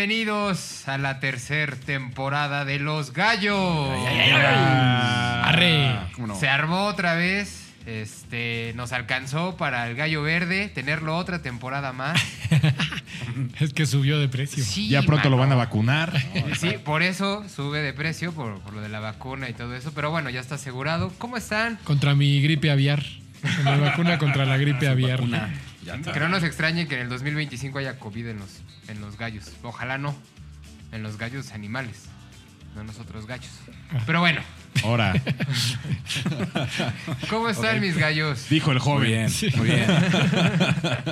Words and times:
Bienvenidos 0.00 0.88
a 0.88 0.96
la 0.96 1.20
tercera 1.20 1.76
temporada 1.76 2.64
de 2.64 2.78
Los 2.78 3.12
Gallos. 3.12 3.90
Arre. 5.44 5.94
¿Cómo 6.14 6.28
no? 6.28 6.40
Se 6.40 6.48
armó 6.48 6.86
otra 6.86 7.12
vez. 7.12 7.70
Este, 7.84 8.72
nos 8.76 8.92
alcanzó 8.92 9.58
para 9.58 9.86
el 9.90 9.96
Gallo 9.96 10.22
Verde 10.22 10.70
tenerlo 10.74 11.18
otra 11.18 11.42
temporada 11.42 11.92
más. 11.92 12.18
Es 13.60 13.74
que 13.74 13.84
subió 13.84 14.18
de 14.18 14.30
precio. 14.30 14.64
Sí, 14.64 14.88
Ya 14.88 15.02
pronto 15.02 15.28
lo 15.28 15.36
van 15.36 15.52
a 15.52 15.56
vacunar. 15.56 16.14
Sí, 16.58 16.76
por 16.82 17.02
eso 17.02 17.46
sube 17.54 17.80
de 17.80 17.92
precio, 17.92 18.32
por, 18.32 18.58
por 18.60 18.72
lo 18.72 18.80
de 18.80 18.88
la 18.88 19.00
vacuna 19.00 19.50
y 19.50 19.52
todo 19.52 19.74
eso. 19.74 19.92
Pero 19.94 20.10
bueno, 20.10 20.30
ya 20.30 20.40
está 20.40 20.54
asegurado. 20.54 21.12
¿Cómo 21.18 21.36
están? 21.36 21.78
Contra 21.84 22.14
mi 22.14 22.40
gripe 22.40 22.70
aviar. 22.70 23.04
Me 23.64 23.78
vacuna 23.78 24.16
contra 24.16 24.46
la 24.46 24.56
gripe 24.56 24.88
aviar. 24.88 25.20
Que 26.14 26.20
no 26.20 26.28
nos 26.28 26.42
extrañe 26.42 26.88
que 26.88 26.94
en 26.94 27.02
el 27.02 27.08
2025 27.10 27.78
haya 27.78 27.98
COVID 27.98 28.28
en 28.28 28.38
los, 28.38 28.62
en 28.88 29.00
los 29.00 29.16
gallos. 29.18 29.50
Ojalá 29.62 29.98
no. 29.98 30.14
En 30.92 31.02
los 31.02 31.18
gallos 31.18 31.52
animales. 31.52 32.04
No 32.74 32.82
en 32.82 32.86
los 32.86 32.98
otros 32.98 33.26
gallos. 33.26 33.50
Pero 34.06 34.20
bueno, 34.20 34.40
Ahora, 34.84 35.12
¿cómo 37.28 37.48
están 37.48 37.80
mis 37.80 37.96
gallos? 37.96 38.48
dijo 38.48 38.70
el 38.70 38.78
Muy 38.78 38.84
joven. 38.84 39.08
bien, 39.08 39.30
muy 39.56 39.66
bien. 39.66 39.86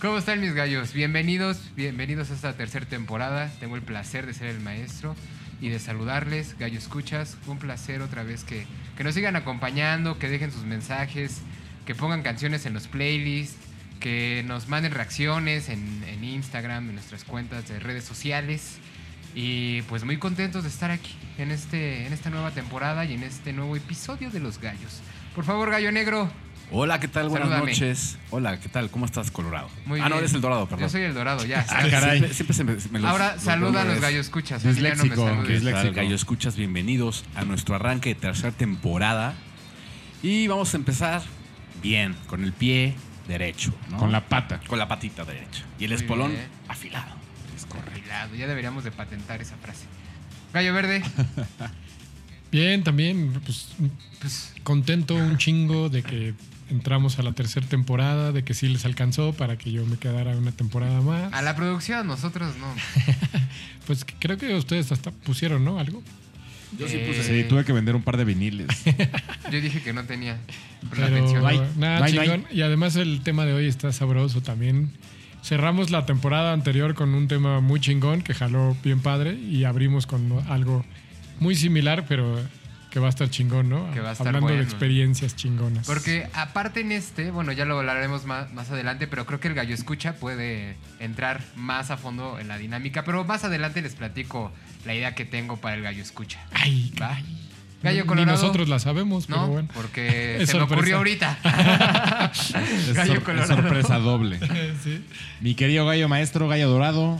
¿Cómo 0.00 0.18
están 0.18 0.40
mis 0.40 0.52
gallos? 0.52 0.92
Bienvenidos, 0.92 1.70
bienvenidos 1.76 2.30
a 2.30 2.34
esta 2.34 2.52
tercera 2.54 2.86
temporada. 2.86 3.50
Tengo 3.60 3.76
el 3.76 3.82
placer 3.82 4.26
de 4.26 4.34
ser 4.34 4.48
el 4.48 4.60
maestro 4.60 5.14
y 5.60 5.68
de 5.68 5.78
saludarles, 5.78 6.58
gallo 6.58 6.78
escuchas. 6.78 7.36
Un 7.46 7.58
placer 7.58 8.02
otra 8.02 8.22
vez 8.24 8.44
que, 8.44 8.66
que 8.96 9.04
nos 9.04 9.14
sigan 9.14 9.36
acompañando, 9.36 10.18
que 10.18 10.28
dejen 10.28 10.50
sus 10.52 10.64
mensajes, 10.64 11.40
que 11.86 11.94
pongan 11.94 12.22
canciones 12.22 12.66
en 12.66 12.74
los 12.74 12.88
playlists, 12.88 13.56
que 14.04 14.44
nos 14.46 14.68
manden 14.68 14.92
reacciones 14.92 15.70
en, 15.70 16.04
en 16.06 16.22
Instagram, 16.24 16.90
en 16.90 16.96
nuestras 16.96 17.24
cuentas 17.24 17.66
de 17.68 17.80
redes 17.80 18.04
sociales. 18.04 18.76
Y 19.34 19.80
pues 19.88 20.04
muy 20.04 20.18
contentos 20.18 20.62
de 20.62 20.68
estar 20.68 20.90
aquí 20.90 21.16
en, 21.38 21.50
este, 21.50 22.06
en 22.06 22.12
esta 22.12 22.28
nueva 22.28 22.50
temporada 22.50 23.06
y 23.06 23.14
en 23.14 23.22
este 23.22 23.54
nuevo 23.54 23.74
episodio 23.76 24.28
de 24.30 24.40
Los 24.40 24.60
Gallos. 24.60 25.00
Por 25.34 25.46
favor, 25.46 25.70
Gallo 25.70 25.90
Negro. 25.90 26.30
Hola, 26.70 27.00
¿qué 27.00 27.08
tal? 27.08 27.30
Buenas 27.30 27.48
Salúdame. 27.48 27.72
noches. 27.72 28.18
Hola, 28.28 28.60
¿qué 28.60 28.68
tal? 28.68 28.90
¿Cómo 28.90 29.06
estás, 29.06 29.30
Colorado? 29.30 29.70
Muy 29.86 30.00
ah, 30.00 30.10
no, 30.10 30.18
eres 30.18 30.34
el 30.34 30.42
Dorado, 30.42 30.66
perdón. 30.68 30.84
Yo 30.84 30.90
soy 30.90 31.00
el 31.02 31.14
Dorado, 31.14 31.42
ya. 31.46 31.64
Ah, 31.70 31.84
caray. 31.90 32.18
Siempre, 32.34 32.34
siempre 32.54 32.80
se 32.80 32.88
me, 32.90 32.98
me 32.98 32.98
los- 32.98 33.10
Ahora 33.10 33.32
los 33.36 33.42
saluda 33.42 33.80
a 33.80 33.84
los 33.86 34.02
gallos 34.02 34.26
escuchas. 34.26 34.62
ya 34.62 34.68
no 34.68 34.74
me 34.76 34.80
Disléxico, 34.82 35.26
saludes. 35.26 35.46
que 35.48 35.54
es 35.56 35.62
¿Qué 35.62 35.70
tal, 35.70 35.82
Léxico. 35.82 35.96
gallo 36.02 36.14
escuchas? 36.14 36.56
Bienvenidos 36.56 37.24
a 37.34 37.46
nuestro 37.46 37.74
arranque 37.74 38.10
de 38.10 38.16
tercera 38.16 38.52
temporada. 38.52 39.32
Y 40.22 40.46
vamos 40.46 40.74
a 40.74 40.76
empezar 40.76 41.22
bien, 41.82 42.14
con 42.26 42.44
el 42.44 42.52
pie 42.52 42.94
derecho. 43.28 43.72
¿no? 43.90 43.98
Con 43.98 44.12
la 44.12 44.26
pata. 44.28 44.60
Con 44.66 44.78
la 44.78 44.88
patita 44.88 45.24
derecha. 45.24 45.62
Y 45.78 45.84
el 45.84 45.90
Muy 45.92 46.00
espolón 46.00 46.30
bien. 46.32 46.46
afilado. 46.68 47.14
Afilado, 47.90 48.34
Ya 48.34 48.46
deberíamos 48.46 48.84
de 48.84 48.90
patentar 48.92 49.40
esa 49.42 49.56
frase. 49.56 49.86
Gallo 50.52 50.72
Verde, 50.74 51.02
Bien, 52.52 52.84
también, 52.84 53.32
pues 53.44 53.68
pues 54.20 54.54
contento 54.62 55.14
un 55.16 55.38
chingo 55.38 55.88
de 55.88 56.02
que 56.04 56.34
entramos 56.70 57.18
a 57.18 57.22
la 57.24 57.32
tercera 57.32 57.66
temporada, 57.66 58.30
de 58.30 58.44
que 58.44 58.54
sí 58.54 58.68
les 58.68 58.84
alcanzó 58.84 59.32
para 59.32 59.56
que 59.58 59.72
yo 59.72 59.84
me 59.86 59.96
quedara 59.96 60.36
una 60.36 60.52
temporada 60.52 61.00
más. 61.00 61.32
a 61.32 61.42
la 61.42 61.56
producción 61.56 62.06
nosotros 62.06 62.54
no. 62.56 62.66
Pues 63.86 64.06
creo 64.20 64.38
que 64.38 64.54
ustedes 64.54 64.92
hasta 64.92 65.10
pusieron, 65.10 65.64
¿no? 65.64 65.78
Algo. 65.78 66.02
Yo 66.78 66.88
sí 66.88 66.96
Eh, 66.96 67.04
puse. 67.06 67.22
Sí, 67.22 67.48
tuve 67.48 67.64
que 67.64 67.72
vender 67.72 67.94
un 67.96 68.02
par 68.02 68.16
de 68.16 68.24
viniles. 68.24 68.68
Yo 69.50 69.60
dije 69.60 69.82
que 69.82 69.92
no 69.92 70.04
tenía. 70.04 70.38
Pero 70.90 71.02
la 71.08 71.08
Pero 71.08 71.66
nada, 71.76 72.04
hay. 72.04 72.12
chingón. 72.12 72.44
Y 72.50 72.62
además 72.62 72.96
el 72.96 73.22
tema 73.22 73.44
de 73.44 73.52
hoy 73.52 73.66
está 73.66 73.92
sabroso 73.92 74.42
también. 74.42 74.90
Cerramos 75.42 75.90
la 75.90 76.06
temporada 76.06 76.52
anterior 76.52 76.94
con 76.94 77.14
un 77.14 77.28
tema 77.28 77.60
muy 77.60 77.78
chingón 77.80 78.22
que 78.22 78.32
jaló 78.32 78.76
bien 78.82 79.00
padre 79.00 79.34
y 79.34 79.64
abrimos 79.64 80.06
con 80.06 80.32
algo 80.48 80.84
muy 81.38 81.54
similar, 81.54 82.06
pero 82.08 82.40
que 82.90 83.00
va 83.00 83.08
a 83.08 83.10
estar 83.10 83.28
chingón, 83.28 83.68
¿no? 83.68 83.90
Que 83.92 84.00
va 84.00 84.10
a 84.10 84.12
estar 84.12 84.28
Hablando 84.28 84.48
de 84.50 84.62
experiencias 84.62 85.34
chingonas. 85.34 85.84
Porque 85.86 86.28
aparte 86.32 86.80
en 86.80 86.92
este, 86.92 87.30
bueno, 87.32 87.50
ya 87.52 87.64
lo 87.64 87.78
hablaremos 87.78 88.24
más, 88.24 88.52
más 88.54 88.70
adelante, 88.70 89.06
pero 89.08 89.26
creo 89.26 89.40
que 89.40 89.48
el 89.48 89.54
gallo 89.54 89.74
escucha 89.74 90.14
puede 90.14 90.76
entrar 91.00 91.42
más 91.56 91.90
a 91.90 91.96
fondo 91.96 92.38
en 92.38 92.46
la 92.48 92.56
dinámica. 92.56 93.04
Pero 93.04 93.24
más 93.24 93.42
adelante 93.44 93.82
les 93.82 93.96
platico 93.96 94.52
la 94.84 94.94
idea 94.94 95.14
que 95.14 95.24
tengo 95.24 95.56
para 95.56 95.76
el 95.76 95.82
gallo 95.82 96.02
escucha. 96.02 96.40
Ay, 96.52 96.92
¿Va? 97.00 97.18
Gallo 97.82 98.02
Ni 98.02 98.06
Colorado. 98.08 98.32
nosotros 98.40 98.68
la 98.68 98.78
sabemos, 98.78 99.28
No, 99.28 99.36
pero 99.36 99.48
bueno. 99.48 99.68
porque 99.74 100.36
Es 100.42 100.48
se 100.50 100.56
me 100.56 100.62
ocurrió 100.62 100.96
ahorita. 100.98 101.38
Es, 102.32 102.94
Gallo 102.94 103.06
sor- 103.08 103.18
es 103.18 103.24
colorado. 103.24 103.54
sorpresa 103.56 103.98
doble. 103.98 104.38
Sí. 104.82 105.04
Mi 105.40 105.54
querido 105.54 105.84
gallo 105.86 106.08
maestro, 106.08 106.48
gallo 106.48 106.68
dorado, 106.70 107.18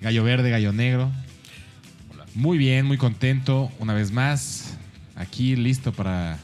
gallo 0.00 0.24
verde, 0.24 0.50
gallo 0.50 0.72
negro. 0.72 1.10
Muy 2.34 2.56
bien, 2.58 2.86
muy 2.86 2.96
contento. 2.98 3.70
Una 3.78 3.92
vez 3.94 4.12
más, 4.12 4.76
aquí 5.16 5.56
listo 5.56 5.92
para 5.92 6.38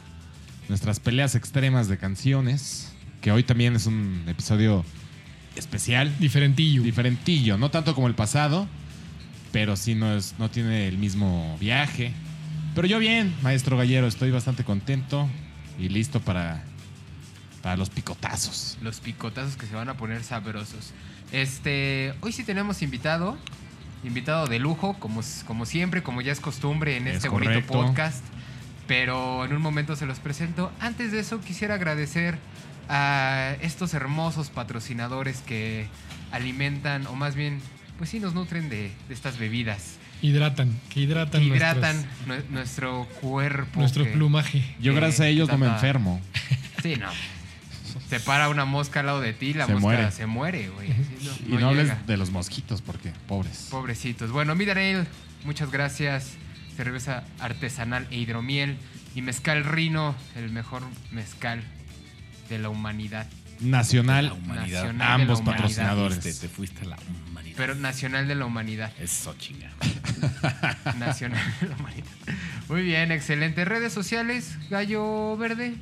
nuestras 0.69 0.99
peleas 0.99 1.35
extremas 1.35 1.87
de 1.87 1.97
canciones. 1.97 2.91
Que 3.21 3.31
hoy 3.31 3.43
también 3.43 3.75
es 3.75 3.87
un 3.87 4.23
episodio 4.27 4.85
especial, 5.55 6.13
Diferentillo. 6.19 6.83
diferentillo. 6.83 7.57
No 7.57 7.71
tanto 7.71 7.95
como 7.95 8.07
el 8.07 8.13
pasado, 8.13 8.67
pero 9.55 9.77
sí 9.77 9.95
no, 9.95 10.13
es, 10.13 10.35
no 10.37 10.51
tiene 10.51 10.85
el 10.89 10.97
mismo 10.97 11.55
viaje. 11.61 12.11
Pero 12.75 12.87
yo 12.87 12.99
bien, 12.99 13.33
maestro 13.41 13.77
gallero, 13.77 14.05
estoy 14.05 14.29
bastante 14.29 14.65
contento 14.65 15.29
y 15.79 15.87
listo 15.87 16.19
para, 16.19 16.61
para 17.61 17.77
los 17.77 17.89
picotazos. 17.89 18.77
Los 18.81 18.99
picotazos 18.99 19.55
que 19.55 19.65
se 19.65 19.73
van 19.73 19.87
a 19.87 19.95
poner 19.95 20.25
sabrosos. 20.25 20.91
Este, 21.31 22.13
hoy 22.19 22.33
sí 22.33 22.43
tenemos 22.43 22.81
invitado, 22.81 23.37
invitado 24.03 24.47
de 24.47 24.59
lujo, 24.59 24.97
como, 24.99 25.21
como 25.47 25.65
siempre, 25.65 26.03
como 26.03 26.19
ya 26.19 26.33
es 26.33 26.41
costumbre 26.41 26.97
en 26.97 27.07
Es 27.07 27.15
este 27.15 27.29
bonito 27.29 27.61
podcast. 27.65 28.25
Pero 28.87 29.45
en 29.45 29.53
un 29.53 29.61
momento 29.61 29.95
se 29.95 30.05
los 30.05 30.19
presento. 30.19 30.69
Antes 30.81 31.13
de 31.13 31.21
eso, 31.21 31.39
quisiera 31.39 31.75
agradecer 31.75 32.37
a 32.89 33.55
estos 33.61 33.93
hermosos 33.93 34.49
patrocinadores 34.49 35.39
que 35.43 35.87
alimentan, 36.33 37.07
o 37.07 37.15
más 37.15 37.35
bien, 37.35 37.61
pues 37.97 38.09
sí 38.09 38.19
nos 38.19 38.33
nutren 38.33 38.69
de, 38.69 38.91
de 39.07 39.13
estas 39.13 39.37
bebidas. 39.37 39.95
Hidratan, 40.21 40.71
que 40.89 41.01
hidratan, 41.01 41.41
Que 41.41 41.47
hidratan 41.47 42.05
nuestro 42.49 43.05
cuerpo. 43.21 43.79
nuestro 43.79 44.05
que- 44.05 44.11
plumaje. 44.11 44.63
Yo 44.79 44.93
que 44.93 44.99
gracias 44.99 45.21
a 45.21 45.27
ellos 45.27 45.47
no 45.49 45.57
me 45.57 45.67
enfermo. 45.67 46.21
Sí, 46.83 46.95
no. 46.97 47.09
Se 48.09 48.19
para 48.19 48.49
una 48.49 48.65
mosca 48.65 48.99
al 48.99 49.07
lado 49.07 49.21
de 49.21 49.33
ti, 49.33 49.53
la 49.53 49.65
Se 49.65 49.71
mosca 49.73 49.81
muere. 49.87 50.11
se 50.11 50.25
muere, 50.27 50.69
güey. 50.69 50.89
Sí, 51.19 51.45
Y 51.47 51.53
no 51.53 51.69
hables 51.69 52.05
de 52.05 52.17
los 52.17 52.29
mosquitos 52.29 52.81
porque 52.83 53.11
pobres. 53.27 53.67
Pobrecitos. 53.71 54.31
Bueno, 54.31 54.53
Midarel, 54.53 55.07
muchas 55.45 55.71
gracias. 55.71 56.33
Cerveza 56.77 57.23
artesanal 57.39 58.05
e 58.11 58.17
hidromiel. 58.17 58.77
Y 59.15 59.21
mezcal 59.23 59.63
Rino, 59.63 60.13
el 60.35 60.51
mejor 60.51 60.83
mezcal 61.11 61.63
de 62.49 62.59
la 62.59 62.69
humanidad. 62.69 63.27
Nacional, 63.61 64.25
La 64.27 64.33
humanidad. 64.33 64.83
Nacional 64.83 64.93
de 64.93 64.97
la 64.97 65.13
ambos 65.13 65.39
humanidad. 65.39 65.61
patrocinadores. 65.63 66.19
Te, 66.19 66.33
te 66.33 66.49
fuiste 66.49 66.81
a 66.81 66.85
la 66.89 66.97
humanidad. 67.29 67.55
Pero 67.57 67.75
nacional 67.75 68.27
de 68.27 68.35
la 68.35 68.45
humanidad. 68.45 68.91
Eso, 68.99 69.33
chinga. 69.37 69.71
Nacional 70.99 71.41
de 71.61 71.67
la 71.69 71.75
humanidad. 71.75 72.05
Muy 72.69 72.81
bien, 72.83 73.11
excelente. 73.11 73.65
Redes 73.65 73.93
sociales, 73.93 74.57
Gallo 74.69 75.37
Verde. 75.37 75.75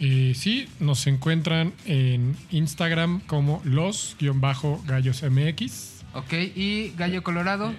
Eh, 0.00 0.34
sí, 0.36 0.68
nos 0.80 1.06
encuentran 1.06 1.72
en 1.84 2.36
Instagram 2.50 3.20
como 3.20 3.60
los-gallosmx. 3.64 5.94
Ok, 6.14 6.32
y 6.54 6.92
Gallo 6.96 7.22
Colorado. 7.22 7.74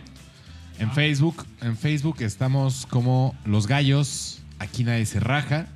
En 0.80 0.92
Facebook, 0.92 1.46
en 1.62 1.78
Facebook 1.78 2.18
estamos 2.22 2.86
como 2.86 3.36
Los 3.46 3.68
Gallos, 3.68 4.42
aquí 4.60 4.84
nadie 4.84 5.06
se 5.06 5.20
raja. 5.20 5.68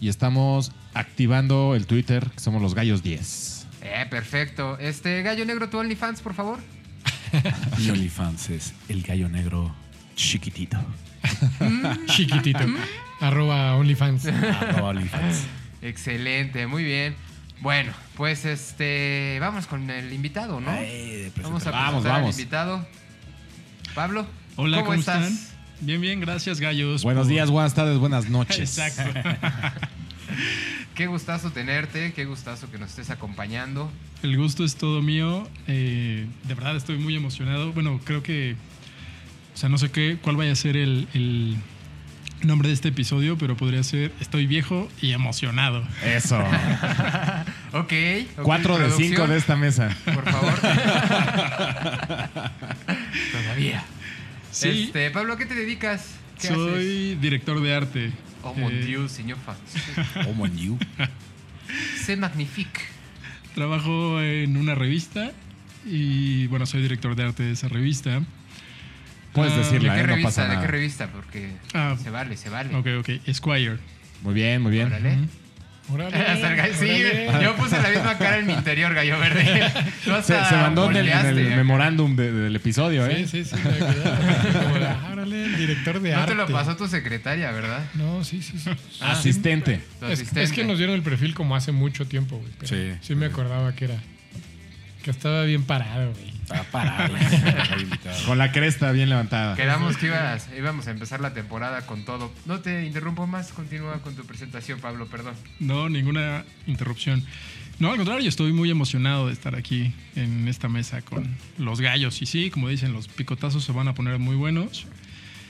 Y 0.00 0.08
estamos 0.08 0.72
activando 0.94 1.74
el 1.74 1.86
Twitter, 1.86 2.30
que 2.30 2.40
somos 2.40 2.60
Los 2.62 2.74
Gallos 2.74 3.02
10. 3.02 3.66
Eh, 3.82 4.06
perfecto. 4.10 4.78
Este, 4.78 5.22
Gallo 5.22 5.44
Negro, 5.44 5.68
tu 5.68 5.78
OnlyFans, 5.78 6.20
por 6.20 6.34
favor. 6.34 6.58
Mi 7.78 7.90
OnlyFans 7.90 8.50
es 8.50 8.74
el 8.88 9.02
gallo 9.02 9.28
negro 9.28 9.74
chiquitito. 10.14 10.78
Chiquitito. 12.06 12.64
Arroba 13.20 13.76
OnlyFans. 13.76 14.26
Arroba 14.26 14.90
OnlyFans. 14.90 15.44
Excelente, 15.82 16.66
muy 16.66 16.84
bien. 16.84 17.14
Bueno, 17.60 17.92
pues 18.16 18.44
este, 18.44 19.38
vamos 19.40 19.66
con 19.66 19.88
el 19.88 20.12
invitado, 20.12 20.60
¿no? 20.60 20.70
Ay, 20.70 20.86
de 20.86 21.32
Vamos 21.42 21.66
a 21.66 21.70
presentar. 21.70 21.72
Vamos, 21.72 22.06
al 22.06 22.30
invitado. 22.30 22.86
Pablo. 23.94 24.26
Hola, 24.56 24.80
¿cómo, 24.80 24.94
estás? 24.94 25.30
están? 25.30 25.55
Bien, 25.80 26.00
bien, 26.00 26.20
gracias, 26.20 26.58
gallos. 26.60 27.02
Buenos 27.02 27.24
por- 27.24 27.32
días, 27.32 27.50
buenas 27.50 27.74
tardes, 27.74 27.98
buenas 27.98 28.28
noches. 28.30 28.78
Exacto. 28.78 29.20
Qué 30.94 31.06
gustazo 31.06 31.50
tenerte, 31.50 32.14
qué 32.14 32.24
gustazo 32.24 32.70
que 32.70 32.78
nos 32.78 32.88
estés 32.90 33.10
acompañando. 33.10 33.92
El 34.22 34.38
gusto 34.38 34.64
es 34.64 34.76
todo 34.76 35.02
mío. 35.02 35.46
eh, 35.68 36.26
de 36.44 36.54
verdad 36.54 36.74
estoy 36.74 36.96
muy 36.96 37.14
emocionado. 37.14 37.72
Bueno, 37.74 38.00
creo 38.02 38.22
que. 38.22 38.56
O 39.54 39.58
sea, 39.58 39.68
no 39.68 39.76
sé 39.76 39.90
qué, 39.90 40.16
cuál 40.22 40.36
vaya 40.36 40.52
a 40.52 40.56
ser 40.56 40.76
el, 40.78 41.06
el 41.12 41.56
nombre 42.42 42.68
de 42.68 42.74
este 42.74 42.88
episodio, 42.88 43.36
pero 43.36 43.58
podría 43.58 43.82
ser 43.82 44.10
Estoy 44.20 44.46
viejo 44.46 44.88
y 45.02 45.12
emocionado. 45.12 45.84
Eso. 46.02 46.38
Ok. 47.72 47.92
ok, 48.38 48.42
Cuatro 48.42 48.78
de 48.78 48.90
cinco 48.92 49.26
de 49.26 49.36
esta 49.36 49.54
mesa. 49.54 49.94
Por 50.06 50.24
favor. 50.24 50.54
favor. 50.56 52.50
Todavía. 53.32 53.84
Sí. 54.56 54.84
Este, 54.86 55.10
Pablo, 55.10 55.34
¿a 55.34 55.38
qué 55.38 55.44
te 55.46 55.54
dedicas? 55.54 56.14
¿Qué 56.40 56.48
haces? 56.48 56.56
Soy 56.58 57.14
director 57.16 57.60
de 57.60 57.74
arte. 57.74 58.10
Oh 58.42 58.54
mon 58.54 58.72
Eh, 58.72 58.84
Dieu, 58.86 59.08
señor 59.08 59.36
Fan. 59.44 59.56
Oh, 60.28 60.32
mon 60.32 60.56
you. 60.56 60.78
C'est 62.04 62.16
magnifique. 62.18 62.80
Trabajo 63.54 64.20
en 64.22 64.56
una 64.56 64.74
revista 64.74 65.32
y 65.84 66.46
bueno, 66.46 66.64
soy 66.66 66.80
director 66.82 67.14
de 67.16 67.24
arte 67.24 67.42
de 67.42 67.52
esa 67.52 67.68
revista. 67.68 68.22
Puedes 69.32 69.52
Ah, 69.52 69.56
¿De 69.56 69.62
decirla, 69.64 69.94
qué 69.94 70.00
¿eh? 70.00 70.02
No 70.02 70.08
revista? 70.08 70.28
pasa 70.28 70.42
¿De 70.44 70.48
qué 70.48 70.54
nada. 70.56 70.66
revista? 70.68 71.06
Porque 71.12 71.50
Ah. 71.74 71.96
se 72.02 72.08
vale, 72.10 72.36
se 72.38 72.48
vale. 72.48 72.74
Ok, 72.74 72.86
ok. 73.00 73.08
Esquire. 73.26 73.76
Muy 74.22 74.32
bien, 74.34 74.62
muy 74.62 74.72
bien. 74.72 74.86
Órale. 74.86 75.18
Gallo- 75.88 76.74
sí, 76.78 77.02
yo 77.42 77.54
puse 77.56 77.80
la 77.80 77.88
misma 77.90 78.18
cara 78.18 78.38
en 78.38 78.46
mi 78.46 78.52
interior, 78.52 78.92
gallo 78.94 79.18
verde. 79.18 79.72
Se, 80.22 80.44
se 80.44 80.56
mandó 80.56 80.90
en 80.90 80.96
el, 80.96 81.08
en 81.08 81.26
el 81.26 81.56
memorándum 81.56 82.16
de- 82.16 82.32
del 82.32 82.56
episodio, 82.56 83.06
¿eh? 83.06 83.26
Sí, 83.28 83.44
sí, 83.44 83.56
sí. 83.56 83.62
de, 83.68 84.86
ah, 84.86 85.10
órale, 85.12 85.44
el 85.44 85.56
director 85.56 86.00
de 86.00 86.12
No 86.12 86.18
arte. 86.18 86.32
te 86.32 86.36
lo 86.36 86.46
pasó 86.48 86.76
tu 86.76 86.86
secretaria, 86.88 87.50
¿verdad? 87.52 87.84
No, 87.94 88.22
sí, 88.24 88.42
sí, 88.42 88.58
sí. 88.58 88.70
Ah, 89.00 89.12
Asistente. 89.12 89.80
Es, 90.08 90.36
es 90.36 90.52
que 90.52 90.64
nos 90.64 90.78
dieron 90.78 90.94
el 90.96 91.02
perfil 91.02 91.34
como 91.34 91.54
hace 91.56 91.72
mucho 91.72 92.06
tiempo, 92.06 92.38
güey. 92.38 92.50
pero 92.58 92.68
Sí. 92.68 92.92
Sí 93.00 93.14
me 93.14 93.26
acordaba 93.26 93.74
que 93.74 93.86
era... 93.86 93.96
Que 95.02 95.10
estaba 95.10 95.42
bien 95.44 95.62
parado, 95.64 96.12
güey. 96.12 96.35
Está 96.46 96.62
parado. 96.62 97.12
Con 98.26 98.38
la 98.38 98.52
cresta 98.52 98.92
bien 98.92 99.08
levantada. 99.08 99.56
Quedamos 99.56 99.96
que 99.96 100.06
ibas, 100.06 100.48
íbamos 100.56 100.86
a 100.86 100.92
empezar 100.92 101.20
la 101.20 101.34
temporada 101.34 101.84
con 101.86 102.04
todo. 102.04 102.32
No 102.44 102.60
te 102.60 102.86
interrumpo 102.86 103.26
más, 103.26 103.52
continúa 103.52 104.00
con 104.00 104.14
tu 104.14 104.24
presentación, 104.24 104.78
Pablo, 104.78 105.08
perdón. 105.08 105.34
No, 105.58 105.88
ninguna 105.88 106.44
interrupción. 106.68 107.24
No, 107.80 107.90
al 107.90 107.96
contrario, 107.96 108.28
estoy 108.28 108.52
muy 108.52 108.70
emocionado 108.70 109.26
de 109.26 109.32
estar 109.32 109.56
aquí 109.56 109.92
en 110.14 110.46
esta 110.46 110.68
mesa 110.68 111.02
con 111.02 111.36
los 111.58 111.80
gallos. 111.80 112.22
Y 112.22 112.26
sí, 112.26 112.50
como 112.50 112.68
dicen, 112.68 112.92
los 112.92 113.08
picotazos 113.08 113.64
se 113.64 113.72
van 113.72 113.88
a 113.88 113.94
poner 113.94 114.20
muy 114.20 114.36
buenos. 114.36 114.86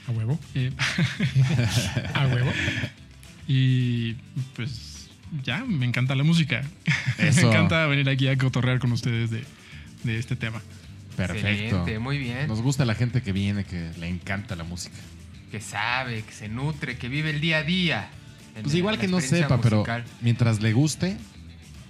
A 0.07 0.11
huevo. 0.11 0.39
Eh, 0.55 0.71
A 2.15 2.25
huevo. 2.25 2.51
y 3.47 4.13
pues 4.55 5.09
ya, 5.43 5.63
me 5.63 5.85
encanta 5.85 6.15
la 6.15 6.23
música. 6.23 6.63
Eso. 7.19 7.43
me 7.43 7.47
encanta 7.49 7.85
venir 7.85 8.09
aquí 8.09 8.27
a 8.27 8.37
cotorrear 8.37 8.79
con 8.79 8.91
ustedes 8.93 9.29
de, 9.29 9.43
de 10.03 10.17
este 10.17 10.35
tema. 10.35 10.59
Perfecto. 11.17 11.47
Excelente, 11.49 11.99
muy 11.99 12.17
bien. 12.17 12.47
Nos 12.47 12.61
gusta 12.61 12.85
la 12.85 12.95
gente 12.95 13.21
que 13.21 13.31
viene, 13.33 13.65
que 13.65 13.91
le 13.99 14.07
encanta 14.07 14.55
la 14.55 14.63
música. 14.63 14.95
Que 15.51 15.59
sabe, 15.59 16.21
que 16.23 16.31
se 16.31 16.47
nutre, 16.47 16.97
que 16.97 17.09
vive 17.09 17.31
el 17.31 17.41
día 17.41 17.57
a 17.57 17.63
día. 17.63 18.09
Pues 18.61 18.73
igual 18.75 18.97
que 18.97 19.07
no 19.07 19.19
sepa, 19.19 19.59
pero 19.59 19.83
mientras 20.21 20.61
le 20.61 20.71
guste, 20.73 21.17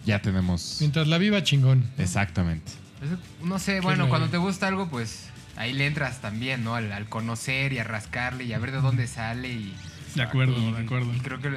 ya 0.06 0.22
tenemos. 0.22 0.78
Mientras 0.80 1.08
la 1.08 1.18
viva 1.18 1.44
chingón. 1.44 1.86
Exactamente. 1.98 2.72
Eso, 3.04 3.18
No 3.46 3.60
sé, 3.60 3.76
¿Qué 3.76 3.82
bueno, 3.82 4.10
cuando 4.10 4.28
te 4.30 4.38
gusta 4.38 4.68
algo, 4.68 4.88
pues 4.90 5.30
ahí 5.56 5.72
le 5.74 5.86
entras 5.88 6.20
también, 6.22 6.64
¿no? 6.64 6.76
Al, 6.76 6.92
al 6.92 7.08
conocer 7.08 7.74
y 7.74 7.80
a 7.80 7.84
rascarle 7.84 8.44
y 8.46 8.54
a 8.54 8.60
ver 8.60 8.72
de 8.72 8.82
dónde 8.82 9.08
sale 9.08 9.50
y... 9.50 9.74
De 10.16 10.24
acuerdo, 10.24 10.58
y- 10.58 10.72
de 10.72 10.80
acuerdo. 10.80 11.14
Y 11.14 11.20
creo 11.20 11.40
que... 11.40 11.50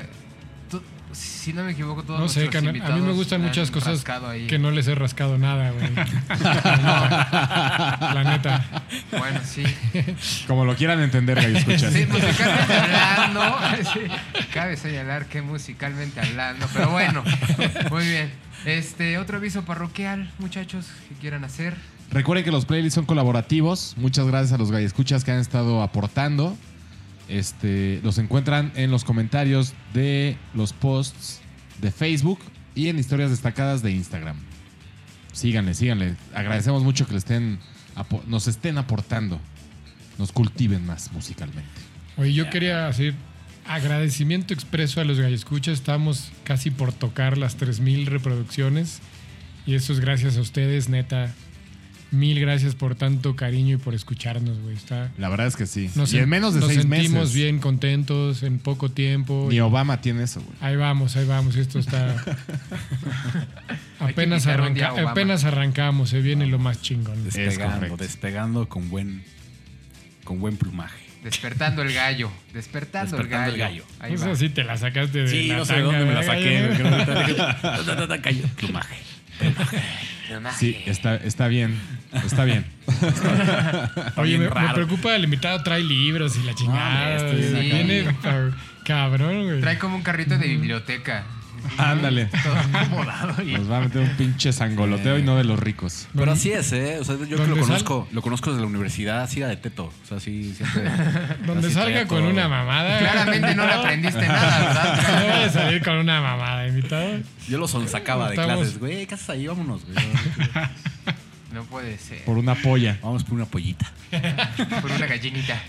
si 1.12 1.52
no 1.52 1.64
me 1.64 1.72
equivoco, 1.72 2.02
todos 2.02 2.20
No 2.20 2.28
sé, 2.28 2.48
a 2.56 2.60
mí 2.60 3.00
me 3.00 3.12
gustan 3.12 3.42
muchas 3.42 3.70
cosas 3.70 4.04
ahí. 4.28 4.46
que 4.46 4.58
no 4.58 4.70
les 4.70 4.86
he 4.88 4.94
rascado 4.94 5.38
nada, 5.38 5.70
güey. 5.70 5.90
La 8.14 8.22
neta. 8.24 8.84
Bueno, 9.10 9.40
sí. 9.44 9.64
Como 10.46 10.64
lo 10.64 10.76
quieran 10.76 11.00
entender, 11.00 11.36
gallo, 11.40 11.58
escuchas. 11.58 11.92
Sí, 11.92 12.06
musicalmente 12.06 12.74
hablando, 12.74 13.58
sí, 13.92 14.00
cabe 14.52 14.76
señalar 14.76 15.26
que 15.26 15.42
musicalmente 15.42 16.20
hablando, 16.20 16.66
pero 16.72 16.90
bueno, 16.90 17.24
muy 17.90 18.06
bien. 18.06 18.30
Este, 18.64 19.18
otro 19.18 19.38
aviso 19.38 19.64
parroquial, 19.64 20.30
muchachos, 20.38 20.86
que 21.08 21.14
quieran 21.16 21.44
hacer. 21.44 21.76
Recuerden 22.10 22.44
que 22.44 22.50
los 22.50 22.66
playlists 22.66 22.94
son 22.94 23.06
colaborativos. 23.06 23.94
Muchas 23.96 24.26
gracias 24.26 24.52
a 24.52 24.58
los 24.58 24.70
escuchas 24.72 25.24
que 25.24 25.30
han 25.30 25.38
estado 25.38 25.82
aportando. 25.82 26.56
Este, 27.30 28.00
los 28.02 28.18
encuentran 28.18 28.72
en 28.74 28.90
los 28.90 29.04
comentarios 29.04 29.74
de 29.94 30.36
los 30.54 30.72
posts 30.72 31.40
de 31.80 31.90
Facebook 31.90 32.40
y 32.74 32.88
en 32.88 32.98
historias 32.98 33.30
destacadas 33.30 33.82
de 33.82 33.92
Instagram. 33.92 34.36
Síganle, 35.32 35.74
síganle. 35.74 36.16
Agradecemos 36.34 36.82
mucho 36.82 37.06
que 37.06 37.12
le 37.12 37.18
estén 37.18 37.58
nos 38.26 38.46
estén 38.46 38.78
aportando. 38.78 39.40
Nos 40.18 40.32
cultiven 40.32 40.84
más 40.84 41.12
musicalmente. 41.12 41.68
Oye, 42.16 42.32
yo 42.32 42.50
quería 42.50 42.88
hacer 42.88 43.14
agradecimiento 43.66 44.52
expreso 44.52 45.00
a 45.00 45.04
los 45.04 45.18
escuchas. 45.18 45.74
Estamos 45.74 46.30
casi 46.44 46.70
por 46.70 46.92
tocar 46.92 47.38
las 47.38 47.56
3000 47.56 48.06
reproducciones. 48.06 49.00
Y 49.66 49.74
eso 49.74 49.92
es 49.92 50.00
gracias 50.00 50.36
a 50.36 50.40
ustedes, 50.40 50.88
neta. 50.88 51.32
Mil 52.12 52.40
gracias 52.40 52.74
por 52.74 52.96
tanto 52.96 53.36
cariño 53.36 53.76
y 53.76 53.78
por 53.78 53.94
escucharnos, 53.94 54.58
güey. 54.60 54.74
Está. 54.74 55.10
La 55.16 55.28
verdad 55.28 55.46
es 55.46 55.54
que 55.56 55.66
sí. 55.66 55.90
Nos, 55.94 56.12
y 56.12 56.18
en 56.18 56.28
menos 56.28 56.54
de 56.54 56.60
nos 56.60 56.68
seis 56.70 56.82
sentimos 56.82 57.12
meses. 57.20 57.34
bien 57.34 57.58
contentos 57.60 58.42
en 58.42 58.58
poco 58.58 58.90
tiempo. 58.90 59.46
Ni 59.48 59.60
Obama 59.60 60.00
tiene 60.00 60.24
eso, 60.24 60.40
güey. 60.40 60.56
Ahí 60.60 60.74
vamos, 60.76 61.14
ahí 61.16 61.24
vamos. 61.26 61.54
Esto 61.54 61.78
está. 61.78 62.16
Apenas, 64.00 64.46
arranca- 64.46 64.94
apenas 65.10 65.44
arrancamos, 65.44 66.08
se 66.10 66.20
viene 66.20 66.46
lo 66.46 66.58
más 66.58 66.80
chingón. 66.82 67.22
Despegando, 67.24 67.96
despegando 67.96 68.68
con 68.68 68.88
buen, 68.88 69.22
con 70.24 70.40
buen 70.40 70.56
plumaje. 70.56 70.98
Despertando 71.22 71.82
el 71.82 71.92
gallo, 71.92 72.30
despertando, 72.54 73.14
Despertando 73.18 73.48
el 73.48 73.54
el 73.54 73.60
gallo. 73.60 73.84
gallo. 73.84 73.96
Ahí 74.00 74.12
Pues 74.12 74.26
va. 74.26 74.32
así 74.32 74.48
te 74.48 74.64
la 74.64 74.78
sacaste 74.78 75.18
de 75.24 75.28
Sí, 75.28 75.48
la 75.48 75.58
no 75.58 75.64
sé 75.66 75.80
dónde 75.80 76.06
me 76.06 76.14
la 76.14 76.20
¿verdad, 76.20 76.34
saqué. 76.34 78.08
gallo? 78.08 78.46
Plumaje. 78.56 78.96
Sí, 80.58 80.76
está, 80.86 81.16
está 81.16 81.48
bien. 81.48 81.74
Está 82.12 82.44
bien. 82.44 82.64
Oye, 84.16 84.38
bien 84.38 84.50
me, 84.54 84.74
preocupa 84.74 85.14
el 85.14 85.24
invitado 85.24 85.62
trae 85.62 85.82
libros 85.82 86.36
y 86.36 86.42
la 86.42 86.54
chingada. 86.54 87.18
sí. 87.30 87.36
Viene 87.60 88.04
ca- 88.22 88.50
cabrón, 88.84 89.44
güey. 89.46 89.60
Trae 89.60 89.78
como 89.78 89.96
un 89.96 90.02
carrito 90.02 90.36
de 90.38 90.46
biblioteca. 90.48 91.24
Ándale. 91.76 92.24
Todo 92.42 93.42
y- 93.44 93.52
Nos 93.52 93.70
va 93.70 93.76
a 93.76 93.80
meter 93.82 94.00
un 94.00 94.08
pinche 94.16 94.50
sangoloteo 94.50 95.18
y 95.18 95.22
no 95.22 95.36
de 95.36 95.44
los 95.44 95.58
ricos. 95.60 96.08
Pero 96.16 96.32
así 96.32 96.50
es, 96.50 96.72
¿eh? 96.72 96.96
O 97.00 97.04
sea, 97.04 97.16
yo 97.16 97.26
que 97.26 97.34
¿Dónde 97.36 97.48
lo 97.50 97.56
sal- 97.56 97.64
conozco, 97.66 98.08
lo 98.12 98.22
conozco 98.22 98.50
desde 98.50 98.62
la 98.62 98.66
universidad, 98.66 99.28
siga 99.28 99.46
de 99.46 99.58
teto. 99.58 99.84
O 100.02 100.06
sea, 100.06 100.18
sí, 100.20 100.54
siempre. 100.56 100.84
Donde 101.46 101.66
así 101.66 101.74
salga 101.74 102.06
con 102.06 102.20
todo. 102.20 102.30
una 102.30 102.48
mamada. 102.48 102.98
Claramente 102.98 103.54
no 103.54 103.66
le 103.66 103.72
aprendiste 103.74 104.26
nada, 104.26 104.58
No 104.58 104.66
¿verdad? 104.66 105.36
voy 105.36 105.44
a 105.44 105.50
salir 105.52 105.82
con 105.84 105.96
una 105.96 106.20
mamada, 106.22 106.66
invitado. 106.66 107.18
Yo 107.46 107.58
lo 107.58 107.68
sonsacaba 107.68 108.30
de 108.30 108.36
clases. 108.36 108.78
Güey, 108.78 109.06
¿qué 109.06 109.14
haces 109.14 109.28
ahí? 109.30 109.46
Vámonos, 109.46 109.82
güey. 109.84 109.96
No 111.52 111.64
puede 111.64 111.98
ser. 111.98 112.24
Por 112.24 112.38
una 112.38 112.54
polla. 112.54 112.98
Vamos 113.02 113.24
por 113.24 113.34
una 113.34 113.46
pollita. 113.46 113.90
Por 114.82 114.90
una 114.90 115.06
gallinita. 115.06 115.60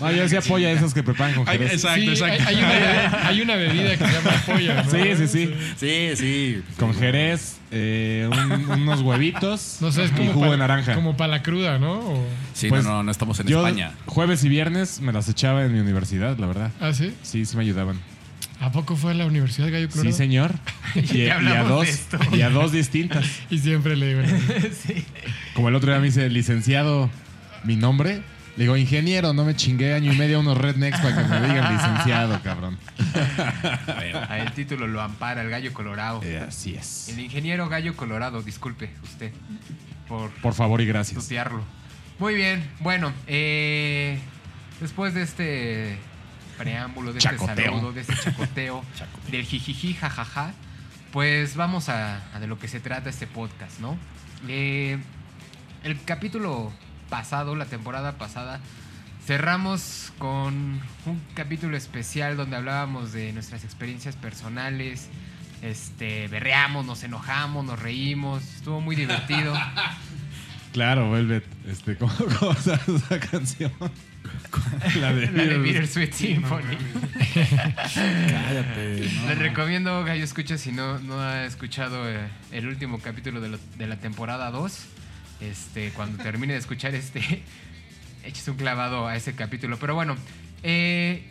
No, 0.00 0.10
yo 0.10 0.22
decía 0.22 0.40
polla 0.40 0.72
esas 0.72 0.92
que 0.92 1.04
preparan 1.04 1.36
con 1.36 1.48
Ay, 1.48 1.58
jerez. 1.58 1.74
exacto, 1.74 2.00
Sí, 2.00 2.08
exacto. 2.08 2.42
Hay, 2.48 2.56
hay 2.56 2.62
una, 2.64 2.72
bebida- 2.74 3.26
hay 3.28 3.40
una 3.40 3.54
bebida 3.54 3.90
que 3.96 4.04
se 4.06 4.12
llama 4.12 4.30
polla, 4.46 4.82
¿no? 4.82 4.90
Sí, 4.90 4.98
sí, 5.16 5.28
sí. 5.28 5.54
Sí, 5.76 6.16
sí. 6.16 6.62
Con 6.76 6.92
jerez, 6.94 7.58
eh, 7.70 8.28
un- 8.32 8.82
unos 8.82 9.00
huevitos 9.02 9.76
No 9.80 9.92
sé, 9.92 10.04
es 10.04 10.10
y 10.12 10.26
jugo 10.26 10.40
para, 10.40 10.50
de 10.52 10.58
naranja. 10.58 10.94
Como 10.96 11.16
para 11.16 11.28
la 11.28 11.42
cruda, 11.44 11.78
¿no? 11.78 11.92
O- 12.00 12.26
Sí, 12.52 12.68
Pues, 12.68 12.82
no, 12.82 12.90
no, 12.90 13.02
no 13.04 13.10
estamos 13.12 13.38
en 13.38 13.46
Yo 13.46 13.58
España. 13.64 13.92
jueves 14.06 14.42
y 14.42 14.48
viernes 14.48 15.00
me 15.00 15.12
las 15.12 15.28
echaba 15.28 15.64
en 15.64 15.72
mi 15.72 15.78
universidad, 15.78 16.36
la 16.38 16.46
verdad. 16.48 16.72
¿Ah, 16.80 16.92
sí? 16.92 17.14
Sí, 17.22 17.44
sí 17.46 17.56
me 17.56 17.62
ayudaban. 17.62 18.00
¿A 18.64 18.72
poco 18.72 18.96
fue 18.96 19.10
a 19.10 19.14
la 19.14 19.26
Universidad 19.26 19.70
Gallo 19.70 19.86
Sí, 19.86 19.92
Colorado? 19.92 20.16
señor. 20.16 20.54
Y, 20.94 21.16
y 21.22 21.28
a 21.28 21.36
hablamos 21.36 21.68
dos, 21.68 21.88
y 22.32 22.42
a 22.42 22.50
dos 22.50 22.72
distintas. 22.72 23.26
Y 23.50 23.58
siempre 23.58 23.96
le 23.96 24.14
digo, 24.14 24.38
Sí. 24.86 25.04
Como 25.54 25.68
el 25.68 25.74
otro 25.74 25.90
día 25.90 26.00
me 26.00 26.06
dice, 26.06 26.28
licenciado, 26.30 27.10
mi 27.64 27.76
nombre. 27.76 28.22
Le 28.56 28.64
digo, 28.64 28.76
ingeniero, 28.76 29.32
no 29.32 29.44
me 29.44 29.56
chingué 29.56 29.94
año 29.94 30.12
y 30.12 30.16
medio 30.16 30.36
a 30.36 30.40
unos 30.40 30.56
rednecks 30.56 31.00
para 31.00 31.16
que 31.22 31.28
me 31.28 31.40
digan 31.48 31.74
licenciado, 31.74 32.40
cabrón. 32.42 32.78
A 34.28 34.38
el 34.38 34.52
título 34.52 34.86
lo 34.86 35.00
ampara 35.02 35.42
el 35.42 35.50
gallo 35.50 35.72
colorado. 35.72 36.20
Eh, 36.22 36.38
así 36.46 36.74
es. 36.76 37.08
El 37.08 37.18
ingeniero 37.18 37.68
gallo 37.68 37.96
colorado, 37.96 38.42
disculpe 38.42 38.90
usted 39.02 39.32
por 40.08 40.30
Por 40.34 40.54
favor 40.54 40.80
y 40.80 40.86
gracias. 40.86 41.20
tutearlo. 41.20 41.62
Muy 42.20 42.34
bien, 42.36 42.62
bueno, 42.78 43.12
eh, 43.26 44.20
después 44.80 45.14
de 45.14 45.22
este 45.22 45.98
preámbulo, 46.56 47.12
de 47.12 47.20
Chacoteo. 47.20 47.50
este 47.50 47.64
saludo, 47.64 47.92
de 47.92 48.00
este 48.00 48.14
chacoteo, 48.24 48.84
del 49.30 49.44
jijiji, 49.44 49.94
jajaja, 49.94 50.52
pues 51.12 51.56
vamos 51.56 51.88
a, 51.88 52.22
a 52.34 52.40
de 52.40 52.46
lo 52.46 52.58
que 52.58 52.68
se 52.68 52.80
trata 52.80 53.10
este 53.10 53.26
podcast, 53.26 53.80
¿no? 53.80 53.96
Eh, 54.48 54.98
el 55.84 56.02
capítulo 56.04 56.72
pasado, 57.08 57.54
la 57.54 57.66
temporada 57.66 58.18
pasada, 58.18 58.60
cerramos 59.24 60.12
con 60.18 60.80
un 61.06 61.22
capítulo 61.34 61.76
especial 61.76 62.36
donde 62.36 62.56
hablábamos 62.56 63.12
de 63.12 63.32
nuestras 63.32 63.64
experiencias 63.64 64.16
personales. 64.16 65.08
Este, 65.62 66.28
berreamos, 66.28 66.84
nos 66.84 67.02
enojamos, 67.04 67.64
nos 67.64 67.78
reímos, 67.78 68.42
estuvo 68.42 68.80
muy 68.80 68.96
divertido. 68.96 69.54
Claro, 70.74 71.08
Velvet. 71.12 71.44
Este, 71.68 71.96
¿cómo, 71.96 72.12
cómo 72.40 72.50
esa 72.50 73.20
canción? 73.30 73.70
La 75.00 75.12
de, 75.12 75.30
La 75.30 75.44
de 75.44 75.58
Bittersweet 75.58 76.12
Symphony. 76.12 76.76
Cállate. 77.94 79.10
no. 79.22 79.28
Les 79.28 79.38
recomiendo, 79.38 80.04
Gallo 80.04 80.24
Escucha, 80.24 80.58
si 80.58 80.72
no, 80.72 80.98
no 81.00 81.20
ha 81.20 81.44
escuchado 81.44 82.08
eh, 82.08 82.28
el 82.52 82.66
último 82.68 83.00
capítulo 83.00 83.40
de, 83.40 83.48
lo- 83.50 83.58
de 83.76 83.86
la 83.86 83.96
temporada 83.96 84.50
2, 84.50 84.78
este, 85.40 85.90
cuando 85.90 86.22
termine 86.22 86.52
de 86.54 86.58
escuchar 86.58 86.94
este, 86.94 87.42
eches 88.24 88.46
un 88.48 88.56
clavado 88.56 89.06
a 89.08 89.16
ese 89.16 89.34
capítulo. 89.34 89.78
Pero 89.78 89.94
bueno, 89.94 90.16
eh, 90.62 91.24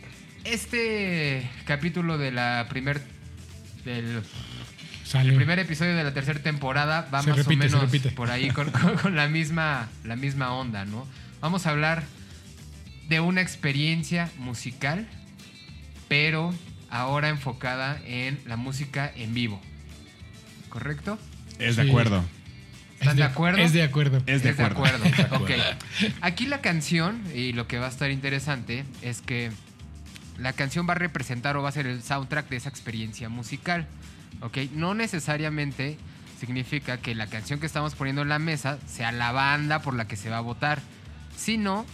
este 0.44 1.48
capítulo 1.66 2.18
de 2.18 2.30
la 2.32 2.66
primer, 2.68 3.00
del 3.84 4.22
Sale. 5.04 5.30
el 5.30 5.36
primer 5.36 5.58
episodio 5.58 5.94
de 5.96 6.04
la 6.04 6.12
tercera 6.14 6.40
temporada 6.40 7.08
va 7.12 7.22
Se 7.22 7.28
más 7.30 7.38
repite, 7.38 7.66
o 7.74 7.80
menos 7.86 8.12
por 8.14 8.30
ahí 8.30 8.50
con, 8.50 8.70
con- 8.70 8.96
con 8.96 9.16
la, 9.16 9.28
misma, 9.28 9.88
la 10.04 10.16
misma 10.16 10.52
onda, 10.52 10.84
¿no? 10.84 11.06
Vamos 11.40 11.66
a 11.66 11.70
hablar 11.70 12.04
de 13.08 13.20
una 13.20 13.40
experiencia 13.40 14.30
musical, 14.38 15.06
pero 16.08 16.54
ahora 16.90 17.28
enfocada 17.28 18.00
en 18.06 18.38
la 18.46 18.56
música 18.56 19.10
en 19.14 19.34
vivo. 19.34 19.60
¿Correcto? 20.68 21.18
Es 21.58 21.76
de 21.76 21.84
Sí. 21.84 21.88
acuerdo. 21.88 22.24
¿Están 23.00 23.10
Es 23.10 23.16
de 23.16 23.22
acuerdo? 23.24 23.58
Es 23.62 23.72
de 23.72 23.82
acuerdo. 23.82 24.22
Es 24.26 24.42
de 24.42 24.50
acuerdo. 24.50 25.04
Ok. 25.36 25.50
Aquí 26.20 26.46
la 26.46 26.60
canción, 26.60 27.22
y 27.34 27.52
lo 27.52 27.66
que 27.66 27.78
va 27.78 27.86
a 27.86 27.90
estar 27.90 28.10
interesante, 28.10 28.84
es 29.02 29.20
que 29.20 29.50
la 30.38 30.52
canción 30.52 30.88
va 30.88 30.92
a 30.92 30.96
representar 30.96 31.56
o 31.56 31.62
va 31.62 31.68
a 31.68 31.72
ser 31.72 31.86
el 31.86 32.02
soundtrack 32.02 32.48
de 32.48 32.56
esa 32.56 32.68
experiencia 32.68 33.28
musical. 33.28 33.86
¿Ok? 34.40 34.58
No 34.72 34.94
necesariamente 34.94 35.96
significa 36.40 36.96
que 36.98 37.14
la 37.14 37.26
canción 37.26 37.60
que 37.60 37.66
estamos 37.66 37.94
poniendo 37.94 38.22
en 38.22 38.28
la 38.28 38.38
mesa 38.38 38.78
sea 38.86 39.12
la 39.12 39.32
banda 39.32 39.80
por 39.80 39.94
la 39.94 40.06
que 40.08 40.16
se 40.16 40.30
va 40.30 40.38
a 40.38 40.40
votar, 40.40 40.80
sino 41.36 41.84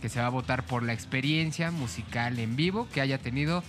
que 0.00 0.08
se 0.08 0.20
va 0.20 0.26
a 0.26 0.30
votar 0.30 0.64
por 0.64 0.82
la 0.82 0.92
experiencia 0.92 1.70
musical 1.70 2.38
en 2.38 2.56
vivo 2.56 2.88
que 2.92 3.00
haya 3.00 3.18
tenido 3.18 3.62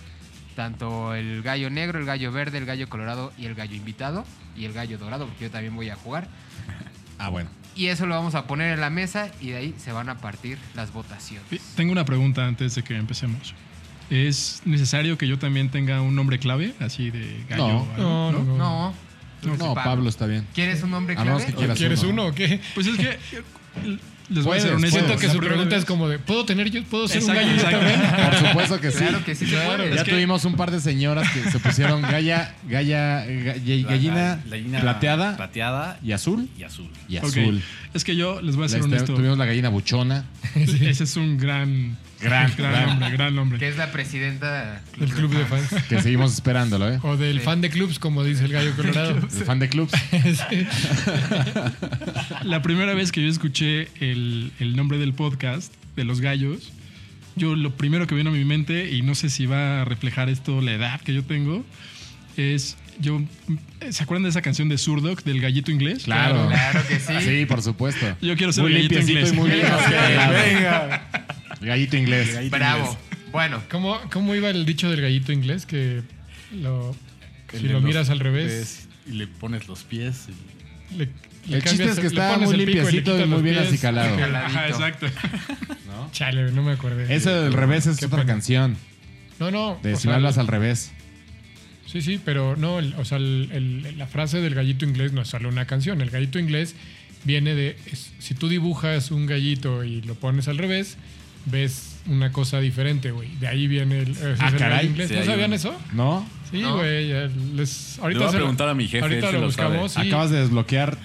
tanto 0.56 1.14
el 1.14 1.42
gallo 1.42 1.70
negro, 1.70 1.98
el 1.98 2.04
gallo 2.04 2.32
verde, 2.32 2.58
el 2.58 2.66
gallo 2.66 2.88
colorado 2.88 3.32
y 3.38 3.46
el 3.46 3.54
gallo 3.54 3.74
invitado 3.74 4.24
y 4.56 4.64
el 4.64 4.72
gallo 4.72 4.98
dorado, 4.98 5.26
porque 5.26 5.44
yo 5.44 5.50
también 5.50 5.74
voy 5.74 5.88
a 5.90 5.96
jugar. 5.96 6.28
Ah, 7.18 7.28
bueno. 7.28 7.48
Y 7.74 7.86
eso 7.86 8.06
lo 8.06 8.14
vamos 8.14 8.34
a 8.34 8.46
poner 8.46 8.72
en 8.72 8.80
la 8.80 8.90
mesa 8.90 9.30
y 9.40 9.48
de 9.50 9.56
ahí 9.56 9.74
se 9.78 9.92
van 9.92 10.08
a 10.10 10.18
partir 10.18 10.58
las 10.74 10.92
votaciones. 10.92 11.46
Sí, 11.48 11.58
Tengo 11.74 11.92
una 11.92 12.04
pregunta 12.04 12.46
antes 12.46 12.74
de 12.74 12.82
que 12.82 12.96
empecemos. 12.96 13.54
¿Es 14.10 14.60
necesario 14.66 15.16
que 15.16 15.26
yo 15.26 15.38
también 15.38 15.70
tenga 15.70 16.02
un 16.02 16.14
nombre 16.14 16.38
clave, 16.38 16.74
así 16.80 17.10
de 17.10 17.44
gallo? 17.48 17.86
No. 17.96 18.32
No, 18.32 18.32
no, 18.32 18.42
no. 18.44 18.56
No. 18.56 18.94
No, 19.42 19.56
Pablo. 19.58 19.74
Pablo 19.74 20.08
está 20.08 20.26
bien. 20.26 20.46
¿Quieres 20.54 20.82
un 20.82 20.90
nombre 20.90 21.16
clave? 21.16 21.46
que 21.46 21.52
quieras 21.54 21.78
¿Quieres 21.78 22.02
uno. 22.02 22.12
uno 22.12 22.26
o 22.26 22.32
qué? 22.34 22.60
Pues 22.74 22.86
es 22.86 22.96
que 22.96 23.18
les 24.32 24.44
voy 24.44 24.58
a 24.58 24.60
ser 24.60 24.72
honesto. 24.74 24.98
Siento 24.98 25.18
que 25.18 25.28
su 25.28 25.38
pregunta 25.38 25.76
es 25.76 25.84
como 25.84 26.08
de, 26.08 26.18
¿puedo 26.18 26.44
tener 26.44 26.70
yo? 26.70 26.82
¿Puedo 26.84 27.06
ser 27.08 27.22
un 27.22 27.28
gallo 27.28 27.62
también? 27.62 28.00
Por 28.00 28.48
supuesto 28.48 28.80
que 28.80 28.90
sí. 28.90 28.98
Claro 28.98 29.24
que 29.24 29.34
sí 29.34 29.46
se 29.46 29.52
Claro. 29.52 29.76
puede. 29.76 29.88
Ya 29.90 29.96
Es 29.96 30.02
que- 30.04 30.10
tuvimos 30.12 30.44
un 30.44 30.54
par 30.56 30.70
de 30.70 30.80
señoras 30.80 31.28
que 31.30 31.50
se 31.50 31.58
pusieron 31.58 32.02
galla, 32.02 32.54
galla, 32.68 33.24
ga- 33.26 33.56
La- 33.82 33.88
gallina, 33.90 34.14
la- 34.44 34.50
gallina 34.50 34.80
plateada 34.80 35.36
plateada 35.36 35.98
y 36.02 36.12
azul. 36.12 36.48
y 36.58 36.62
azul. 36.64 36.88
Y 37.08 37.16
azul. 37.16 37.62
Es 37.94 38.04
que 38.04 38.16
yo 38.16 38.40
les 38.40 38.56
voy 38.56 38.64
a 38.64 38.68
ser 38.68 38.80
este, 38.80 38.90
honesto. 38.94 39.14
tuvimos 39.14 39.36
la 39.38 39.44
gallina 39.46 39.68
buchona. 39.68 40.24
Ese 40.54 41.04
es 41.04 41.16
un 41.16 41.36
gran, 41.36 41.98
Gran, 42.20 42.52
gran. 42.56 42.86
nombre, 42.86 43.10
gran 43.10 43.34
nombre. 43.34 43.58
Que 43.58 43.68
es 43.68 43.76
la 43.76 43.92
presidenta 43.92 44.80
El 45.00 45.10
club 45.10 45.30
de 45.34 45.44
fans. 45.44 45.68
Que 45.88 46.00
seguimos 46.00 46.32
esperándolo, 46.32 46.90
¿eh? 46.90 46.98
O 47.02 47.16
del 47.16 47.38
Sí. 47.40 47.44
fan 47.44 47.60
de 47.60 47.68
clubs, 47.70 47.98
como 47.98 48.24
dice 48.24 48.44
el 48.46 48.52
gallo 48.52 48.74
colorado. 48.76 49.16
El 49.38 49.44
fan 49.44 49.58
de 49.58 49.68
clubs. 49.68 49.92
Sí. 50.12 50.66
La 52.44 52.62
primera 52.62 52.94
vez 52.94 53.12
que 53.12 53.22
yo 53.22 53.28
escuché 53.28 53.88
el, 54.00 54.52
el 54.58 54.76
nombre 54.76 54.98
del 54.98 55.12
podcast 55.14 55.72
de 55.96 56.04
los 56.04 56.20
gallos, 56.20 56.72
yo 57.36 57.56
lo 57.56 57.76
primero 57.76 58.06
que 58.06 58.14
vino 58.14 58.30
a 58.30 58.32
mi 58.32 58.44
mente, 58.44 58.90
y 58.90 59.02
no 59.02 59.14
sé 59.14 59.30
si 59.30 59.46
va 59.46 59.82
a 59.82 59.84
reflejar 59.84 60.28
esto 60.28 60.60
la 60.60 60.72
edad 60.72 61.00
que 61.00 61.14
yo 61.14 61.22
tengo, 61.24 61.64
es 62.36 62.76
yo. 63.02 63.20
¿Se 63.90 64.02
acuerdan 64.02 64.22
de 64.22 64.28
esa 64.30 64.40
canción 64.42 64.68
de 64.68 64.78
Surdoc 64.78 65.22
del 65.24 65.40
gallito 65.40 65.70
inglés? 65.70 66.04
Claro. 66.04 66.48
Claro 66.48 66.80
que 66.88 66.98
sí. 67.00 67.12
Sí, 67.22 67.46
por 67.46 67.60
supuesto. 67.62 68.06
Yo 68.22 68.36
quiero 68.36 68.52
ser 68.52 68.64
muy 68.64 68.72
el 68.74 68.88
gallito 68.88 68.94
limpiecito 69.06 69.18
inglés. 69.18 69.32
y 69.32 69.36
muy 69.36 69.50
bien. 69.50 70.54
Venga. 70.54 71.08
Gallito 71.60 71.96
inglés. 71.96 72.50
Bravo. 72.50 72.98
Bueno, 73.32 73.62
¿Cómo, 73.70 73.98
¿Cómo 74.12 74.34
iba 74.34 74.50
el 74.50 74.64
dicho 74.66 74.90
del 74.90 75.00
gallito 75.00 75.32
inglés? 75.32 75.64
Que 75.66 76.02
lo, 76.54 76.94
si 77.52 77.68
lo 77.68 77.80
miras 77.80 78.10
al 78.10 78.20
revés, 78.20 78.88
Y 79.06 79.12
le 79.12 79.26
pones 79.26 79.68
los 79.68 79.82
pies. 79.84 80.26
y- 80.28 80.96
le, 80.98 81.08
le 81.48 81.56
El 81.56 81.64
chiste 81.64 81.84
es 81.84 81.98
que 81.98 82.06
está 82.08 82.34
pones 82.34 82.48
muy 82.50 82.54
y 82.60 82.66
limpiecito 82.66 83.18
y 83.18 83.24
muy 83.26 83.42
bien 83.42 83.56
pies. 83.56 83.68
acicalado. 83.68 84.16
Ajá, 84.36 84.68
exacto. 84.68 85.06
Chale, 86.12 86.52
no 86.52 86.62
me 86.62 86.72
acordé. 86.72 87.14
Ese 87.14 87.30
del 87.30 87.52
revés 87.54 87.86
es 87.86 87.96
Qué 87.98 88.06
otra 88.06 88.18
pena. 88.20 88.32
canción. 88.34 88.76
No, 89.40 89.50
no. 89.50 89.78
De 89.82 89.96
si 89.96 90.08
hablas 90.10 90.36
al 90.38 90.46
revés. 90.46 90.92
Sí, 91.92 92.00
sí, 92.02 92.18
pero 92.24 92.56
no, 92.56 92.78
el- 92.78 92.94
o 92.94 93.04
sea, 93.04 93.18
el- 93.18 93.50
el- 93.52 93.98
la 93.98 94.06
frase 94.06 94.40
del 94.40 94.54
gallito 94.54 94.84
inglés 94.86 95.12
no 95.12 95.20
es 95.22 95.28
solo 95.28 95.48
una 95.50 95.66
canción. 95.66 96.00
El 96.00 96.10
gallito 96.10 96.38
inglés 96.38 96.74
viene 97.24 97.54
de. 97.54 97.76
es- 97.92 98.12
si 98.18 98.34
tú 98.34 98.48
dibujas 98.48 99.10
un 99.10 99.26
gallito 99.26 99.84
y 99.84 100.00
lo 100.02 100.14
pones 100.14 100.48
al 100.48 100.56
revés, 100.58 100.96
ves 101.46 102.00
una 102.06 102.32
cosa 102.32 102.60
diferente, 102.60 103.10
güey. 103.10 103.28
De 103.36 103.46
ahí 103.48 103.66
viene 103.66 104.00
el. 104.00 104.10
ese 104.12 104.36
Ah, 104.40 104.48
el 104.48 104.56
caray. 104.56 104.86
inglés. 104.86 105.08
Sí, 105.08 105.14
¿No 105.16 105.24
sabían 105.24 105.50
un- 105.50 105.54
eso? 105.54 105.78
¿No? 105.92 106.26
Sí, 106.50 106.62
güey. 106.62 107.08
les- 107.54 107.98
Ahorita 108.00 108.20
voy 108.20 108.28
a 108.28 108.32
preguntar 108.36 108.68
a 108.68 108.74
mi 108.74 108.84
jefe, 108.88 109.02
Ahorita 109.02 109.32
lo 109.32 109.40
lo 109.40 109.46
buscamos. 109.46 109.92
sí. 109.92 110.00
Acabas 110.00 110.30
de 110.30 110.40
desbloquear 110.40 110.98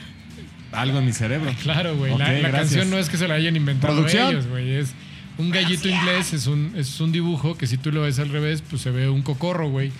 algo 0.71 0.99
en 0.99 1.05
mi 1.05 1.13
cerebro. 1.13 1.51
Claro, 1.63 1.95
güey. 1.97 2.13
Ok, 2.13 2.19
la, 2.19 2.31
la 2.39 2.51
canción 2.51 2.89
no 2.89 2.97
es 2.97 3.09
que 3.09 3.17
se 3.17 3.27
la 3.27 3.35
hayan 3.35 3.55
inventado 3.55 3.93
¿Producción? 3.93 4.29
ellos, 4.31 4.47
güey. 4.47 4.71
Es 4.71 4.93
un 5.37 5.49
gallito 5.51 5.87
inglés, 5.89 6.33
es 6.33 6.47
un, 6.47 6.73
es 6.75 6.99
un 6.99 7.11
dibujo 7.11 7.57
que 7.57 7.67
si 7.67 7.77
tú 7.77 7.91
lo 7.91 8.01
ves 8.01 8.19
al 8.19 8.29
revés, 8.29 8.61
pues 8.67 8.81
se 8.81 8.91
ve 8.91 9.07
un 9.09 9.21
cocorro, 9.21 9.69
güey. 9.69 9.91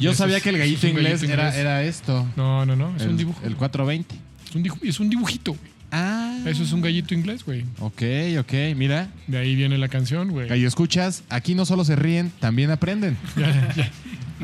Yo 0.00 0.14
sabía 0.14 0.38
es- 0.38 0.42
que 0.42 0.50
el 0.50 0.58
gallito 0.58 0.86
inglés, 0.86 1.20
gallito 1.20 1.32
era, 1.32 1.42
inglés. 1.48 1.60
era 1.60 1.82
esto. 1.84 2.26
No, 2.36 2.64
no, 2.66 2.76
no. 2.76 2.94
Es 2.96 3.02
el, 3.02 3.10
un 3.10 3.16
dibujo. 3.16 3.40
El 3.44 3.56
420. 3.56 4.14
Es 4.48 4.54
un, 4.54 4.88
es 4.88 5.00
un 5.00 5.10
dibujito, 5.10 5.52
güey. 5.52 5.70
Ah. 5.92 6.38
Eso 6.46 6.62
es 6.62 6.72
un 6.72 6.80
gallito 6.80 7.14
inglés, 7.14 7.44
güey. 7.44 7.64
Ok, 7.80 8.02
ok. 8.38 8.52
Mira. 8.76 9.08
De 9.26 9.38
ahí 9.38 9.54
viene 9.56 9.76
la 9.78 9.88
canción, 9.88 10.30
güey. 10.30 10.48
Gallo, 10.48 10.66
escuchas. 10.68 11.24
Aquí 11.28 11.54
no 11.54 11.66
solo 11.66 11.84
se 11.84 11.96
ríen, 11.96 12.30
también 12.40 12.70
aprenden. 12.70 13.16
Ya, 13.36 13.74
ya, 13.74 13.90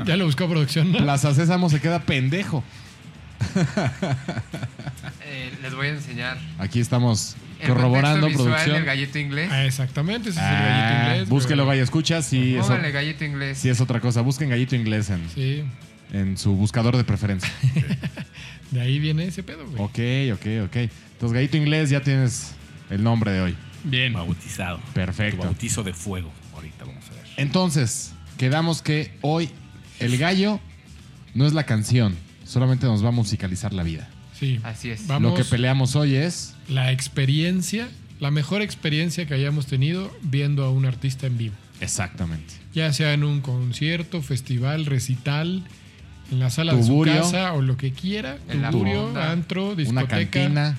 ya 0.05 0.17
lo 0.17 0.27
buscó 0.27 0.47
producción, 0.49 0.93
¿no? 0.93 0.99
Plaza 0.99 1.35
Sésamo 1.35 1.71
se 1.71 1.81
queda 1.81 2.01
pendejo. 2.03 2.63
eh, 5.25 5.53
les 5.63 5.75
voy 5.75 5.89
a 5.89 5.91
enseñar 5.91 6.39
Aquí 6.59 6.81
estamos 6.81 7.37
corroborando 7.65 8.27
visual 8.27 8.47
producción. 8.49 8.77
del 8.77 8.85
gallito 8.85 9.19
inglés. 9.19 9.49
Ah, 9.53 9.65
exactamente, 9.65 10.31
ese 10.31 10.39
es 10.41 10.45
el 10.47 10.51
Ah, 10.53 10.61
gallito 10.69 11.11
inglés. 11.13 11.29
búsquelo, 11.29 11.65
güey. 11.65 11.77
Gallo, 11.77 11.85
escuchas. 11.85 12.27
Si 12.27 12.57
es, 12.57 12.69
gallito 12.69 13.25
inglés. 13.25 13.59
si 13.59 13.69
es 13.69 13.81
otra 13.81 14.01
cosa. 14.01 14.21
Busquen 14.21 14.49
Gallito 14.51 14.77
Inglés 14.77 15.11
en, 15.11 15.29
Sí, 15.35 15.65
en 16.13 16.37
su 16.37 16.53
buscador 16.55 16.97
de 16.97 17.05
preferencia. 17.05 17.51
de 18.71 18.81
ahí 18.81 18.99
viene 18.99 19.27
ese 19.27 19.43
pedo, 19.43 19.67
güey. 19.67 19.83
ok, 20.33 20.39
ok, 20.39 20.47
ok. 20.67 20.77
Entonces, 21.13 21.33
Gallito 21.35 21.57
Inglés, 21.57 21.91
ya 21.91 22.01
tienes 22.01 22.53
el 22.91 23.03
nombre 23.03 23.31
de 23.33 23.41
hoy. 23.41 23.57
Bien. 23.85 24.13
Bautizado. 24.13 24.81
Perfecto. 24.95 25.39
Tu 25.39 25.45
bautizo 25.45 25.83
de 25.83 25.93
fuego. 25.93 26.31
Ahorita 26.55 26.85
vamos 26.85 27.05
a 27.11 27.15
ver. 27.15 27.23
Entonces, 27.37 28.13
quedamos 28.39 28.83
que 28.83 29.13
hoy 29.21 29.51
el 30.01 30.19
gallo 30.19 30.61
no 31.35 31.47
es 31.47 31.53
la 31.53 31.65
canción, 31.65 32.17
solamente 32.45 32.87
nos 32.87 33.05
va 33.05 33.09
a 33.09 33.13
musicalizar 33.13 33.73
la 33.73 33.83
vida. 33.83 34.09
Sí. 34.39 34.61
Así 34.65 34.91
es. 34.91 35.07
Vamos, 35.07 35.31
Lo 35.31 35.37
que 35.37 35.45
peleamos 35.45 35.95
hoy 35.97 36.17
es 36.17 36.55
la 36.69 36.93
experiencia, 36.93 37.89
la 38.21 38.31
mejor 38.31 38.63
experiencia 38.63 39.27
que 39.27 39.35
hayamos 39.35 39.67
tenido 39.67 40.15
viendo 40.23 40.65
a 40.65 40.71
un 40.71 40.87
artista 40.87 41.27
en 41.27 41.39
vivo. 41.39 41.55
exactamente. 41.81 42.55
Ya 42.75 42.93
sea 42.93 43.15
en 43.15 43.25
un 43.25 43.41
concierto, 43.41 44.21
festival, 44.21 44.85
recital, 44.85 45.63
en 46.31 46.39
la 46.41 46.51
sala 46.51 46.73
Tuburio. 46.73 47.15
de 47.15 47.19
su 47.23 47.25
casa 47.33 47.53
o 47.55 47.63
lo 47.63 47.77
que 47.79 47.93
quiera. 47.93 48.37
En 48.51 48.61
la 48.61 48.71
Tuburio, 48.71 49.05
fonda. 49.07 49.33
antro, 49.33 49.69
Una 49.69 49.77
discoteca, 49.77 50.09
cantina, 50.31 50.77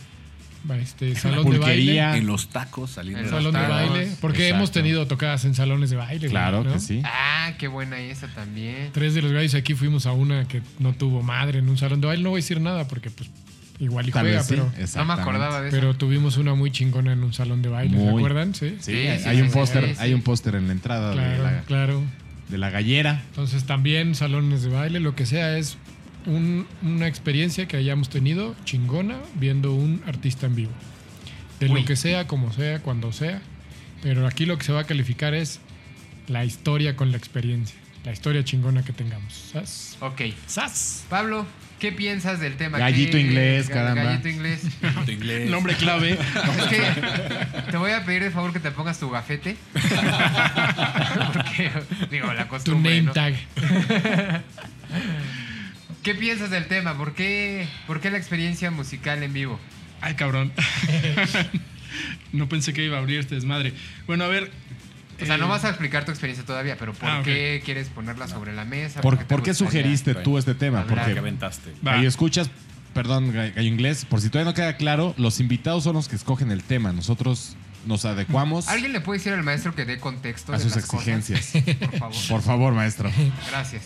este, 0.80 1.16
salón 1.16 1.50
de 1.50 1.58
baile. 1.60 2.00
En 2.18 2.28
los 2.28 2.50
tacos 2.50 2.92
saliendo 2.92 3.24
En 3.24 3.30
Salón 3.30 3.54
de 3.54 3.60
tacos. 3.60 3.90
baile. 3.90 4.12
Porque 4.22 4.40
Exacto. 4.44 4.56
hemos 4.58 4.72
tenido 4.72 5.08
tocadas 5.08 5.46
en 5.46 5.56
salones 5.56 5.90
de 5.90 5.96
baile. 5.96 6.28
Claro 6.30 6.64
¿no? 6.64 6.74
que 6.74 6.80
sí. 6.80 7.02
Ah, 7.06 7.54
qué 7.58 7.68
buena 7.68 8.00
esa 8.00 8.28
también. 8.28 8.90
Tres 8.92 9.14
de 9.16 9.22
los 9.24 9.32
gallos 9.32 9.56
aquí 9.56 9.74
fuimos 9.74 10.06
a 10.06 10.12
una 10.12 10.48
que 10.48 10.62
no 10.80 10.94
tuvo 10.94 11.24
madre 11.24 11.60
en 11.60 11.70
un 11.70 11.78
salón 11.78 12.02
de 12.02 12.08
baile. 12.08 12.22
No 12.24 12.30
voy 12.32 12.40
a 12.40 12.44
decir 12.44 12.60
nada 12.62 12.88
porque 12.88 13.10
pues 13.10 13.30
igual 13.80 14.08
y 14.10 14.12
Tal 14.12 14.24
juega, 14.24 14.38
vez 14.38 14.48
sí. 14.48 14.56
pero, 14.56 14.72
No 14.96 15.06
me 15.06 15.14
acordaba 15.22 15.62
de 15.62 15.70
eso. 15.70 15.78
pero 15.78 15.96
tuvimos 15.96 16.38
una 16.38 16.54
muy 16.56 16.72
chingona 16.72 17.14
en 17.14 17.24
un 17.24 17.34
salón 17.34 17.62
de 17.62 17.70
baile. 17.70 17.98
¿Se 17.98 18.04
Muy. 18.04 18.18
acuerdan? 18.22 18.56
Sí. 18.56 18.76
Sí, 18.80 18.92
Sí, 18.92 19.08
hay, 19.08 19.20
sí, 19.20 19.30
hay 19.30 19.42
un 19.42 19.48
sí, 19.50 19.54
póster, 19.54 19.86
sí, 19.88 19.92
sí. 19.94 19.98
hay 20.00 20.14
un 20.14 20.22
póster 20.22 20.56
en 20.56 20.68
la 20.68 20.74
entrada 20.74 21.10
de, 21.12 21.16
Claro, 21.16 21.44
la, 21.44 21.62
claro. 21.64 22.04
de 22.50 22.58
la 22.58 22.70
gallera. 22.70 23.24
Entonces 23.30 23.64
también 23.66 24.16
salones 24.16 24.64
de 24.64 24.70
baile, 24.70 25.00
lo 25.00 25.16
que 25.16 25.26
sea, 25.26 25.58
es 25.58 25.78
un- 26.26 26.66
una 26.82 27.08
experiencia 27.08 27.68
que 27.68 27.78
hayamos 27.78 28.10
tenido 28.10 28.56
chingona 28.66 29.18
viendo 29.36 29.74
un 29.74 30.02
artista 30.08 30.46
en 30.48 30.56
vivo. 30.56 30.72
De 31.60 31.68
Uy. 31.70 31.82
lo 31.82 31.86
que 31.88 31.96
sea, 31.96 32.28
como 32.28 32.52
sea, 32.54 32.80
cuando 32.80 33.12
sea. 33.14 33.42
Pero 34.04 34.28
aquí 34.28 34.46
lo 34.46 34.58
que 34.58 34.64
se 34.66 34.72
va 34.74 34.82
a 34.82 34.84
calificar 34.86 35.34
es 35.34 35.60
la 36.28 36.46
historia 36.46 36.96
con 36.96 37.12
la 37.12 37.18
experiencia. 37.18 37.76
La 38.06 38.12
historia 38.14 38.44
chingona 38.44 38.84
que 38.84 38.94
tengamos. 38.94 39.34
¿Sas? 39.52 39.98
Ok. 40.02 40.22
¡Sas! 40.46 41.04
Pablo, 41.10 41.46
¿Qué 41.80 41.92
piensas 41.92 42.40
del 42.40 42.58
tema? 42.58 42.80
Gallito 42.80 43.12
¿Qué- 43.14 43.22
inglés, 43.22 43.70
caramba. 43.70 44.04
Gallito 44.04 44.30
inglés. 44.30 44.62
Tu 45.06 45.12
inglés. 45.12 45.50
Nombre 45.50 45.76
clave. 45.76 46.14
Es 46.14 46.66
que 46.68 46.82
te 47.72 47.78
voy 47.78 47.92
a 47.92 48.04
pedir 48.04 48.24
de 48.24 48.32
favor 48.32 48.52
que 48.52 48.60
te 48.60 48.72
pongas 48.72 49.00
tu 49.00 49.10
gafete. 49.12 49.56
Porque, 51.34 51.72
digo, 52.10 52.34
la 52.34 52.44
Tu 52.46 52.50
costumbre, 52.50 52.92
name 52.96 53.02
¿no? 53.04 53.12
tag. 53.14 53.36
¿Qué 56.04 56.16
piensas 56.16 56.50
del 56.50 56.66
tema? 56.68 56.98
¿Por 56.98 57.14
qué, 57.14 57.68
¿Por 57.86 58.00
qué 58.00 58.10
la 58.12 58.18
experiencia 58.18 58.72
musical 58.72 59.22
en 59.24 59.34
vivo? 59.34 59.60
Ay, 60.02 60.16
cabrón. 60.16 60.52
no 62.32 62.48
pensé 62.50 62.74
que 62.74 62.84
iba 62.84 62.98
a 62.98 63.00
abrir 63.02 63.20
este 63.20 63.36
desmadre. 63.36 63.74
Bueno, 64.06 64.24
a 64.24 64.28
ver. 64.28 64.50
O 65.22 65.26
sea, 65.26 65.36
eh, 65.36 65.38
no 65.38 65.48
vas 65.48 65.66
a 65.66 65.70
explicar 65.70 66.06
tu 66.06 66.12
experiencia 66.12 66.46
todavía, 66.46 66.76
pero 66.78 66.94
¿por 66.94 67.10
Ah, 67.10 67.22
qué 67.24 67.62
quieres 67.66 67.88
ponerla 67.90 68.28
sobre 68.28 68.54
la 68.54 68.66
mesa? 68.66 69.02
¿Por, 69.02 69.18
por 69.26 69.42
qué 69.44 69.54
sugeriste 69.54 70.14
tú 70.16 70.38
este 70.38 70.54
tema? 70.56 70.82
hablar? 70.82 70.98
que 71.00 71.04
Porque 71.06 71.20
aventaste. 71.20 71.74
Gallo 71.82 72.08
escuchas, 72.08 72.50
perdón, 72.94 73.34
Ga- 73.34 73.54
Gallo 73.56 73.68
Inglés, 73.68 74.06
por 74.06 74.22
si 74.22 74.30
todavía 74.30 74.52
no 74.52 74.56
queda 74.56 74.78
claro, 74.78 75.14
los 75.18 75.40
invitados 75.40 75.84
son 75.84 75.96
los 75.96 76.08
que 76.08 76.16
escogen 76.16 76.52
el 76.52 76.64
tema. 76.64 76.92
Nosotros 76.94 77.56
nos 77.86 78.04
adecuamos 78.06 78.68
¿Alguien 78.68 78.92
le 78.92 79.00
puede 79.02 79.20
decir 79.20 79.34
al 79.34 79.44
maestro 79.44 79.74
que 79.74 79.86
dé 79.86 79.98
contexto 80.00 80.52
a 80.54 80.58
de 80.58 80.64
sus 80.64 80.76
las 80.76 80.86
cosas? 80.86 81.08
exigencias. 81.08 81.64
Por 81.80 82.00
favor. 82.00 82.16
Por 82.30 82.42
favor, 82.42 82.74
maestro. 82.74 83.10
Gracias. 83.50 83.84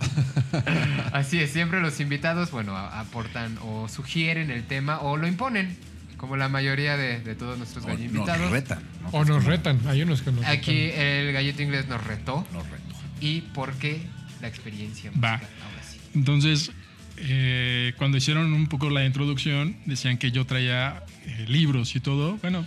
Así 1.12 1.40
es, 1.40 1.52
siempre 1.52 1.80
los 1.80 2.00
invitados, 2.00 2.50
bueno, 2.50 2.76
aportan 2.76 3.58
o 3.62 3.88
sugieren 3.88 4.50
el 4.50 4.64
tema 4.64 4.98
o 5.00 5.16
lo 5.16 5.26
imponen, 5.26 5.76
como 6.16 6.36
la 6.36 6.48
mayoría 6.48 6.96
de, 6.96 7.20
de 7.20 7.34
todos 7.34 7.58
nuestros 7.58 7.84
O 7.84 7.88
gallo 7.88 7.98
nos 8.04 8.12
invitados. 8.14 8.50
retan. 8.50 8.82
¿no? 9.02 9.08
O 9.10 9.24
nos 9.24 9.44
retan. 9.44 9.80
Hay 9.86 10.02
unos 10.02 10.22
que 10.22 10.32
nos 10.32 10.44
Aquí 10.46 10.86
retan. 10.88 11.00
el 11.04 11.32
gallito 11.32 11.62
inglés 11.62 11.86
nos 11.88 12.02
retó. 12.04 12.46
Nos 12.52 12.68
reto. 12.68 12.84
¿Y 13.20 13.40
por 13.42 13.72
qué 13.74 14.00
la 14.40 14.48
experiencia 14.48 15.10
Va. 15.12 15.38
musical? 15.38 15.50
Ahora 15.64 15.82
sí. 15.82 15.98
Entonces, 16.14 16.70
eh, 17.18 17.92
cuando 17.98 18.16
hicieron 18.18 18.52
un 18.52 18.66
poco 18.68 18.90
la 18.90 19.04
introducción, 19.04 19.76
decían 19.86 20.18
que 20.18 20.30
yo 20.32 20.44
traía 20.46 21.02
eh, 21.24 21.44
libros 21.48 21.94
y 21.96 22.00
todo. 22.00 22.36
Bueno, 22.38 22.66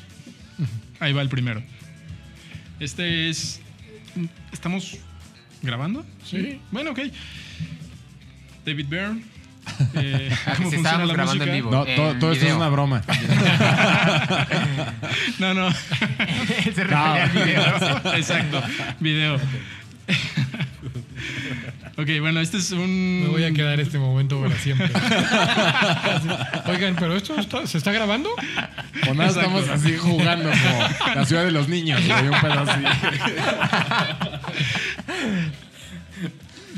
ahí 1.00 1.13
va 1.13 1.22
el 1.22 1.29
primero. 1.29 1.63
Este 2.79 3.29
es. 3.29 3.62
¿Estamos 4.51 4.98
grabando? 5.62 6.06
Sí. 6.25 6.60
Bueno, 6.72 6.91
ok. 6.91 7.00
David 8.65 8.88
Byrne. 8.88 9.24
Eh, 9.95 10.29
Ah, 10.45 10.53
¿Cómo 10.57 10.69
si 10.69 10.77
funciona 10.77 10.77
estábamos 10.77 11.07
la 11.07 11.13
grabando 11.13 11.43
en 11.43 11.49
música? 11.49 11.53
vivo. 11.55 11.71
No, 11.71 11.85
en 11.88 11.95
todo, 11.95 12.13
todo 12.15 12.31
esto 12.31 12.45
es 12.47 12.53
una 12.53 12.69
broma. 12.69 13.01
No, 15.39 15.53
no. 15.53 15.71
Se 16.75 16.83
refería 16.83 17.23
al 17.23 17.29
video. 17.29 18.13
Exacto. 18.15 18.61
Video. 18.99 19.35
ok, 21.97 22.09
bueno, 22.21 22.39
este 22.41 22.57
es 22.57 22.71
un. 22.71 23.21
Me 23.23 23.27
voy 23.29 23.43
a 23.45 23.51
quedar 23.51 23.79
este 23.79 23.97
momento 23.99 24.41
para 24.41 24.55
siempre. 24.57 24.89
Oigan, 26.67 26.95
pero 26.99 27.15
esto 27.15 27.39
está- 27.39 27.65
se 27.67 27.77
está 27.77 27.91
grabando. 27.91 28.29
O 29.09 29.13
nada, 29.13 29.29
Exacto. 29.29 29.59
estamos 29.59 29.69
así 29.69 29.95
jugando 29.97 30.49
como 30.49 31.15
la 31.15 31.25
ciudad 31.25 31.43
de 31.45 31.51
los 31.51 31.67
niños. 31.69 32.01
güey, 32.05 32.27
un 32.27 32.41
pedo 32.41 32.65
así. 32.67 32.83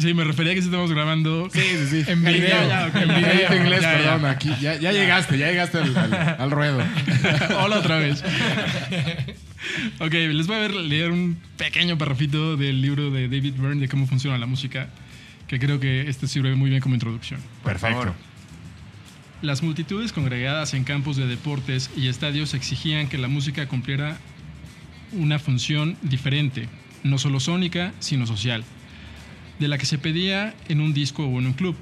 Sí, 0.02 0.14
me 0.14 0.24
refería 0.24 0.52
a 0.54 0.56
que 0.56 0.62
sí 0.62 0.68
estamos 0.68 0.92
grabando. 0.92 1.50
Sí, 1.54 1.60
sí, 1.62 2.04
sí. 2.04 2.12
En 2.12 2.24
video. 2.24 2.68
Ya, 2.68 2.88
en 2.88 3.08
video. 3.08 3.56
Inglés, 3.56 3.82
Ya, 3.82 3.92
ya. 3.92 3.98
perdón. 4.12 4.26
Aquí, 4.26 4.50
ya, 4.60 4.76
llegaste, 4.78 5.38
ya 5.38 5.48
llegaste 5.50 5.78
al, 5.78 5.96
al- 5.96 6.36
al 6.40 6.52
ruedo. 6.52 6.82
Hola 7.64 7.80
otra 7.80 7.98
vez. 8.00 8.24
ok, 10.00 10.12
les 10.14 10.48
voy 10.48 10.56
a 10.56 10.60
ver, 10.60 10.74
leer 10.74 11.12
un 11.12 11.38
pequeño 11.58 11.98
parrafito 11.98 12.58
del 12.58 12.82
libro 12.82 13.12
de 13.12 13.28
David 13.28 13.54
Byrne 13.58 13.82
de 13.82 13.88
cómo 13.88 14.08
funciona 14.08 14.38
la 14.38 14.46
música, 14.48 14.90
que 15.48 15.60
creo 15.60 15.80
que 15.80 16.10
este 16.10 16.28
sirve 16.28 16.56
muy 16.56 16.70
bien 16.70 16.82
como 16.82 16.96
introducción. 16.96 17.40
Perfecto. 17.64 18.16
Las 19.42 19.64
multitudes 19.64 20.14
congregadas 20.14 20.74
en 20.74 20.84
campos 20.84 21.18
de 21.18 21.26
deportes 21.28 21.90
y 21.98 22.08
estadios 22.08 22.54
exigían 22.54 23.08
que 23.08 23.18
la 23.18 23.28
música 23.28 23.68
cumpliera 23.68 24.18
una 25.14 25.40
función 25.40 25.98
diferente, 26.04 26.70
no 27.04 27.18
solo 27.18 27.40
sónica, 27.40 27.92
sino 28.00 28.28
social, 28.28 28.64
de 29.60 29.68
la 29.68 29.78
que 29.78 29.86
se 29.86 29.98
pedía 29.98 30.56
en 30.70 30.82
un 30.82 30.94
disco 30.94 31.26
o 31.26 31.40
en 31.40 31.48
un 31.48 31.54
club. 31.54 31.76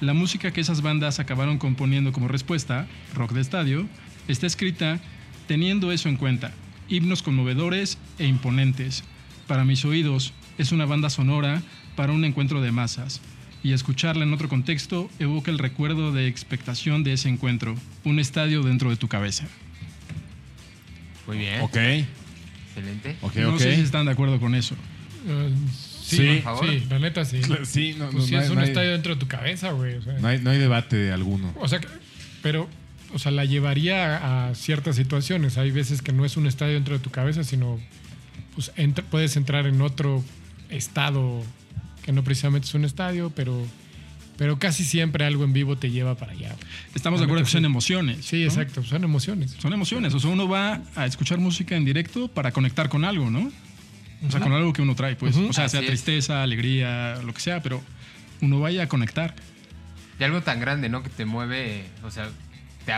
La 0.00 0.14
música 0.14 0.52
que 0.52 0.60
esas 0.60 0.82
bandas 0.82 1.18
acabaron 1.18 1.58
componiendo 1.58 2.12
como 2.12 2.28
respuesta, 2.28 2.86
rock 3.14 3.32
de 3.32 3.40
estadio, 3.40 3.88
está 4.28 4.46
escrita 4.46 5.00
teniendo 5.46 5.92
eso 5.92 6.08
en 6.08 6.16
cuenta, 6.16 6.52
himnos 6.88 7.22
conmovedores 7.22 7.98
e 8.18 8.26
imponentes. 8.26 9.02
Para 9.46 9.64
mis 9.64 9.84
oídos, 9.84 10.32
es 10.58 10.72
una 10.72 10.86
banda 10.86 11.10
sonora 11.10 11.62
para 11.96 12.12
un 12.12 12.24
encuentro 12.24 12.60
de 12.60 12.70
masas, 12.70 13.20
y 13.62 13.72
escucharla 13.72 14.24
en 14.24 14.32
otro 14.32 14.48
contexto 14.48 15.10
evoca 15.18 15.50
el 15.50 15.58
recuerdo 15.58 16.12
de 16.12 16.28
expectación 16.28 17.02
de 17.02 17.14
ese 17.14 17.28
encuentro, 17.28 17.74
un 18.04 18.18
estadio 18.20 18.62
dentro 18.62 18.90
de 18.90 18.96
tu 18.96 19.08
cabeza. 19.08 19.46
Muy 21.26 21.38
bien. 21.38 21.60
Ok, 21.60 21.76
Excelente. 21.76 23.16
ok, 23.20 23.36
no 23.36 23.58
sé 23.58 23.74
si 23.74 23.82
están 23.82 24.06
de 24.06 24.12
acuerdo 24.12 24.38
con 24.38 24.54
eso. 24.54 24.74
Eh, 25.26 25.52
Sí, 26.08 26.16
sí, 26.16 26.26
por 26.36 26.42
favor. 26.42 26.68
sí, 26.68 26.82
la 26.88 26.98
neta 26.98 27.24
sí. 27.24 27.40
Sí, 27.64 27.94
no, 27.98 28.06
Pues 28.10 28.14
no, 28.14 28.26
sí, 28.28 28.32
no 28.34 28.40
es 28.40 28.46
hay- 28.46 28.52
un 28.52 28.58
hay- 28.58 28.68
estadio 28.68 28.90
dentro 28.92 29.14
de 29.14 29.20
tu 29.20 29.28
cabeza, 29.28 29.72
güey. 29.72 29.94
O 29.96 30.02
sea, 30.02 30.14
no 30.18 30.28
hay, 30.28 30.40
no 30.40 30.50
hay 30.50 30.58
debate 30.58 31.12
alguno. 31.12 31.52
o 31.60 31.68
sea, 31.68 31.78
que- 31.80 31.88
pero, 32.42 32.68
o 33.14 33.18
sea, 33.18 33.30
la 33.32 33.44
llevaría 33.44 34.48
a, 34.48 34.54
ciertas 34.54 34.96
situaciones. 34.96 35.58
Hay 35.58 35.70
veces 35.70 36.02
que 36.02 36.12
no 36.12 36.24
es 36.24 36.36
un 36.36 36.46
estadio 36.46 36.74
dentro 36.74 36.96
de 36.96 37.02
tu 37.04 37.10
cabeza, 37.10 37.44
sino 37.44 37.78
pues 38.54 38.72
entra- 38.76 39.04
puedes 39.04 39.36
entrar 39.36 39.66
en 39.66 39.80
otro 39.82 40.24
estado 40.70 41.42
que 42.04 42.12
no 42.12 42.24
precisamente 42.24 42.66
es 42.66 42.74
un 42.74 42.84
estadio, 42.84 43.30
pero, 43.34 43.66
pero 44.36 44.58
casi 44.58 44.84
siempre 44.84 45.24
algo 45.24 45.44
en 45.44 45.52
vivo 45.52 45.76
te 45.76 45.90
lleva 45.90 46.14
para 46.16 46.32
allá. 46.32 46.54
Estamos 46.94 47.20
de 47.20 47.24
acuerdo 47.26 47.44
que 47.44 47.50
son 47.50 47.64
emociones. 47.64 48.24
Sí, 48.24 48.38
¿no? 48.40 48.44
exacto, 48.46 48.82
son 48.82 49.04
emociones. 49.04 49.56
Son 49.58 49.72
emociones. 49.72 50.14
O 50.14 50.20
sea, 50.20 50.30
uno 50.30 50.48
va 50.48 50.80
a 50.96 51.06
escuchar 51.06 51.38
música 51.38 51.76
en 51.76 51.84
directo 51.84 52.28
para 52.28 52.50
conectar 52.52 52.88
con 52.88 53.04
algo, 53.04 53.30
¿no? 53.30 53.50
O 54.26 54.30
sea, 54.30 54.40
con 54.40 54.52
algo 54.52 54.72
que 54.72 54.82
uno 54.82 54.94
trae, 54.94 55.14
pues. 55.16 55.36
O 55.36 55.52
sea, 55.52 55.68
sea 55.68 55.80
es. 55.80 55.86
tristeza, 55.86 56.42
alegría, 56.42 57.16
lo 57.24 57.32
que 57.32 57.40
sea, 57.40 57.62
pero 57.62 57.82
uno 58.40 58.60
vaya 58.60 58.82
a 58.84 58.88
conectar. 58.88 59.34
Y 60.18 60.24
algo 60.24 60.42
tan 60.42 60.58
grande, 60.60 60.88
¿no? 60.88 61.02
Que 61.02 61.08
te 61.10 61.24
mueve, 61.24 61.84
o 62.02 62.10
sea, 62.10 62.28
te, 62.84 62.92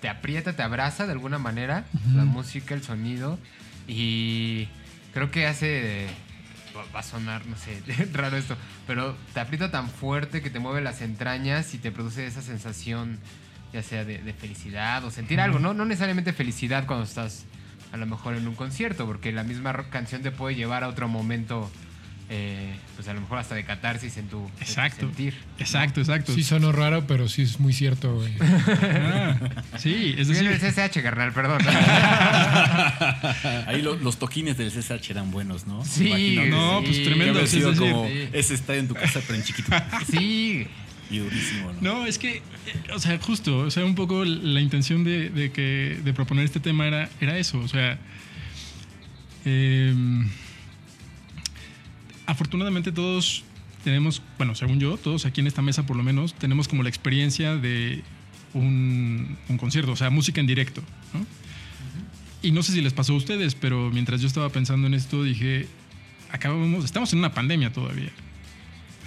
te 0.00 0.08
aprieta, 0.08 0.54
te 0.54 0.62
abraza 0.62 1.06
de 1.06 1.12
alguna 1.12 1.38
manera, 1.38 1.84
la 2.14 2.24
música, 2.24 2.74
el 2.74 2.82
sonido. 2.82 3.38
Y 3.86 4.68
creo 5.14 5.30
que 5.30 5.46
hace. 5.46 6.06
va- 6.76 6.84
Va 6.94 7.00
a 7.00 7.02
sonar, 7.04 7.46
no 7.46 7.56
sé, 7.56 7.80
raro 8.12 8.36
esto, 8.36 8.56
pero 8.86 9.16
te 9.34 9.40
aprieta 9.40 9.70
tan 9.70 9.88
fuerte 9.88 10.42
que 10.42 10.50
te 10.50 10.58
mueve 10.60 10.80
las 10.80 11.00
entrañas 11.02 11.74
y 11.74 11.78
te 11.78 11.90
produce 11.90 12.26
esa 12.26 12.42
sensación, 12.42 13.18
ya 13.72 13.82
sea 13.82 14.04
de, 14.04 14.18
de 14.18 14.32
felicidad 14.32 15.04
o 15.04 15.10
sentir 15.10 15.40
algo, 15.40 15.58
¿no? 15.58 15.74
No 15.74 15.84
necesariamente 15.84 16.32
felicidad 16.32 16.86
cuando 16.86 17.04
estás 17.04 17.44
a 17.92 17.96
lo 17.96 18.06
mejor 18.06 18.34
en 18.36 18.46
un 18.48 18.54
concierto, 18.54 19.06
porque 19.06 19.32
la 19.32 19.42
misma 19.44 19.72
canción 19.90 20.22
te 20.22 20.30
puede 20.30 20.54
llevar 20.56 20.84
a 20.84 20.88
otro 20.88 21.08
momento, 21.08 21.70
eh, 22.30 22.74
pues 22.96 23.08
a 23.08 23.14
lo 23.14 23.20
mejor 23.22 23.38
hasta 23.38 23.54
de 23.54 23.64
catarsis 23.64 24.16
en 24.18 24.28
tu, 24.28 24.38
en 24.44 24.50
tu 24.52 24.60
Exacto. 24.62 25.06
sentir. 25.06 25.34
Exacto, 25.58 26.00
exacto. 26.00 26.34
Sí 26.34 26.42
sonó 26.42 26.72
raro, 26.72 27.06
pero 27.06 27.28
sí 27.28 27.42
es 27.42 27.58
muy 27.60 27.72
cierto, 27.72 28.14
güey. 28.16 28.32
Ah, 28.40 29.36
sí, 29.78 30.14
es 30.18 30.28
decir, 30.28 30.46
el 30.46 30.58
CSH, 30.60 31.02
carnal, 31.02 31.32
perdón. 31.32 31.60
Ahí 33.66 33.82
lo- 33.82 33.96
los 33.96 34.18
toquines 34.18 34.56
del 34.58 34.70
CSH 34.70 35.10
eran 35.10 35.30
buenos, 35.30 35.66
¿no? 35.66 35.84
Sí, 35.84 36.08
Imagino 36.34 36.44
no, 36.56 36.78
sí. 36.80 36.84
pues 36.86 37.04
tremendo, 37.04 37.32
haber 37.38 37.44
es 37.44 37.52
decir, 37.52 37.78
como 37.78 38.06
sí. 38.08 38.28
ese 38.32 38.54
estadio 38.54 38.80
en 38.80 38.88
tu 38.88 38.94
casa, 38.94 39.20
pero 39.26 39.38
en 39.38 39.44
chiquito. 39.44 39.70
sí. 40.10 40.66
Y 41.10 41.18
durísimo, 41.18 41.72
¿no? 41.72 41.80
No, 41.80 42.06
es 42.06 42.18
que, 42.18 42.36
eh, 42.36 42.42
o 42.94 42.98
sea, 42.98 43.18
justo, 43.18 43.58
o 43.60 43.70
sea, 43.70 43.84
un 43.84 43.94
poco 43.94 44.24
la 44.24 44.60
intención 44.60 45.04
de, 45.04 45.30
de 45.30 45.50
que, 45.50 46.00
de 46.04 46.12
proponer 46.12 46.44
este 46.44 46.60
tema 46.60 46.86
era, 46.86 47.08
era 47.20 47.38
eso, 47.38 47.58
o 47.60 47.68
sea, 47.68 47.98
eh, 49.44 49.94
afortunadamente 52.26 52.92
todos 52.92 53.44
tenemos, 53.84 54.20
bueno, 54.36 54.54
según 54.54 54.80
yo, 54.80 54.98
todos 54.98 55.24
aquí 55.24 55.40
en 55.40 55.46
esta 55.46 55.62
mesa 55.62 55.86
por 55.86 55.96
lo 55.96 56.02
menos, 56.02 56.34
tenemos 56.34 56.68
como 56.68 56.82
la 56.82 56.90
experiencia 56.90 57.56
de 57.56 58.02
un, 58.52 59.38
un 59.48 59.56
concierto, 59.56 59.92
o 59.92 59.96
sea, 59.96 60.10
música 60.10 60.40
en 60.40 60.46
directo, 60.46 60.82
¿no? 61.14 61.24
Y 62.40 62.52
no 62.52 62.62
sé 62.62 62.72
si 62.72 62.80
les 62.80 62.92
pasó 62.92 63.14
a 63.14 63.16
ustedes, 63.16 63.54
pero 63.54 63.90
mientras 63.90 64.20
yo 64.20 64.28
estaba 64.28 64.48
pensando 64.50 64.86
en 64.86 64.94
esto, 64.94 65.24
dije, 65.24 65.66
acabamos, 66.30 66.84
estamos 66.84 67.12
en 67.12 67.18
una 67.18 67.32
pandemia 67.32 67.72
todavía. 67.72 68.10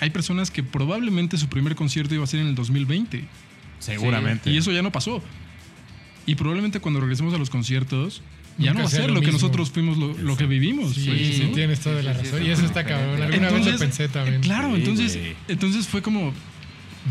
Hay 0.01 0.09
personas 0.09 0.51
que 0.51 0.63
probablemente 0.63 1.37
su 1.37 1.47
primer 1.47 1.75
concierto 1.75 2.13
iba 2.13 2.23
a 2.23 2.27
ser 2.27 2.41
en 2.41 2.47
el 2.47 2.55
2020 2.55 3.23
Seguramente. 3.79 4.51
y 4.51 4.57
eso 4.57 4.71
ya 4.71 4.81
no 4.81 4.91
pasó. 4.91 5.23
Y 6.25 6.35
probablemente 6.35 6.79
cuando 6.79 6.99
regresemos 6.99 7.33
a 7.33 7.37
los 7.37 7.49
conciertos 7.49 8.21
ya 8.57 8.71
Nunca 8.71 8.73
no 8.73 8.79
va 8.79 8.85
a 8.85 8.89
ser 8.89 9.07
lo 9.09 9.15
lo, 9.15 9.21
que 9.21 9.31
nosotros 9.31 9.71
fuimos 9.71 9.97
lo, 9.97 10.17
lo 10.17 10.35
que 10.37 10.45
vivimos. 10.45 10.95
Sí, 10.95 11.05
pues, 11.05 11.37
sí, 11.37 11.43
¿no? 11.45 11.51
tienes 11.51 11.79
toda 11.79 12.01
la 12.01 12.13
sí, 12.13 12.23
razón. 12.25 12.39
sí, 12.39 12.45
y 12.47 12.49
eso 12.49 12.61
es 12.61 12.67
está 12.67 12.83
cabrón. 12.83 13.21
Alguna 13.21 13.49
vez 13.51 13.65
lo 13.65 13.77
pensé 13.77 14.09
también. 14.09 14.41
Claro, 14.41 14.69
Sí, 14.69 14.75
entonces, 14.75 15.19
entonces 15.47 15.87
fue 15.87 16.01
como 16.01 16.33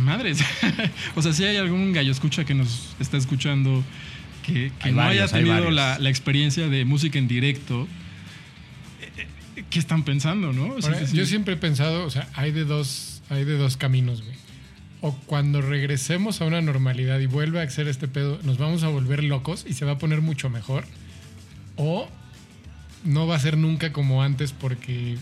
madres. 0.05 0.41
o 1.15 1.23
sea, 1.23 1.33
si 1.33 1.45
hay 1.45 1.57
algún 1.57 1.93
gallo 1.93 2.13
escucha 2.13 2.45
que 2.45 2.55
nos 2.55 2.95
está 3.01 3.17
escuchando 3.17 3.83
que, 4.45 4.73
no 4.91 4.97
varios, 4.97 5.33
haya 5.33 5.39
hay 5.39 5.45
tenido 5.45 5.71
la, 5.71 5.99
la 5.99 6.11
experiencia 6.11 6.69
de 6.69 6.85
música 6.85 7.19
en 7.19 7.29
directo, 7.29 7.83
eh, 7.83 7.87
eh, 7.87 7.91
¿qué 9.69 9.79
están 9.79 10.05
pensando, 10.05 10.53
no? 10.53 10.75
O 10.75 10.81
sea, 10.83 10.93
Ahora, 10.93 11.03
es 11.05 11.13
yo 11.13 11.27
siempre 11.27 11.55
he 11.55 11.57
pensado, 11.57 12.05
o 12.07 12.11
sea, 12.11 12.29
hay 12.35 12.53
de 12.53 12.65
dos, 12.65 13.23
hay 13.31 13.45
de 13.45 13.57
dos 13.59 13.77
caminos, 13.77 14.23
güey. 14.23 14.37
o 15.03 15.13
cuando 15.27 15.61
regresemos 15.63 16.41
a 16.41 16.45
una 16.45 16.61
normalidad 16.61 17.19
y 17.21 17.27
vuelve 17.27 17.61
a 17.63 17.69
ser 17.71 17.89
este 17.89 18.09
pedo, 18.09 18.39
nos 18.43 18.59
vamos 18.59 18.83
a 18.83 18.89
volver 18.89 19.25
locos 19.25 19.65
y 19.69 19.73
se 19.75 19.85
va 19.85 19.93
a 19.93 19.99
poner 19.99 20.21
mucho 20.21 20.51
mejor. 20.51 20.85
O 21.77 22.09
no 23.05 23.27
va 23.27 23.37
a 23.37 23.39
ser 23.39 23.57
nunca 23.57 23.93
como 23.93 24.23
antes 24.23 24.53
porque 24.53 25.17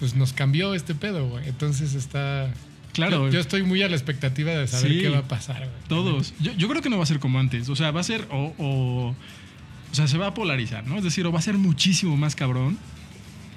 pues 0.00 0.14
nos 0.16 0.32
cambió 0.32 0.74
este 0.74 0.94
pedo, 0.94 1.28
güey. 1.28 1.46
Entonces 1.48 1.94
está... 1.94 2.50
Claro. 2.94 3.26
Yo, 3.26 3.32
yo 3.34 3.40
estoy 3.40 3.62
muy 3.64 3.82
a 3.82 3.88
la 3.88 3.96
expectativa 3.96 4.52
de 4.52 4.66
saber 4.68 4.92
Sí. 4.92 5.00
qué 5.00 5.08
va 5.08 5.18
a 5.18 5.28
pasar, 5.28 5.58
güey. 5.58 5.70
Todos. 5.88 6.32
Yo, 6.40 6.52
yo 6.52 6.68
creo 6.68 6.80
que 6.80 6.88
no 6.88 6.96
va 6.96 7.02
a 7.02 7.06
ser 7.06 7.18
como 7.18 7.38
antes. 7.40 7.68
O 7.68 7.76
sea, 7.76 7.90
va 7.90 8.00
a 8.00 8.04
ser 8.04 8.26
o, 8.30 8.54
o, 8.56 9.08
o 9.10 9.94
sea, 9.94 10.06
se 10.08 10.16
va 10.16 10.28
a 10.28 10.34
polarizar, 10.34 10.86
¿no? 10.86 10.96
Es 10.96 11.04
decir, 11.04 11.26
o 11.26 11.32
va 11.32 11.40
a 11.40 11.42
ser 11.42 11.58
muchísimo 11.58 12.16
más 12.16 12.34
cabrón. 12.36 12.78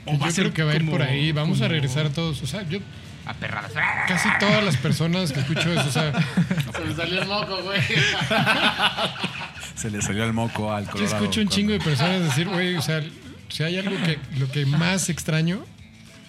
O 0.08 0.14
Yo 0.14 0.20
va 0.20 0.28
a 0.28 0.32
ser 0.32 0.44
creo 0.46 0.54
que 0.54 0.64
va 0.64 0.72
a 0.72 0.76
ir 0.76 0.82
como- 0.82 0.92
por 0.94 1.02
ahí. 1.04 1.32
Vamos 1.32 1.58
a 1.60 1.64
como- 1.66 1.72
regresar 1.74 2.10
todos. 2.10 2.42
O 2.42 2.48
sea, 2.48 2.64
yo 2.68 2.80
Aperradas. 3.26 3.72
casi 4.08 4.30
todas 4.40 4.64
las 4.64 4.78
personas 4.78 5.32
que 5.34 5.42
escucho 5.42 5.70
eso, 5.72 5.88
o 5.88 5.92
sea, 5.92 6.12
se 6.74 6.82
me 6.86 6.96
salió 6.96 7.22
el 7.22 7.28
moco, 7.28 7.62
güey. 7.64 7.82
Se 9.76 9.92
le 9.92 10.02
salió 10.02 10.24
el 10.24 10.34
moco 10.34 10.74
al 10.74 10.86
Yo 10.86 10.92
colorado. 10.92 11.16
escucho 11.18 11.42
un 11.42 11.48
cuando- 11.48 11.56
chingo 11.56 11.72
de 11.74 11.80
personas 11.80 12.22
decir, 12.24 12.48
güey, 12.48 12.76
o 12.76 12.82
sea, 12.82 13.04
si 13.50 13.64
hay 13.64 13.78
algo 13.78 13.96
que 14.04 14.18
lo 14.40 14.50
que 14.52 14.66
más 14.66 15.10
extraño 15.10 15.64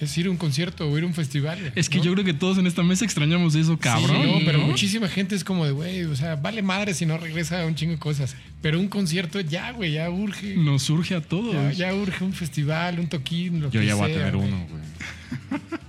es 0.00 0.16
ir 0.18 0.26
a 0.26 0.30
un 0.30 0.36
concierto 0.36 0.88
o 0.88 0.96
ir 0.98 1.04
a 1.04 1.06
un 1.06 1.14
festival. 1.14 1.72
Es 1.74 1.88
que 1.88 1.98
¿no? 1.98 2.04
yo 2.04 2.12
creo 2.12 2.24
que 2.24 2.34
todos 2.34 2.58
en 2.58 2.66
esta 2.66 2.82
mesa 2.82 3.04
extrañamos 3.04 3.54
eso, 3.54 3.78
cabrón. 3.78 4.22
Sí, 4.22 4.32
no, 4.32 4.38
pero 4.44 4.58
¿no? 4.58 4.66
muchísima 4.66 5.08
gente 5.08 5.34
es 5.34 5.44
como 5.44 5.64
de, 5.66 5.72
güey, 5.72 6.04
o 6.04 6.14
sea, 6.16 6.36
vale 6.36 6.62
madre 6.62 6.94
si 6.94 7.06
no 7.06 7.18
regresa 7.18 7.62
a 7.62 7.66
un 7.66 7.74
chingo 7.74 7.92
de 7.92 7.98
cosas. 7.98 8.36
Pero 8.62 8.78
un 8.80 8.88
concierto 8.88 9.40
ya, 9.40 9.72
güey, 9.72 9.92
ya 9.92 10.08
urge. 10.10 10.56
Nos 10.56 10.82
surge 10.82 11.14
a 11.14 11.20
todos. 11.20 11.54
Ya, 11.54 11.72
ya 11.72 11.94
urge 11.94 12.24
un 12.24 12.32
festival, 12.32 12.98
un 13.00 13.08
toquín, 13.08 13.60
lo 13.60 13.70
Yo 13.70 13.80
que 13.80 13.86
ya 13.86 13.94
voy 13.94 14.04
a 14.04 14.06
sea, 14.14 14.16
tener 14.18 14.36
uno, 14.36 14.66
güey. 14.68 14.82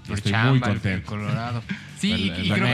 Estoy 0.17 0.31
chamba, 0.31 0.49
muy 0.51 0.59
contento. 0.59 1.05
Colorado. 1.07 1.63
Sí, 1.99 2.13
El- 2.13 2.19
y, 2.21 2.29
el 2.29 2.45
y 2.45 2.49
creo 2.51 2.65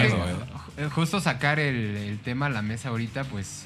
que 0.77 0.83
eh, 0.83 0.87
justo 0.91 1.19
sacar 1.19 1.59
el, 1.59 1.97
el 1.97 2.19
tema 2.19 2.45
a 2.45 2.49
la 2.49 2.61
mesa 2.61 2.89
ahorita, 2.89 3.23
pues 3.23 3.63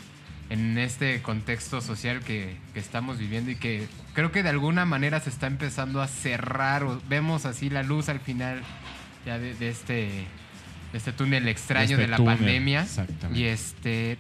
en 0.50 0.78
este 0.78 1.22
contexto 1.22 1.80
social 1.82 2.22
que, 2.22 2.56
que 2.74 2.80
estamos 2.80 3.20
viviendo 3.20 3.52
y 3.52 3.56
que 3.56 3.88
creo 4.14 4.32
que 4.32 4.42
de 4.44 4.50
alguna 4.50 4.86
manera 4.86 5.20
se 5.20 5.30
está 5.30 5.48
empezando 5.48 6.02
a 6.02 6.08
cerrar 6.08 6.84
o 6.84 7.00
vemos 7.08 7.46
así 7.46 7.70
la 7.70 7.84
luz 7.84 8.10
al 8.10 8.20
final 8.20 8.62
ya 9.26 9.38
de, 9.38 9.54
de 9.54 9.70
este, 9.70 9.94
de 10.92 10.98
este 10.98 11.12
túnel 11.14 11.48
extraño 11.48 11.92
Este 11.92 12.02
de 12.02 12.08
la 12.08 12.18
túnel, 12.18 12.38
pandemia. 12.38 12.82
exactamente. 12.82 13.40
Y 13.40 13.46
este, 13.46 14.18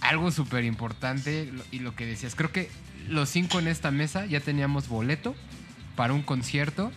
algo 0.00 0.30
súper 0.32 0.64
importante 0.64 1.52
y 1.70 1.78
lo 1.78 1.94
que 1.94 2.06
decías, 2.06 2.34
creo 2.34 2.50
que 2.50 2.70
los 3.08 3.28
cinco 3.28 3.58
en 3.60 3.68
esta 3.68 3.90
mesa 3.90 4.26
ya 4.26 4.40
teníamos 4.40 4.88
boleto 4.88 5.36
para 5.94 6.12
un 6.12 6.22
concierto 6.22 6.90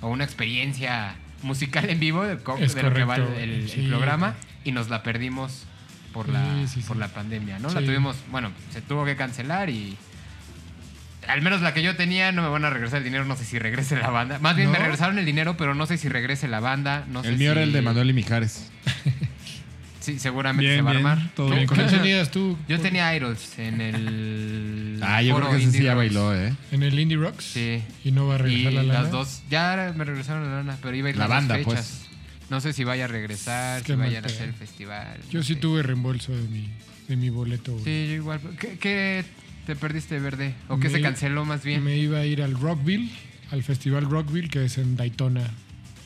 o 0.00 0.08
una 0.08 0.24
experiencia 0.24 1.14
musical 1.42 1.88
en 1.88 2.00
vivo 2.00 2.24
de, 2.24 2.34
lo 2.34 2.42
que 2.42 2.50
va 2.52 2.58
el, 2.58 2.72
correcto, 2.72 3.34
el- 3.38 3.50
el 3.50 3.68
sí. 3.70 3.86
programa 3.88 4.34
y 4.64 4.72
nos 4.72 4.88
la 4.90 5.02
perdimos 5.04 5.64
por, 6.16 6.28
la, 6.28 6.44
sí, 6.66 6.80
sí. 6.80 6.80
por 6.86 6.96
la 6.96 7.08
pandemia, 7.08 7.58
¿no? 7.58 7.68
La 7.70 7.80
tuvimos, 7.80 8.16
bueno, 8.30 8.50
se 8.72 8.80
tuvo 8.80 9.04
que 9.04 9.16
cancelar 9.16 9.68
y 9.70 9.96
al 11.28 11.42
menos 11.42 11.60
la 11.60 11.74
que 11.74 11.82
yo 11.82 11.96
tenía 11.96 12.30
no 12.32 12.42
me 12.42 12.48
van 12.48 12.64
a 12.64 12.70
regresar 12.70 12.98
el 12.98 13.04
dinero, 13.04 13.24
no 13.24 13.36
sé 13.36 13.44
si 13.44 13.58
regrese 13.58 13.96
la 13.96 14.10
banda. 14.10 14.38
Más 14.38 14.56
bien 14.56 14.70
me 14.70 14.78
regresaron 14.78 15.18
el 15.18 15.26
dinero, 15.26 15.56
pero 15.56 15.74
no 15.74 15.84
sé 15.86 15.98
si 15.98 16.08
regrese 16.08 16.48
la 16.48 16.60
banda, 16.60 17.04
no 17.08 17.22
sé 17.22 17.28
El 17.30 17.36
mío 17.38 17.52
era 17.52 17.62
el 17.62 17.72
de 17.72 17.82
Manuel 17.82 18.10
y 18.10 18.12
Mijares. 18.12 18.70
Sí, 19.98 20.20
seguramente 20.20 20.62
Bien, 20.70 20.76
se 20.78 20.82
va 20.82 20.92
bien, 20.92 21.04
a 21.04 21.10
armar. 21.14 21.30
todo 21.34 21.50
bien 21.50 21.66
¿Qué 21.66 21.82
tenías 21.90 22.30
tú? 22.30 22.56
Yo 22.68 22.78
tenía 22.78 23.12
Idols 23.16 23.58
en 23.58 23.80
el. 23.80 25.00
Ah, 25.02 25.20
yo 25.20 25.34
creo 25.34 25.50
que 25.50 25.56
ese 25.56 25.72
sí 25.72 25.82
ya 25.82 25.94
bailó, 25.96 26.32
¿eh? 26.32 26.54
En 26.70 26.84
el 26.84 26.96
Indie 26.96 27.16
Rocks. 27.18 27.44
Sí. 27.44 27.82
Y 28.04 28.12
no 28.12 28.28
va 28.28 28.36
a 28.36 28.38
Y 28.38 28.42
regresar 28.42 28.72
la 28.74 28.82
lana. 28.84 29.02
las 29.02 29.10
dos. 29.10 29.42
Ya 29.50 29.92
me 29.96 30.04
regresaron 30.04 30.44
la 30.48 30.58
lana, 30.58 30.78
pero 30.80 30.94
iba 30.94 31.08
a 31.08 31.10
ir 31.10 31.16
La 31.16 31.26
las 31.26 31.28
dos 31.28 31.36
banda, 31.48 31.54
fechas. 31.56 31.72
pues. 31.74 32.05
No 32.50 32.60
sé 32.60 32.72
si 32.72 32.84
vaya 32.84 33.04
a 33.06 33.08
regresar, 33.08 33.82
Qué 33.82 33.94
si 33.94 33.98
vayan 33.98 34.24
a 34.24 34.26
hacer 34.28 34.48
el 34.48 34.54
festival. 34.54 35.18
Yo 35.30 35.40
no 35.40 35.44
sí 35.44 35.54
sé. 35.54 35.60
tuve 35.60 35.82
reembolso 35.82 36.32
de 36.34 36.42
mi, 36.48 36.68
de 37.08 37.16
mi 37.16 37.28
boleto. 37.30 37.76
Sí, 37.84 38.06
yo 38.08 38.14
igual. 38.14 38.40
¿Qué, 38.58 38.78
qué 38.78 39.24
te 39.66 39.74
perdiste, 39.74 40.18
Verde? 40.20 40.54
¿O 40.68 40.78
qué 40.78 40.88
se 40.88 41.00
canceló 41.00 41.44
más 41.44 41.64
bien? 41.64 41.82
Me 41.82 41.96
iba 41.96 42.18
a 42.18 42.24
ir 42.26 42.42
al 42.42 42.52
Rockville, 42.58 43.10
al 43.50 43.62
festival 43.64 44.04
Rockville, 44.08 44.48
que 44.48 44.64
es 44.64 44.78
en 44.78 44.96
Daytona, 44.96 45.42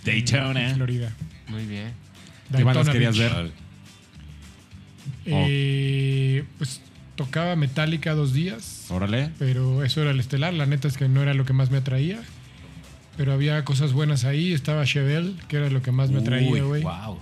Daytona. 0.04 0.74
Florida. 0.74 1.12
Muy 1.48 1.66
bien. 1.66 1.92
¿Qué 2.56 2.64
bandas 2.64 2.86
Daytona 2.86 2.92
querías 2.92 3.18
Beach. 3.18 3.32
ver? 3.34 3.52
Eh, 5.26 6.44
pues 6.58 6.80
tocaba 7.16 7.54
Metallica 7.56 8.14
dos 8.14 8.32
días, 8.32 8.86
Órale. 8.88 9.30
pero 9.38 9.84
eso 9.84 10.00
era 10.00 10.10
el 10.10 10.20
estelar. 10.20 10.54
La 10.54 10.66
neta 10.66 10.88
es 10.88 10.96
que 10.96 11.08
no 11.08 11.22
era 11.22 11.34
lo 11.34 11.44
que 11.44 11.52
más 11.52 11.70
me 11.70 11.78
atraía. 11.78 12.20
Pero 13.16 13.32
había 13.32 13.64
cosas 13.64 13.92
buenas 13.92 14.24
ahí. 14.24 14.52
Estaba 14.52 14.84
Chevelle, 14.84 15.34
que 15.48 15.56
era 15.56 15.68
lo 15.70 15.82
que 15.82 15.92
más 15.92 16.10
me 16.10 16.20
atraía, 16.20 16.50
Uy, 16.50 16.60
güey. 16.60 16.82
wow. 16.82 17.18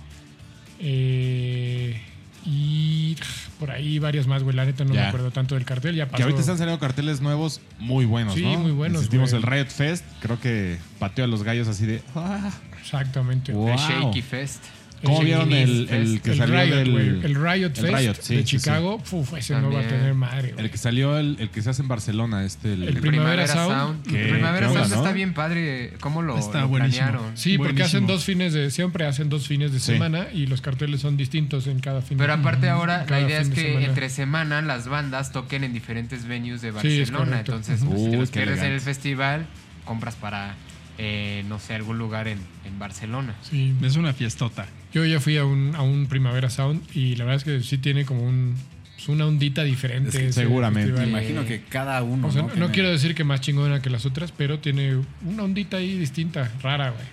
Eh, 0.79 2.01
y 2.45 3.15
por 3.59 3.69
ahí 3.71 3.99
varias 3.99 4.27
más, 4.27 4.43
güey. 4.43 4.55
La 4.55 4.65
neta 4.65 4.85
no 4.85 4.93
Ya. 4.93 5.01
me 5.01 5.07
acuerdo 5.07 5.31
tanto 5.31 5.55
del 5.55 5.65
cartel. 5.65 5.95
Ya 5.95 6.05
pasó. 6.05 6.17
Que 6.17 6.23
ahorita 6.23 6.39
están 6.41 6.57
saliendo 6.57 6.79
carteles 6.79 7.19
nuevos 7.21 7.59
muy 7.79 8.05
buenos, 8.05 8.35
Sí, 8.35 8.43
¿no? 8.43 8.59
muy 8.59 8.71
buenos, 8.71 9.09
güey. 9.09 9.21
el 9.33 9.43
Riot 9.43 9.67
Fest. 9.67 10.05
Creo 10.21 10.39
que 10.39 10.77
pateó 10.99 11.25
a 11.25 11.27
los 11.27 11.43
gallos 11.43 11.67
así 11.67 11.85
de... 11.85 12.01
"Ah". 12.15 12.51
Exactamente. 12.81 13.51
Wow. 13.51 13.69
El 13.69 13.77
Shaky 13.77 14.21
Fest. 14.21 14.63
¿Cómo 15.03 15.19
El 15.21 15.25
vieron 15.25 15.53
el, 15.53 15.89
el 15.89 16.21
que 16.21 16.31
el 16.31 16.37
salió 16.37 16.61
Riot, 16.61 16.75
del... 16.75 16.97
El 17.25 17.35
Riot 17.35 17.67
el 17.67 17.73
Fest 17.75 17.97
Riot, 17.97 18.13
sí, 18.21 18.35
de 18.35 18.41
sí, 18.41 18.47
sí. 18.47 18.57
Chicago. 18.57 19.01
Uf, 19.11 19.33
ese 19.35 19.53
no 19.61 19.71
va 19.71 19.79
a 19.79 19.87
tener 19.87 20.13
madre. 20.13 20.53
El 20.57 20.69
que 20.69 20.77
salió, 20.77 21.17
el, 21.17 21.37
el 21.39 21.49
que 21.49 21.61
se 21.61 21.69
hace 21.69 21.81
en 21.81 21.87
Barcelona, 21.87 22.43
este... 22.43 22.73
El, 22.73 22.83
El 22.83 22.89
El 22.89 22.97
Primavera 23.01 23.45
Primavera, 23.45 23.47
Sound. 23.47 24.03
Sound. 24.03 24.07
¿Qué- 24.07 24.23
El 24.25 24.29
Primavera 24.31 24.67
qué 24.67 24.71
onda, 24.73 24.79
Sound 24.81 24.93
no? 24.95 25.01
está 25.01 25.13
bien 25.13 25.33
padre. 25.33 25.93
¿Cómo 26.01 26.21
lo, 26.21 26.37
Está 26.37 26.61
lo 26.61 26.67
buenísimo. 26.67 27.07
planearon? 27.07 27.37
Sí, 27.37 27.57
porque 27.57 27.83
hacen 27.83 28.07
dos 28.07 28.23
fines 28.25 28.53
de... 28.53 28.71
Siempre 28.71 29.05
hacen 29.05 29.29
dos 29.29 29.47
fines 29.47 29.71
de 29.71 29.79
Sí. 29.79 29.93
semana 29.93 30.27
y 30.33 30.47
los 30.47 30.61
carteles 30.61 30.99
son 31.01 31.15
distintos 31.17 31.67
en 31.67 31.79
cada 31.79 32.01
fin 32.01 32.17
Pero 32.17 32.33
de 32.35 32.39
aparte 32.41 32.69
ahora 32.69 33.05
la 33.09 33.21
idea 33.21 33.39
es 33.41 33.49
que 33.49 33.61
semana. 33.61 33.85
entre 33.85 34.09
semana 34.09 34.61
las 34.61 34.87
bandas 34.87 35.31
toquen 35.31 35.63
en 35.63 35.73
diferentes 35.73 36.25
venues 36.25 36.61
de 36.61 36.69
Sí, 36.81 36.99
Barcelona. 36.99 37.39
Entonces, 37.39 37.81
pues, 37.85 37.99
si 38.01 38.07
Uy, 38.09 38.15
los 38.17 38.29
qué 38.31 38.41
pierdes 38.41 38.61
en 38.63 38.71
el 38.73 38.81
festival, 38.81 39.45
compras 39.85 40.15
para, 40.15 40.55
eh, 40.97 41.43
no 41.47 41.59
sé, 41.59 41.73
algún 41.75 41.97
lugar 41.97 42.27
en, 42.27 42.39
en 42.65 42.77
Barcelona. 42.79 43.35
Sí. 43.49 43.73
Es 43.81 43.95
una 43.95 44.13
fiestota. 44.13 44.67
Yo 44.93 45.05
ya 45.05 45.19
fui 45.19 45.37
a 45.37 45.45
un, 45.45 45.75
a 45.75 45.81
un 45.81 46.07
Primavera 46.07 46.49
Sound 46.49 46.81
y 46.95 47.15
la 47.15 47.25
verdad 47.25 47.37
es 47.37 47.43
que 47.43 47.61
sí 47.63 47.77
tiene 47.77 48.05
como 48.05 48.23
un, 48.23 48.55
pues, 48.95 49.07
una 49.09 49.25
ondita 49.25 49.63
diferente. 49.63 50.09
Es 50.09 50.15
que 50.15 50.27
ese 50.29 50.41
seguramente. 50.41 50.91
Me 50.93 51.07
imagino 51.07 51.45
que 51.45 51.61
cada 51.63 52.01
uno. 52.03 52.27
O 52.27 52.31
sea, 52.31 52.41
¿no? 52.41 52.47
no, 52.49 52.53
Tiene- 52.55 52.71
quiero 52.71 52.89
decir 52.89 53.13
que 53.15 53.23
más 53.23 53.41
chingona 53.41 53.81
que 53.81 53.89
las 53.89 54.05
otras, 54.05 54.31
pero 54.31 54.59
tiene 54.59 54.97
una 55.25 55.43
ondita 55.43 55.77
ahí 55.77 55.97
distinta, 55.97 56.51
rara, 56.63 56.89
güey. 56.89 57.05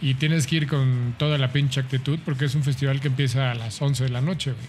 Y 0.00 0.14
tienes 0.14 0.46
que 0.46 0.56
ir 0.56 0.66
con 0.68 1.14
toda 1.18 1.38
la 1.38 1.52
pinche 1.52 1.80
actitud 1.80 2.18
porque 2.24 2.44
es 2.44 2.54
un 2.54 2.62
festival 2.62 3.00
que 3.00 3.08
empieza 3.08 3.50
a 3.50 3.54
las 3.54 3.80
11 3.82 4.04
de 4.04 4.10
la 4.10 4.20
noche, 4.20 4.52
güey. 4.52 4.64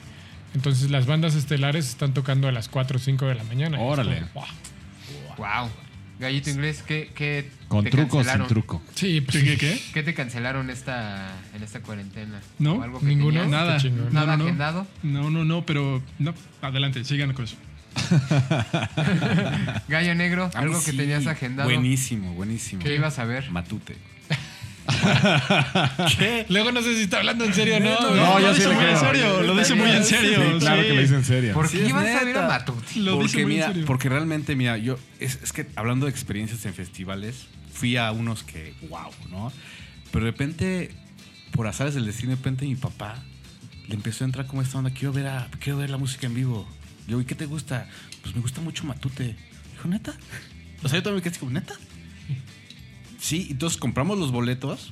Entonces 0.55 0.89
las 0.89 1.05
bandas 1.05 1.35
estelares 1.35 1.87
están 1.87 2.13
tocando 2.15 2.47
a 2.47 2.51
las 2.51 2.67
4 2.69 2.97
o 2.97 2.99
5 2.99 3.27
de 3.27 3.35
la 3.35 3.43
mañana. 3.43 3.79
Órale. 3.79 4.23
como, 4.33 4.45
"Wow". 4.45 5.37
Wow. 5.37 5.69
Gallito 6.19 6.49
inglés, 6.49 6.83
¿qué, 6.85 7.11
qué 7.15 7.49
Con 7.69 7.85
te 7.85 7.91
truco 7.91 8.17
o 8.17 8.19
sin 8.19 8.27
cancelaron? 8.27 8.47
truco. 8.47 8.81
Sí, 8.93 9.21
pues 9.21 9.37
¿Qué, 9.37 9.43
qué, 9.43 9.57
qué? 9.57 9.81
¿Qué 9.93 10.03
te 10.03 10.13
cancelaron 10.13 10.69
esta, 10.69 11.31
en 11.55 11.63
esta 11.63 11.79
cuarentena? 11.81 12.41
No, 12.59 12.73
¿O 12.73 12.83
algo 12.83 12.99
que 12.99 13.05
ninguno. 13.05 13.39
tenías? 13.41 13.49
Nada. 13.49 13.77
Qué 13.77 13.83
chingón. 13.83 14.13
¿Nada 14.13 14.25
No, 14.25 14.31
no, 14.33 14.37
no. 14.37 14.43
agendado? 14.43 14.87
No, 15.03 15.29
no, 15.29 15.45
no, 15.45 15.65
pero 15.65 16.03
no. 16.19 16.33
Adelante, 16.61 17.03
sigan 17.05 17.33
con 17.33 17.45
eso. 17.45 17.55
Gallo 19.87 20.15
Negro, 20.15 20.49
algo 20.53 20.83
que 20.83 20.93
tenías 20.93 21.25
agendado. 21.27 21.69
Buenísimo, 21.69 22.33
buenísimo. 22.33 22.83
¿Qué 22.83 22.95
ibas 22.95 23.19
a 23.19 23.25
ver? 23.25 23.49
Matute. 23.51 23.95
Luego 26.49 26.71
no 26.71 26.81
sé 26.81 26.95
si 26.95 27.03
está 27.03 27.17
hablando 27.17 27.45
en 27.45 27.53
serio 27.53 27.77
o 27.77 27.79
no. 27.79 27.89
No, 27.99 28.07
güey. 28.09 28.19
No, 28.21 28.39
lo 28.39 28.39
yo 28.39 28.53
sí 28.53 28.59
dice 28.59 28.69
le 28.69 28.75
muy 28.75 28.85
en 28.85 28.97
serio, 28.97 29.41
lo 29.43 29.55
dice 29.55 29.75
muy 29.75 29.91
en 29.91 30.03
serio. 30.03 30.39
Sí, 30.53 30.59
claro 30.59 30.81
sí. 30.81 30.87
que 30.87 30.93
lo 30.93 31.01
dice 31.01 31.15
en 31.15 31.25
serio. 31.25 31.53
¿Por 31.53 31.67
Sí, 31.67 31.77
qué 31.77 31.83
es 31.83 31.89
ibas 31.89 32.05
a 32.15 32.23
ver 32.23 32.37
a. 32.37 32.47
Matuti? 32.47 32.99
Lo 33.01 33.11
dice 33.13 33.21
porque, 33.23 33.41
en 33.41 33.47
mira, 33.47 33.67
serio. 33.67 33.85
porque 33.85 34.09
realmente, 34.09 34.55
mira, 34.55 34.77
yo, 34.77 34.97
es, 35.19 35.39
es 35.43 35.53
que 35.53 35.67
hablando 35.75 36.05
de 36.05 36.11
experiencias 36.11 36.65
en 36.65 36.73
festivales, 36.73 37.47
fui 37.73 37.97
a 37.97 38.11
unos 38.11 38.43
que, 38.43 38.73
wow, 38.89 39.09
¿no? 39.29 39.51
Pero 40.11 40.25
de 40.25 40.31
repente, 40.31 40.91
por 41.51 41.67
azares 41.67 41.93
del 41.95 42.05
destino, 42.05 42.31
de 42.31 42.35
repente 42.37 42.65
mi 42.65 42.75
papá 42.75 43.15
le 43.87 43.95
empezó 43.95 44.23
a 44.23 44.25
entrar 44.25 44.45
como 44.47 44.61
esta 44.61 44.77
onda, 44.77 44.91
quiero 44.91 45.13
ver, 45.13 45.27
a, 45.27 45.47
quiero 45.59 45.79
ver 45.79 45.89
la 45.89 45.97
música 45.97 46.27
en 46.27 46.33
vivo. 46.35 46.67
Yo, 47.07 47.19
¿y 47.21 47.25
qué 47.25 47.35
te 47.35 47.45
gusta? 47.45 47.87
Pues 48.21 48.35
me 48.35 48.41
gusta 48.41 48.61
mucho 48.61 48.83
Matute. 48.83 49.35
Dijo, 49.71 49.87
¿neta? 49.87 50.13
O 50.83 50.87
sea, 50.87 50.99
yo 50.99 51.03
también 51.03 51.15
me 51.15 51.21
quedé 51.21 51.31
así 51.31 51.39
como, 51.39 51.51
¿neta? 51.51 51.73
Sí, 53.19 53.47
entonces 53.51 53.77
compramos 53.79 54.17
los 54.17 54.31
boletos 54.31 54.91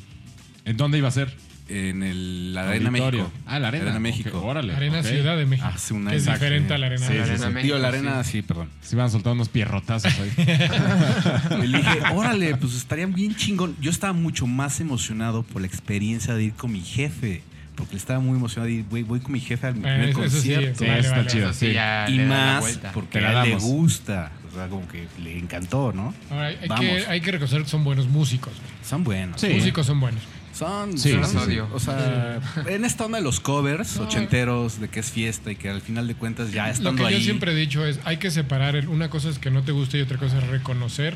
¿En 0.65 0.75
dónde 0.77 0.97
iba 0.97 1.07
a 1.07 1.11
ser? 1.11 1.33
en 1.69 2.01
el, 2.01 2.53
la 2.53 2.69
Arena 2.69 2.87
Auditorio. 2.89 3.23
México. 3.23 3.39
Ah, 3.45 3.59
la 3.59 3.67
Arena. 3.67 3.99
México. 3.99 4.37
Ok, 4.39 4.45
órale. 4.45 4.73
Arena 4.73 4.99
ok. 4.99 5.05
Ciudad 5.05 5.35
de 5.37 5.45
México. 5.45 5.67
Hace 5.67 5.93
un 5.93 6.03
que 6.03 6.09
año. 6.11 6.17
es 6.17 6.25
diferente 6.25 6.73
a 6.73 6.77
la 6.77 6.85
Arena. 6.85 7.05
Sí, 7.07 7.13
de 7.13 7.23
sí, 7.25 7.29
México. 7.29 7.47
sí. 7.47 7.53
México, 7.53 7.61
Digo, 7.75 7.77
la 7.79 7.87
Arena, 7.89 8.23
sí. 8.23 8.31
sí, 8.31 8.41
perdón. 8.41 8.69
Se 8.81 8.95
iban 8.95 9.07
a 9.07 9.09
soltar 9.09 9.33
unos 9.33 9.49
pierrotazos 9.49 10.13
ahí. 10.17 10.31
Y 11.63 11.67
le 11.67 11.77
dije, 11.79 11.99
órale, 12.13 12.55
pues 12.55 12.73
estaría 12.75 13.05
bien 13.07 13.35
chingón. 13.35 13.75
Yo 13.81 13.91
estaba 13.91 14.13
mucho 14.13 14.47
más 14.47 14.79
emocionado 14.79 15.43
por 15.43 15.61
la 15.61 15.67
experiencia 15.67 16.33
de 16.35 16.45
ir 16.45 16.53
con 16.53 16.71
mi 16.71 16.81
jefe. 16.81 17.43
Porque 17.75 17.95
estaba 17.95 18.19
muy 18.19 18.37
emocionado 18.37 18.69
ir, 18.69 18.85
güey, 18.89 19.03
voy 19.03 19.19
con 19.19 19.33
mi 19.33 19.39
jefe 19.39 19.67
al 19.67 19.75
Eh, 19.75 19.81
primer 19.81 20.09
eso- 20.09 20.23
eso 20.23 20.41
sí, 20.41 20.49
concierto. 20.53 20.79
Sí, 20.79 20.85
vale, 20.85 20.99
está 20.99 21.11
vale. 21.17 21.29
chido, 21.29 21.49
Eso 21.49 21.59
sí, 21.59 21.67
sí. 21.67 21.73
ya 21.73 22.05
y 22.09 22.13
le 22.15 22.25
da 22.25 22.29
la 22.29 22.45
más 22.53 22.61
vuelta. 22.61 22.91
porque 22.93 23.11
Te 23.11 23.21
la 23.21 23.27
a 23.27 23.31
él 23.43 23.49
le 23.49 23.55
damos. 23.55 23.63
gusta. 23.63 24.31
Sea, 24.57 24.67
como 24.69 24.87
que 24.87 25.07
le 25.21 25.37
encantó, 25.37 25.93
¿no? 25.93 26.13
Ahora, 26.29 26.47
hay, 26.47 26.67
Vamos. 26.67 26.85
que, 26.85 27.05
hay 27.07 27.21
que 27.21 27.31
reconocer 27.31 27.63
que 27.63 27.69
son 27.69 27.83
buenos 27.83 28.07
músicos. 28.07 28.53
güey. 28.53 28.67
Son 28.83 29.03
buenos. 29.03 29.39
Sí. 29.41 29.49
Músicos 29.49 29.85
son 29.85 29.99
buenos. 29.99 30.21
Son, 30.53 30.97
Sí, 30.97 31.11
son-. 31.11 31.71
O 31.73 31.79
sea, 31.79 32.39
en 32.67 32.83
esta 32.83 33.05
onda 33.05 33.19
de 33.19 33.23
los 33.23 33.39
covers 33.39 33.97
ochenteros, 33.97 34.79
de 34.79 34.89
que 34.89 34.99
es 35.01 35.11
fiesta 35.11 35.51
y 35.51 35.55
que 35.55 35.69
al 35.69 35.81
final 35.81 36.07
de 36.07 36.15
cuentas 36.15 36.51
ya 36.51 36.65
Lo 36.65 36.71
estando 36.71 37.03
que 37.05 37.11
yo 37.11 37.17
ahí. 37.17 37.23
siempre 37.23 37.51
he 37.51 37.55
dicho 37.55 37.85
es, 37.85 37.99
hay 38.05 38.17
que 38.17 38.31
separar, 38.31 38.75
el- 38.75 38.87
una 38.87 39.09
cosa 39.11 39.29
es 39.29 39.37
que 39.37 39.51
no 39.51 39.61
te 39.61 39.71
guste 39.71 39.99
y 39.99 40.01
otra 40.01 40.17
cosa 40.17 40.39
es 40.39 40.47
reconocer 40.47 41.15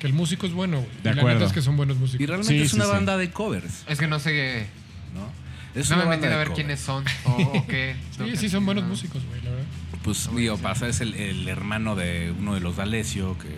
que 0.00 0.06
el 0.06 0.14
músico 0.14 0.46
es 0.46 0.52
bueno. 0.54 0.78
De 1.02 1.10
y 1.10 1.14
la 1.14 1.20
acuerdo. 1.20 1.40
neta 1.40 1.46
es 1.48 1.52
que 1.52 1.60
son 1.60 1.76
buenos 1.76 1.98
Y 1.98 2.00
músicos. 2.00 2.26
realmente 2.26 2.54
Sí, 2.54 2.62
es 2.62 2.70
sí, 2.70 2.76
una 2.76 2.86
sí. 2.86 2.90
banda 2.92 3.18
de 3.18 3.30
covers, 3.30 3.84
Es 3.86 3.98
que 3.98 4.06
no 4.06 4.18
sé. 4.18 4.66
¿no? 5.14 5.30
Es 5.78 5.88
No 5.90 5.96
me 5.98 6.04
de 6.04 6.26
a 6.26 6.36
ver 6.36 6.48
covers. 6.48 6.50
quiénes 6.54 6.80
son 6.80 7.04
o, 7.26 7.30
o 7.30 7.66
qué. 7.66 7.94
Sí, 8.16 8.36
sí, 8.38 8.48
son 8.48 8.64
buenos 8.64 8.84
músicos, 8.84 9.22
güey, 9.26 9.42
la 9.42 9.50
verdad. 9.50 9.61
Pues, 10.04 10.28
digo, 10.34 10.58
pasa, 10.58 10.88
es 10.88 11.00
el, 11.00 11.14
el 11.14 11.48
hermano 11.48 11.94
de 11.96 12.34
uno 12.38 12.54
de 12.54 12.60
los 12.60 12.76
D'Alessio 12.76 13.36
que 13.38 13.48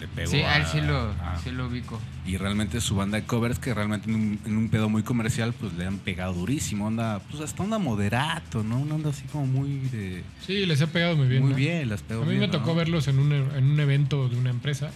le 0.00 0.08
pegó 0.08 0.30
Sí, 0.32 0.38
a 0.40 0.56
él 0.56 0.66
sí 0.66 0.80
lo, 0.80 0.96
a- 1.22 1.38
sí 1.42 1.50
lo 1.52 1.66
ubico. 1.68 2.00
Y 2.26 2.36
realmente 2.36 2.80
su 2.80 2.94
banda 2.96 3.18
de 3.20 3.24
covers, 3.24 3.58
que 3.58 3.72
realmente 3.74 4.08
en 4.10 4.16
un, 4.16 4.40
en 4.44 4.56
un 4.56 4.68
pedo 4.68 4.88
muy 4.88 5.02
comercial, 5.02 5.52
pues 5.52 5.72
le 5.74 5.86
han 5.86 5.98
pegado 5.98 6.32
durísimo. 6.34 6.86
Onda, 6.86 7.20
pues 7.30 7.42
hasta 7.42 7.62
onda 7.62 7.78
moderato, 7.78 8.62
¿no? 8.64 8.78
Una 8.80 8.94
onda 8.96 9.10
así 9.10 9.22
como 9.30 9.46
muy 9.46 9.78
de. 9.90 10.24
Sí, 10.46 10.66
les 10.66 10.80
ha 10.82 10.86
pegado 10.88 11.16
muy 11.16 11.28
bien. 11.28 11.42
muy 11.42 11.50
¿no? 11.52 11.56
bien, 11.56 11.88
las 11.88 12.02
pegó 12.02 12.22
A 12.22 12.24
mí 12.24 12.30
bien, 12.32 12.40
me 12.40 12.46
¿no? 12.48 12.52
tocó 12.52 12.74
verlos 12.74 13.06
en 13.08 13.18
un, 13.20 13.32
en 13.32 13.64
un 13.64 13.78
evento 13.80 14.28
de 14.28 14.36
una 14.36 14.50
empresa. 14.50 14.90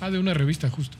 Ah, 0.00 0.10
de 0.10 0.18
una 0.18 0.34
revista, 0.34 0.68
justo. 0.70 0.96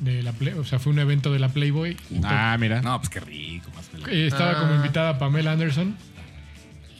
De 0.00 0.22
la 0.22 0.32
Play- 0.32 0.54
o 0.54 0.64
sea, 0.64 0.78
fue 0.78 0.92
un 0.92 0.98
evento 1.00 1.32
de 1.32 1.38
la 1.38 1.48
Playboy. 1.48 1.96
Ah, 2.24 2.56
mira. 2.60 2.80
No, 2.82 2.98
pues 2.98 3.08
qué 3.08 3.20
rico, 3.20 3.70
más 3.74 3.86
feliz. 3.88 4.06
eh, 4.08 4.26
estaba 4.26 4.52
Ah. 4.52 4.60
como 4.60 4.74
invitada 4.74 5.18
Pamela 5.18 5.52
Anderson. 5.52 5.96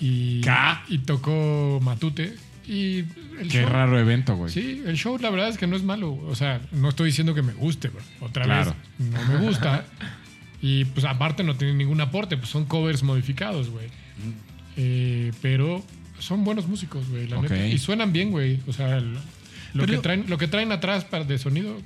Y, 0.01 0.41
¿Ca? 0.43 0.85
y 0.89 0.99
tocó 0.99 1.81
Matute. 1.83 2.35
Y 2.67 2.99
el 3.41 3.49
Qué 3.51 3.63
show, 3.63 3.69
raro 3.71 3.99
evento, 3.99 4.37
güey. 4.37 4.53
Sí, 4.53 4.83
el 4.87 4.97
show 4.97 5.17
la 5.19 5.31
verdad 5.31 5.49
es 5.49 5.57
que 5.59 5.67
no 5.67 5.75
es 5.77 5.83
malo. 5.83 6.13
O 6.27 6.35
sea, 6.35 6.61
no 6.73 6.91
estoy 6.91 7.07
diciendo 7.07 7.35
que 7.35 7.43
me 7.43 7.53
guste, 7.55 7.89
bro. 7.89 8.03
Otra 8.21 8.45
Claro. 8.45 8.75
vez, 8.99 9.09
no 9.11 9.25
me 9.33 9.47
gusta. 9.47 9.85
y 10.61 10.85
pues 10.87 11.07
aparte 11.07 11.45
no 11.45 11.55
tiene 11.57 11.73
ningún 11.75 12.01
aporte, 12.01 12.37
pues 12.37 12.51
son 12.51 12.65
covers 12.67 13.03
modificados, 13.05 13.71
güey. 13.71 13.87
Eh, 14.77 15.33
pero 15.41 15.85
son 16.19 16.45
buenos 16.45 16.67
músicos, 16.69 17.09
güey, 17.09 17.27
la 17.29 17.41
neta. 17.41 17.67
Y 17.67 17.79
suenan 17.79 18.13
bien, 18.13 18.31
güey. 18.31 18.61
O 18.67 18.73
sea, 18.73 18.97
el- 18.99 19.15
lo, 19.15 19.21
Pero- 19.73 19.87
que 19.87 19.99
traen, 19.99 20.25
lo 20.29 20.37
que 20.39 20.49
traen 20.49 20.73
atrás 20.73 21.05
para 21.05 21.25
de 21.25 21.39
sonido 21.39 21.81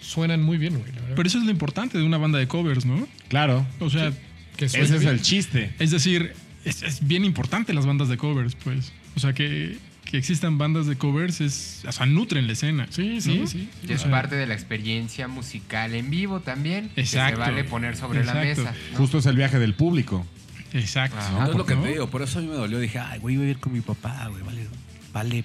suenan 0.00 0.42
muy 0.42 0.58
bien, 0.58 0.78
güey. 0.78 0.90
Pero 1.16 1.26
eso 1.26 1.38
es 1.38 1.44
lo 1.44 1.50
importante 1.50 1.98
de 1.98 2.04
una 2.04 2.18
banda 2.18 2.38
de 2.38 2.46
covers, 2.48 2.84
¿no? 2.84 3.06
Claro. 3.28 3.66
O 3.78 3.88
sea, 3.90 4.12
que 4.56 4.68
suene 4.68 4.84
Ese 4.86 4.96
es 4.96 5.00
bien. 5.02 5.14
el 5.14 5.22
chiste. 5.22 5.72
es 5.78 5.90
decir, 5.90 6.34
es, 6.64 6.82
es 6.82 7.06
bien 7.06 7.24
importante 7.24 7.72
las 7.72 7.86
bandas 7.86 8.08
de 8.08 8.16
covers, 8.16 8.54
pues. 8.54 8.92
O 9.16 9.20
sea, 9.20 9.32
que, 9.32 9.78
que 10.04 10.18
existan 10.18 10.58
bandas 10.58 10.86
de 10.86 10.96
covers 10.96 11.40
es, 11.40 11.82
o 11.86 11.92
sea, 11.92 12.06
nutren 12.06 12.46
la 12.46 12.52
escena. 12.52 12.86
Sí, 12.90 13.20
sí, 13.20 13.38
¿no? 13.38 13.46
sí. 13.46 13.68
Y 13.86 13.92
es 13.92 14.04
parte 14.04 14.36
de 14.36 14.46
la 14.46 14.54
experiencia 14.54 15.28
musical 15.28 15.94
en 15.94 16.10
vivo 16.10 16.40
también. 16.40 16.90
Que 16.94 17.02
Exacto. 17.02 17.36
se 17.36 17.50
vale 17.50 17.64
poner 17.64 17.96
sobre 17.96 18.24
la 18.24 18.34
mesa. 18.34 18.74
¿no? 18.92 18.98
Justo 18.98 19.18
es 19.18 19.26
el 19.26 19.36
viaje 19.36 19.58
del 19.58 19.74
público. 19.74 20.26
Exacto. 20.72 21.16
No, 21.32 21.42
es 21.44 21.48
lo 21.50 21.56
¿por 21.56 21.66
que 21.66 21.74
no? 21.74 21.82
te 21.82 21.88
digo, 21.88 22.10
por 22.10 22.22
eso 22.22 22.38
a 22.38 22.42
mí 22.42 22.48
me 22.48 22.54
dolió. 22.54 22.78
Dije, 22.78 22.98
ay, 22.98 23.18
güey, 23.18 23.34
iba 23.34 23.44
a 23.44 23.48
ir 23.48 23.58
con 23.58 23.72
mi 23.72 23.80
papá, 23.80 24.28
güey, 24.28 24.42
vale, 24.42 24.66
vale. 25.12 25.44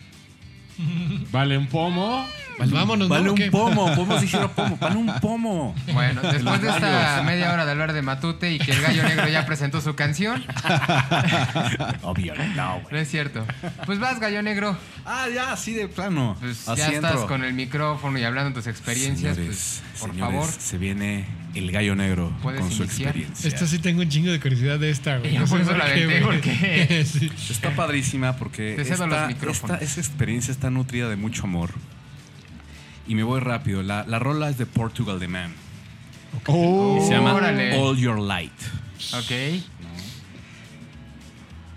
Vale, 1.31 1.57
un 1.57 1.67
pomo. 1.67 2.27
vale 2.59 2.71
Vámonos, 2.73 3.07
Vale 3.09 3.23
¿no? 3.25 3.29
¿O 3.29 3.33
un 3.33 3.37
qué? 3.39 3.51
pomo, 3.51 3.85
podemos 3.95 4.21
decir 4.21 4.39
pomo, 4.55 4.77
vale 4.77 4.95
un 4.97 5.13
pomo. 5.21 5.75
Bueno, 5.93 6.21
después 6.21 6.61
de 6.61 6.69
esta 6.69 7.21
media 7.25 7.53
hora 7.53 7.65
de 7.65 7.71
hablar 7.71 7.93
de 7.93 8.01
Matute 8.01 8.51
y 8.53 8.59
que 8.59 8.71
el 8.71 8.81
gallo 8.81 9.03
negro 9.03 9.27
ya 9.27 9.45
presentó 9.45 9.79
su 9.81 9.95
canción, 9.95 10.43
Obvio, 12.03 12.33
no, 12.35 12.45
no 12.55 12.81
güey. 12.89 13.01
es 13.01 13.09
cierto. 13.09 13.45
Pues 13.85 13.99
vas, 13.99 14.19
gallo 14.19 14.41
negro. 14.41 14.77
Ah, 15.05 15.27
ya, 15.33 15.51
así 15.53 15.73
de 15.73 15.87
plano. 15.87 16.35
Pues 16.39 16.67
así 16.67 16.81
ya 16.81 16.89
estás 16.89 17.11
entro. 17.11 17.27
con 17.27 17.43
el 17.43 17.53
micrófono 17.53 18.17
y 18.19 18.23
hablando 18.23 18.49
de 18.49 18.55
tus 18.55 18.67
experiencias. 18.67 19.35
Señores, 19.35 19.81
pues, 19.91 19.99
por 20.01 20.11
señores, 20.11 20.35
favor. 20.35 20.49
se 20.51 20.77
viene 20.77 21.25
el 21.55 21.71
gallo 21.71 21.95
negro 21.95 22.31
Puedes 22.43 22.61
con 22.61 22.69
su 22.71 22.83
iniciar. 22.83 23.07
experiencia. 23.09 23.47
Esta 23.47 23.65
sí 23.67 23.79
tengo 23.79 24.01
un 24.01 24.09
chingo 24.09 24.31
de 24.31 24.39
curiosidad 24.39 24.77
de 24.79 24.89
esta, 24.89 25.17
güey. 25.17 25.37
No 25.37 25.45
por 25.45 25.61
eso 25.61 25.69
por 25.71 25.77
la 25.77 25.85
porque- 26.23 27.05
Sí. 27.05 27.31
Está 27.49 27.75
padrísima 27.75 28.35
porque 28.35 28.75
esta, 28.79 29.29
esta- 29.29 29.77
esa 29.77 29.99
experiencia 29.99 30.51
está 30.51 30.69
nutrida 30.69 31.09
de 31.09 31.15
mucho 31.15 31.43
amor. 31.45 31.71
Y 33.07 33.15
me 33.15 33.23
voy 33.23 33.39
rápido. 33.39 33.83
La, 33.83 34.03
la 34.07 34.19
rola 34.19 34.49
es 34.49 34.57
de 34.57 34.65
Portugal 34.65 35.19
The 35.19 35.27
Man. 35.27 35.53
Oh. 36.47 36.99
Y 37.01 37.07
se 37.07 37.13
llama 37.13 37.33
Órale. 37.33 37.77
All 37.79 37.97
Your 37.97 38.19
Light. 38.19 38.51
Ok. 39.13 39.61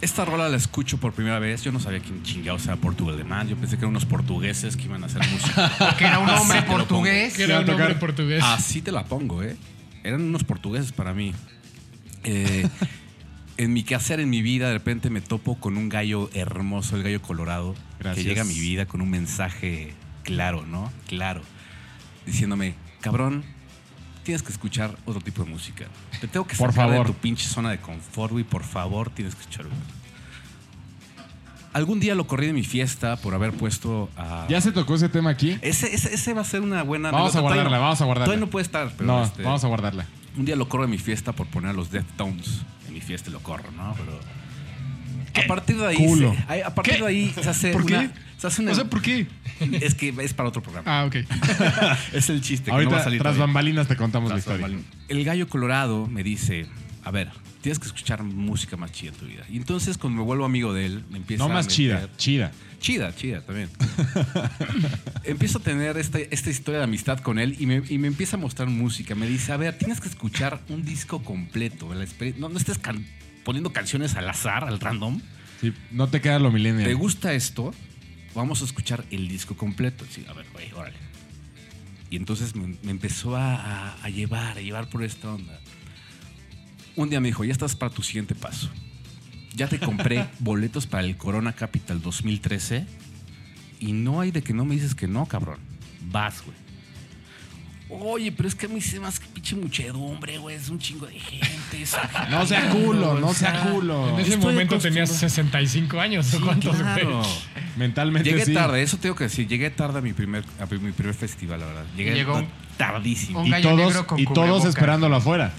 Esta 0.01 0.25
rola 0.25 0.49
la 0.49 0.57
escucho 0.57 0.99
por 0.99 1.13
primera 1.13 1.39
vez. 1.41 1.65
Yo 1.65 1.73
no 1.73 1.81
sabía 1.81 1.99
quién 2.01 2.23
chingado 2.23 2.59
sea 2.59 2.77
Portugal 2.77 3.17
The 3.17 3.25
Man. 3.25 3.49
Yo 3.49 3.57
pensé 3.57 3.77
que 3.77 3.81
eran 3.81 3.91
unos 3.91 4.05
portugueses 4.05 4.77
que 4.77 4.85
iban 4.85 5.03
a 5.03 5.07
hacer 5.07 5.23
música. 5.29 5.73
Que 5.99 6.05
era 6.07 6.19
un 6.21 6.29
hombre 6.31 6.63
portugués. 6.63 7.35
Que 7.35 7.45
era 7.45 7.61
un 7.61 7.67
tocar- 7.67 7.99
portugués. 7.99 8.43
Así 8.45 8.81
te 8.81 8.93
la 8.93 9.05
pongo, 9.05 9.43
¿eh? 9.43 9.57
Eran 10.05 10.23
unos 10.23 10.45
portugueses 10.45 10.93
para 10.93 11.13
mí. 11.15 11.33
Eh, 12.23 12.69
en 13.57 13.73
mi 13.73 13.83
quehacer, 13.83 14.21
en 14.21 14.31
mi 14.31 14.41
vida, 14.41 14.69
de 14.69 14.75
repente 14.75 15.11
me 15.11 15.21
topo 15.21 15.59
con 15.59 15.77
un 15.77 15.89
gallo 15.89 16.31
hermoso, 16.33 16.95
el 16.97 17.03
gallo 17.03 17.21
colorado, 17.21 17.75
Gracias. 17.99 18.23
que 18.25 18.29
llega 18.29 18.43
a 18.43 18.45
mi 18.45 18.59
vida 18.61 18.87
con 18.87 19.01
un 19.01 19.11
mensaje 19.11 19.95
claro, 20.23 20.65
¿no? 20.65 20.93
Claro. 21.09 21.43
Diciéndome, 22.25 22.75
cabrón, 23.01 23.43
tienes 24.29 24.43
que 24.43 24.53
escuchar 24.53 24.95
otro 25.07 25.23
tipo 25.23 25.43
de 25.43 25.49
música. 25.49 25.87
Te 26.21 26.29
tengo 26.29 26.47
que 26.47 26.55
Por 26.55 26.71
sacar 26.71 26.91
favor. 26.91 27.07
de 27.07 27.13
tu 27.15 27.19
pinche 27.19 27.49
zona 27.49 27.71
de 27.71 27.79
confort, 27.81 28.31
güey. 28.33 28.45
Por 28.45 28.63
favor, 28.63 29.09
tienes 29.09 29.35
que 29.35 29.41
escuchar. 29.41 29.65
Algún 31.73 31.99
día 31.99 32.15
lo 32.15 32.27
corrí 32.27 32.47
de 32.47 32.53
mi 32.53 32.63
fiesta 32.63 33.17
por 33.17 33.33
haber 33.33 33.53
puesto 33.55 34.11
a... 34.19 34.45
¿Ya 34.47 34.61
se 34.61 34.71
tocó 34.71 34.97
ese 34.97 35.09
tema 35.09 35.31
aquí? 35.31 35.57
Ese, 35.63 35.95
ese, 35.95 36.13
ese 36.15 36.35
va 36.35 36.43
a 36.43 36.45
ser 36.45 36.61
una 36.61 36.83
buena... 36.83 37.11
Vamos 37.11 37.37
a 37.37 37.41
guardarla, 37.41 37.79
no- 37.79 37.83
vamos 37.83 38.03
a 38.03 38.05
guardarla. 38.05 38.25
Todavía 38.27 38.45
no 38.45 38.51
puede 38.51 38.65
estar, 38.65 38.93
pero... 38.99 39.07
no, 39.07 39.23
este, 39.25 39.43
vamos 39.43 39.65
a 39.65 39.69
guardarla. 39.69 40.05
un 40.37 40.45
día 40.45 40.57
lo 40.57 40.69
corro 40.69 40.83
de 40.85 40.91
mi 40.91 40.99
fiesta 40.99 41.33
por 41.33 41.47
poner 41.47 41.71
a 41.71 41.73
los 41.73 41.91
Deftones 41.91 42.61
en 42.87 42.93
mi 42.93 43.01
fiesta 43.01 43.31
lo 43.31 43.41
corro, 43.41 43.71
¿no? 43.73 43.95
Pero. 43.97 44.13
A 45.35 45.47
partir 45.47 45.77
de 45.77 45.87
ahí. 45.87 45.97
Culo. 45.97 46.35
Se, 46.49 46.63
a 46.65 46.75
partir 46.75 46.95
¿Qué? 46.95 47.01
de 47.03 47.07
ahí 47.09 47.35
se 47.41 47.49
hace. 47.49 47.73
¿Por 47.73 47.83
una, 47.85 48.01
qué? 48.09 48.11
Se 48.39 48.47
hace 48.47 48.63
una. 48.63 48.73
O 48.73 48.75
sea, 48.75 48.85
¿por 48.85 49.03
qué? 49.03 49.27
es 49.81 49.95
que 49.95 50.15
es 50.21 50.35
para 50.35 50.49
otro 50.49 50.63
programa. 50.63 50.85
Ah, 51.01 51.05
ok. 51.07 51.17
es 52.13 52.29
el 52.31 52.41
chiste. 52.41 52.67
que 52.67 52.71
Ahorita, 52.73 52.91
no 52.91 52.97
va 52.97 53.01
a 53.01 53.05
salir 53.05 53.21
tras 53.21 53.35
todavía. 53.35 53.47
bambalinas, 53.47 53.89
te 53.89 53.97
contamos 53.97 54.31
la 54.31 54.39
historia. 54.39 54.63
bambalinas. 54.63 54.93
El 55.09 55.25
gallo 55.25 55.49
colorado 55.49 56.07
me 56.07 56.23
dice: 56.23 56.67
A 57.05 57.11
ver, 57.11 57.31
tienes 57.63 57.79
que 57.79 57.87
escuchar 57.87 58.23
música 58.23 58.77
más 58.77 58.93
chida 58.93 59.11
en 59.11 59.17
tu 59.17 59.27
vida. 59.27 59.45
Y 59.51 59.57
entonces, 59.57 59.99
cuando 59.99 60.19
me 60.21 60.25
vuelvo 60.25 60.45
amigo 60.45 60.73
de 60.73 60.87
él, 60.87 61.05
me 61.11 61.19
empieza 61.19 61.45
No 61.45 61.51
a 61.51 61.55
más 61.55 61.67
meter- 61.67 61.77
chida, 61.77 62.09
chida. 62.17 62.53
Chida, 62.81 63.13
chida 63.13 63.41
también. 63.45 63.69
Empiezo 65.25 65.59
a 65.59 65.63
tener 65.63 65.97
esta, 65.97 66.19
esta 66.21 66.49
historia 66.51 66.79
de 66.79 66.85
amistad 66.85 67.19
con 67.19 67.41
él 67.41 67.57
y 67.59 67.67
me, 67.67 67.83
y 67.89 67.99
me 67.99 68.07
empieza 68.07 68.37
a 68.37 68.39
mostrar 68.41 68.69
música. 68.69 69.17
Me 69.17 69.27
dice, 69.27 69.51
a 69.53 69.57
ver, 69.57 69.77
tienes 69.77 70.01
que 70.01 70.09
escuchar 70.09 70.61
un 70.69 70.85
disco 70.85 71.23
completo. 71.25 71.93
la 71.93 72.07
no, 72.39 72.49
no 72.49 72.57
estés 72.57 72.79
can- 72.79 73.05
poniendo 73.49 73.73
canciones 73.73 74.15
al 74.15 74.29
azar, 74.29 74.65
al 74.65 74.79
random. 74.79 75.23
Sí, 75.63 75.73
no 75.91 76.07
te 76.09 76.21
queda 76.21 76.39
lo 76.39 76.49
¿Te 76.51 76.55
millennial. 76.57 76.95
gusta 76.97 77.33
esto? 77.33 77.73
Vamos 78.35 78.61
a 78.61 78.67
escuchar 78.67 79.07
el 79.11 79.27
disco 79.27 79.57
completo. 79.57 80.05
Sí, 80.11 80.23
a 80.29 80.35
ver, 80.35 80.45
güey, 80.53 80.71
órale. 80.73 80.99
Y 82.11 82.17
entonces 82.17 82.55
me, 82.55 82.77
me 82.83 82.91
empezó 82.91 83.37
a- 83.39 83.95
a 84.03 84.09
llevar, 84.11 84.59
a 84.59 84.61
llevar 84.61 84.91
por 84.91 85.03
esta 85.03 85.33
onda. 85.33 85.59
Un 86.95 87.09
día 87.09 87.21
me 87.23 87.29
dijo, 87.29 87.43
ya 87.43 87.53
estás 87.53 87.75
para 87.75 87.91
tu 87.91 88.03
siguiente 88.03 88.35
paso. 88.35 88.69
Ya 89.55 89.67
te 89.67 89.79
compré 89.79 90.27
boletos 90.41 90.87
para 90.87 91.05
el 91.07 91.17
Corona 91.17 91.55
Capital 91.55 92.03
2013 92.03 92.85
y 93.81 93.93
no 93.95 94.21
hay 94.21 94.31
de 94.31 94.43
que 94.43 94.53
no 94.53 94.67
me 94.67 94.75
dices 94.75 94.95
que 94.95 95.09
no, 95.09 95.25
cabrón. 95.25 95.59
Vas, 96.11 96.43
güey. 96.45 96.55
Oye, 97.91 98.33
pero 98.33 98.49
es 98.49 98.55
que 98.55 98.67
a 98.67 98.69
mí 98.69 98.81
se 98.81 99.01
me 99.01 99.07
hace 99.07 99.21
que 99.23 99.29
pinche 99.29 99.57
muchedumbre, 99.57 100.39
güey. 100.39 100.57
Es 100.57 100.69
un 100.69 100.79
chingo 100.79 101.07
de 101.07 101.19
gente. 101.19 101.85
No 102.31 102.47
sea 102.47 102.69
culo, 102.71 103.19
no 103.19 103.33
sea 103.33 103.63
En 103.63 103.71
culo. 103.73 104.19
ese 104.19 104.35
Estoy 104.35 104.37
momento 104.53 104.79
tenías 104.79 105.09
acostumbrado. 105.09 105.31
65 105.31 106.01
años. 106.01 106.27
¿o 106.27 106.31
Sí, 106.39 106.45
¿Cuántos, 106.45 106.77
claro. 106.77 107.23
Mentalmente 107.77 108.29
Llegué 108.31 108.45
sí. 108.45 108.55
tarde, 108.55 108.83
eso 108.83 108.97
tengo 108.99 109.15
que 109.15 109.25
decir. 109.25 109.47
Llegué 109.49 109.71
tarde 109.71 109.99
a 110.01 110.03
mi 110.03 110.13
primer, 110.13 110.45
a 110.61 110.67
mi 110.67 110.93
primer 110.93 111.15
festival, 111.15 111.61
la 111.61 111.67
verdad. 111.67 111.85
Llegué 111.97 112.15
Llegó 112.15 112.45
tardísimo. 112.77 113.41
un 113.41 113.47
Y 113.47 113.63
todos, 113.63 113.77
negro 113.77 114.07
con 114.07 114.19
y 114.19 114.25
todos 114.25 114.37
cubrebocas. 114.37 114.69
esperándolo 114.69 115.17
afuera. 115.17 115.53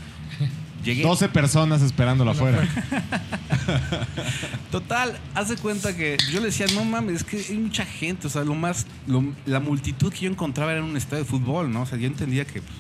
Llegué. 0.83 1.03
12 1.03 1.29
personas 1.29 1.81
esperándolo 1.81 2.31
afuera. 2.31 2.67
Total, 4.71 5.17
haz 5.35 5.49
de 5.49 5.57
cuenta 5.57 5.95
que 5.95 6.17
yo 6.31 6.39
le 6.39 6.47
decía, 6.47 6.67
no 6.73 6.85
mames, 6.85 7.17
es 7.17 7.23
que 7.23 7.43
hay 7.49 7.57
mucha 7.57 7.85
gente. 7.85 8.27
O 8.27 8.29
sea, 8.29 8.43
lo 8.43 8.55
más. 8.55 8.85
lo- 9.07 9.33
la 9.45 9.59
multitud 9.59 10.11
que 10.13 10.21
yo 10.21 10.31
encontraba 10.31 10.71
era 10.71 10.81
en 10.81 10.85
un 10.87 10.97
estadio 10.97 11.23
de 11.23 11.29
fútbol, 11.29 11.71
¿no? 11.71 11.81
O 11.81 11.85
sea, 11.85 11.97
yo 11.97 12.07
entendía 12.07 12.45
que 12.45 12.61
pues, 12.61 12.73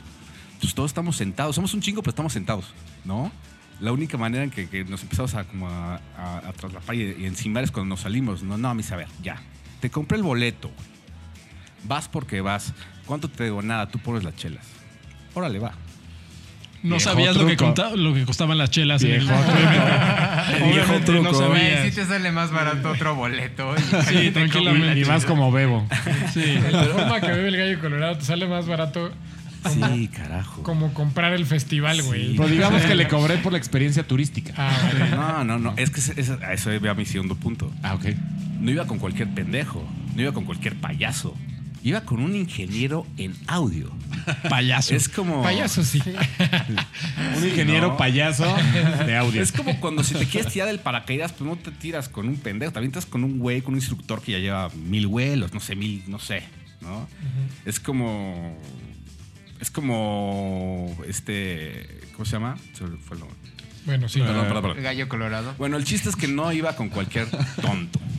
pues, 0.61 0.73
todos 0.73 0.91
estamos 0.91 1.15
sentados. 1.17 1.55
Somos 1.55 1.73
un 1.73 1.81
chingo, 1.81 2.01
pero 2.01 2.11
estamos 2.11 2.33
sentados, 2.33 2.65
¿no? 3.05 3.31
La 3.79 3.91
única 3.91 4.17
manera 4.17 4.43
en 4.43 4.51
que, 4.51 4.67
que 4.69 4.83
nos 4.83 5.01
empezamos 5.03 5.33
a, 5.35 5.45
como 5.45 5.69
a, 5.69 6.01
a, 6.17 6.37
a 6.49 6.53
traslapar 6.53 6.95
y, 6.95 7.15
y 7.19 7.25
encimar 7.25 7.63
es 7.63 7.71
cuando 7.71 7.89
nos 7.89 8.01
salimos. 8.01 8.43
No, 8.43 8.57
no, 8.57 8.69
a 8.69 8.73
mí, 8.73 8.83
a 8.91 8.95
ver, 8.95 9.07
ya. 9.23 9.41
Te 9.79 9.89
compré 9.89 10.17
el 10.17 10.23
boleto. 10.23 10.69
Vas 11.85 12.09
porque 12.09 12.41
vas. 12.41 12.73
¿Cuánto 13.05 13.29
te 13.29 13.45
digo? 13.45 13.61
Nada, 13.61 13.87
tú 13.89 13.99
pones 13.99 14.23
las 14.23 14.35
chelas. 14.35 14.65
Órale, 15.33 15.59
va. 15.59 15.71
No 16.81 16.95
Viejo 16.95 16.99
sabías 17.11 17.35
lo 17.35 17.45
que, 17.45 17.55
truco. 17.57 17.73
conta- 17.73 17.95
lo 17.95 18.13
que 18.13 18.23
costaban 18.25 18.57
las 18.57 18.69
chelas 18.71 19.03
en 19.03 19.11
el 19.11 19.19
Viejo 19.19 19.33
Obviamente 20.63 21.11
no 21.11 21.21
truco. 21.29 21.47
Güey, 21.49 21.59
sabías. 21.61 21.85
sí 21.89 21.91
te 21.95 22.05
sale 22.05 22.31
más 22.31 22.51
barato 22.51 22.91
otro 22.91 23.15
boleto. 23.15 23.75
Sí, 24.07 24.31
tranquilamente. 24.31 24.99
Y 24.99 25.05
más 25.05 25.25
como 25.25 25.51
bebo. 25.51 25.85
Sí. 26.33 26.41
De 26.41 26.71
la 26.71 26.83
forma 26.85 27.19
que 27.21 27.27
bebe 27.27 27.47
el 27.49 27.57
gallo 27.57 27.79
colorado 27.79 28.17
te 28.17 28.25
sale 28.25 28.47
más 28.47 28.65
barato 28.67 29.11
Sí, 29.73 30.07
carajo. 30.07 30.63
Como 30.63 30.93
comprar 30.93 31.33
el 31.33 31.45
festival, 31.45 32.01
güey. 32.03 32.29
Sí. 32.29 32.33
Pero 32.37 32.47
digamos 32.49 32.81
que 32.83 32.95
le 32.95 33.09
cobré 33.09 33.37
por 33.39 33.51
la 33.51 33.57
experiencia 33.57 34.03
turística. 34.03 34.53
Ah, 34.55 34.71
vale. 34.83 35.09
No, 35.11 35.43
no, 35.43 35.59
no. 35.59 35.73
Es 35.75 35.89
que 35.89 35.99
a 36.45 36.53
eso 36.53 36.71
iba 36.73 36.93
mi 36.93 37.05
segundo 37.05 37.35
punto. 37.35 37.69
Ah, 37.83 37.95
ok. 37.95 38.05
No 38.61 38.71
iba 38.71 38.87
con 38.87 38.99
cualquier 38.99 39.27
pendejo. 39.29 39.85
No 40.15 40.21
iba 40.21 40.31
con 40.31 40.45
cualquier 40.45 40.75
payaso. 40.75 41.35
Iba 41.81 42.01
con 42.01 42.21
un 42.21 42.35
ingeniero 42.35 43.07
en 43.17 43.35
audio. 43.47 43.89
Payaso. 44.49 44.95
Es 44.95 45.07
como. 45.07 45.41
Payaso, 45.41 45.83
sí. 45.83 46.01
Un 47.37 47.47
ingeniero 47.47 47.89
no. 47.89 47.97
payaso 47.97 48.45
de 49.05 49.15
audio. 49.15 49.41
Es 49.41 49.51
como 49.51 49.79
cuando 49.79 50.03
si 50.03 50.13
te 50.13 50.25
quieres 50.25 50.51
tirar 50.51 50.67
del 50.67 50.79
paracaídas, 50.79 51.31
pues 51.31 51.49
no 51.49 51.55
te 51.55 51.71
tiras 51.71 52.09
con 52.09 52.27
un 52.27 52.35
pendejo, 52.37 52.73
te 52.73 52.79
avientas 52.79 53.05
con 53.05 53.23
un 53.23 53.39
güey, 53.39 53.61
con 53.61 53.73
un 53.73 53.79
instructor 53.79 54.21
que 54.21 54.33
ya 54.33 54.39
lleva 54.39 54.69
mil 54.69 55.07
vuelos, 55.07 55.53
no 55.53 55.59
sé, 55.59 55.75
mil, 55.75 56.03
no 56.07 56.19
sé, 56.19 56.43
¿no? 56.81 57.07
Es 57.65 57.79
como. 57.79 58.57
Es 59.61 59.71
como. 59.71 60.97
Este. 61.07 62.01
¿Cómo 62.13 62.25
se 62.25 62.33
llama? 62.33 62.57
Se 62.73 62.85
fue 62.85 63.15
el 63.15 63.21
nombre. 63.21 63.37
Bueno, 63.85 64.09
sí. 64.09 64.19
Perdón, 64.19 64.47
perdón, 64.47 64.61
perdón. 64.63 64.83
Gallo 64.83 65.07
colorado. 65.07 65.55
Bueno, 65.57 65.77
el 65.77 65.85
chiste 65.85 66.09
es 66.09 66.15
que 66.15 66.27
no 66.27 66.51
iba 66.51 66.75
con 66.75 66.89
cualquier 66.89 67.27
tonto. 67.61 67.99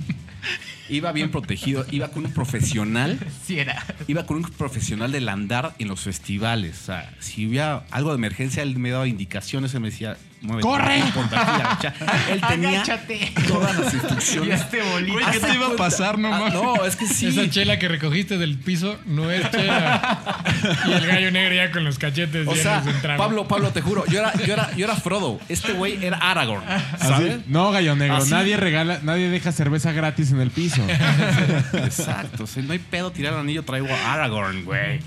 Iba 0.90 1.12
bien 1.12 1.31
protegido, 1.31 1.87
iba 1.90 2.09
con 2.09 2.26
un 2.26 2.33
profesional 2.33 3.18
Sí 3.44 3.59
era. 3.59 3.83
iba 4.09 4.26
con 4.26 4.38
un 4.38 4.42
profesional 4.42 5.12
del 5.12 5.29
andar 5.29 5.74
en 5.79 5.88
los 5.88 6.00
festivales. 6.00 6.81
O 6.83 6.85
sea, 6.87 7.14
si 7.20 7.46
hubiera 7.46 7.85
algo 7.90 8.11
de 8.11 8.16
emergencia, 8.16 8.62
él 8.62 8.76
me 8.76 8.90
daba 8.90 9.07
indicaciones, 9.07 9.72
él 9.74 9.81
me 9.81 9.90
decía, 9.90 10.16
muévete. 10.42 10.68
¡Corre! 10.68 11.03
ponte 11.14 11.37
aquí, 11.37 11.50
agacha. 11.61 11.94
Él 12.31 12.40
tenía 12.48 12.68
Agáchate. 12.83 13.33
todas 13.48 13.79
las 13.79 13.92
Y 13.92 13.96
instrucciones. 13.96 14.61
este 14.62 14.83
bolito. 14.83 15.12
Güey, 15.12 15.24
¿qué 15.33 15.40
te 15.40 15.55
iba 15.55 15.66
a 15.68 15.76
pasar? 15.76 16.18
No 16.18 16.33
Ah, 16.35 16.38
mames. 16.38 16.55
no, 16.55 16.85
es 16.85 16.96
que 16.96 17.07
sí. 17.07 17.26
Esa 17.26 17.48
chela 17.50 17.79
que 17.79 17.88
recogiste 17.88 18.38
del 18.38 18.57
piso 18.59 18.98
no 19.07 19.31
es 19.31 19.50
chela. 19.50 20.42
y 20.87 20.92
el 20.92 21.07
gallo 21.07 21.31
negro 21.31 21.55
ya 21.55 21.70
con 21.70 21.85
los 21.85 21.98
cachetes 21.98 22.46
o 22.46 22.53
llenos 22.55 22.59
sea, 22.62 22.81
de 22.81 22.92
trago. 22.94 23.22
Pablo, 23.22 23.48
Pablo, 23.48 23.70
te 23.70 23.81
juro, 23.83 24.05
yo 24.07 24.20
era, 24.20 24.33
yo 24.46 24.53
era, 24.55 24.74
yo 24.76 24.85
era 24.85 24.96
Frodo. 24.96 25.40
Este 25.48 25.72
güey 25.72 26.05
era 26.05 26.16
Aragorn. 26.18 26.62
¿Sabes? 26.98 27.35
¿Así? 27.35 27.44
No, 27.46 27.70
gallo 27.72 27.96
negro. 27.96 28.16
Así. 28.16 28.31
Nadie 28.31 28.57
regala, 28.57 29.00
nadie 29.03 29.29
deja 29.29 29.53
cerveza 29.53 29.92
gratis 29.92 30.31
en 30.33 30.40
el 30.40 30.50
piso. 30.50 30.83
Exacto. 31.74 32.44
O 32.44 32.46
sea, 32.46 32.62
no 32.62 32.72
hay 32.72 32.79
pedo 32.79 33.11
tirar 33.12 33.35
el 33.35 33.40
anillo, 33.40 33.62
traigo 33.64 33.88
a 33.88 34.14
Aragorn, 34.14 34.64
güey. 34.64 35.00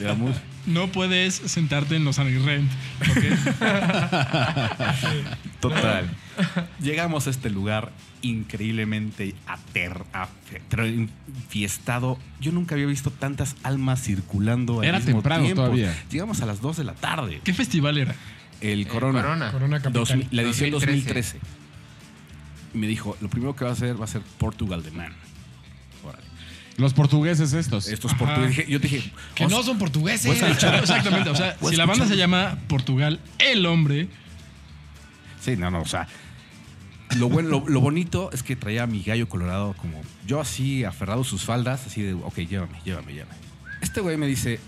Era 0.00 0.14
muy- 0.14 0.32
No 0.66 0.88
puedes 0.88 1.34
sentarte 1.34 1.96
en 1.96 2.04
los 2.04 2.18
Rent. 2.44 2.70
Total. 5.60 6.08
Llegamos 6.80 7.26
a 7.26 7.30
este 7.30 7.50
lugar 7.50 7.92
increíblemente 8.22 9.34
fiestado. 11.48 12.18
Yo 12.40 12.52
nunca 12.52 12.74
había 12.74 12.86
visto 12.86 13.10
tantas 13.10 13.56
almas 13.62 14.02
circulando 14.02 14.80
al 14.80 14.86
Era 14.86 14.98
mismo 14.98 15.14
temprano 15.14 15.44
tiempo. 15.44 15.62
todavía. 15.62 15.96
Llegamos 16.10 16.40
a 16.42 16.46
las 16.46 16.60
2 16.60 16.76
de 16.78 16.84
la 16.84 16.94
tarde. 16.94 17.40
¿Qué 17.44 17.54
festival 17.54 17.98
era? 17.98 18.14
El 18.60 18.82
Eh, 18.82 18.86
Corona. 18.86 19.22
Corona. 19.22 19.52
Corona 19.52 19.76
Capital. 19.80 19.92
2000 20.04 20.28
la 20.30 20.42
edición 20.42 20.70
2013. 20.70 21.38
2013. 21.38 21.40
Y 22.74 22.78
me 22.78 22.86
dijo, 22.86 23.16
lo 23.20 23.28
primero 23.28 23.56
que 23.56 23.64
va 23.64 23.70
a 23.70 23.74
hacer 23.74 24.00
va 24.00 24.04
a 24.04 24.08
ser 24.08 24.22
Portugal 24.38 24.82
de 24.82 24.90
Man. 24.92 25.12
Órale. 26.04 26.24
Los 26.80 26.94
portugueses 26.94 27.52
estos. 27.52 27.88
Estos 27.88 28.12
Ajá. 28.14 28.24
portugueses. 28.24 28.66
Yo 28.66 28.80
te 28.80 28.88
dije, 28.88 29.12
Que 29.34 29.46
no 29.46 29.62
son 29.62 29.78
portugueses. 29.78 30.40
Escuchar- 30.42 30.80
Exactamente. 30.80 31.30
O 31.30 31.36
sea, 31.36 31.56
si 31.60 31.76
la 31.76 31.86
banda 31.86 32.06
se 32.08 32.16
llama 32.16 32.58
Portugal, 32.68 33.20
el 33.38 33.66
hombre. 33.66 34.08
Sí, 35.40 35.56
no, 35.56 35.70
no, 35.70 35.82
o 35.82 35.86
sea. 35.86 36.08
Lo, 37.18 37.28
bueno, 37.28 37.48
lo, 37.48 37.68
lo 37.68 37.80
bonito 37.80 38.30
es 38.32 38.42
que 38.44 38.54
traía 38.54 38.84
a 38.84 38.86
mi 38.86 39.02
gallo 39.02 39.28
colorado 39.28 39.74
como 39.74 40.00
yo 40.26 40.40
así, 40.40 40.84
aferrado 40.84 41.22
a 41.22 41.24
sus 41.24 41.42
faldas, 41.44 41.84
así 41.86 42.02
de, 42.02 42.14
ok, 42.14 42.36
llévame, 42.38 42.78
llévame, 42.84 43.12
llévame. 43.12 43.34
Este 43.80 44.00
güey 44.00 44.16
me 44.16 44.28
dice, 44.28 44.60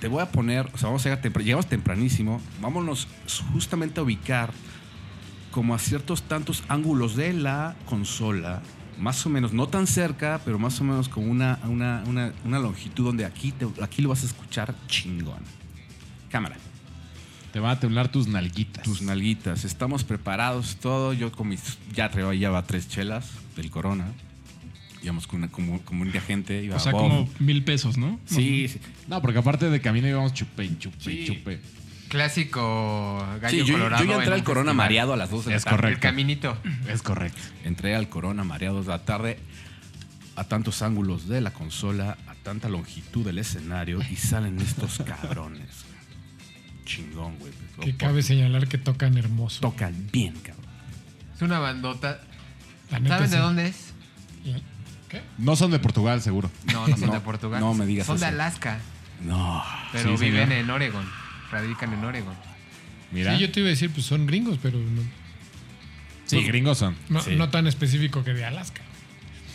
te 0.00 0.06
voy 0.06 0.22
a 0.22 0.30
poner, 0.30 0.66
o 0.72 0.78
sea, 0.78 0.86
vamos 0.88 1.04
a 1.04 1.08
llegar 1.10 1.22
tempra- 1.22 1.42
llegamos 1.42 1.66
tempranísimo, 1.66 2.40
vámonos 2.60 3.08
justamente 3.52 3.98
a 3.98 4.04
ubicar 4.04 4.52
como 5.50 5.74
a 5.74 5.80
ciertos 5.80 6.22
tantos 6.22 6.62
ángulos 6.68 7.16
de 7.16 7.32
la 7.32 7.74
consola, 7.86 8.62
más 8.98 9.24
o 9.26 9.30
menos, 9.30 9.52
no 9.52 9.68
tan 9.68 9.86
cerca, 9.86 10.40
pero 10.44 10.58
más 10.58 10.80
o 10.80 10.84
menos 10.84 11.08
como 11.08 11.30
una, 11.30 11.58
una, 11.68 12.02
una, 12.06 12.32
una 12.44 12.58
longitud 12.58 13.04
donde 13.04 13.24
aquí, 13.24 13.52
te- 13.52 13.66
aquí 13.82 14.02
lo 14.02 14.08
vas 14.08 14.22
a 14.22 14.26
escuchar 14.26 14.74
chingón. 14.88 15.42
Cámara 16.30 16.56
Te 17.52 17.60
van 17.60 17.70
a 17.72 17.80
temblar 17.80 18.08
tus 18.10 18.26
nalguitas. 18.26 18.82
tus 18.84 19.02
nalguitas. 19.02 19.64
Estamos 19.64 20.04
preparados, 20.04 20.76
todo. 20.76 21.12
Yo 21.12 21.30
con 21.32 21.48
mis. 21.48 21.78
Ya 21.94 22.10
traía 22.10 22.34
lleva 22.34 22.62
tres 22.66 22.88
chelas 22.88 23.30
del 23.56 23.70
Corona. 23.70 24.06
Íbamos 25.02 25.26
con 25.26 25.38
una 25.38 25.50
comu- 25.52 25.82
comunidad 25.84 26.14
de 26.14 26.20
gente. 26.20 26.64
Iba 26.64 26.76
O 26.76 26.80
sea, 26.80 26.90
como 26.92 27.28
mil 27.38 27.62
pesos, 27.64 27.96
¿no? 27.96 28.18
Sí, 28.26 28.66
sí. 28.68 28.80
No, 29.08 29.20
porque 29.22 29.38
aparte 29.38 29.70
de 29.70 29.80
camino 29.80 30.08
íbamos 30.08 30.34
chupe 30.34 30.68
chupe 30.78 30.96
Sí. 31.00 31.24
chupe. 31.26 31.60
Clásico 32.08 33.18
gallo 33.40 33.48
Sí, 33.64 33.64
yo, 33.64 33.74
colorado. 33.74 34.04
yo 34.04 34.08
ya 34.10 34.14
entré 34.16 34.28
en 34.28 34.32
al 34.34 34.44
Corona 34.44 34.70
festival. 34.70 34.76
mareado 34.76 35.12
a 35.12 35.16
las 35.16 35.30
2 35.30 35.44
de 35.46 35.50
la 35.52 35.56
Es 35.56 35.64
tarde. 35.64 35.76
El 35.76 35.80
correcto. 35.82 36.00
caminito. 36.02 36.58
Es 36.88 37.02
correcto. 37.02 37.40
Entré 37.64 37.94
al 37.96 38.08
Corona 38.08 38.44
mareado 38.44 38.82
de 38.82 38.88
la 38.88 39.04
tarde 39.04 39.38
a 40.36 40.44
tantos 40.44 40.82
ángulos 40.82 41.28
de 41.28 41.40
la 41.40 41.50
consola, 41.52 42.16
a 42.28 42.34
tanta 42.34 42.68
longitud 42.68 43.24
del 43.24 43.38
escenario 43.38 44.00
y 44.10 44.16
salen 44.16 44.60
estos 44.60 44.98
cabrones. 45.06 45.84
Chingón, 46.84 47.36
güey. 47.38 47.52
Que 47.80 47.96
cabe 47.96 48.22
señalar 48.22 48.68
que 48.68 48.78
tocan 48.78 49.16
hermoso. 49.18 49.60
Tocan 49.60 50.08
bien, 50.12 50.34
cabrón. 50.34 50.64
Es 51.34 51.42
una 51.42 51.58
bandota. 51.58 52.20
¿Saben 52.90 53.04
de 53.22 53.28
sí. 53.28 53.36
dónde 53.36 53.66
es? 53.66 53.92
¿Qué? 55.08 55.22
No 55.38 55.56
son 55.56 55.70
de 55.72 55.78
Portugal, 55.80 56.22
seguro. 56.22 56.50
No, 56.72 56.86
no 56.86 56.96
son 56.96 57.08
No, 57.08 57.14
de 57.14 57.20
Portugal. 57.20 57.60
no 57.60 57.74
me 57.74 57.84
digas 57.86 58.06
Son 58.06 58.18
de. 58.20 58.26
Alaska, 58.26 58.78
No. 59.24 59.62
pero 59.92 60.16
Sí, 60.16 60.24
viven 60.24 60.48
señor. 60.48 60.62
en 60.64 60.70
Oregon. 60.70 61.04
Radican 61.50 61.92
en 61.92 62.04
Oregon. 62.04 62.34
Mira. 63.12 63.34
Sí, 63.36 63.40
yo 63.42 63.50
te 63.52 63.60
iba 63.60 63.68
a 63.68 63.70
decir, 63.70 63.90
pues 63.90 64.04
son 64.06 64.26
gringos, 64.26 64.58
pero 64.62 64.78
no, 64.78 65.02
Sí, 66.26 66.42
gringos 66.42 66.78
son. 66.78 66.96
no, 67.08 67.20
Sí. 67.20 67.36
no 67.36 67.50
tan 67.50 67.66
específico 67.66 68.24
que 68.24 68.32
de 68.34 68.44
Alaska. 68.44 68.82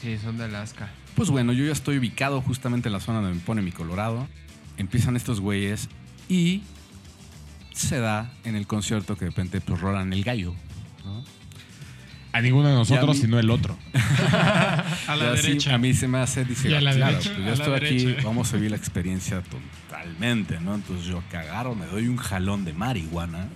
Sí, 0.02 0.18
son 0.22 0.38
de 0.38 0.46
Alaska. 0.46 0.90
Pues 1.16 1.30
bueno, 1.30 1.52
yo 1.54 1.66
ya 1.66 1.74
estoy 1.74 1.98
ubicado 1.98 2.42
justamente 2.42 2.88
en 2.90 2.94
la 2.94 3.00
zona 3.02 3.20
donde 3.20 3.36
me 3.36 3.42
pone 3.42 3.62
mi 3.62 3.72
Colorado. 3.72 4.28
Empiezan 4.78 5.16
estos 5.18 5.42
güeyes 5.42 5.90
y 6.30 6.64
se 7.74 8.00
da 8.00 8.32
en 8.46 8.56
el 8.56 8.68
concierto 8.68 9.16
que 9.18 9.26
de 9.26 9.32
repente 9.32 9.60
pues 9.62 9.82
rolan 9.82 10.14
el 10.14 10.24
gallo. 10.24 10.56
¿no? 11.04 11.24
A 12.34 12.42
ninguno 12.42 12.70
de 12.70 12.76
nosotros, 12.76 13.18
sino 13.18 13.40
el 13.40 13.50
otro. 13.50 13.78
A 13.94 15.16
la 15.18 15.32
así 15.34 15.48
derecha. 15.48 15.74
A 15.76 15.78
mí 15.78 15.94
se 15.94 16.08
me 16.08 16.20
hace, 16.20 16.46
dice, 16.46 16.70
Y 16.70 16.74
a 16.74 16.80
la 16.82 16.94
claro, 16.94 17.12
derecha. 17.18 17.32
pues 17.34 17.40
A 17.40 17.42
yo 17.42 17.46
la 17.48 17.54
estoy 17.54 17.76
aquí, 17.76 18.06
derecha. 18.06 18.28
vamos 18.28 18.54
a 18.54 18.56
vivir 18.56 18.72
la 18.72 18.78
experiencia 18.78 19.42
totalmente, 19.42 20.60
¿no? 20.62 20.76
Entonces 20.76 21.06
yo 21.08 21.22
cagaron, 21.30 21.78
me 21.80 21.86
doy 21.88 22.08
un 22.08 22.16
jalón 22.18 22.64
de 22.64 22.72
marihuana, 22.74 23.48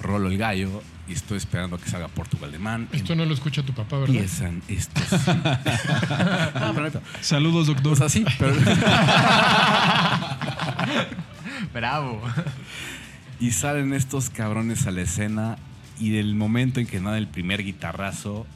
rolo 0.00 0.28
el 0.30 0.38
gallo 0.38 0.82
y 1.08 1.12
estoy 1.12 1.36
esperando 1.36 1.76
a 1.76 1.78
que 1.78 1.88
salga 1.90 2.08
Portugal 2.08 2.50
de 2.52 2.58
Man. 2.58 2.88
Esto 2.92 3.14
no 3.14 3.24
lo 3.26 3.34
escucha 3.34 3.62
tu 3.62 3.74
papá, 3.74 3.98
¿verdad? 3.98 4.14
Empiezan 4.16 4.62
estos. 4.68 5.04
pero 5.28 6.82
neta, 6.82 7.00
Saludos, 7.20 7.66
doctor. 7.66 7.92
o 7.92 7.96
sea, 7.96 8.08
sí, 8.08 8.24
pero... 8.38 8.54
Bravo. 11.72 12.22
Y 13.40 13.50
salen 13.50 13.92
estos 13.92 14.30
cabrones 14.30 14.86
a 14.86 14.90
la 14.90 15.02
escena 15.02 15.58
y 15.98 16.10
del 16.10 16.34
momento 16.34 16.80
en 16.80 16.86
que 16.86 17.00
nada 17.00 17.18
el 17.18 17.28
primer 17.28 17.62
guitarrazo, 17.62 18.46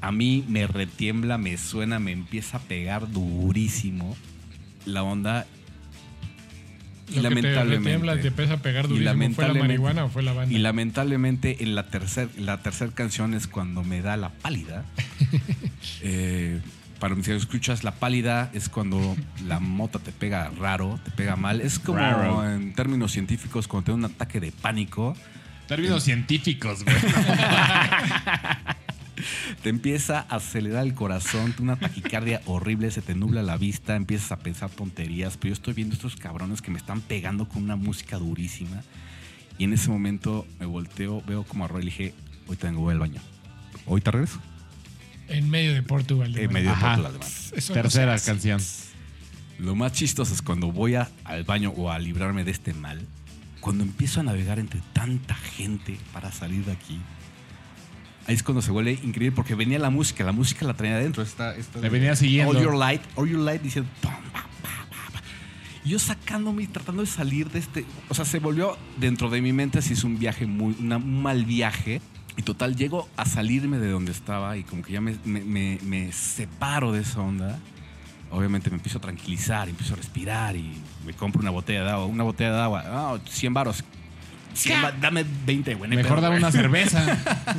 a 0.00 0.12
mí 0.12 0.44
me 0.48 0.66
retiembla, 0.66 1.38
me 1.38 1.56
suena, 1.56 1.98
me 1.98 2.12
empieza 2.12 2.58
a 2.58 2.60
pegar 2.60 3.10
durísimo 3.10 4.16
la 4.84 5.02
onda. 5.02 5.46
Y 7.08 7.16
te 7.16 7.22
lamentablemente. 7.22 7.78
retiembla, 7.78 8.20
te 8.20 8.28
empieza 8.28 8.54
a 8.54 8.56
pegar 8.58 8.88
durísimo. 8.88 9.34
¿Fue 9.34 9.48
la 9.48 9.54
marihuana 9.54 10.04
o 10.04 10.08
fue 10.08 10.22
la 10.22 10.32
banda? 10.32 10.54
y 10.54 10.58
lamentablemente 10.58 11.62
en 11.62 11.74
la 11.74 11.88
tercera 11.88 12.30
la 12.38 12.62
tercer 12.62 12.92
canción 12.92 13.34
es 13.34 13.46
cuando 13.46 13.84
me 13.84 14.02
da 14.02 14.16
la 14.16 14.30
pálida. 14.30 14.84
Eh, 16.04 16.60
para 17.02 17.16
mis 17.16 17.26
escuchas, 17.26 17.82
la 17.82 17.90
pálida 17.96 18.50
es 18.52 18.68
cuando 18.68 19.16
la 19.46 19.58
mota 19.58 19.98
te 19.98 20.12
pega 20.12 20.50
raro, 20.56 21.00
te 21.04 21.10
pega 21.10 21.34
mal. 21.34 21.60
Es 21.60 21.80
como 21.80 21.98
Raro. 21.98 22.48
en 22.48 22.74
términos 22.74 23.10
científicos 23.10 23.66
cuando 23.66 23.86
te 23.86 23.90
da 23.90 23.96
un 23.96 24.04
ataque 24.04 24.38
de 24.38 24.52
pánico. 24.52 25.16
Términos 25.76 26.02
científicos, 26.04 26.84
güey. 26.84 26.96
Te 29.62 29.68
empieza 29.68 30.26
a 30.28 30.36
acelerar 30.36 30.82
el 30.84 30.94
corazón, 30.94 31.54
una 31.60 31.76
taquicardia 31.76 32.42
horrible, 32.46 32.90
se 32.90 33.02
te 33.02 33.14
nubla 33.14 33.42
la 33.42 33.56
vista, 33.56 33.94
empiezas 33.94 34.32
a 34.32 34.38
pensar 34.38 34.70
tonterías. 34.70 35.36
Pero 35.36 35.50
yo 35.50 35.52
estoy 35.54 35.74
viendo 35.74 35.94
estos 35.94 36.16
cabrones 36.16 36.60
que 36.62 36.70
me 36.72 36.78
están 36.78 37.00
pegando 37.00 37.46
con 37.48 37.62
una 37.62 37.76
música 37.76 38.18
durísima. 38.18 38.82
Y 39.58 39.64
en 39.64 39.72
ese 39.74 39.90
momento 39.90 40.46
me 40.58 40.66
volteo, 40.66 41.22
veo 41.26 41.44
como 41.44 41.64
a 41.64 41.68
Roy 41.68 41.82
y 41.82 41.84
le 41.84 41.90
dije, 41.90 42.14
hoy 42.48 42.56
tengo 42.56 42.80
voy 42.80 42.92
al 42.94 42.98
baño. 42.98 43.20
¿Hoy 43.86 44.00
te 44.00 44.10
regreso? 44.10 44.40
En 45.28 45.48
medio 45.50 45.72
de 45.74 45.82
Portugal. 45.82 46.32
de 46.32 46.44
En 46.44 46.52
medio 46.52 46.70
de 46.70 46.74
Ajá. 46.74 46.86
Portugal, 46.96 47.10
además. 47.12 47.52
Eso 47.56 47.74
no 47.74 47.82
Tercera 47.82 48.18
canción. 48.18 48.60
Lo 49.58 49.76
más 49.76 49.92
chistoso 49.92 50.34
es 50.34 50.42
cuando 50.42 50.72
voy 50.72 50.96
a- 50.96 51.08
al 51.24 51.44
baño 51.44 51.70
o 51.76 51.90
a 51.90 51.98
librarme 52.00 52.42
de 52.44 52.50
este 52.50 52.74
mal, 52.74 53.00
cuando 53.62 53.82
empiezo 53.84 54.20
a 54.20 54.24
navegar 54.24 54.58
entre 54.58 54.82
tanta 54.92 55.34
gente 55.34 55.96
para 56.12 56.30
salir 56.32 56.64
de 56.66 56.72
aquí. 56.72 57.00
Ahí 58.26 58.34
es 58.34 58.42
cuando 58.42 58.60
se 58.60 58.70
vuelve 58.70 58.92
increíble 59.02 59.32
porque 59.32 59.54
venía 59.54 59.78
la 59.78 59.88
música, 59.88 60.22
la 60.24 60.32
música 60.32 60.66
la 60.66 60.74
traía 60.74 60.96
adentro. 60.96 61.22
Esta, 61.22 61.56
esta 61.56 61.78
Le 61.80 61.88
venía 61.88 62.14
siguiendo. 62.14 62.50
All 62.58 62.62
Your 62.62 62.74
Light, 62.76 63.00
All 63.16 63.28
Your 63.30 63.40
Light 63.40 63.62
diciendo. 63.62 63.90
pam, 64.02 64.12
pam, 64.32 64.42
pam. 64.62 65.22
Y 65.84 65.90
yo 65.90 65.98
sacándome 65.98 66.64
y 66.64 66.66
tratando 66.66 67.02
de 67.02 67.08
salir 67.08 67.50
de 67.50 67.58
este. 67.60 67.84
O 68.08 68.14
sea, 68.14 68.24
se 68.24 68.38
volvió 68.40 68.76
dentro 68.98 69.30
de 69.30 69.40
mi 69.40 69.52
mente 69.52 69.78
así 69.78 69.94
es 69.94 70.04
un 70.04 70.18
viaje 70.18 70.46
muy. 70.46 70.76
una- 70.78 70.98
un 70.98 71.22
mal 71.22 71.44
viaje. 71.44 72.00
Y 72.36 72.42
total, 72.42 72.76
llego 72.76 73.08
a 73.16 73.26
salirme 73.26 73.78
de 73.78 73.90
donde 73.90 74.10
estaba 74.12 74.56
y 74.56 74.64
como 74.64 74.82
que 74.82 74.92
ya 74.92 75.00
me, 75.00 75.16
me- 75.24 75.42
me- 75.44 75.78
me 75.82 76.12
separo 76.12 76.90
de 76.92 77.02
esa 77.02 77.20
onda. 77.20 77.58
Obviamente 78.30 78.70
me 78.70 78.76
empiezo 78.76 78.98
a 78.98 79.00
tranquilizar, 79.02 79.68
empiezo 79.68 79.94
a 79.94 79.96
respirar 79.96 80.56
y 80.56 80.72
me 81.06 81.12
compro 81.14 81.40
una 81.40 81.50
botella 81.50 81.84
de 81.84 81.90
agua. 81.90 82.06
Una 82.06 82.24
botella 82.24 82.52
de 82.52 82.60
agua, 82.60 82.84
ah, 82.86 83.18
100 83.28 83.54
baros. 83.54 83.84
100 84.54 84.82
ba- 84.82 84.92
dame 84.92 85.24
20, 85.46 85.74
güey. 85.74 85.90
Mejor 85.90 86.20
dame 86.20 86.36
una 86.38 86.50
cerveza. 86.52 87.18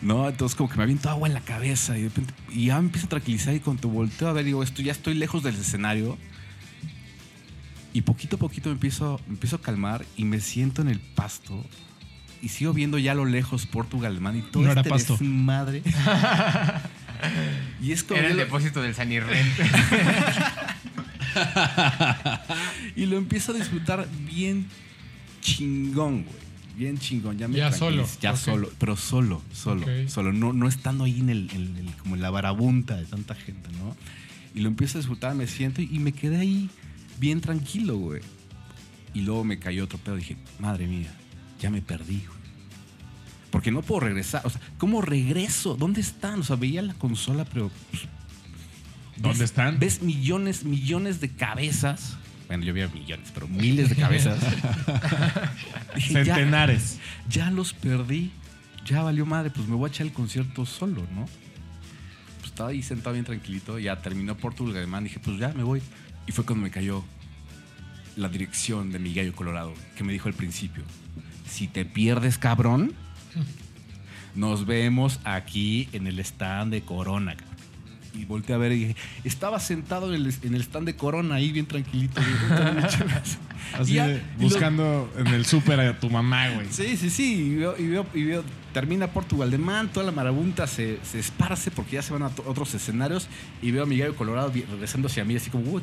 No, 0.00 0.28
entonces 0.28 0.54
como 0.56 0.70
que 0.70 0.76
me 0.76 0.84
aviento 0.84 1.10
agua 1.10 1.26
en 1.26 1.34
la 1.34 1.40
cabeza 1.40 1.98
y 1.98 2.02
de 2.02 2.08
repente 2.08 2.32
y 2.50 2.66
ya 2.66 2.76
me 2.78 2.86
empiezo 2.86 3.06
a 3.06 3.10
tranquilizar 3.10 3.52
y 3.52 3.58
cuando 3.60 3.88
volteo 3.88 4.28
a 4.28 4.32
ver 4.32 4.44
digo, 4.44 4.62
esto 4.62 4.80
ya 4.80 4.92
estoy 4.92 5.14
lejos 5.14 5.42
del 5.42 5.56
escenario. 5.56 6.16
Y 7.92 8.02
poquito 8.02 8.36
a 8.36 8.38
poquito 8.38 8.68
me 8.68 8.74
empiezo, 8.74 9.20
me 9.26 9.32
empiezo 9.34 9.56
a 9.56 9.60
calmar 9.60 10.04
y 10.16 10.24
me 10.24 10.38
siento 10.40 10.82
en 10.82 10.88
el 10.88 11.00
pasto 11.00 11.64
y 12.40 12.50
sigo 12.50 12.72
viendo 12.72 12.96
ya 12.98 13.10
a 13.12 13.14
lo 13.16 13.24
lejos 13.24 13.66
Portugal, 13.66 14.20
man, 14.20 14.36
y 14.38 14.42
todo 14.42 14.62
No 14.62 14.70
era 14.70 14.82
este 14.82 14.90
pasto. 14.90 15.16
desmadre. 15.18 15.82
y 17.82 17.90
es 17.90 18.04
como 18.04 18.20
Era 18.20 18.28
el 18.28 18.36
lo- 18.36 18.44
depósito 18.44 18.80
del 18.80 18.94
Sanirrent. 18.94 19.52
y 22.96 23.06
lo 23.06 23.16
empiezo 23.16 23.52
a 23.52 23.56
disfrutar 23.56 24.08
bien 24.26 24.66
chingón, 25.40 26.24
güey. 26.24 26.48
Bien 26.76 26.96
chingón. 26.98 27.36
Ya, 27.38 27.48
me 27.48 27.56
Ya 27.58 27.72
solo, 27.72 28.06
Ya 28.20 28.36
solo. 28.36 28.70
Pero 28.78 28.96
solo, 28.96 29.42
solo. 29.52 29.84
Solo. 30.08 30.32
No, 30.32 30.52
no 30.52 30.68
estando 30.68 31.04
ahí 31.04 31.18
en 31.20 31.28
el, 31.30 31.50
en 31.52 31.76
el- 31.76 31.92
como 31.96 32.14
en 32.14 32.22
la 32.22 32.30
barabunta 32.30 32.96
de 32.96 33.04
tanta 33.04 33.34
gente, 33.34 33.68
¿no? 33.72 33.96
Y 34.54 34.60
lo 34.60 34.68
empiezo 34.68 34.98
a 34.98 35.00
disfrutar, 35.00 35.34
me 35.34 35.46
siento 35.46 35.82
y 35.82 35.98
me 35.98 36.12
quedé 36.12 36.38
ahí 36.38 36.70
bien 37.18 37.40
tranquilo, 37.40 37.96
güey. 37.98 38.22
Y 39.14 39.22
luego 39.22 39.42
me 39.42 39.58
cayó 39.58 39.84
otro 39.84 39.98
pedo. 39.98 40.16
Dije, 40.16 40.36
madre 40.60 40.86
mía, 40.86 41.12
ya 41.60 41.70
me 41.70 41.82
perdí, 41.82 42.22
güey. 42.26 42.38
Porque 43.50 43.70
no 43.72 43.82
puedo 43.82 44.00
regresar. 44.00 44.42
O 44.44 44.50
sea, 44.50 44.60
¿cómo 44.78 45.00
regreso? 45.02 45.74
¿Dónde 45.74 46.00
están? 46.00 46.40
O 46.40 46.44
sea, 46.44 46.56
veía 46.56 46.82
la 46.82 46.94
consola, 46.94 47.44
pero 47.44 47.70
pues, 47.90 48.04
¿Dónde 49.20 49.38
ves- 49.38 49.50
están? 49.50 49.78
Ves 49.78 50.02
millones, 50.02 50.64
millones 50.64 51.20
de 51.20 51.30
cabezas. 51.30 52.16
Bueno, 52.46 52.64
yo 52.64 52.72
veía 52.72 52.88
millones, 52.88 53.30
pero 53.34 53.46
miles 53.48 53.90
de 53.90 53.96
cabezas. 53.96 54.38
Ya, 55.96 56.00
Centenares. 56.36 56.98
ya 57.28 57.50
los 57.50 57.72
perdí. 57.72 58.30
Ya 58.86 59.02
valió 59.02 59.26
madre, 59.26 59.50
pues 59.50 59.66
me 59.68 59.74
voy 59.74 59.88
a 59.88 59.92
echar 59.92 60.06
el 60.06 60.12
concierto 60.12 60.64
solo, 60.64 61.06
¿no? 61.14 61.26
Pues 62.38 62.46
estaba 62.52 62.70
ahí 62.70 62.82
sentado 62.82 63.12
bien 63.14 63.24
tranquilito. 63.24 63.78
Ya 63.78 64.00
terminó 64.00 64.36
Portugal 64.36 64.76
Alemán. 64.76 65.04
Dije, 65.04 65.18
pues 65.18 65.38
ya 65.38 65.48
me 65.48 65.62
voy. 65.64 65.82
Y 66.26 66.32
fue 66.32 66.44
cuando 66.44 66.62
me 66.62 66.70
cayó 66.70 67.04
la 68.16 68.28
dirección 68.28 68.92
de 68.92 68.98
mi 68.98 69.12
gallo 69.12 69.34
colorado, 69.34 69.74
que 69.96 70.04
me 70.04 70.12
dijo 70.12 70.28
al 70.28 70.34
principio: 70.34 70.84
Si 71.48 71.66
te 71.66 71.84
pierdes, 71.84 72.38
cabrón, 72.38 72.94
nos 74.34 74.64
vemos 74.66 75.20
aquí 75.24 75.88
en 75.92 76.06
el 76.06 76.18
stand 76.20 76.72
de 76.72 76.82
Corona. 76.82 77.36
Cabrón". 78.18 78.22
Y 78.22 78.24
volteé 78.26 78.54
a 78.54 78.58
ver 78.58 78.72
y 78.72 78.78
dije, 78.80 78.96
estaba 79.24 79.60
sentado 79.60 80.14
en 80.14 80.22
el, 80.26 80.34
en 80.42 80.54
el 80.54 80.60
stand 80.62 80.86
de 80.86 80.96
Corona 80.96 81.36
ahí 81.36 81.52
bien 81.52 81.66
tranquilito. 81.66 82.20
Así 83.78 83.92
Y 83.92 83.94
ya, 83.96 84.06
de- 84.06 84.14
y 84.14 84.16
lo- 84.16 84.48
buscando 84.48 85.12
en 85.18 85.26
el 85.28 85.44
súper 85.44 85.78
a 85.80 85.98
tu 86.00 86.08
mamá, 86.10 86.48
güey. 86.50 86.66
Sí, 86.70 86.96
sí, 86.96 87.10
sí. 87.10 87.34
Y 87.34 87.56
veo, 87.56 87.74
y 87.78 87.86
veo- 87.88 88.06
y 88.14 88.22
veo- 88.24 88.44
termina 88.72 89.08
Portugal 89.08 89.50
de 89.50 89.58
Man, 89.58 89.88
toda 89.92 90.06
la 90.06 90.12
marabunta 90.12 90.66
se, 90.66 90.98
se 91.02 91.18
esparce 91.18 91.70
porque 91.70 91.92
ya 91.96 92.02
se 92.02 92.12
van 92.12 92.22
a 92.22 92.30
otros 92.46 92.72
escenarios. 92.74 93.28
Y 93.60 93.70
veo 93.70 93.82
a 93.82 93.86
mi 93.86 93.98
gallo 93.98 94.14
colorado 94.16 94.50
regresando 94.70 95.08
hacia 95.08 95.24
mí, 95.24 95.36
así 95.36 95.50
como. 95.50 95.80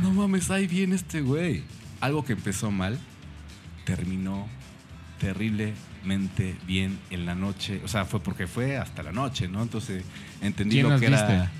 No 0.00 0.10
mames, 0.12 0.50
ahí 0.50 0.66
viene 0.66 0.94
este 0.96 1.20
güey. 1.20 1.62
Algo 2.00 2.24
que 2.24 2.32
empezó 2.32 2.70
mal, 2.70 2.98
terminó 3.84 4.48
terriblemente 6.00 6.56
bien 6.66 6.98
en 7.10 7.26
la 7.26 7.34
noche. 7.34 7.80
O 7.84 7.88
sea, 7.88 8.04
fue 8.04 8.20
porque 8.22 8.46
fue 8.46 8.76
hasta 8.76 9.02
la 9.02 9.12
noche, 9.12 9.48
¿no? 9.48 9.62
Entonces 9.62 10.04
entendí 10.40 10.76
¿Quién 10.76 10.90
lo 10.90 10.98
que 10.98 11.06
era. 11.06 11.50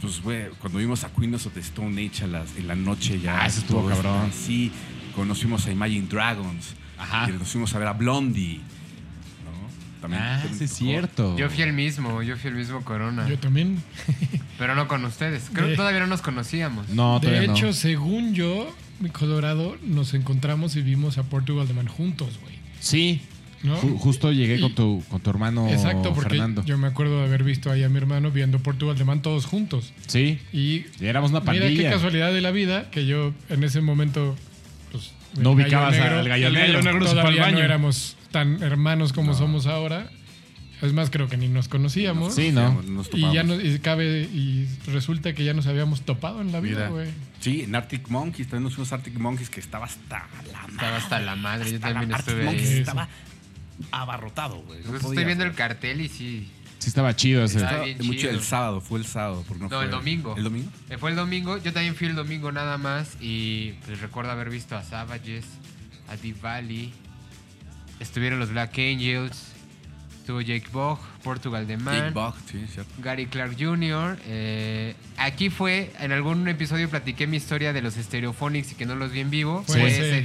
Pues, 0.00 0.20
güey, 0.20 0.48
cuando 0.60 0.78
vimos 0.80 1.04
a 1.04 1.10
Queens 1.10 1.46
of 1.46 1.54
the 1.54 1.60
Stone 1.60 2.04
Age 2.04 2.24
a 2.24 2.26
las- 2.26 2.56
en 2.56 2.66
la 2.66 2.74
noche 2.74 3.20
ya. 3.20 3.42
Ah, 3.42 3.46
ese 3.46 3.60
estuvo 3.60 3.80
todo 3.82 3.90
cabrón. 3.90 4.26
está- 4.30 4.36
Sí, 4.46 4.72
conocimos 5.14 5.66
a 5.66 5.70
Imagine 5.70 6.06
Dragons. 6.08 6.74
Ajá. 6.98 7.28
Y 7.30 7.32
nos 7.32 7.48
fuimos 7.48 7.72
a 7.74 7.78
ver 7.78 7.88
a 7.88 7.92
Blondie. 7.92 8.58
¿no? 9.44 10.00
También, 10.00 10.22
Ah, 10.22 10.42
sí 10.56 10.64
es 10.64 10.72
cierto. 10.72 11.36
Yo 11.38 11.48
fui 11.48 11.62
el 11.62 11.72
mismo, 11.72 12.20
yo 12.22 12.36
fui 12.36 12.50
el 12.50 12.56
mismo 12.56 12.82
Corona. 12.84 13.28
Yo 13.28 13.38
también. 13.38 13.80
Pero 14.58 14.74
no 14.74 14.88
con 14.88 15.04
ustedes. 15.04 15.50
Creo 15.52 15.68
que 15.68 15.76
todavía 15.76 16.00
no 16.00 16.08
nos 16.08 16.20
conocíamos. 16.20 16.88
No, 16.88 17.20
de 17.20 17.28
todavía 17.28 17.46
no. 17.48 17.56
hecho, 17.56 17.72
según 17.72 18.34
yo, 18.34 18.74
mi 18.98 19.08
Colorado, 19.10 19.76
nos 19.84 20.14
encontramos 20.14 20.74
y 20.74 20.82
vimos 20.82 21.16
a 21.18 21.22
Portugal 21.22 21.68
de 21.68 21.74
Man 21.74 21.86
juntos, 21.86 22.38
güey. 22.42 22.56
Sí. 22.80 23.22
¿No? 23.62 23.80
Ju- 23.80 23.96
justo 23.98 24.32
llegué 24.32 24.56
Y- 24.56 24.60
con 24.60 24.74
tu, 24.74 25.04
con 25.08 25.20
tu 25.20 25.30
hermano 25.30 25.68
Exacto, 25.68 26.12
porque 26.14 26.30
Fernando. 26.30 26.64
yo 26.64 26.76
me 26.78 26.88
acuerdo 26.88 27.20
de 27.20 27.26
haber 27.26 27.44
visto 27.44 27.70
ahí 27.70 27.84
a 27.84 27.88
mi 27.88 27.96
hermano 27.98 28.30
viendo 28.32 28.58
Portugal 28.58 28.98
de 28.98 29.04
Man 29.04 29.22
todos 29.22 29.46
juntos. 29.46 29.92
Sí. 30.08 30.40
Y 30.52 30.84
Y 31.00 31.06
éramos 31.06 31.30
una 31.30 31.40
mira 31.40 31.52
qué 31.54 31.60
pandilla. 31.60 31.90
casualidad 31.90 32.32
de 32.32 32.40
la 32.40 32.50
vida 32.50 32.90
que 32.90 33.06
yo 33.06 33.32
en 33.48 33.62
ese 33.62 33.80
momento 33.80 34.34
pues, 34.90 35.12
No 35.38 35.52
ubicabas 35.52 35.92
negro, 35.92 36.18
al 36.18 36.28
gallo 36.28 36.48
el 36.48 36.54
gallo 36.54 36.82
negro. 36.82 37.06
Todavía 37.06 37.50
no 37.52 37.58
éramos 37.60 38.16
tan 38.32 38.62
hermanos 38.62 39.12
como 39.12 39.32
somos 39.34 39.66
ahora. 39.66 40.10
Es 40.82 40.92
más, 40.92 41.10
creo 41.10 41.28
que 41.28 41.36
ni 41.36 41.46
nos 41.46 41.68
conocíamos. 41.68 42.34
Sí, 42.34 42.50
¿no? 42.50 42.82
Nos 42.82 43.08
Y 43.14 43.20
ya 43.32 43.44
nos, 43.44 43.62
y 43.64 43.78
cabe 43.78 44.22
y 44.22 44.66
resulta 44.88 45.32
que 45.32 45.44
ya 45.44 45.54
nos 45.54 45.68
habíamos 45.68 46.00
topado 46.02 46.40
en 46.40 46.50
la 46.50 46.58
vida, 46.58 46.88
güey. 46.88 47.06
Sí, 47.38 47.62
en 47.62 47.76
Arctic 47.76 48.08
Monkeys, 48.08 48.48
también 48.48 48.64
nos 48.64 48.74
fuimos 48.74 48.92
Arctic 48.92 49.16
Monkeys, 49.16 49.48
que 49.48 49.60
estaba 49.60 49.84
hasta 49.86 50.26
la 50.50 50.58
madre. 50.62 50.72
Estaba 50.72 50.96
hasta 50.96 51.20
la 51.20 51.36
madre, 51.36 51.70
yo 51.70 51.78
la- 51.78 51.80
también 51.88 52.12
Arctic 52.12 52.28
estuve 52.30 52.44
Monkeys 52.46 52.66
ahí. 52.68 52.74
Sí, 52.74 52.80
estaba 52.80 53.08
abarrotado, 53.90 54.56
güey. 54.62 54.80
no 54.84 54.96
estoy 54.96 55.24
viendo 55.24 55.44
el 55.44 55.52
cartel 55.54 56.00
y 56.00 56.08
sí. 56.08 56.48
Sí 56.78 56.88
estaba 56.88 57.14
chido 57.14 57.44
ese. 57.44 57.58
Estaba 57.58 57.70
Estaba 57.72 57.84
bien 57.84 57.98
mucho 58.06 58.18
chido. 58.20 58.30
el 58.32 58.42
sábado, 58.42 58.80
fue 58.80 58.98
el 58.98 59.06
sábado. 59.06 59.44
porque 59.46 59.62
no, 59.62 59.68
No, 59.68 59.76
fue 59.76 59.84
el 59.84 59.90
domingo. 59.92 60.34
¿El 60.36 60.44
domingo? 60.44 60.70
Eh, 60.90 60.98
Fue 60.98 61.10
el 61.10 61.16
domingo, 61.16 61.56
yo 61.58 61.72
también 61.72 61.94
fui 61.94 62.08
el 62.08 62.16
domingo 62.16 62.50
nada 62.50 62.76
más 62.76 63.16
y 63.20 63.72
pues 63.86 64.00
recuerdo 64.00 64.32
haber 64.32 64.50
visto 64.50 64.76
a 64.76 64.82
Savages, 64.82 65.44
a 66.08 66.16
Deep 66.16 66.40
Valley, 66.40 66.92
estuvieron 68.00 68.40
los 68.40 68.50
Black 68.50 68.76
Angels, 68.78 69.52
estuvo 70.18 70.40
Jake 70.40 70.66
Bog, 70.72 70.98
Portugal 71.22 71.66
The 71.68 71.76
Big 71.76 71.84
Man, 71.84 72.14
Bug, 72.14 72.34
sí, 72.50 72.64
cierto. 72.72 72.92
Gary 72.98 73.26
Clark 73.26 73.56
Jr. 73.58 74.18
eh, 74.26 74.94
aquí 75.18 75.50
fue, 75.50 75.92
en 76.00 76.10
algún 76.10 76.48
episodio 76.48 76.88
platiqué 76.90 77.28
mi 77.28 77.36
historia 77.36 77.72
de 77.72 77.80
los 77.82 77.94
Stereophonics 77.94 78.72
y 78.72 78.74
que 78.74 78.86
no 78.86 78.96
los 78.96 79.12
vi 79.12 79.20
en 79.20 79.30
vivo. 79.30 79.62
Fue 79.66 79.78
Fue 79.80 79.88
ese, 79.88 80.08
esa 80.08 80.16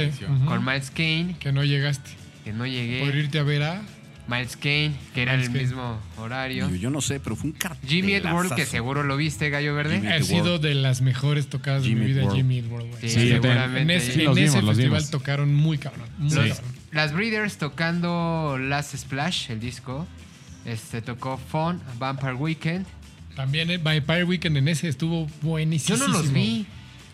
edición 0.00 0.38
fue 0.38 0.46
con 0.48 0.64
Miles 0.64 0.90
Kane, 0.90 1.36
que 1.38 1.52
no 1.52 1.62
llegaste. 1.62 2.10
Que 2.44 2.52
no 2.52 2.66
llegué. 2.66 3.04
Por 3.04 3.14
irte 3.14 3.38
a 3.38 3.42
ver 3.42 3.62
a 3.62 3.82
Miles 4.28 4.56
Kane, 4.56 4.92
que 5.14 5.22
era 5.22 5.32
Miles 5.32 5.48
el 5.48 5.52
Kane. 5.52 5.64
mismo 5.66 6.00
horario. 6.18 6.68
Yo, 6.70 6.76
yo 6.76 6.90
no 6.90 7.00
sé, 7.00 7.20
pero 7.20 7.36
fue 7.36 7.50
un 7.50 7.56
cartel. 7.56 7.88
Jimmy 7.88 8.14
Eat 8.14 8.24
World, 8.26 8.54
que 8.54 8.64
seguro 8.66 9.02
lo 9.02 9.16
viste, 9.16 9.50
Gallo 9.50 9.74
Verde. 9.74 9.96
Jimmy 9.96 10.08
ha 10.12 10.22
sido 10.22 10.44
World. 10.44 10.62
de 10.62 10.74
las 10.74 11.00
mejores 11.02 11.48
tocadas 11.48 11.82
de 11.84 11.90
mi 11.90 12.06
vida. 12.06 12.30
Jimmy 12.34 12.58
Eat 12.58 12.70
World, 12.70 12.90
güey. 12.90 13.02
Sí, 13.02 13.08
Sí. 13.10 13.20
En 13.32 13.42
seguramente. 13.42 13.96
ese, 13.96 14.12
Sí, 14.12 14.22
en 14.24 14.30
ese 14.38 14.58
vimos, 14.58 14.76
festival 14.76 15.10
tocaron 15.10 15.54
muy 15.54 15.78
cabrón. 15.78 16.08
Muy 16.18 16.34
Los- 16.34 16.48
cabrón. 16.58 16.74
Las 16.92 17.12
Breeders 17.12 17.56
tocando 17.58 18.56
Last 18.58 18.94
Splash, 18.96 19.50
el 19.50 19.60
disco. 19.60 20.06
Este 20.64 21.02
tocó 21.02 21.36
Fun, 21.38 21.80
Vampire 21.98 22.34
Weekend. 22.34 22.86
También 23.36 23.68
el 23.70 23.78
Vampire 23.78 24.24
Weekend 24.24 24.56
en 24.56 24.68
ese 24.68 24.88
estuvo 24.88 25.26
buenísimo. 25.42 25.98
Yo 25.98 26.06
no 26.06 26.12
los 26.12 26.32
vi. 26.32 26.66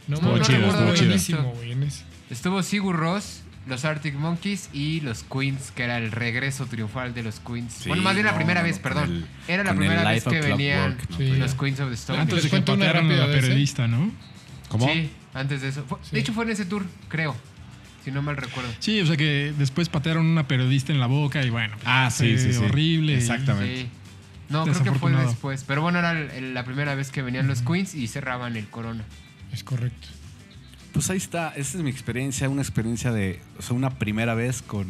No, 0.07 0.17
Estuvo 0.17 0.37
no 0.37 0.43
chido, 0.45 0.59
recuerdo 0.59 0.79
estuvo 0.79 0.95
chido. 0.95 1.07
buenísimo, 1.07 1.53
güey, 1.57 1.73
en 1.73 1.83
ese. 1.85 2.05
Estuvo 2.31 2.63
Sigur 2.63 2.97
Ross, 2.97 3.41
los 3.71 3.85
Arctic 3.87 4.15
Monkeys 4.15 4.69
y 4.75 5.01
los 5.01 5.23
Queens, 5.23 5.71
que 5.71 5.85
era 5.85 5.97
el 5.99 6.13
regreso 6.13 6.67
triunfal 6.67 7.15
de 7.15 7.23
los 7.23 7.41
Queens. 7.41 7.73
Sí, 7.73 7.89
bueno, 7.89 8.03
más 8.03 8.15
bien 8.15 8.27
la 8.27 8.33
no, 8.33 8.37
primera 8.39 8.61
no, 8.61 8.67
vez, 8.67 8.79
perdón. 8.79 9.05
el- 9.11 9.27
era 9.49 9.65
la 9.65 9.75
primera 9.75 10.11
vez 10.11 10.25
que 10.25 10.41
venían 10.41 10.97
Clockwork, 10.97 11.11
¿no? 11.11 11.17
Sí. 11.17 11.37
los 11.39 11.55
Queens 11.55 11.81
of 11.81 11.89
the 11.89 11.95
Stone 11.95 12.19
Antes 12.21 12.35
¿Les 12.35 12.45
de 12.45 12.51
que 12.51 12.57
patearan 12.63 13.11
a 13.11 13.17
la 13.17 13.27
periodista, 13.27 13.89
¿no? 13.89 14.11
¿Cómo? 14.69 14.87
Sí, 14.93 15.11
antes 15.33 15.63
de 15.63 15.69
eso. 15.69 15.85
Fue- 15.89 15.99
Sí. 16.03 16.11
De 16.13 16.21
hecho, 16.21 16.33
fue 16.35 16.45
en 16.45 16.51
ese 16.51 16.65
tour, 16.67 16.85
creo. 17.09 17.35
Si 18.05 18.11
no 18.11 18.23
mal 18.23 18.37
recuerdo. 18.37 18.71
Sí, 18.79 19.01
o 19.01 19.07
sea 19.07 19.17
que 19.17 19.53
después 19.59 19.89
patearon 19.91 20.27
a 20.27 20.31
una 20.31 20.49
periodista 20.49 20.91
en 20.93 21.01
la 21.01 21.07
boca 21.07 21.43
y 21.45 21.51
bueno. 21.51 21.77
Ah, 21.85 22.11
sí, 22.11 22.39
sí, 22.39 22.53
sí. 22.55 22.59
Horrible. 22.65 23.15
Exactamente. 23.17 23.83
Sí. 23.83 23.89
No, 24.49 24.65
creo 24.65 24.83
que 24.83 24.93
fue 24.93 25.13
después. 25.13 25.65
Pero 25.65 25.83
bueno, 25.83 25.99
era 25.99 26.15
la 26.15 26.65
primera 26.65 26.95
vez 26.95 27.11
que 27.11 27.23
venían 27.23 27.47
los 27.47 27.63
Queens 27.63 27.95
y 27.95 28.07
cerraban 28.09 28.57
el 28.57 28.69
Corona. 28.69 29.05
Es 29.53 29.63
correcto. 29.65 30.09
Pues 30.93 31.09
ahí 31.11 31.19
está, 31.19 31.51
esa 31.57 31.79
es 31.79 31.85
mi 31.85 31.91
experiencia, 31.91 32.49
una 32.49 32.63
experiencia 32.63 33.13
de, 33.13 33.41
o 33.59 33.63
sea, 33.63 33.77
una 33.77 33.91
primera 33.91 34.35
vez 34.35 34.63
con, 34.63 34.87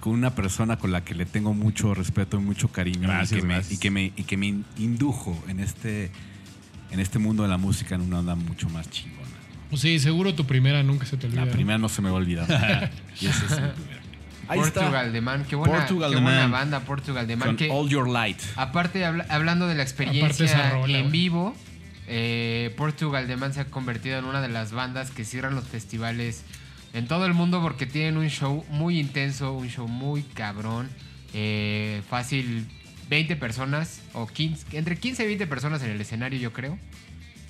con 0.00 0.12
una 0.12 0.34
persona 0.34 0.78
con 0.78 0.90
la 0.90 1.04
que 1.04 1.14
le 1.14 1.26
tengo 1.26 1.52
mucho 1.54 1.94
respeto 1.94 2.38
y 2.38 2.40
mucho 2.40 2.68
cariño 2.68 3.08
Gracias, 3.08 3.38
y, 3.38 3.40
que 3.40 3.46
me, 3.46 3.62
y 3.68 3.76
que 3.76 3.90
me 3.90 4.12
y 4.16 4.22
que 4.24 4.36
me 4.36 4.46
indujo 4.78 5.42
en 5.48 5.60
este 5.60 6.10
en 6.90 7.00
este 7.00 7.18
mundo 7.18 7.42
de 7.42 7.50
la 7.50 7.58
música 7.58 7.94
en 7.94 8.00
una 8.02 8.20
onda 8.20 8.34
mucho 8.34 8.68
más 8.70 8.88
chingona. 8.90 9.28
Pues 9.68 9.82
sí, 9.82 9.98
seguro 9.98 10.34
tu 10.34 10.46
primera 10.46 10.82
nunca 10.82 11.04
se 11.04 11.18
te 11.18 11.26
olvida. 11.26 11.44
La 11.44 11.52
primera 11.52 11.78
no 11.78 11.90
se 11.90 12.00
me 12.00 12.08
va 12.08 12.16
a 12.16 12.20
olvidar. 12.20 12.90
y 13.20 13.26
esa 13.26 13.44
es 13.44 13.52
primera. 13.52 13.74
Ahí 14.48 14.60
Portugal 14.60 15.06
está. 15.06 15.12
The 15.12 15.20
Man. 15.20 15.44
Qué 15.46 15.56
buena, 15.56 15.76
Portugal 15.76 16.10
qué 16.14 16.20
buena 16.20 16.40
Man. 16.40 16.50
banda, 16.52 16.80
Portugal 16.80 17.26
The 17.26 17.36
Man. 17.36 17.48
Con 17.48 17.56
que, 17.56 17.68
All 17.70 17.88
Your 17.88 18.08
Light. 18.08 18.38
aparte, 18.56 19.04
habla- 19.04 19.26
hablando 19.28 19.68
de 19.68 19.74
la 19.74 19.82
experiencia 19.82 20.80
en 20.86 21.10
vivo, 21.10 21.54
eh, 22.08 22.74
Portugal 22.76 23.26
The 23.26 23.36
Man 23.36 23.52
se 23.52 23.60
ha 23.60 23.64
convertido 23.66 24.18
en 24.18 24.24
una 24.24 24.40
de 24.40 24.48
las 24.48 24.72
bandas 24.72 25.10
que 25.10 25.24
cierran 25.24 25.54
los 25.54 25.64
festivales 25.64 26.42
en 26.94 27.06
todo 27.06 27.26
el 27.26 27.34
mundo 27.34 27.60
porque 27.60 27.86
tienen 27.86 28.16
un 28.16 28.28
show 28.28 28.64
muy 28.70 28.98
intenso, 28.98 29.52
un 29.52 29.68
show 29.68 29.86
muy 29.86 30.22
cabrón. 30.22 30.88
Eh, 31.34 32.02
fácil 32.08 32.66
20 33.10 33.36
personas 33.36 34.00
o 34.14 34.26
15, 34.26 34.78
entre 34.78 34.96
15 34.96 35.24
y 35.24 35.26
20 35.26 35.46
personas 35.46 35.82
en 35.82 35.90
el 35.90 36.00
escenario, 36.00 36.38
yo 36.38 36.52
creo. 36.52 36.78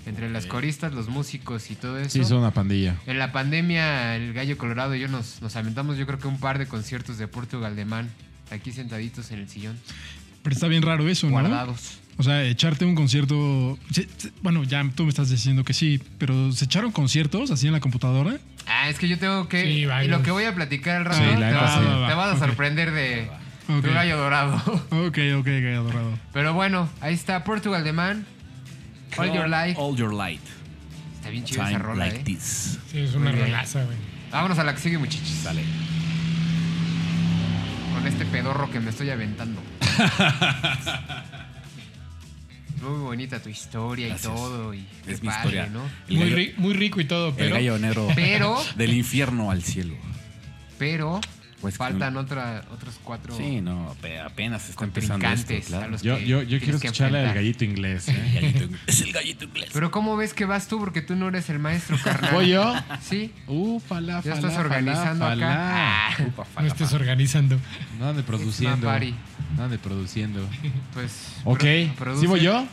Entre 0.06 0.30
las 0.30 0.46
coristas, 0.46 0.94
los 0.94 1.08
músicos 1.08 1.70
y 1.70 1.74
todo 1.74 1.98
eso. 1.98 2.10
Sí, 2.10 2.24
son 2.24 2.38
una 2.38 2.52
pandilla. 2.52 2.96
En 3.06 3.18
la 3.18 3.30
pandemia, 3.30 4.16
el 4.16 4.32
Gallo 4.32 4.56
Colorado 4.56 4.94
y 4.94 5.00
yo 5.00 5.08
nos, 5.08 5.42
nos 5.42 5.54
aventamos, 5.54 5.98
yo 5.98 6.06
creo 6.06 6.18
que 6.18 6.28
un 6.28 6.40
par 6.40 6.58
de 6.58 6.66
conciertos 6.66 7.18
de 7.18 7.28
Portugal 7.28 7.76
de 7.76 7.84
Man, 7.84 8.08
aquí 8.50 8.72
sentaditos 8.72 9.30
en 9.32 9.40
el 9.40 9.48
sillón, 9.50 9.78
Pero 10.42 10.54
está 10.54 10.66
bien 10.66 10.82
raro 10.82 11.06
eso, 11.08 11.26
¿no? 11.26 11.32
guardados. 11.32 11.98
O 12.18 12.22
sea, 12.24 12.42
echarte 12.42 12.84
un 12.84 12.96
concierto. 12.96 13.78
Bueno, 14.42 14.64
ya 14.64 14.84
tú 14.94 15.04
me 15.04 15.08
estás 15.08 15.30
diciendo 15.30 15.62
que 15.64 15.72
sí, 15.72 16.02
pero 16.18 16.50
¿se 16.52 16.64
echaron 16.64 16.90
conciertos 16.90 17.50
así 17.52 17.68
en 17.68 17.72
la 17.72 17.80
computadora? 17.80 18.38
Ah, 18.66 18.90
es 18.90 18.98
que 18.98 19.08
yo 19.08 19.18
tengo 19.18 19.48
que. 19.48 19.62
Sí, 19.62 19.68
y 19.86 20.08
lo 20.08 20.22
que 20.22 20.32
voy 20.32 20.44
a 20.44 20.54
platicar 20.54 20.96
al 20.96 21.04
rato, 21.04 21.18
Sí, 21.18 21.36
te, 21.36 21.52
vas, 21.52 21.74
sí. 21.74 21.80
te 22.08 22.14
vas 22.14 22.34
a 22.34 22.38
sorprender 22.46 22.90
de, 22.90 23.30
Ok. 23.68 23.82
de 23.82 23.88
un 23.88 23.94
Gallo 23.94 24.16
Dorado. 24.18 24.56
Ok, 24.90 25.18
ok, 25.36 25.46
ok, 25.46 25.76
adorado. 25.76 26.18
Pero 26.32 26.54
bueno, 26.54 26.88
ahí 27.00 27.14
está 27.14 27.44
Portugal 27.44 27.84
de 27.84 27.92
Man, 27.92 28.26
All 29.16 29.32
Your 29.32 29.48
Life. 29.48 29.76
All 29.78 29.96
Your 29.96 30.12
Light. 30.12 30.40
Está 31.14 31.30
bien 31.30 31.44
chida 31.44 31.62
esa 31.62 31.70
Time 31.70 31.82
rola, 31.84 32.06
like 32.06 32.20
eh. 32.20 32.24
this. 32.24 32.78
Sí, 32.90 32.98
es 32.98 33.14
una 33.14 33.30
rolaza, 33.30 33.84
güey. 33.84 33.96
Vámonos 34.32 34.58
a 34.58 34.64
la 34.64 34.74
que 34.74 34.80
sigue, 34.80 34.98
muchachos. 34.98 35.28
Sale. 35.42 35.62
Con 37.94 38.06
este 38.06 38.24
pedorro 38.26 38.68
que 38.70 38.80
me 38.80 38.90
estoy 38.90 39.10
aventando. 39.10 39.62
Muy 42.82 42.98
bonita 43.00 43.40
tu 43.42 43.48
historia 43.48 44.08
Gracias. 44.08 44.32
y 44.32 44.36
todo. 44.36 44.74
Y 44.74 44.86
Es 45.06 45.22
mi 45.22 45.28
padre, 45.28 45.38
historia. 45.60 45.66
¿no? 45.66 45.82
El 46.08 46.16
Muy, 46.16 46.30
ri- 46.30 46.56
muy 46.56 46.74
rico 46.74 47.00
y 47.00 47.04
todo, 47.04 47.28
el 47.28 47.34
pero. 47.34 47.54
gallo 47.56 47.78
negro 47.78 48.08
Pero, 48.14 48.56
del 48.76 48.94
infierno 48.94 49.50
al 49.50 49.62
cielo. 49.62 49.94
pero, 50.78 51.20
Pues 51.60 51.74
que 51.74 51.78
faltan 51.78 52.16
otra, 52.16 52.64
otros 52.72 53.00
cuatro 53.02 53.36
Sí, 53.36 53.60
no, 53.60 53.92
ape- 53.94 54.20
apenas 54.20 54.68
está 54.68 54.84
empezando 54.84 55.26
esto, 55.28 55.54
claro. 55.66 55.96
Yo, 56.00 56.18
yo, 56.18 56.42
yo 56.42 56.58
quiero 56.60 56.76
escucharle 56.76 57.18
al 57.26 57.34
gallito 57.34 57.64
inglés. 57.64 58.08
¿eh? 58.08 58.14
Gallito- 58.60 58.76
es 58.86 59.00
el 59.02 59.12
gallito 59.12 59.44
inglés. 59.44 59.70
Pero 59.72 59.90
¿cómo 59.90 60.16
ves 60.16 60.34
que 60.34 60.44
vas 60.44 60.68
tú? 60.68 60.78
Porque 60.78 61.02
tú 61.02 61.16
no 61.16 61.28
eres 61.28 61.50
el 61.50 61.58
maestro, 61.58 61.96
carnal. 62.04 62.32
¿Voy 62.32 62.50
yo? 62.50 62.74
Sí. 63.02 63.32
Uh, 63.48 63.80
falá, 63.80 64.22
Ya 64.22 64.34
estás 64.34 64.56
organizando 64.56 65.26
acá. 65.26 66.08
Ah, 66.10 66.16
Upa, 66.28 66.44
No 66.44 66.44
fala, 66.44 66.68
estés 66.68 66.92
organizando. 66.92 67.58
No 67.98 68.08
ande 68.10 68.22
produciendo. 68.22 68.88
No 69.56 69.64
ande 69.64 69.78
produciendo. 69.78 70.46
pues. 70.94 71.32
Ok. 71.44 71.64
pro-. 71.96 72.18
¿Sí 72.20 72.26
voy 72.26 72.40
yo? 72.40 72.66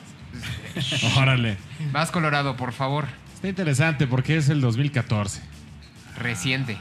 Órale. 1.18 1.58
Vas 1.92 2.12
Colorado, 2.12 2.56
por 2.58 2.74
favor. 2.74 3.06
Está 3.34 3.48
interesante 3.48 4.08
porque 4.08 4.38
es 4.38 4.50
el 4.50 4.62
2014. 4.62 5.42
Reciente. 6.18 6.78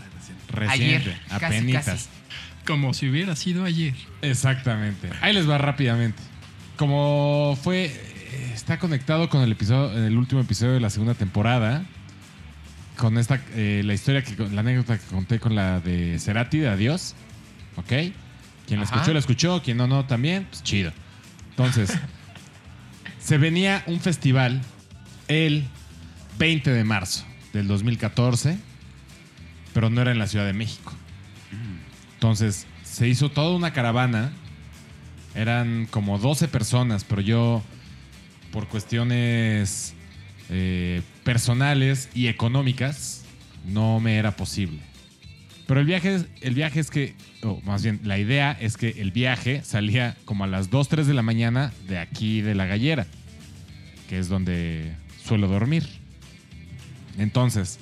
Reciente. 0.48 1.10
Ayer, 1.10 1.20
apenitas. 1.30 1.84
casi. 1.84 2.08
Como 2.66 2.94
si 2.94 3.08
hubiera 3.10 3.36
sido 3.36 3.64
ayer. 3.64 3.94
Exactamente. 4.22 5.10
Ahí 5.20 5.32
les 5.34 5.48
va 5.48 5.58
rápidamente. 5.58 6.20
Como 6.76 7.58
fue. 7.62 7.86
eh, 7.86 8.50
Está 8.54 8.78
conectado 8.78 9.28
con 9.28 9.42
el 9.42 9.52
episodio, 9.52 10.06
el 10.06 10.16
último 10.16 10.40
episodio 10.40 10.72
de 10.72 10.80
la 10.80 10.90
segunda 10.90 11.14
temporada. 11.14 11.84
Con 12.96 13.18
esta. 13.18 13.40
eh, 13.54 13.82
la 13.84 13.92
historia 13.94 14.22
que. 14.22 14.36
La 14.50 14.60
anécdota 14.60 14.98
que 14.98 15.04
conté 15.06 15.38
con 15.40 15.54
la 15.54 15.80
de 15.80 16.18
Cerati 16.18 16.58
de 16.58 16.68
Adiós. 16.68 17.14
¿Ok? 17.76 17.92
Quien 18.66 18.80
la 18.80 18.84
escuchó, 18.84 19.12
la 19.12 19.18
escuchó. 19.18 19.62
Quien 19.62 19.76
no, 19.76 19.86
no, 19.86 20.04
también. 20.06 20.46
Pues 20.50 20.62
chido. 20.62 20.92
Entonces. 21.50 21.92
se 23.18 23.38
venía 23.38 23.82
un 23.86 24.00
festival 24.00 24.60
el 25.28 25.64
20 26.38 26.70
de 26.70 26.84
marzo 26.84 27.24
del 27.52 27.66
2014. 27.66 28.58
Pero 29.72 29.90
no 29.90 30.00
era 30.00 30.12
en 30.12 30.18
la 30.18 30.26
Ciudad 30.26 30.46
de 30.46 30.52
México. 30.52 30.92
Entonces, 32.14 32.66
se 32.82 33.08
hizo 33.08 33.30
toda 33.30 33.56
una 33.56 33.72
caravana. 33.72 34.32
Eran 35.34 35.86
como 35.90 36.18
12 36.18 36.46
personas, 36.46 37.02
pero 37.02 37.20
yo, 37.20 37.62
por 38.52 38.68
cuestiones 38.68 39.94
eh, 40.48 41.02
personales 41.24 42.08
y 42.14 42.28
económicas, 42.28 43.24
no 43.64 43.98
me 43.98 44.16
era 44.16 44.36
posible. 44.36 44.78
Pero 45.66 45.80
el 45.80 45.86
viaje, 45.86 46.14
es- 46.16 46.26
el 46.42 46.54
viaje 46.54 46.80
es 46.80 46.90
que, 46.90 47.14
o 47.42 47.60
más 47.64 47.82
bien, 47.82 48.00
la 48.04 48.18
idea 48.18 48.52
es 48.60 48.76
que 48.76 48.90
el 48.98 49.10
viaje 49.12 49.62
salía 49.64 50.14
como 50.26 50.44
a 50.44 50.46
las 50.46 50.68
2, 50.70 50.88
3 50.88 51.06
de 51.06 51.14
la 51.14 51.22
mañana 51.22 51.72
de 51.88 51.98
aquí 51.98 52.42
de 52.42 52.54
la 52.54 52.66
gallera, 52.66 53.06
que 54.08 54.18
es 54.18 54.28
donde 54.28 54.92
suelo 55.24 55.48
dormir. 55.48 55.84
Entonces, 57.18 57.78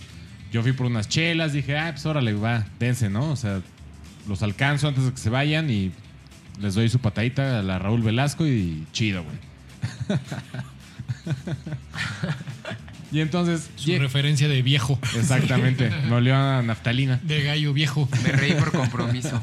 yo 0.53 0.63
fui 0.63 0.73
por 0.73 0.87
unas 0.87 1.09
chelas, 1.09 1.53
dije, 1.53 1.77
ah, 1.77 1.91
pues 1.93 2.07
órale, 2.07 2.33
va, 2.35 2.65
dense, 2.79 3.11
¿no? 3.11 3.31
O 3.31 3.37
sea, 3.37 3.61
los 4.29 4.43
alcanzo 4.43 4.87
antes 4.89 5.05
de 5.05 5.11
que 5.13 5.19
se 5.19 5.31
vayan 5.31 5.69
y 5.71 5.91
les 6.61 6.75
doy 6.75 6.89
su 6.89 7.01
patadita 7.01 7.59
a 7.59 7.63
la 7.63 7.79
Raúl 7.81 8.03
Velasco 8.03 8.47
y 8.47 8.87
chido, 8.93 9.25
güey. 9.25 9.37
y 13.13 13.21
entonces, 13.21 13.71
Su 13.77 13.97
referencia 13.99 14.49
de 14.49 14.63
viejo. 14.63 14.99
exactamente, 15.17 15.91
me 16.09 16.15
olió 16.17 16.35
a 16.37 16.63
naftalina. 16.63 17.21
De 17.23 17.43
gallo 17.43 17.73
viejo. 17.73 18.09
Me 18.25 18.33
reí 18.33 18.55
por 18.55 18.73
compromiso. 18.73 19.41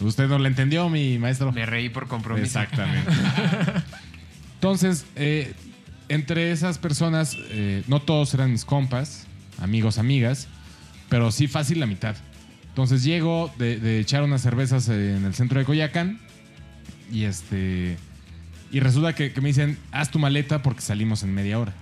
Usted 0.00 0.26
no 0.28 0.38
le 0.38 0.48
entendió, 0.48 0.88
mi 0.90 1.18
maestro. 1.18 1.52
Me 1.52 1.66
reí 1.66 1.88
por 1.88 2.08
compromiso. 2.08 2.46
Exactamente. 2.60 3.10
Entonces, 4.54 5.06
eh, 5.16 5.52
entre 6.08 6.50
esas 6.50 6.78
personas, 6.78 7.36
eh, 7.50 7.82
no 7.86 8.00
todos 8.00 8.34
eran 8.34 8.50
mis 8.52 8.64
compas, 8.64 9.26
amigos, 9.60 9.98
amigas, 9.98 10.48
pero 11.08 11.30
sí 11.30 11.46
fácil 11.46 11.80
la 11.80 11.86
mitad. 11.86 12.16
Entonces 12.68 13.04
llego 13.04 13.52
de, 13.56 13.78
de 13.78 14.00
echar 14.00 14.22
unas 14.24 14.42
cervezas 14.42 14.88
en 14.88 15.24
el 15.24 15.34
centro 15.34 15.60
de 15.60 15.64
Coyacán 15.64 16.18
y 17.12 17.24
este 17.24 17.96
y 18.72 18.80
resulta 18.80 19.14
que, 19.14 19.32
que 19.32 19.40
me 19.40 19.48
dicen 19.48 19.78
haz 19.92 20.10
tu 20.10 20.18
maleta 20.18 20.60
porque 20.62 20.80
salimos 20.80 21.22
en 21.22 21.32
media 21.34 21.58
hora. 21.60 21.72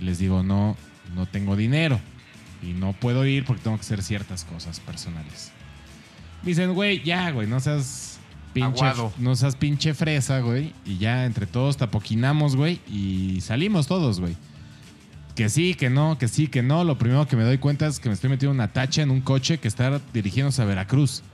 Y 0.00 0.04
les 0.04 0.18
digo 0.18 0.42
no 0.42 0.76
no 1.14 1.26
tengo 1.26 1.56
dinero 1.56 2.00
y 2.62 2.72
no 2.72 2.92
puedo 2.92 3.26
ir 3.26 3.44
porque 3.44 3.62
tengo 3.62 3.76
que 3.76 3.82
hacer 3.82 4.02
ciertas 4.02 4.44
cosas 4.44 4.80
personales. 4.80 5.52
Me 6.42 6.48
dicen 6.48 6.74
güey 6.74 7.02
ya 7.02 7.30
güey 7.30 7.46
no 7.46 7.60
seas 7.60 8.18
pinche 8.52 8.84
Aguado. 8.84 9.12
no 9.18 9.34
seas 9.36 9.56
pinche 9.56 9.94
fresa 9.94 10.40
güey 10.40 10.72
y 10.84 10.98
ya 10.98 11.24
entre 11.26 11.46
todos 11.46 11.76
tapoquinamos 11.76 12.56
güey 12.56 12.80
y 12.88 13.40
salimos 13.40 13.86
todos 13.86 14.20
güey. 14.20 14.36
Que 15.34 15.48
sí, 15.48 15.74
que 15.74 15.90
no, 15.90 16.16
que 16.16 16.28
sí, 16.28 16.46
que 16.46 16.62
no. 16.62 16.84
Lo 16.84 16.96
primero 16.96 17.26
que 17.26 17.34
me 17.34 17.42
doy 17.42 17.58
cuenta 17.58 17.88
es 17.88 17.98
que 17.98 18.08
me 18.08 18.14
estoy 18.14 18.30
metiendo 18.30 18.54
una 18.54 18.72
tacha 18.72 19.02
en 19.02 19.10
un 19.10 19.20
coche 19.20 19.58
que 19.58 19.66
está 19.66 20.00
dirigiéndose 20.12 20.62
a 20.62 20.64
Veracruz. 20.64 21.24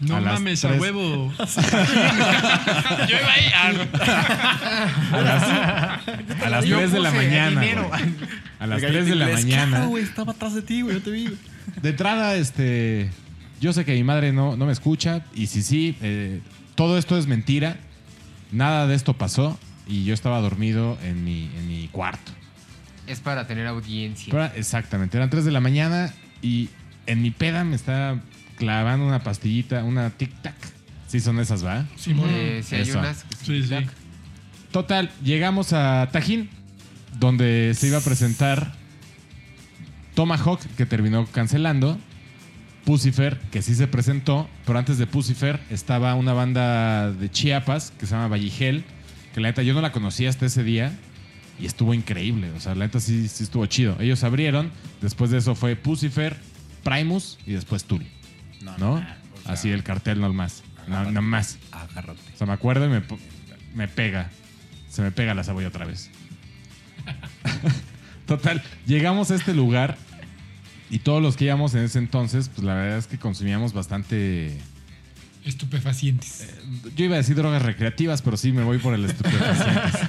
No 0.00 0.16
A 0.16 0.20
mames, 0.20 0.64
a 0.64 0.72
huevo. 0.74 1.32
Yo 1.36 3.16
iba 3.18 3.32
ahí. 3.32 3.52
A 3.52 5.20
las, 5.20 5.42
a 6.42 6.48
las 6.50 6.64
Yo 6.64 6.78
3 6.78 6.92
de 6.92 7.00
la 7.00 7.10
mañana. 7.10 7.60
A 8.58 8.66
las 8.66 8.82
El 8.82 8.92
3 8.92 9.06
de 9.06 9.14
la 9.14 9.28
mañana. 9.28 9.66
claro, 9.76 9.88
güey, 9.88 10.02
estaba 10.04 10.32
atrás 10.32 10.54
de 10.54 10.62
ti, 10.62 10.80
güey, 10.82 10.94
yo 10.96 11.02
te 11.02 11.10
vi. 11.10 11.28
De 11.82 11.90
entrada, 11.90 12.34
este. 12.36 13.10
Yo 13.60 13.74
sé 13.74 13.84
que 13.84 13.92
mi 13.92 14.04
madre 14.04 14.32
no, 14.32 14.56
no 14.56 14.64
me 14.66 14.72
escucha. 14.72 15.22
Y 15.34 15.48
si 15.48 15.62
sí, 15.62 15.96
eh, 16.00 16.40
todo 16.76 16.96
esto 16.96 17.18
es 17.18 17.26
mentira. 17.26 17.76
Nada 18.52 18.86
de 18.86 18.94
esto 18.94 19.14
pasó. 19.14 19.58
Y 19.86 20.04
yo 20.04 20.14
estaba 20.14 20.40
dormido 20.40 20.96
en 21.02 21.24
mi, 21.24 21.50
en 21.58 21.68
mi 21.68 21.88
cuarto. 21.88 22.32
Es 23.06 23.20
para 23.20 23.46
tener 23.46 23.66
audiencia. 23.66 24.30
Pero, 24.30 24.44
exactamente, 24.56 25.16
eran 25.18 25.28
3 25.28 25.44
de 25.44 25.50
la 25.50 25.60
mañana 25.60 26.14
y 26.42 26.70
en 27.06 27.20
mi 27.22 27.30
peda 27.32 27.64
me 27.64 27.76
está 27.76 28.20
clavando 28.60 29.06
una 29.06 29.22
pastillita, 29.24 29.82
una 29.82 30.16
tic-tac. 30.16 30.54
Sí, 31.08 31.18
son 31.18 31.40
esas, 31.40 31.64
¿va? 31.64 31.86
Simón. 31.96 32.28
Eh, 32.30 32.62
si 32.62 32.76
hay 32.76 32.82
Eso. 32.82 32.98
unas 32.98 33.24
que 33.24 33.34
Sí, 33.36 33.44
sí. 33.62 33.68
tic-tac. 33.70 33.88
Total, 34.70 35.10
llegamos 35.24 35.72
a 35.72 36.08
Tajín, 36.12 36.48
donde 37.18 37.72
se 37.74 37.88
iba 37.88 37.98
a 37.98 38.00
presentar 38.02 38.74
Tomahawk, 40.14 40.60
que 40.76 40.86
terminó 40.86 41.26
cancelando. 41.26 41.98
Pucifer, 42.84 43.38
que 43.50 43.62
sí 43.62 43.74
se 43.74 43.86
presentó, 43.88 44.48
pero 44.66 44.78
antes 44.78 44.98
de 44.98 45.06
Pucifer 45.06 45.60
estaba 45.70 46.14
una 46.14 46.32
banda 46.32 47.12
de 47.12 47.30
Chiapas 47.30 47.92
que 47.98 48.06
se 48.06 48.12
llama 48.14 48.28
Valligel, 48.28 48.84
que 49.34 49.40
la 49.40 49.48
neta 49.48 49.62
yo 49.62 49.74
no 49.74 49.80
la 49.80 49.92
conocía 49.92 50.28
hasta 50.30 50.46
ese 50.46 50.64
día 50.64 50.92
y 51.60 51.66
estuvo 51.66 51.92
increíble. 51.94 52.50
O 52.56 52.60
sea, 52.60 52.74
la 52.74 52.86
neta 52.86 52.98
sí, 52.98 53.28
sí 53.28 53.44
estuvo 53.44 53.66
chido. 53.66 53.96
Ellos 54.00 54.24
abrieron, 54.24 54.70
después 55.02 55.30
de 55.30 55.38
eso 55.38 55.54
fue 55.54 55.76
Pucifer, 55.76 56.36
Primus 56.82 57.38
y 57.46 57.52
después 57.52 57.84
Turi, 57.84 58.06
¿no? 58.78 59.04
Así 59.46 59.70
el 59.70 59.82
cartel 59.82 60.20
no 60.20 60.32
más. 60.32 60.62
No, 60.86 61.10
no 61.10 61.22
más. 61.22 61.58
Agárrate. 61.72 62.20
O 62.34 62.36
sea, 62.38 62.46
me 62.46 62.52
acuerdo 62.52 62.86
y 62.86 62.88
me, 62.88 63.02
me 63.74 63.88
pega. 63.88 64.30
Se 64.88 65.02
me 65.02 65.10
pega 65.12 65.34
la 65.34 65.44
cebolla 65.44 65.68
otra 65.68 65.86
vez. 65.86 66.10
Total, 68.26 68.62
llegamos 68.86 69.30
a 69.30 69.34
este 69.34 69.54
lugar 69.54 69.96
y 70.88 71.00
todos 71.00 71.22
los 71.22 71.36
que 71.36 71.44
íbamos 71.46 71.74
en 71.74 71.82
ese 71.84 71.98
entonces, 71.98 72.48
pues 72.48 72.64
la 72.64 72.74
verdad 72.74 72.98
es 72.98 73.06
que 73.06 73.18
consumíamos 73.18 73.72
bastante. 73.72 74.56
Estupefacientes. 75.44 76.48
Yo 76.96 77.04
iba 77.06 77.14
a 77.14 77.18
decir 77.18 77.34
drogas 77.34 77.62
recreativas, 77.62 78.20
pero 78.22 78.36
sí 78.36 78.52
me 78.52 78.62
voy 78.62 78.78
por 78.78 78.94
el 78.94 79.04
estupefacientes. 79.04 80.00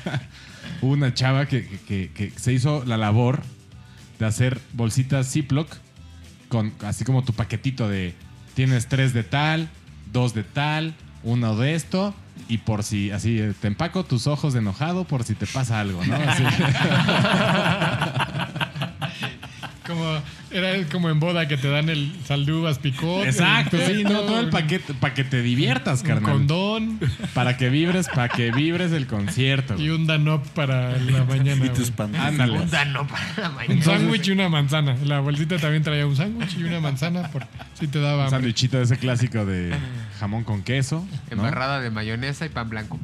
hubo 0.82 0.92
una 0.92 1.14
chava 1.14 1.46
que, 1.46 1.66
que- 1.66 2.10
que- 2.10 2.30
que 2.32 2.38
se 2.38 2.52
hizo 2.52 2.84
la 2.84 2.96
labor 2.96 3.42
de 4.18 4.26
hacer 4.26 4.60
bolsitas 4.72 5.30
Ziploc 5.30 5.68
así 6.82 7.04
como 7.04 7.22
tu 7.24 7.32
paquetito 7.32 7.88
de 7.88 8.14
tienes 8.54 8.88
tres 8.88 9.12
de 9.12 9.22
tal, 9.22 9.68
dos 10.12 10.34
de 10.34 10.42
tal, 10.44 10.94
uno 11.22 11.56
de 11.56 11.74
esto 11.74 12.14
y 12.48 12.58
por 12.58 12.84
si 12.84 13.10
así 13.10 13.38
eh, 13.38 13.52
te 13.60 13.66
empaco 13.66 14.04
tus 14.04 14.26
ojos 14.26 14.54
enojado 14.54 15.04
por 15.04 15.24
si 15.24 15.34
te 15.34 15.46
pasa 15.46 15.80
algo, 15.80 16.04
¿no? 16.04 16.14
Así. 16.14 16.44
Como, 19.86 20.20
era 20.50 20.84
como 20.90 21.10
en 21.10 21.20
boda 21.20 21.46
que 21.48 21.56
te 21.56 21.68
dan 21.68 21.88
el 21.88 22.12
saldubas 22.26 22.78
picot. 22.78 23.24
Exacto, 23.26 23.76
el 23.76 23.96
sí, 23.98 24.02
no, 24.04 24.20
todo 24.22 24.40
el 24.40 24.44
un- 24.46 24.50
paquete 24.50 24.94
para 24.94 25.14
que 25.14 25.24
te 25.24 25.42
diviertas, 25.42 26.00
Un 26.02 26.06
carnal. 26.08 26.32
condón 26.32 27.00
Para 27.34 27.56
que 27.56 27.68
vibres, 27.70 28.08
para 28.08 28.28
que 28.28 28.50
vibres 28.50 28.92
el 28.92 29.06
concierto. 29.06 29.74
y 29.80 29.88
un 29.90 30.06
danop 30.06 30.46
para 30.48 30.96
la 30.98 31.24
mañana. 31.24 31.64
Y 31.66 31.68
tus. 31.70 31.92
Ándale. 31.98 32.58
Un 32.60 32.70
dano 32.70 33.06
para 33.06 33.34
la 33.38 33.48
Un 33.50 33.54
mañana. 33.56 33.82
sándwich 33.84 34.28
y 34.28 34.30
una 34.32 34.48
manzana. 34.48 34.96
La 35.04 35.20
bolsita 35.20 35.58
también 35.58 35.82
traía 35.82 36.06
un 36.06 36.16
sándwich 36.16 36.56
y 36.58 36.64
una 36.64 36.80
manzana 36.80 37.30
por 37.30 37.46
si 37.78 37.86
te 37.86 38.00
daba 38.00 38.24
Un 38.24 38.30
sándwichito 38.30 38.76
de 38.78 38.84
ese 38.84 38.96
clásico 38.98 39.44
de 39.46 39.74
jamón 40.18 40.44
con 40.44 40.62
queso. 40.62 41.06
¿no? 41.30 41.32
Embarrada 41.36 41.80
de 41.80 41.90
mayonesa 41.90 42.46
y 42.46 42.48
pan 42.48 42.68
blanco. 42.70 42.98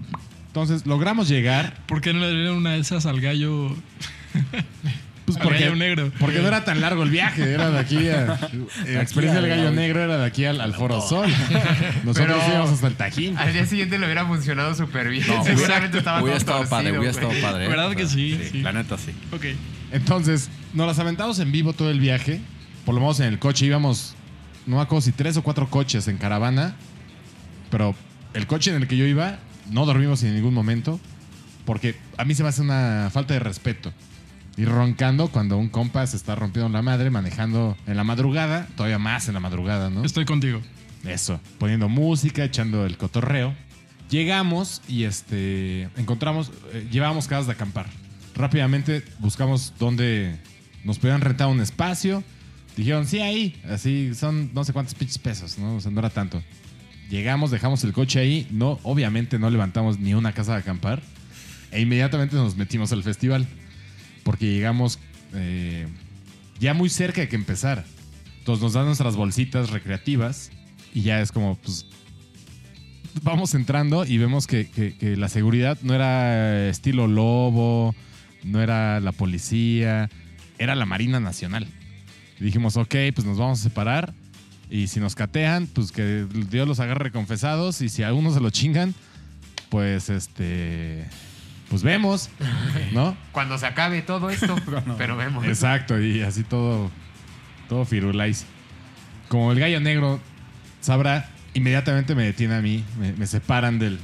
Entonces 0.48 0.84
logramos 0.86 1.28
llegar. 1.28 1.78
¿Por 1.86 2.00
qué 2.00 2.12
no 2.12 2.20
le 2.20 2.30
dieron 2.32 2.56
una 2.58 2.72
de 2.72 2.80
esas 2.80 3.06
al 3.06 3.20
gallo? 3.20 3.74
Pues 5.24 5.38
Al 5.38 5.50
gallo 5.50 5.76
negro. 5.76 6.10
Porque 6.18 6.40
no 6.40 6.48
era 6.48 6.64
tan 6.64 6.80
largo 6.80 7.04
el 7.04 7.10
viaje, 7.10 7.52
era 7.52 7.70
de 7.70 7.78
aquí 7.78 8.08
a. 8.08 8.38
La 8.88 9.02
experiencia 9.02 9.40
del 9.40 9.48
gallo 9.50 9.70
negro 9.70 10.02
era 10.02 10.18
de 10.18 10.26
aquí 10.26 10.44
al, 10.44 10.60
al 10.60 10.74
Foro 10.74 11.00
Sol. 11.00 11.28
Nosotros 12.04 12.14
Pero- 12.16 12.48
íbamos 12.48 12.70
hasta 12.70 12.86
el 12.88 12.94
Tajín. 12.96 13.38
Al 13.38 13.52
día 13.52 13.64
siguiente 13.66 13.98
le 13.98 14.06
hubiera 14.06 14.26
funcionado 14.26 14.74
súper 14.74 15.08
bien. 15.10 15.24
No, 15.28 15.44
Seguramente 15.44 15.98
estaba 15.98 16.22
hubiera 16.22 16.38
todo 16.40 16.62
estado 16.62 16.68
padre, 16.70 16.98
hubiera 16.98 17.10
estado 17.10 17.32
padre. 17.40 17.66
¿eh? 17.66 17.68
¿Verdad 17.68 17.92
que 17.94 18.06
sí? 18.08 18.38
Sí. 18.50 18.62
La 18.62 18.72
neta 18.72 18.98
sí. 18.98 19.12
Ok. 19.32 19.44
Entonces, 19.92 20.50
nos 20.74 20.86
las 20.86 20.98
aventamos 20.98 21.38
en 21.38 21.52
vivo 21.52 21.72
todo 21.72 21.90
el 21.90 22.00
viaje. 22.00 22.40
Por 22.84 22.94
lo 22.94 23.00
menos 23.00 23.20
en 23.20 23.26
el 23.26 23.38
coche 23.38 23.66
íbamos, 23.66 24.14
no 24.66 24.76
me 24.76 24.82
acuerdo 24.82 25.02
si 25.02 25.12
tres 25.12 25.36
o 25.36 25.42
cuatro 25.42 25.70
coches 25.70 26.08
en 26.08 26.16
caravana. 26.18 26.74
Pero 27.70 27.94
el 28.34 28.46
coche 28.48 28.70
en 28.74 28.82
el 28.82 28.88
que 28.88 28.96
yo 28.96 29.04
iba, 29.04 29.38
no 29.70 29.86
dormimos 29.86 30.22
en 30.24 30.34
ningún 30.34 30.52
momento. 30.54 30.98
Porque 31.64 31.94
a 32.18 32.24
mí 32.24 32.34
se 32.34 32.42
me 32.42 32.48
hace 32.48 32.60
una 32.60 33.08
falta 33.12 33.34
de 33.34 33.40
respeto. 33.40 33.92
Ir 34.56 34.68
roncando 34.68 35.28
cuando 35.28 35.56
un 35.56 35.68
compa 35.68 36.06
se 36.06 36.16
está 36.16 36.34
rompiendo 36.34 36.68
la 36.68 36.82
madre, 36.82 37.10
manejando 37.10 37.76
en 37.86 37.96
la 37.96 38.04
madrugada, 38.04 38.68
todavía 38.76 38.98
más 38.98 39.28
en 39.28 39.34
la 39.34 39.40
madrugada, 39.40 39.88
¿no? 39.88 40.04
Estoy 40.04 40.24
contigo. 40.24 40.60
Eso, 41.04 41.40
poniendo 41.58 41.88
música, 41.88 42.44
echando 42.44 42.84
el 42.84 42.96
cotorreo. 42.96 43.54
Llegamos 44.10 44.82
y 44.88 45.04
este 45.04 45.88
encontramos, 45.96 46.52
eh, 46.72 46.86
llevábamos 46.90 47.28
casas 47.28 47.46
de 47.46 47.52
acampar. 47.52 47.86
Rápidamente 48.34 49.02
buscamos 49.18 49.72
dónde 49.78 50.38
nos 50.84 50.98
podían 50.98 51.22
rentar 51.22 51.48
un 51.48 51.60
espacio. 51.60 52.22
Dijeron, 52.76 53.06
sí, 53.06 53.20
ahí. 53.20 53.60
Así 53.68 54.14
son 54.14 54.50
no 54.52 54.64
sé 54.64 54.72
cuántos 54.72 54.94
pinches 54.94 55.18
pesos, 55.18 55.58
¿no? 55.58 55.76
O 55.76 55.80
sea, 55.80 55.90
no 55.90 56.00
era 56.00 56.10
tanto. 56.10 56.42
Llegamos, 57.10 57.50
dejamos 57.50 57.84
el 57.84 57.92
coche 57.92 58.20
ahí. 58.20 58.46
No, 58.50 58.78
obviamente 58.82 59.38
no 59.38 59.50
levantamos 59.50 59.98
ni 59.98 60.14
una 60.14 60.32
casa 60.32 60.52
de 60.52 60.58
acampar. 60.58 61.02
E 61.70 61.80
inmediatamente 61.80 62.36
nos 62.36 62.56
metimos 62.56 62.92
al 62.92 63.02
festival. 63.02 63.46
Porque 64.24 64.46
llegamos 64.46 64.98
eh, 65.34 65.86
ya 66.60 66.74
muy 66.74 66.88
cerca 66.88 67.20
de 67.22 67.28
que 67.28 67.36
empezar. 67.36 67.84
Entonces 68.38 68.62
nos 68.62 68.72
dan 68.72 68.86
nuestras 68.86 69.16
bolsitas 69.16 69.70
recreativas 69.70 70.50
y 70.94 71.02
ya 71.02 71.20
es 71.20 71.30
como, 71.32 71.56
pues, 71.56 71.86
vamos 73.22 73.54
entrando 73.54 74.04
y 74.04 74.18
vemos 74.18 74.46
que, 74.46 74.68
que- 74.70 75.16
la 75.16 75.28
seguridad 75.28 75.78
no 75.82 75.94
era 75.94 76.68
estilo 76.68 77.06
lobo, 77.06 77.94
no 78.44 78.60
era 78.60 79.00
la 79.00 79.12
policía, 79.12 80.10
era 80.58 80.74
la 80.74 80.86
Marina 80.86 81.20
Nacional. 81.20 81.66
Dijimos, 82.40 82.76
ok, 82.76 82.94
pues 83.14 83.24
nos 83.26 83.38
vamos 83.38 83.60
a 83.60 83.62
separar 83.62 84.14
y 84.70 84.88
si 84.88 84.98
nos 85.00 85.14
catean, 85.14 85.66
pues 85.68 85.92
que 85.92 86.26
Dios 86.50 86.66
los 86.66 86.80
agarre 86.80 87.12
confesados 87.12 87.80
y 87.82 87.88
si 87.88 88.02
a 88.02 88.12
uno 88.12 88.32
se 88.34 88.40
lo 88.40 88.50
chingan, 88.50 88.94
pues 89.68 90.08
este, 90.10 91.04
pues 91.72 91.82
vemos, 91.82 92.28
¿no? 92.92 93.16
Cuando 93.32 93.56
se 93.56 93.64
acabe 93.64 94.02
todo 94.02 94.28
esto, 94.28 94.54
pero 94.98 95.16
vemos. 95.16 95.46
Exacto, 95.46 95.98
y 95.98 96.20
así 96.20 96.44
todo, 96.44 96.90
todo 97.66 97.86
firulais. 97.86 98.44
Como 99.28 99.52
el 99.52 99.58
gallo 99.58 99.80
negro 99.80 100.20
sabrá, 100.82 101.30
inmediatamente 101.54 102.14
me 102.14 102.24
detiene 102.24 102.56
a 102.56 102.60
mí, 102.60 102.84
me, 103.00 103.14
me 103.14 103.26
separan 103.26 103.78
del, 103.78 103.98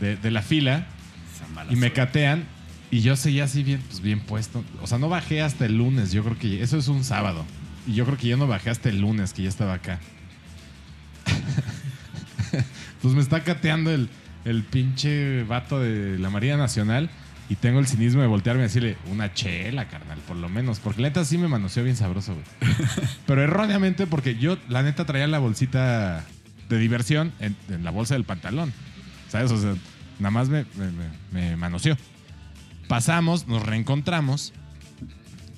de, 0.00 0.16
de 0.16 0.30
la 0.30 0.40
fila 0.40 0.86
Esa 1.34 1.46
mala 1.48 1.70
y 1.70 1.74
me 1.74 1.88
suerte. 1.88 1.94
catean. 1.94 2.44
Y 2.90 3.02
yo 3.02 3.16
seguía 3.16 3.44
así 3.44 3.62
bien, 3.62 3.82
pues 3.86 4.00
bien 4.00 4.20
puesto. 4.20 4.64
O 4.80 4.86
sea, 4.86 4.96
no 4.96 5.10
bajé 5.10 5.42
hasta 5.42 5.66
el 5.66 5.76
lunes, 5.76 6.10
yo 6.10 6.24
creo 6.24 6.38
que 6.38 6.62
eso 6.62 6.78
es 6.78 6.88
un 6.88 7.04
sábado. 7.04 7.44
Y 7.86 7.92
yo 7.92 8.06
creo 8.06 8.16
que 8.16 8.28
yo 8.28 8.38
no 8.38 8.46
bajé 8.46 8.70
hasta 8.70 8.88
el 8.88 9.02
lunes, 9.02 9.34
que 9.34 9.42
ya 9.42 9.50
estaba 9.50 9.74
acá. 9.74 10.00
pues 13.02 13.12
me 13.12 13.20
está 13.20 13.44
cateando 13.44 13.90
el, 13.90 14.08
el 14.44 14.62
pinche 14.62 15.42
vato 15.44 15.80
de 15.80 16.18
la 16.18 16.30
Marina 16.30 16.56
Nacional. 16.56 17.10
Y 17.46 17.56
tengo 17.56 17.78
el 17.78 17.86
cinismo 17.86 18.22
de 18.22 18.26
voltearme 18.26 18.62
y 18.62 18.64
decirle, 18.64 18.96
una 19.10 19.34
chela, 19.34 19.86
carnal, 19.88 20.18
por 20.26 20.36
lo 20.36 20.48
menos. 20.48 20.80
Porque 20.80 21.02
la 21.02 21.08
neta 21.08 21.26
sí 21.26 21.36
me 21.36 21.46
manoseó 21.46 21.84
bien 21.84 21.94
sabroso, 21.94 22.32
güey. 22.32 22.74
Pero 23.26 23.42
erróneamente 23.42 24.06
porque 24.06 24.36
yo, 24.36 24.56
la 24.68 24.82
neta, 24.82 25.04
traía 25.04 25.26
la 25.26 25.38
bolsita 25.38 26.24
de 26.70 26.78
diversión 26.78 27.32
en, 27.40 27.54
en 27.68 27.84
la 27.84 27.90
bolsa 27.90 28.14
del 28.14 28.24
pantalón. 28.24 28.72
¿Sabes? 29.28 29.50
O 29.50 29.60
sea, 29.60 29.74
nada 30.18 30.30
más 30.30 30.48
me, 30.48 30.64
me, 31.32 31.56
manoseó. 31.56 31.96
Pasamos, 32.88 33.46
nos 33.46 33.62
reencontramos. 33.62 34.52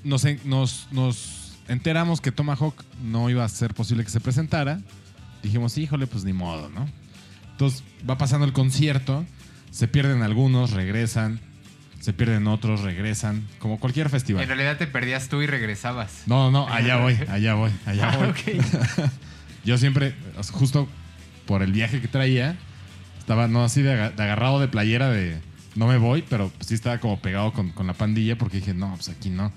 Nos, 0.04 0.24
nos, 0.44 0.88
nos 0.90 1.58
enteramos 1.68 2.20
que 2.20 2.32
Tomahawk 2.32 2.84
no 3.02 3.28
iba 3.30 3.44
a 3.44 3.48
ser 3.48 3.74
posible 3.74 4.04
que 4.04 4.10
se 4.10 4.20
presentara. 4.20 4.80
Dijimos, 5.42 5.76
híjole, 5.78 6.06
pues 6.06 6.24
ni 6.24 6.32
modo, 6.32 6.68
¿no? 6.70 6.88
Entonces 7.56 7.82
va 8.08 8.18
pasando 8.18 8.44
el 8.46 8.52
concierto. 8.52 9.24
Se 9.70 9.88
pierden 9.88 10.22
algunos, 10.22 10.72
regresan. 10.72 11.40
Se 12.00 12.12
pierden 12.12 12.46
otros, 12.46 12.82
regresan. 12.82 13.46
Como 13.58 13.80
cualquier 13.80 14.06
En 14.06 14.10
festival. 14.10 14.46
realidad 14.46 14.76
te 14.76 14.86
perdías 14.86 15.28
tú 15.28 15.40
y 15.42 15.46
regresabas. 15.46 16.22
No, 16.26 16.50
no, 16.50 16.68
allá 16.72 16.96
voy, 16.98 17.18
allá 17.28 17.54
voy, 17.54 17.70
allá 17.86 18.16
voy. 18.16 18.34
Yo 19.64 19.78
siempre, 19.78 20.14
justo 20.52 20.88
por 21.46 21.62
el 21.62 21.72
viaje 21.72 22.00
que 22.00 22.08
traía, 22.08 22.56
estaba 23.18 23.48
no 23.48 23.64
así 23.64 23.82
de, 23.82 23.92
aga- 23.94 24.10
de 24.10 24.22
agarrado 24.22 24.60
de 24.60 24.68
playera 24.68 25.08
de 25.10 25.38
no 25.74 25.86
me 25.86 25.98
voy, 25.98 26.22
pero 26.28 26.52
sí 26.60 26.74
estaba 26.74 26.98
como 27.00 27.20
pegado 27.20 27.52
con, 27.52 27.70
con 27.70 27.86
la 27.86 27.92
pandilla 27.94 28.36
porque 28.38 28.58
dije, 28.58 28.74
no, 28.74 28.94
pues 28.94 29.08
aquí 29.08 29.30
no. 29.30 29.52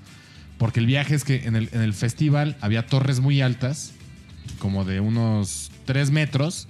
Porque 0.58 0.80
el 0.80 0.86
viaje 0.86 1.16
es 1.16 1.24
que 1.24 1.46
en 1.46 1.56
el, 1.56 1.70
en 1.74 1.82
el 1.82 1.94
festival 1.94 2.58
había 2.62 2.88
torres 2.88 3.20
muy 3.20 3.42
altas, 3.42 3.94
como 4.58 4.84
de 4.86 5.00
unos 5.00 5.72
3 5.86 6.12
metros, 6.12 6.68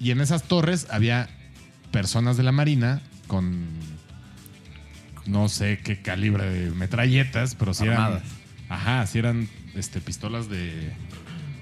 y 0.00 0.10
en 0.10 0.20
esas 0.20 0.44
torres 0.44 0.86
había 0.90 1.28
personas 1.90 2.36
de 2.36 2.42
la 2.42 2.52
Marina 2.52 3.00
con 3.26 3.66
no 5.26 5.48
sé 5.48 5.78
qué 5.82 6.00
calibre 6.00 6.48
de 6.48 6.70
metralletas, 6.70 7.54
pero 7.54 7.74
sí 7.74 7.84
eran. 7.84 8.00
Armadas. 8.00 8.22
Ajá, 8.68 9.06
sí 9.06 9.18
eran 9.18 9.48
este, 9.74 10.00
pistolas 10.00 10.48
de 10.48 10.92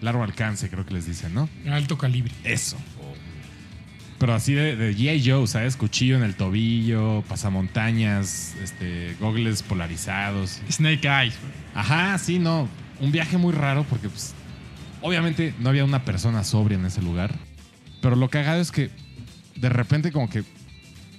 largo 0.01 0.23
alcance, 0.23 0.69
creo 0.69 0.85
que 0.87 0.95
les 0.95 1.07
dicen, 1.07 1.35
¿no? 1.35 1.49
Alto 1.71 1.99
calibre. 1.99 2.33
Eso. 2.45 2.77
Pero 4.19 4.35
así 4.35 4.55
de, 4.55 4.77
de 4.77 4.95
G.I. 4.95 5.29
Joe, 5.29 5.47
¿sabes? 5.47 5.77
Cuchillo 5.77 6.17
en 6.17 6.23
el 6.23 6.35
tobillo, 6.35 7.23
pasamontañas, 7.29 8.55
este, 8.63 9.17
gogles 9.21 9.63
polarizados. 9.63 10.61
Snake 10.71 11.07
Eyes. 11.07 11.35
güey. 11.41 11.53
Ajá, 11.75 12.17
sí, 12.19 12.39
no. 12.39 12.69
Un 13.01 13.13
viaje 13.13 13.37
muy 13.37 13.53
raro 13.53 13.85
porque, 13.85 14.09
pues, 14.09 14.35
obviamente 15.03 15.53
no 15.59 15.69
había 15.69 15.85
una 15.85 16.05
persona 16.05 16.45
sobria 16.45 16.79
en 16.79 16.87
ese 16.87 17.03
lugar. 17.03 17.35
Pero 18.05 18.17
lo 18.17 18.29
cagado 18.29 18.61
es 18.61 18.71
que 18.71 18.91
de 19.57 19.71
repente 19.71 20.13
como 20.13 20.29
que 20.29 20.45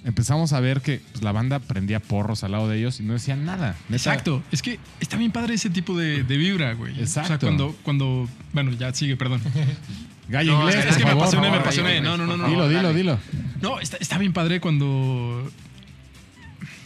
empezamos 0.03 0.53
a 0.53 0.59
ver 0.59 0.81
que 0.81 1.01
pues, 1.13 1.23
la 1.23 1.31
banda 1.31 1.57
prendía 1.57 1.99
porros 1.99 2.43
al 2.43 2.51
lado 2.51 2.69
de 2.69 2.77
ellos 2.77 2.99
y 2.99 3.03
no 3.03 3.13
decían 3.13 3.43
nada. 3.43 3.75
Neta, 3.89 3.95
Exacto. 3.95 4.43
Es 4.51 4.61
que 4.61 4.79
está 4.99 5.17
bien 5.17 5.31
padre 5.31 5.55
ese 5.55 5.71
tipo 5.71 5.97
de, 5.97 6.21
de 6.21 6.37
vibra, 6.37 6.73
güey. 6.75 6.93
O 7.01 7.07
sea, 7.07 7.23
Exacto. 7.23 7.47
cuando, 7.47 7.75
cuando. 7.81 8.29
Bueno, 8.53 8.71
ya 8.73 8.93
sigue, 8.93 9.17
perdón. 9.17 9.41
Gallo 10.29 10.59
No, 10.59 10.69
inglés, 10.69 10.85
es 10.85 10.97
que 10.97 11.05
me 11.05 11.09
apasioné, 11.09 11.49
me 11.49 11.57
apasioné. 11.57 12.01
No, 12.01 12.17
no, 12.17 12.27
no, 12.27 12.37
no. 12.37 12.47
Dilo, 12.47 12.69
dilo, 12.69 12.93
dilo. 12.93 13.19
No, 13.61 13.79
está, 13.79 13.97
está 13.97 14.19
bien 14.19 14.33
padre 14.33 14.59
cuando. 14.59 15.51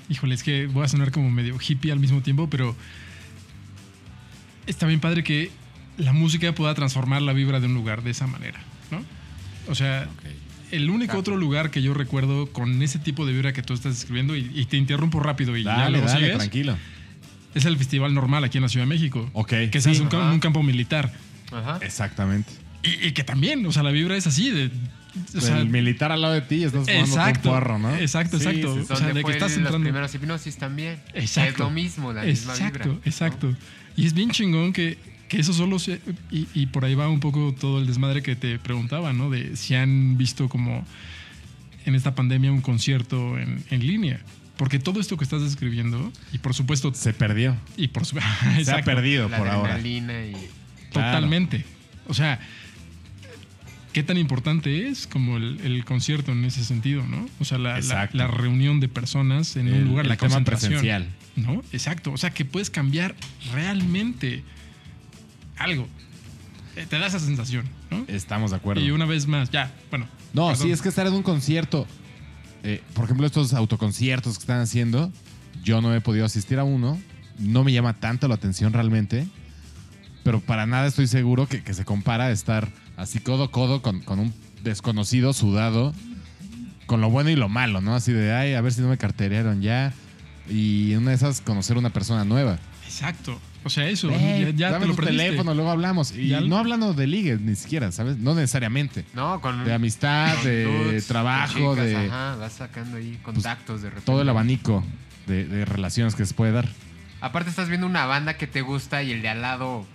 Híjole, 0.07 0.33
es 0.33 0.43
que 0.43 0.67
voy 0.67 0.85
a 0.85 0.87
sonar 0.87 1.11
como 1.11 1.29
medio 1.29 1.57
hippie 1.59 1.91
al 1.91 1.99
mismo 1.99 2.21
tiempo, 2.21 2.49
pero. 2.49 2.73
Está 4.65 4.85
bien 4.85 5.01
padre 5.01 5.25
que 5.25 5.51
la 5.97 6.13
música 6.13 6.55
pueda 6.55 6.73
transformar 6.73 7.21
la 7.21 7.33
vibra 7.33 7.59
de 7.59 7.65
un 7.65 7.73
lugar 7.73 8.01
de 8.01 8.11
esa 8.11 8.27
manera, 8.27 8.61
¿no? 8.91 9.18
O 9.69 9.75
sea, 9.75 10.07
el 10.71 10.89
único 10.89 11.03
Exacto. 11.03 11.19
otro 11.19 11.37
lugar 11.37 11.71
que 11.71 11.81
yo 11.81 11.93
recuerdo 11.93 12.47
con 12.47 12.81
ese 12.81 12.99
tipo 12.99 13.25
de 13.25 13.33
vibra 13.33 13.53
que 13.53 13.61
tú 13.63 13.73
estás 13.73 13.95
describiendo, 13.95 14.35
y, 14.35 14.51
y 14.53 14.65
te 14.65 14.77
interrumpo 14.77 15.19
rápido 15.19 15.55
y 15.57 15.63
ya 15.63 15.89
luego 15.89 16.07
dale, 16.07 16.19
sigues, 16.19 16.37
tranquilo. 16.37 16.77
es 17.55 17.65
el 17.65 17.77
Festival 17.77 18.13
Normal 18.13 18.43
aquí 18.43 18.57
en 18.57 18.63
la 18.63 18.69
Ciudad 18.69 18.85
de 18.85 18.89
México. 18.89 19.29
Ok. 19.33 19.49
Que 19.71 19.81
se 19.81 19.81
sí, 19.93 20.03
hace 20.03 20.15
un, 20.17 20.39
campo 20.39 20.63
militar. 20.63 21.11
Ajá. 21.51 21.79
Exactamente. 21.81 22.51
Y, 22.83 23.07
y 23.07 23.11
que 23.11 23.23
también, 23.23 23.65
o 23.65 23.71
sea, 23.71 23.83
la 23.83 23.91
vibra 23.91 24.15
es 24.15 24.27
así, 24.27 24.51
de 24.51 24.69
o 25.35 25.41
sea, 25.41 25.59
el 25.59 25.69
militar 25.69 26.11
al 26.11 26.21
lado 26.21 26.33
de 26.35 26.41
ti 26.41 26.55
y 26.55 26.63
estás 26.65 26.85
fumando 26.85 27.05
Exacto, 27.05 27.49
un 27.49 27.55
porro, 27.55 27.79
¿no? 27.79 27.95
exacto, 27.95 28.37
exacto. 28.37 28.73
sí, 28.75 28.79
O 28.79 28.81
sí. 28.81 28.85
sea, 28.85 28.97
Donde 28.97 29.13
de 29.13 29.23
que 29.23 29.31
estás 29.31 29.57
entrando. 29.57 29.79
primeros 29.81 30.13
hipnosis 30.13 30.57
también. 30.57 30.99
Exacto. 31.13 31.51
Es 31.51 31.59
lo 31.59 31.69
mismo, 31.71 32.13
la 32.13 32.23
misma 32.23 32.53
vibra. 32.53 32.67
Exacto, 32.67 32.89
¿no? 32.89 33.01
exacto. 33.05 33.55
Y 33.95 34.05
es 34.05 34.13
bien 34.13 34.29
chingón 34.31 34.71
que, 34.71 34.97
que 35.29 35.39
eso 35.39 35.53
solo 35.53 35.79
se... 35.79 36.01
Y, 36.31 36.47
y 36.53 36.65
por 36.65 36.83
ahí 36.83 36.95
va 36.95 37.07
un 37.07 37.21
poco 37.21 37.55
todo 37.57 37.79
el 37.79 37.87
desmadre 37.87 38.21
que 38.21 38.35
te 38.35 38.59
preguntaba, 38.59 39.13
¿no? 39.13 39.29
De 39.29 39.55
si 39.55 39.75
han 39.75 40.17
visto 40.17 40.49
como 40.49 40.83
en 41.85 41.95
esta 41.95 42.13
pandemia 42.15 42.51
un 42.51 42.61
concierto 42.61 43.37
en, 43.39 43.63
en 43.69 43.87
línea. 43.87 44.19
Porque 44.57 44.77
todo 44.79 44.99
esto 44.99 45.15
que 45.15 45.23
estás 45.23 45.41
describiendo, 45.41 46.11
y 46.33 46.39
por 46.39 46.53
supuesto... 46.53 46.93
Se 46.93 47.13
perdió. 47.13 47.55
Y 47.77 47.87
por 47.87 48.05
su- 48.05 48.19
Se 48.63 48.71
ha 48.73 48.83
perdido 48.83 49.29
La 49.29 49.37
por 49.37 49.47
ahora. 49.47 49.75
adrenalina 49.75 50.25
y... 50.25 50.33
Totalmente. 50.91 51.63
O 52.07 52.13
sea, 52.13 52.39
¿qué 53.93 54.03
tan 54.03 54.17
importante 54.17 54.87
es 54.87 55.07
como 55.07 55.37
el, 55.37 55.59
el 55.63 55.85
concierto 55.85 56.31
en 56.31 56.43
ese 56.45 56.63
sentido, 56.65 57.05
no? 57.07 57.27
O 57.39 57.45
sea, 57.45 57.57
la, 57.57 57.79
la- 58.13 58.27
reunión 58.27 58.79
de 58.79 58.87
personas 58.89 59.55
en 59.55 59.71
un 59.71 59.85
lugar, 59.85 60.05
el 60.05 60.09
la 60.09 60.17
tema 60.17 60.29
concentración. 60.35 60.71
presencial. 60.73 61.07
¿No? 61.35 61.63
Exacto. 61.71 62.11
O 62.11 62.17
sea, 62.17 62.31
que 62.31 62.43
puedes 62.43 62.69
cambiar 62.69 63.15
realmente 63.53 64.43
algo. 65.59 65.87
Eh, 66.75 66.85
Te 66.89 66.97
da 66.97 67.07
esa 67.07 67.19
sensación, 67.19 67.65
¿no? 67.91 68.05
Estamos 68.07 68.51
de 68.51 68.57
acuerdo. 68.57 68.81
Y 68.81 68.91
una 68.91 69.05
vez 69.05 69.27
más, 69.27 69.49
ya, 69.49 69.71
bueno. 69.89 70.07
No, 70.33 70.47
perdón. 70.49 70.65
sí, 70.65 70.71
es 70.71 70.81
que 70.81 70.89
estar 70.89 71.05
en 71.07 71.13
un 71.13 71.23
concierto, 71.23 71.85
eh, 72.63 72.81
por 72.93 73.05
ejemplo, 73.05 73.25
estos 73.27 73.53
autoconciertos 73.53 74.37
que 74.37 74.43
están 74.43 74.61
haciendo, 74.61 75.11
yo 75.63 75.81
no 75.81 75.93
he 75.93 76.01
podido 76.01 76.25
asistir 76.25 76.59
a 76.59 76.63
uno, 76.63 76.99
no 77.37 77.63
me 77.63 77.71
llama 77.71 77.93
tanto 77.99 78.27
la 78.27 78.35
atención 78.35 78.73
realmente, 78.73 79.27
pero 80.23 80.39
para 80.39 80.65
nada 80.65 80.87
estoy 80.87 81.07
seguro 81.07 81.47
que, 81.47 81.63
que 81.63 81.73
se 81.73 81.85
compara 81.85 82.25
a 82.25 82.31
estar 82.31 82.69
así 82.97 83.19
codo 83.19 83.45
a 83.45 83.51
codo 83.51 83.81
con, 83.81 84.01
con 84.01 84.19
un 84.19 84.33
desconocido 84.63 85.33
sudado, 85.33 85.93
con 86.85 87.01
lo 87.01 87.09
bueno 87.09 87.29
y 87.29 87.35
lo 87.35 87.49
malo, 87.49 87.81
¿no? 87.81 87.95
Así 87.95 88.11
de, 88.13 88.33
ay, 88.33 88.53
a 88.53 88.61
ver 88.61 88.73
si 88.73 88.81
no 88.81 88.87
me 88.89 88.97
carterearon 88.97 89.61
ya, 89.61 89.93
y 90.49 90.91
en 90.93 90.99
una 90.99 91.11
de 91.11 91.15
esas 91.15 91.41
conocer 91.41 91.77
una 91.77 91.89
persona 91.91 92.25
nueva. 92.25 92.59
Exacto. 92.85 93.39
O 93.63 93.69
sea, 93.69 93.87
eso. 93.89 94.09
Ey, 94.09 94.45
ya 94.45 94.49
ya 94.51 94.69
dame 94.71 94.83
te 94.83 94.87
lo 94.87 94.93
tu 94.95 95.01
perdiste. 95.01 95.23
teléfono, 95.23 95.53
luego 95.53 95.69
hablamos. 95.69 96.11
Y 96.15 96.29
Ya- 96.29 96.39
no 96.41 96.57
hablando 96.57 96.93
de 96.93 97.07
ligues 97.07 97.41
ni 97.41 97.55
siquiera, 97.55 97.91
¿sabes? 97.91 98.17
No 98.17 98.33
necesariamente. 98.33 99.03
No, 99.13 99.41
con... 99.41 99.65
De 99.65 99.73
amistad, 99.73 100.33
con 100.35 100.43
de 100.45 100.63
dudes, 100.63 101.07
trabajo, 101.07 101.73
chicas, 101.73 101.85
de... 101.85 101.93
Pues, 101.93 102.09
Ajá, 102.11 102.35
vas 102.37 102.53
sacando 102.53 102.97
ahí 102.97 103.19
contactos 103.21 103.81
de 103.81 103.89
repente. 103.89 104.05
todo 104.05 104.21
el 104.21 104.29
abanico 104.29 104.83
de, 105.27 105.45
de 105.45 105.65
relaciones 105.65 106.15
que 106.15 106.25
se 106.25 106.33
puede 106.33 106.51
dar. 106.53 106.69
Aparte 107.21 107.49
estás 107.49 107.67
viendo 107.67 107.85
una 107.85 108.05
banda 108.05 108.37
que 108.37 108.47
te 108.47 108.61
gusta 108.61 109.03
y 109.03 109.11
el 109.11 109.21
de 109.21 109.27
al 109.29 109.41
lado 109.41 109.85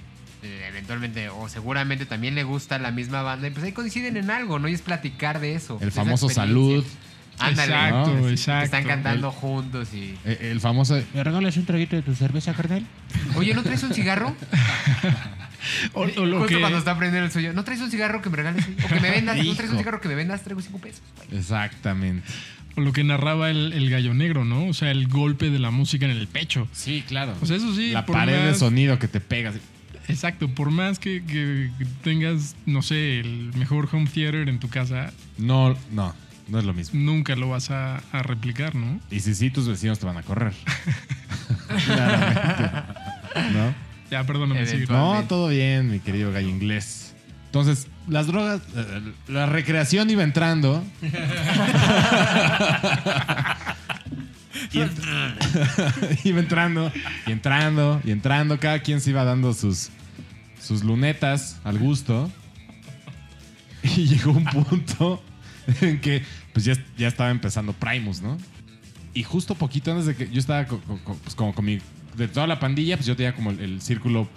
eh, 0.42 0.66
eventualmente 0.68 1.30
o 1.30 1.48
seguramente 1.48 2.04
también 2.04 2.34
le 2.34 2.42
gusta 2.44 2.78
la 2.78 2.90
misma 2.90 3.22
banda 3.22 3.48
y 3.48 3.50
pues 3.50 3.64
ahí 3.64 3.72
coinciden 3.72 4.18
en 4.18 4.30
algo, 4.30 4.58
¿no? 4.58 4.68
Y 4.68 4.74
es 4.74 4.82
platicar 4.82 5.40
de 5.40 5.54
eso. 5.54 5.78
El 5.80 5.86
de 5.86 5.90
famoso 5.90 6.28
salud, 6.28 6.84
Ándale. 7.38 7.72
Exacto, 7.72 8.14
¿no? 8.14 8.28
exacto. 8.28 8.64
Están 8.64 8.84
cantando 8.84 9.30
juntos 9.30 9.88
y... 9.92 10.16
el 10.24 10.60
famoso... 10.60 11.00
¿Me 11.12 11.24
regalas 11.24 11.56
un 11.56 11.66
traguito 11.66 11.96
de 11.96 12.02
tu 12.02 12.14
cerveza, 12.14 12.52
carnal? 12.54 12.84
Oye, 13.36 13.54
¿no 13.54 13.62
traes 13.62 13.82
un 13.82 13.92
cigarro? 13.92 14.34
O, 15.94 16.02
o 16.16 16.26
lo 16.26 16.38
Justo 16.40 16.54
que, 16.54 16.60
cuando 16.60 16.78
está 16.78 16.96
prendiendo 16.96 17.26
el 17.26 17.32
suyo. 17.32 17.52
¿No 17.52 17.64
traes 17.64 17.80
un 17.80 17.90
cigarro 17.90 18.22
que 18.22 18.30
me 18.30 18.36
regales? 18.36 18.66
O 18.84 18.88
que 18.88 19.00
me 19.00 19.10
vendas. 19.10 19.36
¿No 19.36 19.54
traes 19.54 19.72
un 19.72 19.78
cigarro 19.78 20.00
que 20.00 20.08
me 20.08 20.14
vendas? 20.14 20.42
Traigo 20.42 20.60
cinco 20.60 20.78
pesos. 20.78 21.02
güey. 21.16 21.40
Exactamente. 21.40 22.26
o 22.76 22.80
lo 22.80 22.92
que 22.92 23.04
narraba 23.04 23.50
el, 23.50 23.72
el 23.72 23.90
gallo 23.90 24.14
negro, 24.14 24.44
¿no? 24.44 24.66
O 24.66 24.74
sea, 24.74 24.90
el 24.90 25.08
golpe 25.08 25.50
de 25.50 25.58
la 25.58 25.70
música 25.70 26.04
en 26.04 26.12
el 26.12 26.28
pecho. 26.28 26.68
Sí, 26.72 27.04
claro. 27.06 27.34
O 27.40 27.46
sea, 27.46 27.56
eso 27.56 27.74
sí. 27.74 27.90
la 27.90 28.06
por 28.06 28.16
pared 28.16 28.44
de 28.46 28.54
sonido 28.54 28.98
que 28.98 29.08
te 29.08 29.20
pegas. 29.20 29.56
Exacto, 30.08 30.48
por 30.48 30.70
más 30.70 30.98
que, 30.98 31.24
que 31.24 31.70
tengas, 32.02 32.56
no 32.66 32.82
sé, 32.82 33.20
el 33.20 33.52
mejor 33.56 33.88
home 33.90 34.06
theater 34.06 34.48
en 34.48 34.58
tu 34.58 34.68
casa, 34.68 35.12
No, 35.38 35.76
no, 35.92 36.14
no 36.48 36.58
es 36.58 36.64
lo 36.64 36.72
mismo. 36.74 37.00
nunca 37.00 37.34
lo 37.36 37.48
vas 37.48 37.70
a, 37.70 37.96
a 38.12 38.22
replicar, 38.22 38.74
¿no? 38.74 39.00
Y 39.10 39.20
si 39.20 39.34
sí, 39.34 39.50
tus 39.50 39.66
vecinos 39.68 39.98
te 39.98 40.06
van 40.06 40.16
a 40.18 40.22
correr. 40.22 40.52
Claramente. 41.86 42.70
¿No? 43.52 43.74
Ya, 44.10 44.24
perdóname. 44.24 44.64
No, 44.88 45.24
todo 45.28 45.48
bien, 45.48 45.90
mi 45.90 46.00
querido 46.00 46.30
gallo 46.32 46.48
inglés. 46.48 47.14
Entonces, 47.46 47.88
las 48.08 48.26
drogas, 48.26 48.60
eh, 48.76 49.12
la 49.28 49.46
recreación 49.46 50.10
iba 50.10 50.22
entrando. 50.22 50.84
Y 54.72 54.78
ent- 54.78 56.20
iba 56.24 56.40
entrando 56.40 56.92
y 57.26 57.32
entrando 57.32 58.00
y 58.04 58.10
entrando. 58.10 58.58
Cada 58.58 58.80
quien 58.80 59.00
se 59.00 59.10
iba 59.10 59.22
dando 59.24 59.52
sus, 59.52 59.90
sus 60.60 60.82
lunetas 60.84 61.60
al 61.64 61.78
gusto. 61.78 62.30
Y 63.82 64.06
llegó 64.06 64.32
un 64.32 64.44
punto 64.44 65.22
en 65.80 66.00
que 66.00 66.22
pues 66.52 66.64
ya, 66.64 66.74
ya 66.96 67.08
estaba 67.08 67.30
empezando 67.30 67.72
Primus, 67.72 68.20
¿no? 68.22 68.36
Y 69.14 69.22
justo 69.22 69.54
poquito 69.54 69.92
antes 69.92 70.06
de 70.06 70.16
que 70.16 70.28
yo 70.30 70.40
estaba 70.40 70.66
co- 70.66 70.80
pues, 71.22 71.34
como 71.34 71.54
con 71.54 71.64
mi... 71.64 71.78
De 72.16 72.28
toda 72.28 72.46
la 72.46 72.58
pandilla, 72.60 72.96
pues 72.96 73.06
yo 73.06 73.16
tenía 73.16 73.34
como 73.34 73.50
el, 73.50 73.60
el 73.60 73.80
círculo 73.80 74.28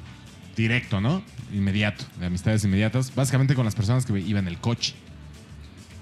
directo, 0.55 0.99
¿no? 1.01 1.23
Inmediato, 1.53 2.05
de 2.19 2.25
amistades 2.27 2.63
inmediatas. 2.63 3.13
Básicamente 3.13 3.55
con 3.55 3.65
las 3.65 3.75
personas 3.75 4.05
que 4.05 4.17
iban 4.19 4.43
en 4.45 4.47
el 4.49 4.57
coche. 4.59 4.93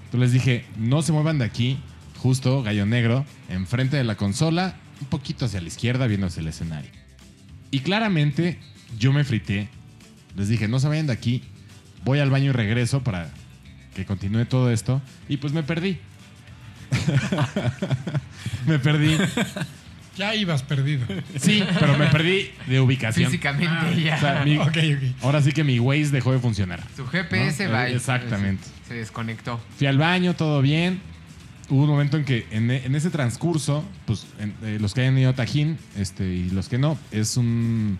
Entonces 0.06 0.20
les 0.20 0.32
dije, 0.32 0.64
no 0.78 1.02
se 1.02 1.12
muevan 1.12 1.38
de 1.38 1.44
aquí, 1.44 1.78
justo, 2.18 2.62
gallo 2.62 2.86
negro, 2.86 3.24
enfrente 3.50 3.96
de 3.96 4.04
la 4.04 4.16
consola, 4.16 4.76
un 5.00 5.06
poquito 5.08 5.44
hacia 5.46 5.60
la 5.60 5.68
izquierda, 5.68 6.06
viendo 6.06 6.26
hacia 6.26 6.40
el 6.40 6.48
escenario. 6.48 6.90
Y 7.70 7.80
claramente 7.80 8.58
yo 8.98 9.12
me 9.12 9.24
frité. 9.24 9.68
Les 10.36 10.48
dije, 10.48 10.68
no 10.68 10.78
se 10.80 10.88
vayan 10.88 11.06
de 11.06 11.12
aquí, 11.12 11.42
voy 12.04 12.20
al 12.20 12.30
baño 12.30 12.50
y 12.50 12.52
regreso 12.52 13.02
para 13.02 13.30
que 13.96 14.04
continúe 14.04 14.44
todo 14.44 14.70
esto. 14.70 15.00
Y 15.28 15.38
pues 15.38 15.52
me 15.54 15.62
perdí. 15.62 15.98
me 18.66 18.78
perdí. 18.78 19.16
Ya 20.16 20.34
ibas 20.34 20.62
perdido. 20.62 21.04
Sí, 21.38 21.62
pero 21.78 21.96
me 21.98 22.06
perdí 22.06 22.50
de 22.66 22.80
ubicación. 22.80 23.30
Físicamente 23.30 24.02
ya. 24.02 24.16
O 24.16 24.20
sea, 24.20 24.42
mi- 24.44 24.56
ok, 24.58 24.66
ok. 24.68 25.22
ahora 25.22 25.42
sí 25.42 25.52
que 25.52 25.62
mi 25.64 25.78
Waze 25.78 26.10
dejó 26.10 26.32
de 26.32 26.38
funcionar. 26.38 26.82
Su 26.96 27.06
GPS 27.06 27.66
¿no? 27.66 27.72
va. 27.72 27.90
y- 27.90 27.94
Exactamente. 27.94 28.64
Se 28.88 28.94
desconectó. 28.94 29.60
Fui 29.76 29.86
al 29.86 29.98
baño, 29.98 30.34
todo 30.34 30.62
bien. 30.62 31.00
Hubo 31.68 31.82
un 31.82 31.88
momento 31.88 32.16
en 32.16 32.24
que 32.24 32.46
en, 32.50 32.70
en 32.70 32.94
ese 32.94 33.10
transcurso, 33.10 33.84
pues 34.06 34.26
en- 34.38 34.54
eh, 34.62 34.78
los 34.80 34.94
que 34.94 35.00
hayan 35.02 35.18
ido 35.18 35.30
a 35.30 35.34
Tajín 35.34 35.78
este, 35.98 36.24
y 36.24 36.50
los 36.50 36.68
que 36.68 36.78
no, 36.78 36.96
es 37.10 37.36
un 37.36 37.98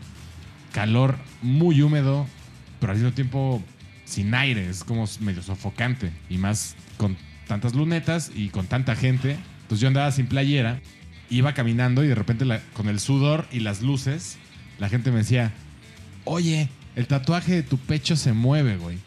calor 0.73 1.17
muy 1.43 1.83
húmedo, 1.83 2.27
pero 2.81 2.93
al 2.93 2.99
mismo 2.99 3.13
tiempo 3.13 3.63
sin 4.07 4.35
aire, 4.35 4.71
es 4.71 4.83
como 4.85 5.05
medio 5.21 5.43
sofocante. 5.43 6.11
Y 6.31 6.39
más 6.39 6.75
con 6.97 7.17
tantas 7.47 7.75
lunetas 7.75 8.33
y 8.35 8.49
con 8.49 8.67
tanta 8.67 8.97
gente. 8.97 9.37
Pues 9.69 9.81
yo 9.81 9.89
andaba 9.89 10.11
sin 10.13 10.27
playera, 10.29 10.81
iba 11.29 11.53
caminando 11.53 12.03
y 12.05 12.09
de 12.09 12.15
repente 12.15 12.45
la- 12.47 12.61
con 12.73 12.89
el 12.89 13.01
sudor 13.01 13.47
y 13.53 13.61
las 13.61 13.83
luces, 13.83 14.39
la 14.79 14.89
gente 14.89 15.11
me 15.11 15.19
decía, 15.19 15.53
oye, 16.25 16.69
el 16.95 17.07
tatuaje 17.07 17.53
de 17.57 17.63
tu 17.63 17.77
pecho 17.79 18.17
se 18.17 18.33
mueve, 18.33 18.77
güey. 18.79 18.99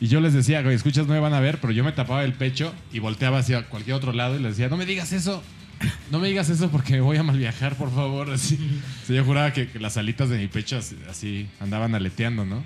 Y 0.00 0.08
yo 0.08 0.20
les 0.20 0.32
decía, 0.32 0.62
güey, 0.62 0.74
escuchas, 0.74 1.06
no 1.06 1.12
me 1.14 1.20
van 1.20 1.34
a 1.34 1.40
ver, 1.40 1.58
pero 1.60 1.72
yo 1.72 1.84
me 1.84 1.92
tapaba 1.92 2.24
el 2.24 2.32
pecho 2.32 2.74
y 2.92 2.98
volteaba 3.00 3.38
hacia 3.38 3.66
cualquier 3.68 3.96
otro 3.96 4.12
lado 4.12 4.36
y 4.36 4.42
les 4.42 4.56
decía, 4.56 4.68
no 4.68 4.76
me 4.76 4.86
digas 4.86 5.12
eso, 5.12 5.42
no 6.10 6.18
me 6.18 6.28
digas 6.28 6.48
eso 6.48 6.70
porque 6.70 6.94
me 6.94 7.00
voy 7.02 7.16
a 7.18 7.22
mal 7.22 7.38
viajar, 7.38 7.76
por 7.76 7.94
favor. 7.94 8.30
Así. 8.30 8.58
O 9.02 9.06
sea, 9.06 9.16
yo 9.16 9.24
juraba 9.24 9.52
que, 9.52 9.68
que 9.68 9.78
las 9.78 9.96
alitas 9.96 10.28
de 10.30 10.38
mi 10.38 10.48
pecho 10.48 10.78
así, 10.78 10.96
así 11.08 11.46
andaban 11.60 11.94
aleteando, 11.94 12.44
¿no? 12.46 12.64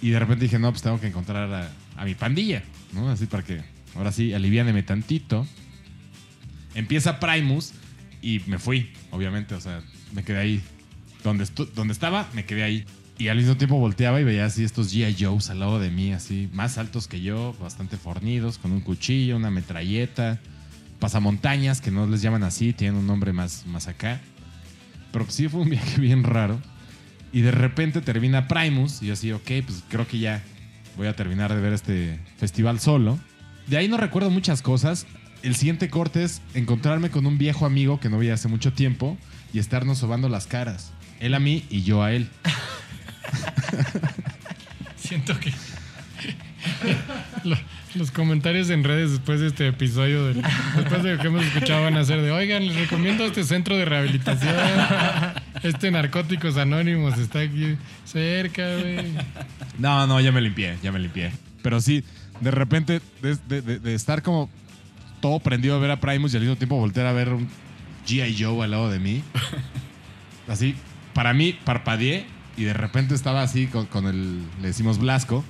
Y 0.00 0.10
de 0.10 0.18
repente 0.18 0.44
dije, 0.44 0.58
no, 0.58 0.70
pues 0.70 0.82
tengo 0.82 1.00
que 1.00 1.08
encontrar 1.08 1.70
a, 1.96 2.04
mi 2.04 2.14
pandilla, 2.14 2.62
¿no? 2.92 3.10
Así 3.10 3.26
para 3.26 3.42
que, 3.42 3.60
ahora 3.96 4.12
sí, 4.12 4.32
aliviáneme 4.32 4.82
tantito. 4.82 5.46
Empieza 6.74 7.18
Primus 7.18 7.72
y 8.22 8.40
me 8.46 8.58
fui, 8.58 8.92
obviamente, 9.10 9.54
o 9.54 9.60
sea, 9.60 9.82
me 10.12 10.22
quedé 10.22 10.38
ahí. 10.38 10.62
Donde, 11.24 11.46
donde 11.74 11.92
estaba, 11.92 12.28
me 12.32 12.44
quedé 12.44 12.62
ahí. 12.62 12.84
Y 13.18 13.26
al 13.26 13.38
mismo 13.38 13.56
tiempo 13.56 13.76
volteaba 13.78 14.20
y 14.20 14.24
veía 14.24 14.46
así 14.46 14.62
estos 14.62 14.94
G.I. 14.94 15.16
Joes 15.18 15.50
al 15.50 15.58
lado 15.58 15.80
de 15.80 15.90
mí, 15.90 16.12
así, 16.12 16.48
más 16.52 16.78
altos 16.78 17.08
que 17.08 17.20
yo, 17.20 17.56
bastante 17.60 17.96
fornidos, 17.96 18.58
con 18.58 18.70
un 18.70 18.80
cuchillo, 18.80 19.36
una 19.36 19.50
metralleta, 19.50 20.38
pasamontañas, 21.00 21.80
que 21.80 21.90
no 21.90 22.06
les 22.06 22.22
llaman 22.22 22.44
así, 22.44 22.72
tienen 22.72 23.00
un 23.00 23.08
nombre 23.08 23.32
más, 23.32 23.66
más 23.66 23.88
acá. 23.88 24.20
Pero 25.10 25.26
sí 25.28 25.48
fue 25.48 25.62
un 25.62 25.70
viaje 25.70 26.00
bien 26.00 26.22
raro. 26.22 26.60
Y 27.32 27.42
de 27.42 27.50
repente 27.50 28.00
termina 28.00 28.48
Primus, 28.48 29.02
y 29.02 29.06
yo 29.06 29.12
así, 29.12 29.32
ok, 29.32 29.50
pues 29.66 29.84
creo 29.88 30.06
que 30.06 30.18
ya 30.18 30.42
voy 30.96 31.06
a 31.06 31.14
terminar 31.14 31.54
de 31.54 31.60
ver 31.60 31.72
este 31.72 32.18
festival 32.38 32.80
solo. 32.80 33.18
De 33.66 33.76
ahí 33.76 33.88
no 33.88 33.96
recuerdo 33.96 34.30
muchas 34.30 34.62
cosas. 34.62 35.06
El 35.42 35.54
siguiente 35.54 35.88
corte 35.88 36.24
es 36.24 36.42
encontrarme 36.54 37.10
con 37.10 37.26
un 37.26 37.38
viejo 37.38 37.66
amigo 37.66 38.00
que 38.00 38.08
no 38.08 38.18
veía 38.18 38.34
hace 38.34 38.48
mucho 38.48 38.72
tiempo 38.72 39.16
y 39.52 39.58
estarnos 39.58 39.98
sobando 39.98 40.28
las 40.28 40.46
caras. 40.46 40.92
Él 41.20 41.34
a 41.34 41.38
mí 41.38 41.64
y 41.70 41.82
yo 41.82 42.02
a 42.02 42.12
él. 42.12 42.28
Siento 44.96 45.38
que 45.38 45.52
los 47.98 48.10
comentarios 48.12 48.70
en 48.70 48.84
redes 48.84 49.10
después 49.10 49.40
de 49.40 49.48
este 49.48 49.66
episodio, 49.68 50.26
después 50.26 51.02
de 51.02 51.16
lo 51.16 51.20
que 51.20 51.26
hemos 51.26 51.44
escuchado, 51.44 51.82
van 51.82 51.96
a 51.96 52.04
ser 52.04 52.22
de, 52.22 52.30
oigan, 52.30 52.66
les 52.66 52.76
recomiendo 52.76 53.24
este 53.24 53.44
centro 53.44 53.76
de 53.76 53.84
rehabilitación. 53.84 54.54
Este 55.62 55.90
Narcóticos 55.90 56.56
Anónimos 56.56 57.18
está 57.18 57.40
aquí 57.40 57.76
cerca, 58.04 58.76
güey. 58.76 59.12
No, 59.78 60.06
no, 60.06 60.20
ya 60.20 60.30
me 60.30 60.40
limpié, 60.40 60.78
ya 60.82 60.92
me 60.92 61.00
limpié. 61.00 61.32
Pero 61.62 61.80
sí, 61.80 62.04
de 62.40 62.50
repente, 62.52 63.00
de, 63.20 63.94
estar 63.94 64.22
como 64.22 64.48
todo 65.20 65.40
prendido 65.40 65.74
a 65.74 65.78
ver 65.80 65.90
a 65.90 65.98
Primus 65.98 66.32
y 66.32 66.36
al 66.36 66.42
mismo 66.42 66.56
tiempo 66.56 66.76
voltear 66.76 67.06
a 67.06 67.12
ver 67.12 67.30
un 67.30 67.48
G.I. 68.06 68.36
Joe 68.38 68.62
al 68.62 68.70
lado 68.70 68.88
de 68.88 69.00
mí. 69.00 69.24
Así, 70.46 70.76
para 71.12 71.34
mí, 71.34 71.58
parpadeé 71.64 72.24
y 72.56 72.62
de 72.62 72.72
repente 72.72 73.16
estaba 73.16 73.42
así 73.42 73.66
con 73.66 74.06
el, 74.06 74.42
le 74.60 74.68
decimos 74.68 74.98
Blasco, 74.98 75.44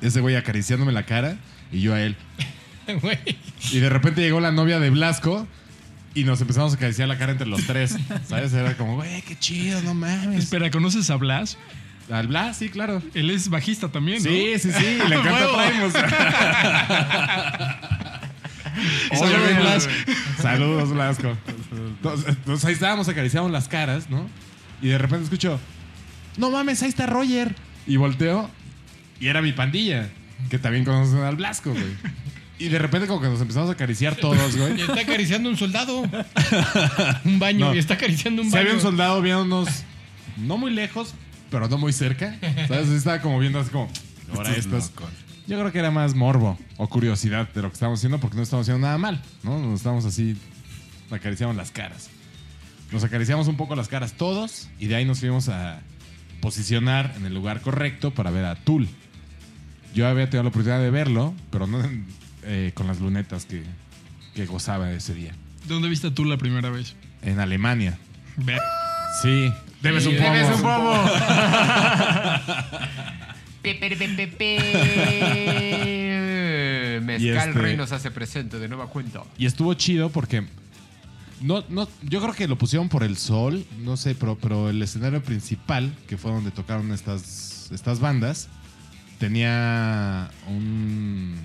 ese 0.00 0.20
güey 0.20 0.36
acariciándome 0.36 0.92
la 0.92 1.04
cara 1.04 1.38
y 1.72 1.80
yo 1.80 1.94
a 1.94 2.00
él. 2.00 2.16
Y 3.70 3.80
de 3.80 3.90
repente 3.90 4.22
llegó 4.22 4.40
la 4.40 4.50
novia 4.50 4.80
de 4.80 4.88
Blasco 4.88 5.46
y 6.14 6.24
nos 6.24 6.40
empezamos 6.40 6.72
a 6.72 6.76
acariciar 6.76 7.06
la 7.06 7.18
cara 7.18 7.32
entre 7.32 7.46
los 7.46 7.66
tres. 7.66 7.94
¿Sabes? 8.26 8.54
Era 8.54 8.74
como, 8.78 8.96
güey, 8.96 9.20
qué 9.20 9.38
chido, 9.38 9.82
no 9.82 9.92
mames. 9.92 10.44
Espera, 10.44 10.70
¿conoces 10.70 11.10
a 11.10 11.16
Blas? 11.16 11.58
Al 12.10 12.28
Blas, 12.28 12.56
sí, 12.56 12.70
claro. 12.70 13.02
Él 13.12 13.28
es 13.28 13.50
bajista 13.50 13.88
también, 13.88 14.22
¿no? 14.22 14.30
Sí, 14.30 14.54
sí, 14.58 14.72
sí, 14.72 14.98
le 15.06 15.14
encanta. 15.16 15.68
Primus. 15.68 15.92
Saludos. 19.18 19.58
Blas. 19.60 19.88
Saludos, 20.40 20.90
Blasco. 20.90 21.36
Entonces, 21.72 22.28
entonces 22.28 22.64
ahí 22.64 22.72
estábamos, 22.72 23.06
acariciamos 23.08 23.50
las 23.50 23.68
caras, 23.68 24.08
¿no? 24.08 24.26
Y 24.80 24.88
de 24.88 24.96
repente 24.96 25.24
escucho, 25.24 25.60
no 26.38 26.50
mames, 26.50 26.82
ahí 26.82 26.88
está 26.88 27.04
Roger. 27.06 27.54
Y 27.86 27.96
volteo 27.96 28.48
y 29.20 29.26
era 29.28 29.42
mi 29.42 29.52
pandilla, 29.52 30.08
que 30.50 30.58
también 30.58 30.84
conocen 30.84 31.18
al 31.18 31.36
Blasco, 31.36 31.70
güey. 31.72 31.84
Y 32.58 32.68
de 32.68 32.78
repente 32.78 33.06
como 33.06 33.20
que 33.20 33.28
nos 33.28 33.40
empezamos 33.40 33.68
a 33.70 33.72
acariciar 33.74 34.16
todos, 34.16 34.54
Y 34.56 34.58
güey. 34.58 34.80
está 34.80 35.00
acariciando 35.00 35.48
un 35.48 35.56
soldado. 35.56 36.02
un 37.24 37.38
baño. 37.38 37.66
No. 37.66 37.74
Y 37.74 37.78
está 37.78 37.94
acariciando 37.94 38.42
un 38.42 38.50
Se 38.50 38.56
baño. 38.56 38.62
había 38.68 38.74
un 38.74 38.82
soldado 38.82 39.22
viéndonos 39.22 39.68
no 40.36 40.58
muy 40.58 40.72
lejos, 40.72 41.14
pero 41.50 41.68
no 41.68 41.78
muy 41.78 41.92
cerca. 41.92 42.36
¿Sabes? 42.66 42.88
Así 42.88 42.96
Estaba 42.96 43.20
como 43.20 43.38
viendo 43.38 43.60
así 43.60 43.70
como, 43.70 43.88
ahora 44.34 44.50
Estos 44.50 44.64
estos. 44.84 44.90
locos. 45.00 45.10
Yo 45.46 45.58
creo 45.58 45.72
que 45.72 45.78
era 45.78 45.90
más 45.90 46.14
morbo 46.14 46.58
o 46.76 46.88
curiosidad 46.88 47.48
de 47.54 47.62
lo 47.62 47.68
que 47.68 47.74
estábamos 47.74 48.00
haciendo 48.00 48.18
porque 48.18 48.36
no 48.36 48.42
estábamos 48.42 48.66
haciendo 48.68 48.86
nada 48.86 48.98
mal, 48.98 49.22
¿no? 49.42 49.58
Nos 49.60 49.80
estábamos 49.80 50.04
así, 50.04 50.36
acariciamos 51.10 51.56
las 51.56 51.70
caras. 51.70 52.10
Nos 52.92 53.02
acariciamos 53.04 53.48
un 53.48 53.56
poco 53.56 53.74
las 53.76 53.88
caras 53.88 54.12
todos 54.14 54.68
y 54.78 54.86
de 54.88 54.96
ahí 54.96 55.04
nos 55.04 55.20
fuimos 55.20 55.48
a 55.48 55.80
posicionar 56.40 57.14
en 57.16 57.24
el 57.26 57.34
lugar 57.34 57.60
correcto 57.62 58.12
para 58.12 58.30
ver 58.30 58.44
a 58.44 58.56
Tool. 58.56 58.88
Yo 59.94 60.06
había 60.06 60.26
tenido 60.26 60.44
la 60.44 60.48
oportunidad 60.50 60.80
de 60.80 60.90
verlo, 60.90 61.34
pero 61.50 61.66
no 61.66 61.80
eh, 62.44 62.72
con 62.74 62.86
las 62.86 63.00
lunetas 63.00 63.46
que, 63.46 63.64
que 64.34 64.46
gozaba 64.46 64.90
ese 64.92 65.14
día. 65.14 65.32
¿Dónde 65.66 65.88
viste 65.88 66.10
tú 66.10 66.24
la 66.24 66.36
primera 66.36 66.70
vez? 66.70 66.94
En 67.22 67.40
Alemania. 67.40 67.98
Ver. 68.36 68.60
Sí. 69.22 69.52
Debes 69.82 70.06
un 70.06 70.16
poco. 70.16 70.30
Debes 70.30 70.56
un 70.56 70.62
pomo. 70.62 70.92
Mezcal 77.08 77.20
Y 77.20 77.28
este- 77.30 77.52
Rey 77.52 77.76
nos 77.76 77.92
hace 77.92 78.10
presente 78.10 78.58
de 78.58 78.68
nueva 78.68 78.88
cuenta. 78.88 79.22
Y 79.36 79.46
estuvo 79.46 79.72
chido 79.74 80.10
porque 80.10 80.44
no, 81.40 81.64
no, 81.68 81.88
yo 82.02 82.20
creo 82.20 82.34
que 82.34 82.48
lo 82.48 82.56
pusieron 82.58 82.88
por 82.88 83.02
el 83.02 83.16
sol, 83.16 83.64
no 83.78 83.96
sé, 83.96 84.14
pero, 84.14 84.36
pero 84.36 84.70
el 84.70 84.82
escenario 84.82 85.22
principal, 85.22 85.94
que 86.06 86.16
fue 86.16 86.32
donde 86.32 86.50
tocaron 86.50 86.92
estas, 86.92 87.70
estas 87.72 88.00
bandas, 88.00 88.48
tenía 89.18 90.30
un 90.48 91.36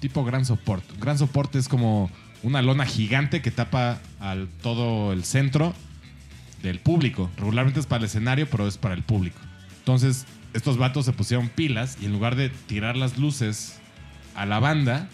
tipo 0.00 0.24
gran 0.24 0.44
soporte. 0.44 0.94
Gran 0.98 1.18
soporte 1.18 1.58
es 1.58 1.68
como 1.68 2.10
una 2.42 2.62
lona 2.62 2.86
gigante 2.86 3.42
que 3.42 3.50
tapa 3.50 3.98
al 4.20 4.48
todo 4.62 5.12
el 5.12 5.24
centro 5.24 5.74
del 6.62 6.78
público. 6.78 7.30
Regularmente 7.36 7.80
es 7.80 7.86
para 7.86 8.00
el 8.00 8.04
escenario, 8.06 8.48
pero 8.48 8.66
es 8.66 8.78
para 8.78 8.94
el 8.94 9.02
público. 9.02 9.38
Entonces, 9.78 10.26
estos 10.52 10.78
vatos 10.78 11.04
se 11.04 11.12
pusieron 11.12 11.48
pilas 11.48 11.98
y 12.00 12.06
en 12.06 12.12
lugar 12.12 12.36
de 12.36 12.48
tirar 12.48 12.96
las 12.96 13.18
luces 13.18 13.78
a 14.34 14.46
la 14.46 14.58
banda, 14.58 15.08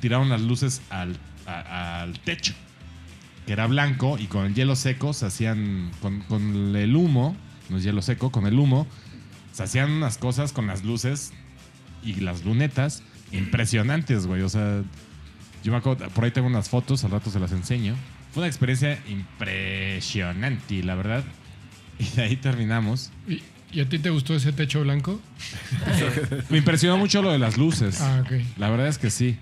tiraron 0.00 0.28
las 0.28 0.40
luces 0.40 0.82
al, 0.90 1.16
al 1.46 2.18
techo, 2.20 2.54
que 3.46 3.52
era 3.52 3.66
blanco, 3.66 4.18
y 4.18 4.26
con 4.26 4.46
el 4.46 4.54
hielo 4.54 4.76
seco 4.76 5.12
se 5.12 5.26
hacían, 5.26 5.90
con, 6.00 6.20
con 6.22 6.76
el 6.76 6.94
humo, 6.94 7.36
no 7.68 7.78
es 7.78 7.84
hielo 7.84 8.02
seco, 8.02 8.30
con 8.30 8.46
el 8.46 8.58
humo, 8.58 8.86
se 9.52 9.64
hacían 9.64 9.90
unas 9.90 10.18
cosas 10.18 10.52
con 10.52 10.66
las 10.66 10.84
luces 10.84 11.32
y 12.02 12.14
las 12.14 12.44
lunetas 12.44 13.02
impresionantes, 13.32 14.26
güey. 14.26 14.42
O 14.42 14.48
sea, 14.48 14.82
yo 15.62 15.72
me 15.72 15.78
acuerdo, 15.78 16.08
por 16.10 16.24
ahí 16.24 16.30
tengo 16.30 16.46
unas 16.46 16.68
fotos, 16.68 17.04
al 17.04 17.10
rato 17.10 17.30
se 17.30 17.40
las 17.40 17.52
enseño. 17.52 17.94
Fue 18.32 18.42
una 18.42 18.48
experiencia 18.48 18.98
impresionante, 19.08 20.82
la 20.82 20.94
verdad. 20.94 21.24
Y 22.00 22.04
de 22.14 22.22
ahí 22.22 22.36
terminamos. 22.36 23.10
¿Y, 23.26 23.42
y 23.72 23.80
a 23.80 23.88
ti 23.88 23.98
te 23.98 24.10
gustó 24.10 24.36
ese 24.36 24.52
techo 24.52 24.82
blanco? 24.82 25.20
Me 26.48 26.58
impresionó 26.58 26.96
mucho 26.96 27.22
lo 27.22 27.32
de 27.32 27.40
las 27.40 27.56
luces. 27.58 28.00
Ah, 28.00 28.22
ok. 28.24 28.34
La 28.56 28.70
verdad 28.70 28.86
es 28.86 28.98
que 28.98 29.10
sí, 29.10 29.36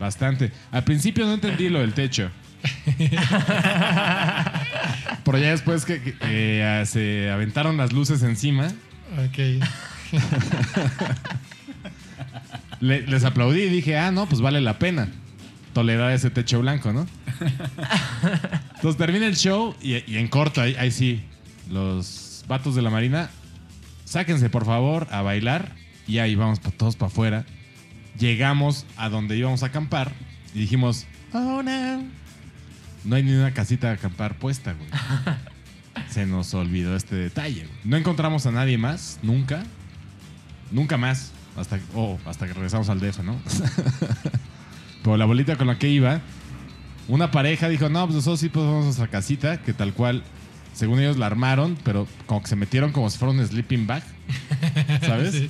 bastante. 0.00 0.50
Al 0.72 0.82
principio 0.82 1.24
no 1.26 1.34
entendí 1.34 1.68
lo 1.68 1.78
del 1.78 1.94
techo. 1.94 2.28
Pero 5.24 5.38
ya 5.38 5.50
después 5.50 5.84
que, 5.84 6.02
que, 6.02 6.16
eh, 6.22 6.82
se 6.86 7.30
aventaron 7.30 7.76
las 7.76 7.92
luces 7.92 8.22
encima, 8.24 8.66
Ok. 9.12 9.62
le- 12.82 13.06
les 13.06 13.24
aplaudí 13.24 13.62
y 13.62 13.68
dije, 13.70 13.96
ah, 13.96 14.10
no, 14.10 14.26
pues 14.28 14.40
vale 14.42 14.60
la 14.60 14.78
pena 14.78 15.08
tolerar 15.72 16.12
ese 16.12 16.28
techo 16.28 16.60
blanco, 16.60 16.92
¿no? 16.92 17.06
Entonces 18.76 18.98
termina 18.98 19.26
el 19.26 19.36
show 19.36 19.74
y, 19.80 19.94
y 20.10 20.18
en 20.18 20.28
corto, 20.28 20.60
ahí, 20.60 20.74
ahí 20.78 20.90
sí, 20.90 21.22
los 21.70 22.44
vatos 22.46 22.74
de 22.74 22.82
la 22.82 22.90
marina, 22.90 23.30
sáquense 24.04 24.50
por 24.50 24.66
favor 24.66 25.06
a 25.10 25.22
bailar 25.22 25.72
y 26.06 26.18
ahí 26.18 26.34
vamos 26.34 26.60
pa- 26.60 26.70
todos 26.72 26.96
para 26.96 27.06
afuera. 27.10 27.44
Llegamos 28.18 28.84
a 28.98 29.08
donde 29.08 29.36
íbamos 29.38 29.62
a 29.62 29.66
acampar 29.66 30.12
y 30.54 30.58
dijimos, 30.60 31.06
oh 31.32 31.62
no. 31.62 32.04
No 33.04 33.16
hay 33.16 33.22
ni 33.22 33.32
una 33.32 33.52
casita 33.52 33.88
de 33.88 33.94
acampar 33.94 34.36
puesta, 34.38 34.74
güey. 34.74 34.88
Se 36.10 36.26
nos 36.26 36.52
olvidó 36.54 36.94
este 36.94 37.16
detalle. 37.16 37.64
güey. 37.64 37.78
No 37.84 37.96
encontramos 37.96 38.44
a 38.46 38.52
nadie 38.52 38.76
más, 38.78 39.18
nunca. 39.22 39.62
Nunca 40.70 40.96
más. 40.98 41.32
Hasta, 41.56 41.78
oh, 41.94 42.18
hasta 42.26 42.46
que 42.46 42.54
regresamos 42.54 42.88
al 42.88 43.00
DF, 43.00 43.20
¿no? 43.20 43.36
Pero 45.02 45.16
la 45.16 45.24
bolita 45.24 45.56
con 45.56 45.66
la 45.66 45.78
que 45.78 45.88
iba, 45.88 46.20
una 47.08 47.30
pareja 47.30 47.68
dijo, 47.68 47.88
no, 47.88 48.04
pues 48.06 48.16
nosotros 48.16 48.40
sí 48.40 48.48
podemos 48.48 48.82
a 48.82 48.84
nuestra 48.84 49.08
casita, 49.08 49.60
que 49.60 49.72
tal 49.72 49.92
cual, 49.92 50.22
según 50.72 51.00
ellos 51.00 51.18
la 51.18 51.26
armaron, 51.26 51.76
pero 51.84 52.06
como 52.26 52.40
que 52.40 52.48
se 52.48 52.56
metieron 52.56 52.92
como 52.92 53.10
si 53.10 53.18
fuera 53.18 53.34
un 53.34 53.46
sleeping 53.46 53.86
bag, 53.86 54.04
¿sabes? 55.00 55.42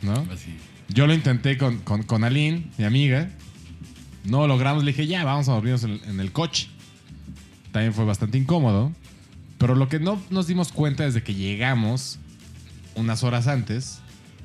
¿No? 0.00 0.14
Así. 0.32 0.56
Yo 0.88 1.06
lo 1.06 1.14
intenté 1.14 1.58
con, 1.58 1.78
con, 1.78 2.02
con 2.02 2.24
Aline, 2.24 2.66
mi 2.78 2.84
amiga. 2.84 3.30
No 4.24 4.42
lo 4.42 4.48
logramos. 4.48 4.84
Le 4.84 4.92
dije, 4.92 5.06
ya, 5.06 5.24
vamos 5.24 5.48
a 5.48 5.52
dormirnos 5.52 5.84
en, 5.84 6.00
en 6.06 6.20
el 6.20 6.32
coche. 6.32 6.68
También 7.72 7.94
fue 7.94 8.04
bastante 8.04 8.38
incómodo. 8.38 8.92
Pero 9.58 9.74
lo 9.74 9.88
que 9.88 10.00
no 10.00 10.20
nos 10.30 10.46
dimos 10.46 10.72
cuenta 10.72 11.04
desde 11.04 11.22
que 11.22 11.34
llegamos, 11.34 12.18
unas 12.94 13.22
horas 13.24 13.46
antes, 13.46 14.00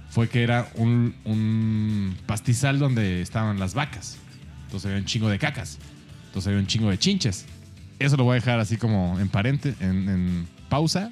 fue 0.09 0.29
que 0.29 0.43
era 0.43 0.69
un, 0.75 2.15
pastizal 2.25 2.79
donde 2.79 3.21
estaban 3.21 3.59
las 3.59 3.73
vacas. 3.73 4.17
Entonces 4.65 4.87
había 4.87 4.99
un 4.99 5.05
chingo 5.05 5.29
de 5.29 5.39
cacas. 5.39 5.77
Entonces 6.27 6.47
había 6.47 6.59
un 6.59 6.67
chingo 6.67 6.89
de 6.89 6.97
chinches. 6.97 7.45
Eso 7.99 8.17
lo 8.17 8.23
voy 8.23 8.33
a 8.33 8.35
dejar 8.35 8.59
así 8.59 8.77
como 8.77 9.19
en 9.19 9.29
parente, 9.29 9.75
en, 9.79 10.09
en 10.09 10.47
pausa. 10.69 11.11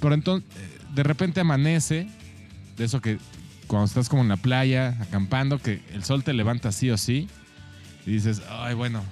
Pero 0.00 0.14
entonces, 0.14 0.48
eh, 0.56 0.78
de 0.94 1.02
repente 1.02 1.40
amanece, 1.40 2.08
de 2.76 2.84
eso 2.84 3.00
que 3.00 3.18
cuando 3.66 3.86
estás 3.86 4.08
como 4.08 4.22
en 4.22 4.28
la 4.28 4.36
playa, 4.36 4.96
acampando, 5.00 5.58
que 5.58 5.80
el 5.92 6.04
sol 6.04 6.24
te 6.24 6.32
levanta 6.32 6.72
sí 6.72 6.90
o 6.90 6.98
sí, 6.98 7.28
y 8.06 8.12
dices, 8.12 8.42
ay, 8.50 8.74
bueno, 8.74 9.02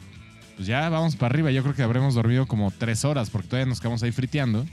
pues 0.56 0.66
ya 0.66 0.88
vamos 0.88 1.16
para 1.16 1.32
arriba. 1.32 1.50
Yo 1.50 1.62
creo 1.62 1.74
que 1.74 1.82
habremos 1.82 2.14
dormido 2.14 2.46
como 2.46 2.70
tres 2.70 3.04
horas, 3.04 3.30
porque 3.30 3.48
todavía 3.48 3.68
nos 3.68 3.80
quedamos 3.80 4.02
ahí 4.02 4.12
friteando. 4.12 4.66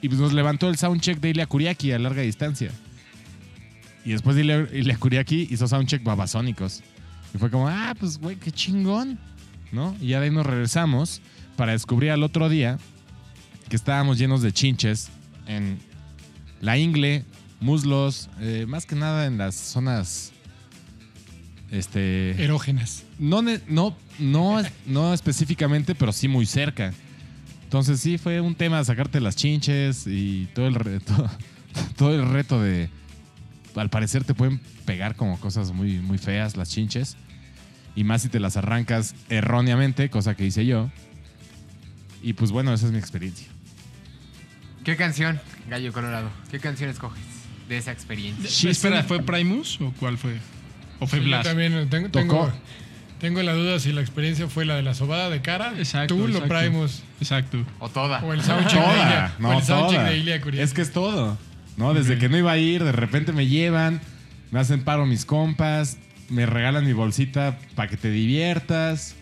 Y 0.00 0.08
pues 0.08 0.20
nos 0.20 0.32
levantó 0.32 0.68
el 0.68 0.76
soundcheck 0.76 1.20
de 1.20 1.30
Ilia 1.30 1.46
Kuriaki 1.46 1.92
a 1.92 1.98
larga 1.98 2.22
distancia. 2.22 2.70
Y 4.08 4.12
después 4.12 4.36
de 4.36 4.42
Ilia, 4.42 4.66
Ilia 4.72 4.96
Kuriaki 4.96 5.48
hizo 5.50 5.68
soundcheck 5.68 6.02
babasónicos. 6.02 6.82
Y 7.34 7.36
fue 7.36 7.50
como, 7.50 7.68
ah, 7.68 7.94
pues 8.00 8.16
güey, 8.16 8.36
qué 8.36 8.50
chingón. 8.50 9.18
¿No? 9.70 9.94
Y 10.00 10.08
ya 10.08 10.20
de 10.20 10.24
ahí 10.24 10.32
nos 10.32 10.46
regresamos 10.46 11.20
para 11.58 11.72
descubrir 11.72 12.12
al 12.12 12.22
otro 12.22 12.48
día 12.48 12.78
que 13.68 13.76
estábamos 13.76 14.16
llenos 14.16 14.40
de 14.40 14.50
chinches 14.50 15.10
en 15.46 15.78
la 16.62 16.78
ingle, 16.78 17.22
muslos, 17.60 18.30
eh, 18.40 18.64
más 18.66 18.86
que 18.86 18.96
nada 18.96 19.26
en 19.26 19.36
las 19.36 19.54
zonas. 19.54 20.32
Este. 21.70 22.42
Erógenas. 22.42 23.04
No, 23.18 23.42
no, 23.42 23.94
no, 24.18 24.62
no 24.86 25.12
específicamente, 25.12 25.94
pero 25.94 26.12
sí 26.14 26.28
muy 26.28 26.46
cerca. 26.46 26.94
Entonces 27.64 28.00
sí 28.00 28.16
fue 28.16 28.40
un 28.40 28.54
tema 28.54 28.78
de 28.78 28.86
sacarte 28.86 29.20
las 29.20 29.36
chinches 29.36 30.06
y 30.06 30.48
todo 30.54 30.66
el 30.66 30.76
reto, 30.76 31.12
todo 31.98 32.14
el 32.14 32.26
reto 32.26 32.62
de. 32.62 32.88
Al 33.78 33.90
parecer 33.90 34.24
te 34.24 34.34
pueden 34.34 34.58
pegar 34.84 35.14
como 35.16 35.38
cosas 35.40 35.72
muy, 35.72 35.98
muy 35.98 36.18
feas 36.18 36.56
las 36.56 36.70
chinches. 36.70 37.16
Y 37.94 38.04
más 38.04 38.22
si 38.22 38.28
te 38.28 38.38
las 38.40 38.56
arrancas 38.56 39.14
erróneamente, 39.28 40.08
cosa 40.10 40.36
que 40.36 40.44
hice 40.46 40.64
yo. 40.66 40.90
Y 42.22 42.32
pues 42.34 42.50
bueno, 42.50 42.72
esa 42.72 42.86
es 42.86 42.92
mi 42.92 42.98
experiencia. 42.98 43.46
¿Qué 44.84 44.96
canción, 44.96 45.40
Gallo 45.68 45.92
Colorado? 45.92 46.30
¿Qué 46.50 46.60
canción 46.60 46.90
escoges 46.90 47.22
de 47.68 47.78
esa 47.78 47.92
experiencia? 47.92 48.48
Sí, 48.48 48.68
Espera, 48.68 49.02
sí. 49.02 49.08
¿fue 49.08 49.22
Primus 49.22 49.80
o 49.80 49.92
cuál 49.98 50.16
fue? 50.18 50.38
¿O 51.00 51.06
fue 51.06 51.18
Sí, 51.18 51.24
yo 51.24 51.28
Blas? 51.28 51.44
también 51.44 51.88
tengo, 51.90 52.08
Tocó. 52.08 52.20
tengo, 52.20 52.52
tengo 53.20 53.42
la 53.42 53.52
duda 53.52 53.78
si 53.80 53.92
la 53.92 54.00
experiencia 54.00 54.48
fue 54.48 54.64
la 54.64 54.76
de 54.76 54.82
la 54.82 54.94
sobada 54.94 55.28
de 55.28 55.42
cara, 55.42 55.74
Exacto, 55.76 56.14
tú 56.16 56.28
lo. 56.28 56.42
Primus 56.48 57.02
Exacto. 57.20 57.58
O 57.80 57.88
toda. 57.88 58.22
o 58.24 58.32
el 58.32 58.42
soundcheck 58.42 58.72
de 58.72 58.80
Toda, 58.80 58.94
Ilia. 58.94 59.32
o 59.42 59.52
el 59.58 59.62
soundcheck 59.64 59.98
toda. 59.98 60.10
de 60.10 60.16
Ilia. 60.18 60.36
Es 60.62 60.72
que 60.72 60.82
es 60.82 60.92
todo. 60.92 61.36
¿No? 61.78 61.94
Desde 61.94 62.18
que 62.18 62.28
no 62.28 62.36
iba 62.36 62.52
a 62.52 62.58
ir, 62.58 62.84
de 62.84 62.92
repente 62.92 63.32
me 63.32 63.46
llevan, 63.46 64.00
me 64.50 64.60
hacen 64.60 64.82
paro 64.84 65.06
mis 65.06 65.24
compas, 65.24 65.96
me 66.28 66.44
regalan 66.44 66.84
mi 66.84 66.92
bolsita 66.92 67.58
para 67.74 67.88
que 67.88 67.96
te 67.96 68.10
diviertas, 68.10 69.14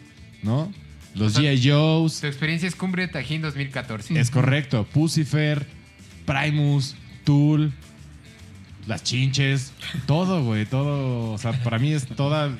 ¿no? 0.42 0.72
Los 1.14 1.36
O 1.36 1.40
sea, 1.40 1.52
G.I. 1.52 1.70
Joes. 1.70 2.20
Tu 2.20 2.26
experiencia 2.26 2.68
es 2.68 2.74
Cumbre 2.74 3.06
Tajín 3.08 3.42
2014. 3.42 4.18
Es 4.18 4.30
correcto. 4.30 4.84
Pucifer, 4.92 5.64
Primus, 6.26 6.94
Tool, 7.24 7.72
las 8.86 9.02
chinches, 9.02 9.72
todo, 10.06 10.42
güey, 10.44 10.66
todo. 10.66 11.32
O 11.32 11.38
sea, 11.38 11.52
para 11.62 11.78
mí 11.78 11.92
es 11.92 12.06
toda, 12.06 12.50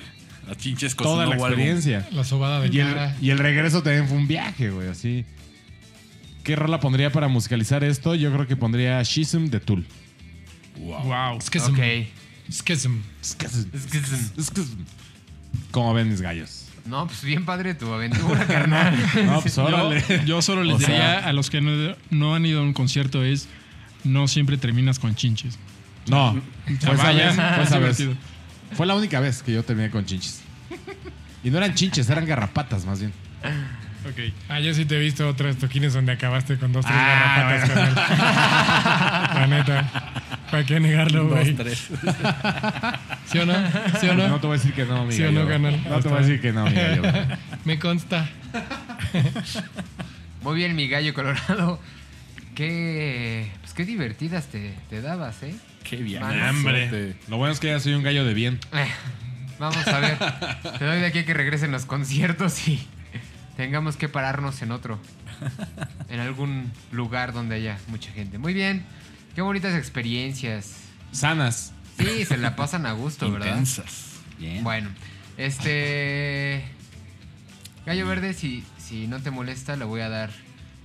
Las 0.49 0.57
chinches 0.59 0.94
con 0.94 1.05
toda 1.05 1.26
la 1.26 1.36
experiencia. 1.36 2.07
La 2.12 2.24
sobada 2.24 2.61
de 2.61 2.68
Y 2.74 2.80
el, 2.80 2.86
cara. 2.88 3.16
y 3.20 3.30
el 3.30 3.38
regreso 3.38 3.82
también 3.82 4.09
fue 4.09 4.16
un 4.16 4.26
viaje, 4.26 4.70
güey, 4.70 4.88
así. 4.88 5.24
¿Qué 6.47 6.55
rola 6.55 6.78
pondría 6.78 7.11
para 7.11 7.26
musicalizar 7.26 7.82
esto? 7.82 8.14
Yo 8.14 8.32
creo 8.32 8.47
que 8.47 8.55
pondría 8.57 9.03
Shism 9.03 9.47
de 9.47 9.59
Tool. 9.59 9.84
Wow. 10.78 11.40
Schism. 11.40 11.72
Ok. 11.74 12.07
Schism. 12.49 12.99
¿Cómo 15.72 15.92
ven 15.92 16.09
mis 16.09 16.20
gallos? 16.20 16.66
No, 16.84 17.05
pues 17.09 17.24
bien 17.24 17.44
padre 17.44 17.74
tu 17.74 17.92
aventura, 17.92 18.47
carnal. 18.47 18.97
No, 19.24 19.40
pues 19.40 19.59
órale. 19.59 20.05
Yo, 20.09 20.22
yo 20.24 20.42
solo 20.42 20.62
les 20.62 20.76
O 20.76 20.78
sea- 20.78 20.88
diría 20.88 21.18
a 21.18 21.32
los 21.32 21.51
que 21.51 21.61
no, 21.61 21.97
no 22.11 22.34
han 22.36 22.47
ido 22.47 22.61
a 22.61 22.62
un 22.62 22.72
concierto 22.74 23.24
es 23.24 23.49
no 24.05 24.28
siempre 24.28 24.57
terminas 24.57 25.01
con 25.01 25.16
chinches. 25.16 25.59
No, 26.07 26.40
fue 26.64 26.76
sea, 26.78 26.92
esa 26.94 27.03
vayan, 27.03 27.36
vez, 27.36 27.55
fue 27.57 27.62
es 27.64 27.68
esa 27.68 27.78
vez. 27.80 28.16
Fue 28.74 28.86
la 28.86 28.94
única 28.94 29.18
vez 29.18 29.42
que 29.42 29.53
yo 29.53 29.64
terminé 29.64 29.90
con 29.90 30.05
chinches. 30.07 30.42
Y 31.42 31.51
no 31.51 31.59
eran 31.59 31.74
chinches, 31.74 32.09
eran 32.09 32.24
garrapatas 32.24 32.84
más 32.86 33.01
bien. 33.01 33.12
Ok. 34.09 34.32
Ah, 34.48 34.61
yo 34.61 34.72
sí 34.74 34.84
te 34.84 34.96
he 34.96 35.00
visto 35.00 35.28
otros 35.28 35.57
toquines 35.57 35.92
donde 35.94 36.12
acabaste 36.12 36.57
con 36.59 36.72
dos, 36.72 36.84
tres 36.84 36.96
Ah, 36.98 37.59
garrapatas 37.59 37.70
con 37.70 37.78
él. 37.86 37.94
La 39.40 39.46
neta. 39.48 40.12
¿Para 40.50 40.64
qué 40.64 40.78
negarlo, 40.80 41.28
güey? 41.28 41.52
Dos, 41.54 41.64
tres. 41.64 41.88
¿Sí 43.26 43.38
o 43.38 43.46
no? 43.46 43.54
¿Sí 44.00 44.09
o 44.09 44.14
no? 44.14 44.28
No 44.28 44.40
te 44.40 44.46
voy 44.46 44.54
a 44.57 44.59
decir 44.59 44.72
que 44.74 44.84
no, 44.84 45.04
mi 45.04 45.12
¿Sí 45.12 45.22
o 45.22 45.26
gallo. 45.26 45.42
no, 45.44 45.48
canal? 45.48 45.80
No 45.88 46.00
te 46.00 46.09
voy 46.09 46.18
a 46.18 46.20
decir 46.20 46.40
que 46.40 46.52
no, 46.52 46.64
mi 46.66 46.72
gallo. 46.74 47.02
Me 47.64 47.78
consta. 47.78 48.28
Muy 50.42 50.54
bien, 50.57 50.76
mi 50.76 50.88
gallo 50.88 51.12
colorado. 51.14 51.80
Qué, 52.54 53.50
pues 53.61 53.74
qué 53.74 53.84
divertidas 53.84 54.46
te, 54.46 54.72
te 54.88 55.02
dabas, 55.02 55.42
¿eh? 55.42 55.54
Qué 55.82 55.96
bien. 55.96 56.22
Hombre. 56.22 57.16
Lo 57.28 57.36
bueno 57.38 57.52
es 57.52 57.61
que 57.61 57.66
ya 57.68 57.80
soy 57.80 57.94
un 57.94 58.02
gallo 58.02 58.24
de 58.24 58.34
bien. 58.34 58.59
Eh, 58.72 58.86
Vamos 59.59 59.86
a 59.88 59.98
ver. 60.00 60.16
Te 60.78 60.84
doy 60.84 61.00
de 61.00 61.07
aquí 61.07 61.20
a 61.20 61.24
que 61.24 61.34
regresen 61.34 61.72
los 61.72 61.86
conciertos 61.86 62.68
y 62.68 62.86
tengamos 63.57 63.96
que 63.96 64.09
pararnos 64.09 64.62
en 64.62 64.72
otro. 64.72 64.98
En 66.09 66.20
algún 66.20 66.70
lugar 66.92 67.32
donde 67.32 67.57
haya 67.57 67.78
mucha 67.88 68.12
gente. 68.12 68.38
Muy 68.38 68.54
bien. 68.54 68.86
Qué 69.34 69.42
bonitas 69.42 69.74
experiencias. 69.74 70.76
Sanas. 71.11 71.72
Sí, 71.98 72.24
se 72.24 72.36
la 72.36 72.54
pasan 72.54 72.86
a 72.86 72.92
gusto, 72.92 73.30
¿verdad? 73.30 73.48
Intensas. 73.48 74.20
Bien. 74.38 74.62
Bueno, 74.62 74.88
este. 75.36 76.64
Gallo 77.84 78.07
Verde, 78.07 78.34
si, 78.34 78.64
si 78.78 79.09
no 79.09 79.20
te 79.20 79.32
molesta, 79.32 79.74
le 79.74 79.84
voy 79.84 80.00
a 80.00 80.09
dar 80.09 80.30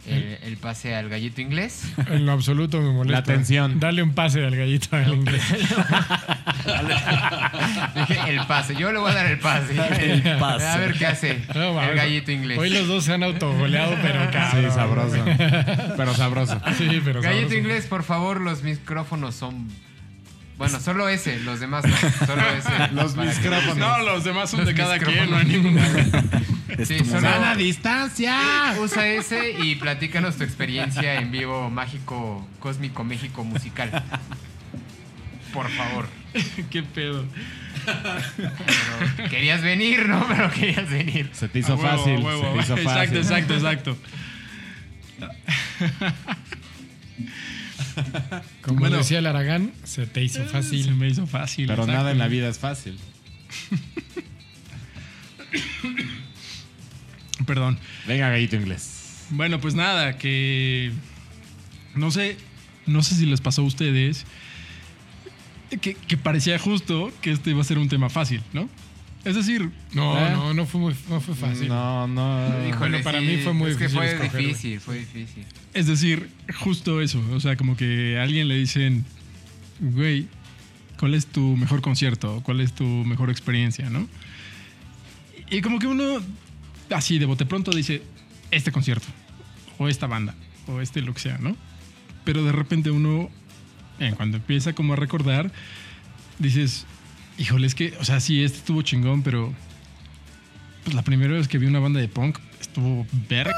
el, 0.07 0.37
el 0.43 0.57
pase 0.57 0.95
al 0.95 1.09
gallito 1.09 1.41
inglés. 1.41 1.83
En 2.09 2.25
lo 2.25 2.31
absoluto 2.31 2.79
me 2.81 2.91
molesta. 2.91 3.11
La 3.11 3.17
atención. 3.19 3.79
Dale 3.79 4.01
un 4.03 4.13
pase 4.13 4.43
al 4.45 4.55
gallito 4.55 4.95
al 4.95 5.13
inglés. 5.13 5.43
Dije 7.95 8.19
el 8.29 8.45
pase, 8.47 8.75
yo 8.75 8.91
le 8.91 8.99
voy 8.99 9.11
a 9.11 9.15
dar 9.15 9.25
el 9.27 9.39
pase. 9.39 9.73
El 9.73 10.21
pase. 10.39 10.65
A 10.71 10.77
ver 10.77 10.93
qué 10.93 11.05
hace 11.07 11.41
No, 11.53 11.69
el 11.69 11.75
mames. 11.75 11.95
gallito 11.95 12.31
inglés. 12.31 12.57
Hoy 12.57 12.69
los 12.69 12.87
dos 12.87 13.03
se 13.05 13.13
han 13.13 13.23
autogoleado, 13.23 13.95
pero 14.01 14.21
Sí, 14.25 14.31
cabrón. 14.31 14.71
sabroso. 14.71 15.25
Pero 15.97 16.13
sabroso. 16.15 16.61
Sí, 16.77 17.01
pero 17.03 17.21
Gallito 17.21 17.41
sabroso. 17.49 17.55
inglés, 17.57 17.85
por 17.87 18.03
favor, 18.03 18.41
los 18.41 18.63
micrófonos 18.63 19.35
son. 19.35 19.67
Bueno, 20.57 20.79
solo 20.79 21.09
ese, 21.09 21.39
los 21.39 21.59
demás 21.59 21.83
no. 21.85 21.95
Solo 22.27 22.43
ese. 22.51 22.69
Los 22.93 23.15
micrófonos. 23.15 23.77
No, 23.77 23.99
los 24.03 24.23
demás 24.23 24.49
son 24.51 24.59
Los 24.59 24.69
de 24.69 24.75
cada 24.75 24.99
quien, 24.99 25.29
no 25.29 25.37
hay 25.37 25.45
ninguna. 25.45 25.81
Sí. 26.85 26.99
¡Sana 27.05 27.55
distancia! 27.55 28.75
Usa 28.81 29.07
ese 29.07 29.51
y 29.63 29.75
platícanos 29.75 30.37
tu 30.37 30.43
experiencia 30.43 31.15
en 31.19 31.31
vivo 31.31 31.69
mágico, 31.69 32.47
cósmico, 32.59 33.03
México 33.03 33.43
musical. 33.43 34.03
Por 35.53 35.69
favor. 35.69 36.07
Qué 36.69 36.81
pedo. 36.83 37.25
Pero 39.17 39.29
querías 39.29 39.61
venir, 39.61 40.07
¿no? 40.07 40.25
Pero 40.27 40.49
querías 40.51 40.89
venir. 40.89 41.29
Se 41.33 41.49
te 41.49 41.59
hizo 41.59 41.73
A 41.73 41.75
huevo, 41.75 41.97
fácil. 41.97 42.15
a 42.15 42.19
huevo. 42.19 42.41
Se 42.43 42.51
te 42.53 42.59
hizo 42.63 42.77
fácil. 42.89 43.17
Exacto, 43.17 43.53
exacto, 43.53 43.53
exacto. 43.55 43.97
Como 48.61 48.79
Bueno. 48.79 48.97
decía 48.97 49.19
el 49.19 49.27
Aragán, 49.27 49.73
se 49.83 50.07
te 50.07 50.23
hizo 50.23 50.43
Se 50.43 50.49
fácil. 50.49 50.95
me 50.95 51.07
hizo 51.09 51.27
fácil. 51.27 51.67
Pero 51.67 51.83
exacto. 51.83 51.97
nada 51.99 52.11
en 52.11 52.17
la 52.19 52.27
vida 52.27 52.47
es 52.47 52.59
fácil. 52.59 52.97
Perdón. 57.53 57.77
Venga, 58.07 58.29
gallito 58.29 58.55
inglés. 58.55 59.25
Bueno, 59.31 59.59
pues 59.59 59.75
nada, 59.75 60.17
que 60.17 60.91
no 61.95 62.09
sé, 62.11 62.37
no 62.85 63.03
sé 63.03 63.15
si 63.15 63.25
les 63.25 63.41
pasó 63.41 63.61
a 63.61 63.65
ustedes 63.65 64.25
que, 65.81 65.95
que 65.95 66.17
parecía 66.17 66.57
justo 66.59 67.11
que 67.21 67.31
este 67.31 67.49
iba 67.49 67.59
a 67.61 67.63
ser 67.65 67.77
un 67.77 67.89
tema 67.89 68.09
fácil, 68.09 68.41
¿no? 68.53 68.69
Es 69.25 69.35
decir, 69.35 69.69
No, 69.93 70.17
¿Eh? 70.17 70.31
no, 70.31 70.53
no 70.53 70.65
fue, 70.65 70.79
muy, 70.81 70.95
no 71.09 71.19
fue 71.21 71.35
fácil. 71.35 71.67
No, 71.67 72.07
no. 72.07 72.67
Híjole, 72.69 72.99
para 73.03 73.19
sí, 73.19 73.25
mí 73.25 73.37
fue 73.37 73.53
muy 73.53 73.71
es 73.71 73.77
que 73.77 73.83
difícil 73.87 73.97
fue 73.99 74.11
escoger, 74.13 74.31
güey. 74.31 74.45
difícil, 74.47 74.79
fue 74.79 74.99
difícil. 74.99 75.45
es 75.73 75.87
decir, 75.87 76.29
justo 76.59 77.01
eso, 77.01 77.21
o 77.33 77.39
sea, 77.39 77.55
como 77.57 77.75
que 77.77 78.17
a 78.17 78.23
alguien 78.23 78.47
le 78.47 78.55
dicen, 78.55 79.05
güey, 79.79 80.27
¿cuál 80.97 81.13
es 81.15 81.27
tu 81.27 81.55
mejor 81.57 81.81
concierto? 81.81 82.41
¿Cuál 82.43 82.61
es 82.61 82.73
tu 82.73 82.83
mejor 82.85 83.29
experiencia, 83.29 83.89
no? 83.89 84.07
Y 85.51 85.61
como 85.61 85.79
que 85.79 85.87
uno 85.87 86.19
así 86.95 87.19
de 87.19 87.25
bote 87.25 87.45
pronto 87.45 87.71
dice, 87.71 88.01
este 88.51 88.71
concierto, 88.71 89.07
o 89.77 89.87
esta 89.87 90.07
banda, 90.07 90.35
o 90.67 90.81
este 90.81 91.01
lo 91.01 91.13
que 91.13 91.19
sea, 91.19 91.37
¿no? 91.39 91.55
Pero 92.23 92.43
de 92.43 92.51
repente 92.51 92.91
uno, 92.91 93.29
eh, 93.99 94.13
cuando 94.15 94.37
empieza 94.37 94.73
como 94.73 94.93
a 94.93 94.95
recordar, 94.95 95.51
dices, 96.39 96.85
híjole, 97.37 97.67
es 97.67 97.75
que, 97.75 97.93
o 97.99 98.05
sea, 98.05 98.19
sí, 98.19 98.43
este 98.43 98.59
estuvo 98.59 98.81
chingón, 98.81 99.23
pero 99.23 99.53
pues 100.83 100.95
la 100.95 101.01
primera 101.03 101.33
vez 101.33 101.47
que 101.47 101.57
vi 101.57 101.67
una 101.67 101.79
banda 101.79 101.99
de 101.99 102.07
punk 102.07 102.37
estuvo 102.59 103.05
verga. 103.29 103.53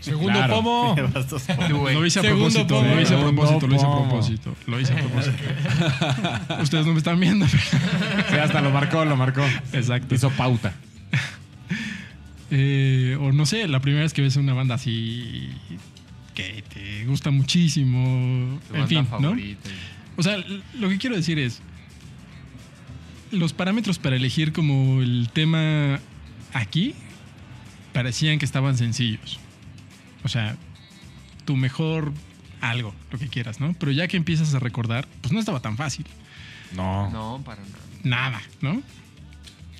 Segundo 0.00 0.38
Claro. 0.38 0.54
pomo. 0.56 0.94
Lo 1.68 2.06
hice 2.06 2.20
a 2.20 2.22
Segundo 2.22 2.44
propósito, 2.44 2.66
pomo. 2.76 2.94
lo 2.94 3.00
hice 3.00 3.14
a 3.14 3.18
propósito, 3.20 3.66
lo 3.66 3.74
hice 3.74 3.86
a 3.86 3.90
propósito, 3.90 4.56
lo 4.66 4.80
hice 4.80 4.92
a 4.92 4.96
propósito. 4.98 6.62
Ustedes 6.62 6.86
no 6.86 6.92
me 6.92 6.98
están 6.98 7.18
viendo. 7.18 7.46
Sí, 7.48 7.56
hasta 8.40 8.60
lo 8.60 8.70
marcó, 8.70 9.04
lo 9.04 9.16
marcó. 9.16 9.44
Exacto. 9.72 10.14
Hizo 10.14 10.30
pauta. 10.30 10.74
Eh, 12.50 13.16
o 13.20 13.32
no 13.32 13.46
sé, 13.46 13.66
la 13.66 13.80
primera 13.80 14.02
vez 14.04 14.12
que 14.12 14.22
ves 14.22 14.36
una 14.36 14.54
banda 14.54 14.76
así 14.76 15.48
que 16.34 16.62
te 16.62 17.04
gusta 17.06 17.30
muchísimo, 17.30 18.60
Tu 18.68 18.74
en 18.74 18.80
banda 18.80 19.04
fin, 19.04 19.06
¿no? 19.20 19.36
O 20.16 20.22
sea, 20.22 20.36
lo 20.78 20.88
que 20.88 20.98
quiero 20.98 21.16
decir 21.16 21.38
es, 21.38 21.60
los 23.30 23.52
parámetros 23.52 23.98
para 23.98 24.16
elegir 24.16 24.52
como 24.52 25.02
el 25.02 25.28
tema 25.32 25.98
aquí 26.52 26.94
parecían 27.92 28.38
que 28.38 28.44
estaban 28.44 28.76
sencillos. 28.76 29.40
O 30.24 30.28
sea, 30.28 30.56
tu 31.44 31.56
mejor 31.56 32.12
algo, 32.60 32.94
lo 33.10 33.18
que 33.18 33.28
quieras, 33.28 33.60
¿no? 33.60 33.74
Pero 33.78 33.92
ya 33.92 34.08
que 34.08 34.16
empiezas 34.16 34.54
a 34.54 34.58
recordar, 34.58 35.08
pues 35.20 35.32
no 35.32 35.40
estaba 35.40 35.60
tan 35.60 35.76
fácil. 35.76 36.06
No. 36.74 37.10
No, 37.10 37.42
para 37.44 37.62
nada. 37.62 37.78
Nada, 38.02 38.42
¿no? 38.60 38.82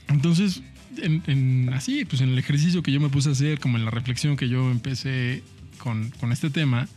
Entonces, 0.08 0.62
en, 1.02 1.22
en- 1.26 1.70
así, 1.74 2.04
pues 2.04 2.20
en 2.22 2.30
el 2.30 2.38
ejercicio 2.38 2.82
que 2.82 2.92
yo 2.92 3.00
me 3.00 3.08
puse 3.08 3.28
a 3.28 3.32
hacer, 3.32 3.58
como 3.60 3.76
en 3.78 3.84
la 3.84 3.90
reflexión 3.90 4.36
que 4.36 4.48
yo 4.48 4.70
empecé 4.70 5.42
con, 5.78 6.10
con 6.20 6.32
este 6.32 6.50
tema, 6.50 6.88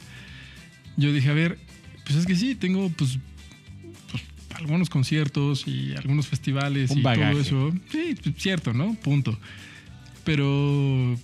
yo 0.97 1.11
dije, 1.13 1.29
a 1.29 1.33
ver, 1.33 1.57
pues 2.05 2.17
es 2.17 2.25
que 2.25 2.35
sí, 2.35 2.55
tengo 2.55 2.89
pues, 2.89 3.19
pues, 4.11 4.23
algunos 4.55 4.89
conciertos 4.89 5.67
y 5.67 5.93
algunos 5.95 6.27
festivales 6.27 6.91
Un 6.91 6.99
y 6.99 7.01
bagaje. 7.01 7.31
todo 7.31 7.41
eso. 7.41 7.73
Sí, 7.91 8.15
pues, 8.21 8.35
cierto, 8.37 8.73
¿no? 8.73 8.95
Punto. 8.95 9.37
Pero... 10.23 11.17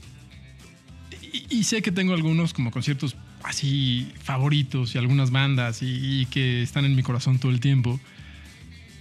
Y, 1.34 1.58
y 1.60 1.64
sé 1.64 1.82
que 1.82 1.92
tengo 1.92 2.14
algunos 2.14 2.54
como 2.54 2.72
conciertos 2.72 3.16
así 3.44 4.12
favoritos 4.24 4.96
y 4.96 4.98
algunas 4.98 5.32
bandas 5.32 5.82
y- 5.82 6.22
y 6.22 6.26
que 6.28 6.62
están 6.64 6.86
en 6.86 6.96
mi 6.96 7.04
corazón 7.04 7.40
todo 7.40 7.52
el 7.52 7.60
tiempo. 7.60 8.00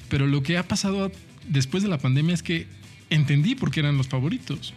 Pero 0.09 0.27
lo 0.27 0.43
que 0.43 0.59
ha 0.59 0.67
pasado 0.67 1.11
después 1.49 1.83
de 1.83 1.89
la 1.89 1.99
pandemia 1.99 2.35
es 2.35 2.43
que 2.43 2.67
entendí 3.15 3.55
por 3.55 3.71
qué 3.71 3.81
eran 3.81 3.97
los 3.97 4.09
favoritos. 4.09 4.75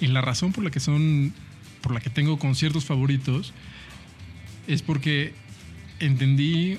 Y 0.00 0.06
la 0.08 0.20
razón 0.20 0.52
por 0.52 0.64
la 0.64 0.70
que 0.70 0.80
son, 0.80 1.32
por 1.82 1.92
la 1.92 2.00
que 2.00 2.10
tengo 2.10 2.38
conciertos 2.38 2.84
favoritos, 2.84 3.52
es 4.66 4.82
porque 4.82 5.34
entendí 6.00 6.78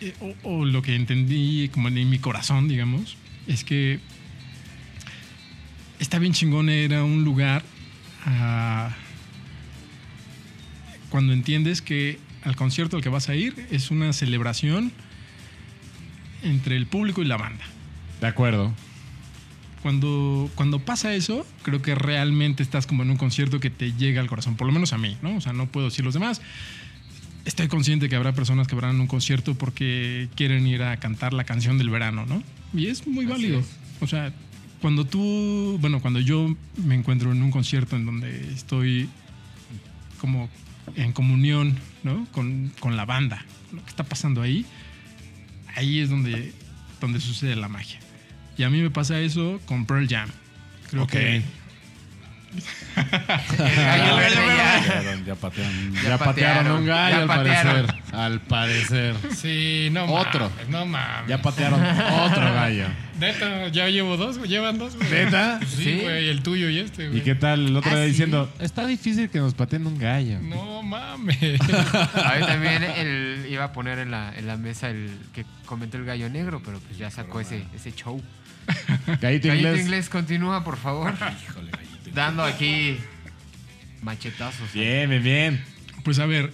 eh, 0.00 0.36
o, 0.42 0.64
lo 0.64 0.82
que 0.82 0.94
entendí 0.94 1.68
como 1.68 1.88
en 1.88 2.10
mi 2.10 2.18
corazón, 2.18 2.68
digamos, 2.68 3.16
es 3.46 3.64
que 3.64 4.00
está 5.98 6.18
bien 6.18 6.32
chingón, 6.32 6.68
era 6.68 7.04
un 7.04 7.24
lugar 7.24 7.62
ah, 8.26 8.94
cuando 11.10 11.32
entiendes 11.32 11.80
que 11.80 12.18
al 12.42 12.56
concierto 12.56 12.96
al 12.96 13.02
que 13.02 13.08
vas 13.08 13.28
a 13.28 13.34
ir 13.34 13.66
es 13.70 13.90
una 13.90 14.12
celebración 14.12 14.92
entre 16.42 16.76
el 16.76 16.86
público 16.86 17.22
y 17.22 17.26
la 17.26 17.36
banda. 17.36 17.64
De 18.20 18.26
acuerdo. 18.26 18.74
Cuando, 19.82 20.50
cuando 20.54 20.78
pasa 20.78 21.14
eso, 21.14 21.46
creo 21.62 21.80
que 21.80 21.94
realmente 21.94 22.62
estás 22.62 22.86
como 22.86 23.02
en 23.02 23.10
un 23.10 23.16
concierto 23.16 23.60
que 23.60 23.70
te 23.70 23.92
llega 23.92 24.20
al 24.20 24.28
corazón, 24.28 24.56
por 24.56 24.66
lo 24.66 24.72
menos 24.72 24.92
a 24.92 24.98
mí, 24.98 25.16
¿no? 25.22 25.36
O 25.36 25.40
sea, 25.40 25.52
no 25.52 25.66
puedo 25.66 25.88
decir 25.88 26.04
los 26.04 26.12
demás. 26.14 26.42
Estoy 27.46 27.68
consciente 27.68 28.10
que 28.10 28.16
habrá 28.16 28.34
personas 28.34 28.68
que 28.68 28.74
verán 28.74 29.00
un 29.00 29.06
concierto 29.06 29.54
porque 29.54 30.28
quieren 30.34 30.66
ir 30.66 30.82
a 30.82 30.98
cantar 30.98 31.32
la 31.32 31.44
canción 31.44 31.78
del 31.78 31.88
verano, 31.88 32.26
¿no? 32.26 32.42
Y 32.74 32.88
es 32.88 33.06
muy 33.06 33.24
Así 33.24 33.32
válido. 33.32 33.60
es. 33.60 33.66
O 34.00 34.06
sea, 34.06 34.32
cuando 34.82 35.06
tú, 35.06 35.78
bueno, 35.80 36.00
cuando 36.00 36.20
yo 36.20 36.54
me 36.76 36.94
encuentro 36.94 37.32
en 37.32 37.42
un 37.42 37.50
concierto 37.50 37.96
en 37.96 38.04
donde 38.04 38.52
estoy 38.52 39.08
como 40.20 40.50
en 40.96 41.12
comunión, 41.12 41.78
¿no? 42.02 42.26
Con, 42.32 42.70
con 42.80 42.96
la 42.96 43.06
banda, 43.06 43.44
lo 43.72 43.82
que 43.82 43.88
está 43.88 44.04
pasando 44.04 44.42
ahí, 44.42 44.66
ahí 45.74 46.00
es 46.00 46.10
donde, 46.10 46.52
donde 47.00 47.20
sucede 47.20 47.56
la 47.56 47.68
magia. 47.68 47.98
Y 48.60 48.62
a 48.62 48.68
mí 48.68 48.82
me 48.82 48.90
pasa 48.90 49.18
eso 49.20 49.58
con 49.64 49.86
Pearl 49.86 50.06
Jam. 50.06 50.28
Creo 50.90 51.04
Ok. 51.04 51.12
que 51.12 51.42
El 52.96 53.76
gallo 53.76 54.16
verde 54.16 54.36
ya. 54.36 55.02
Ya, 55.02 55.24
ya 55.24 55.34
patean. 55.34 55.92
Ya, 55.94 56.02
Ya 56.02 56.18
patearon, 56.18 56.18
patearon, 56.18 56.72
un 56.80 56.86
gallo, 56.86 57.16
ya 57.16 57.22
al 57.22 57.26
patearon. 57.28 57.86
parecer. 57.86 58.14
Al 58.14 58.40
parecer. 58.40 59.14
Sí, 59.36 59.88
no 59.92 60.04
Otro. 60.12 60.50
mames, 60.50 60.68
no 60.68 60.84
mames. 60.84 61.28
Ya 61.28 61.40
patearon 61.40 61.80
otro 61.82 62.52
gallo. 62.52 62.86
Neta, 63.18 63.68
ya 63.68 63.88
llevo 63.88 64.16
dos, 64.18 64.36
güey, 64.38 64.50
llevan 64.50 64.78
dos, 64.78 64.96
güey. 64.96 65.10
¿Neta? 65.10 65.60
Sí, 65.66 65.84
Sí. 65.84 66.00
güey, 66.02 66.28
el 66.28 66.42
tuyo 66.42 66.68
y 66.68 66.78
este, 66.80 67.06
güey. 67.08 67.20
¿Y 67.20 67.22
qué 67.22 67.34
tal 67.34 67.66
el 67.68 67.76
otro 67.76 67.92
Ah, 67.92 67.94
día 67.96 68.04
sí. 68.04 68.10
diciendo, 68.10 68.52
está 68.58 68.84
difícil 68.86 69.30
que 69.30 69.38
nos 69.38 69.54
pateen 69.54 69.86
un 69.86 69.98
gallo? 69.98 70.38
No 70.40 70.82
mames. 70.82 71.60
A 71.60 72.34
mí 72.38 72.46
también 72.46 72.82
el, 72.82 73.46
iba 73.48 73.64
a 73.64 73.72
poner 73.72 74.00
en 74.00 74.10
la, 74.10 74.34
en 74.36 74.46
la 74.46 74.56
mesa 74.56 74.90
el 74.90 75.10
que 75.32 75.44
comentó 75.66 75.96
el 75.98 76.04
gallo 76.04 76.28
negro, 76.28 76.60
pero 76.64 76.78
pues 76.80 76.98
ya 76.98 77.10
sacó 77.10 77.40
ese, 77.40 77.64
ese 77.74 77.92
show. 77.92 78.20
Gallito 79.20 79.48
Gallito 79.48 79.48
inglés. 79.54 79.80
inglés, 79.80 80.08
continúa, 80.08 80.64
por 80.64 80.76
favor. 80.76 81.12
Híjole, 81.48 81.70
gallito. 81.70 82.10
Dando 82.14 82.42
aquí 82.44 82.96
machetazos. 84.02 84.72
Bien, 84.72 85.08
bien, 85.08 85.22
bien. 85.22 85.64
Pues 86.04 86.18
a 86.18 86.26
ver, 86.26 86.52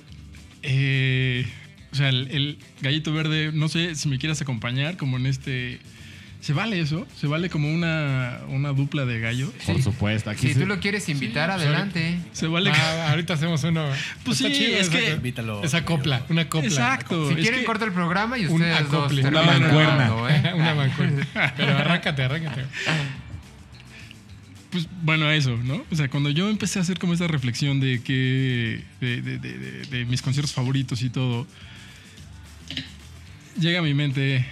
eh, 0.63 1.47
o 1.93 1.95
sea, 1.95 2.09
el, 2.09 2.29
el 2.31 2.59
gallito 2.81 3.13
verde, 3.13 3.51
no 3.53 3.69
sé 3.69 3.95
si 3.95 4.09
me 4.09 4.19
quieras 4.19 4.41
acompañar 4.41 4.97
como 4.97 5.17
en 5.17 5.27
este... 5.27 5.79
¿Se 6.47 6.53
vale 6.53 6.79
eso? 6.79 7.09
¿Se 7.21 7.27
vale 7.27 7.51
como 7.51 7.69
una, 7.75 8.39
una 8.51 8.69
dupla 8.73 9.05
de 9.05 9.19
gallos? 9.19 9.51
Por 9.67 9.83
supuesto. 9.83 10.31
Aquí 10.31 10.47
Si 10.47 10.55
se- 10.55 10.61
tú 10.61 10.67
lo 10.67 10.79
quieres 10.79 11.09
invitar, 11.09 11.51
adelante. 11.51 12.21
¿Se 12.33 12.47
vale? 12.47 12.71
Ah, 12.73 13.09
ahorita 13.11 13.35
hacemos 13.35 13.65
uno. 13.65 13.85
Pues 14.25 14.41
Está 14.41 14.53
sí, 14.55 14.61
chido 14.61 14.77
es 14.79 14.87
esa 14.87 14.97
que- 14.97 15.11
Invítalo. 15.15 15.65
Esa 15.65 15.85
copla, 15.85 16.25
una 16.29 16.49
copla. 16.49 16.69
Exacto. 16.69 17.31
Si 17.31 17.35
quieren, 17.35 17.61
que- 17.61 17.67
corta 17.67 17.85
el 17.85 17.91
programa 17.93 18.39
y 18.39 18.47
Un 18.47 18.53
ustedes 18.63 18.79
dos 18.89 18.95
acople. 19.07 19.23
terminan 19.23 19.45
Una 19.45 19.59
mancuerna. 19.59 20.07
¿eh? 20.37 20.53
Una 20.55 20.75
mancuerna. 20.77 21.27
Pero 21.57 21.79
arráncate, 21.79 22.23
arráncate. 22.23 22.65
Pues 24.71 24.87
bueno, 25.03 25.29
eso, 25.33 25.57
¿no? 25.65 25.85
O 25.91 25.97
sea, 25.97 26.09
cuando 26.09 26.31
yo 26.31 26.49
empecé 26.49 26.79
a 26.79 26.83
hacer 26.83 27.01
como 27.01 27.13
esta 27.13 27.27
reflexión 27.27 27.81
de 27.81 28.03
que. 28.05 28.83
de, 29.01 29.21
de- 29.21 29.39
de- 29.39 29.59
de- 29.59 29.83
de 29.87 30.05
mis 30.05 30.23
conciertos 30.23 30.53
favoritos 30.53 31.03
y 31.03 31.11
todo, 31.11 31.45
llega 33.59 33.81
a 33.81 33.83
mi 33.83 33.95
mente. 33.95 34.47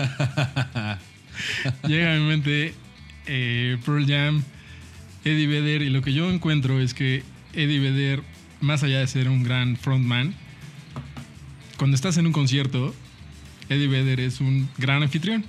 llega 1.88 2.14
a 2.14 2.18
mi 2.18 2.26
mente 2.26 2.74
eh, 3.26 3.78
Pearl 3.84 4.06
Jam, 4.06 4.42
Eddie 5.24 5.46
Vedder, 5.46 5.82
y 5.82 5.90
lo 5.90 6.02
que 6.02 6.12
yo 6.12 6.30
encuentro 6.30 6.80
es 6.80 6.94
que 6.94 7.22
Eddie 7.52 7.80
Vedder, 7.80 8.22
más 8.60 8.82
allá 8.82 8.98
de 9.00 9.06
ser 9.06 9.28
un 9.28 9.42
gran 9.42 9.76
frontman, 9.76 10.34
cuando 11.76 11.94
estás 11.94 12.16
en 12.16 12.26
un 12.26 12.32
concierto, 12.32 12.94
Eddie 13.68 13.88
Vedder 13.88 14.20
es 14.20 14.40
un 14.40 14.68
gran 14.78 15.02
anfitrión 15.02 15.44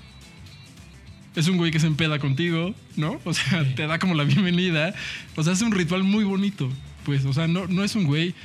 es 1.35 1.47
un 1.47 1.57
güey 1.57 1.71
que 1.71 1.79
se 1.79 1.87
empeda 1.87 2.19
contigo, 2.19 2.73
¿no? 2.97 3.19
O 3.23 3.33
sea, 3.33 3.63
te 3.75 3.87
da 3.87 3.99
como 3.99 4.15
la 4.15 4.23
bienvenida. 4.23 4.93
O 5.35 5.43
sea, 5.43 5.53
es 5.53 5.61
un 5.61 5.71
ritual 5.71 6.03
muy 6.03 6.23
bonito. 6.23 6.69
Pues, 7.05 7.25
o 7.25 7.33
sea, 7.33 7.47
no, 7.47 7.67
no 7.67 7.83
es 7.83 7.95
un 7.95 8.05
güey 8.05 8.35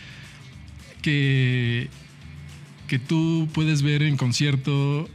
que, 1.02 1.88
que 2.86 2.98
tú 2.98 3.48
puedes 3.52 3.82
ver 3.82 4.02
en 4.02 4.16
concierto 4.16 5.08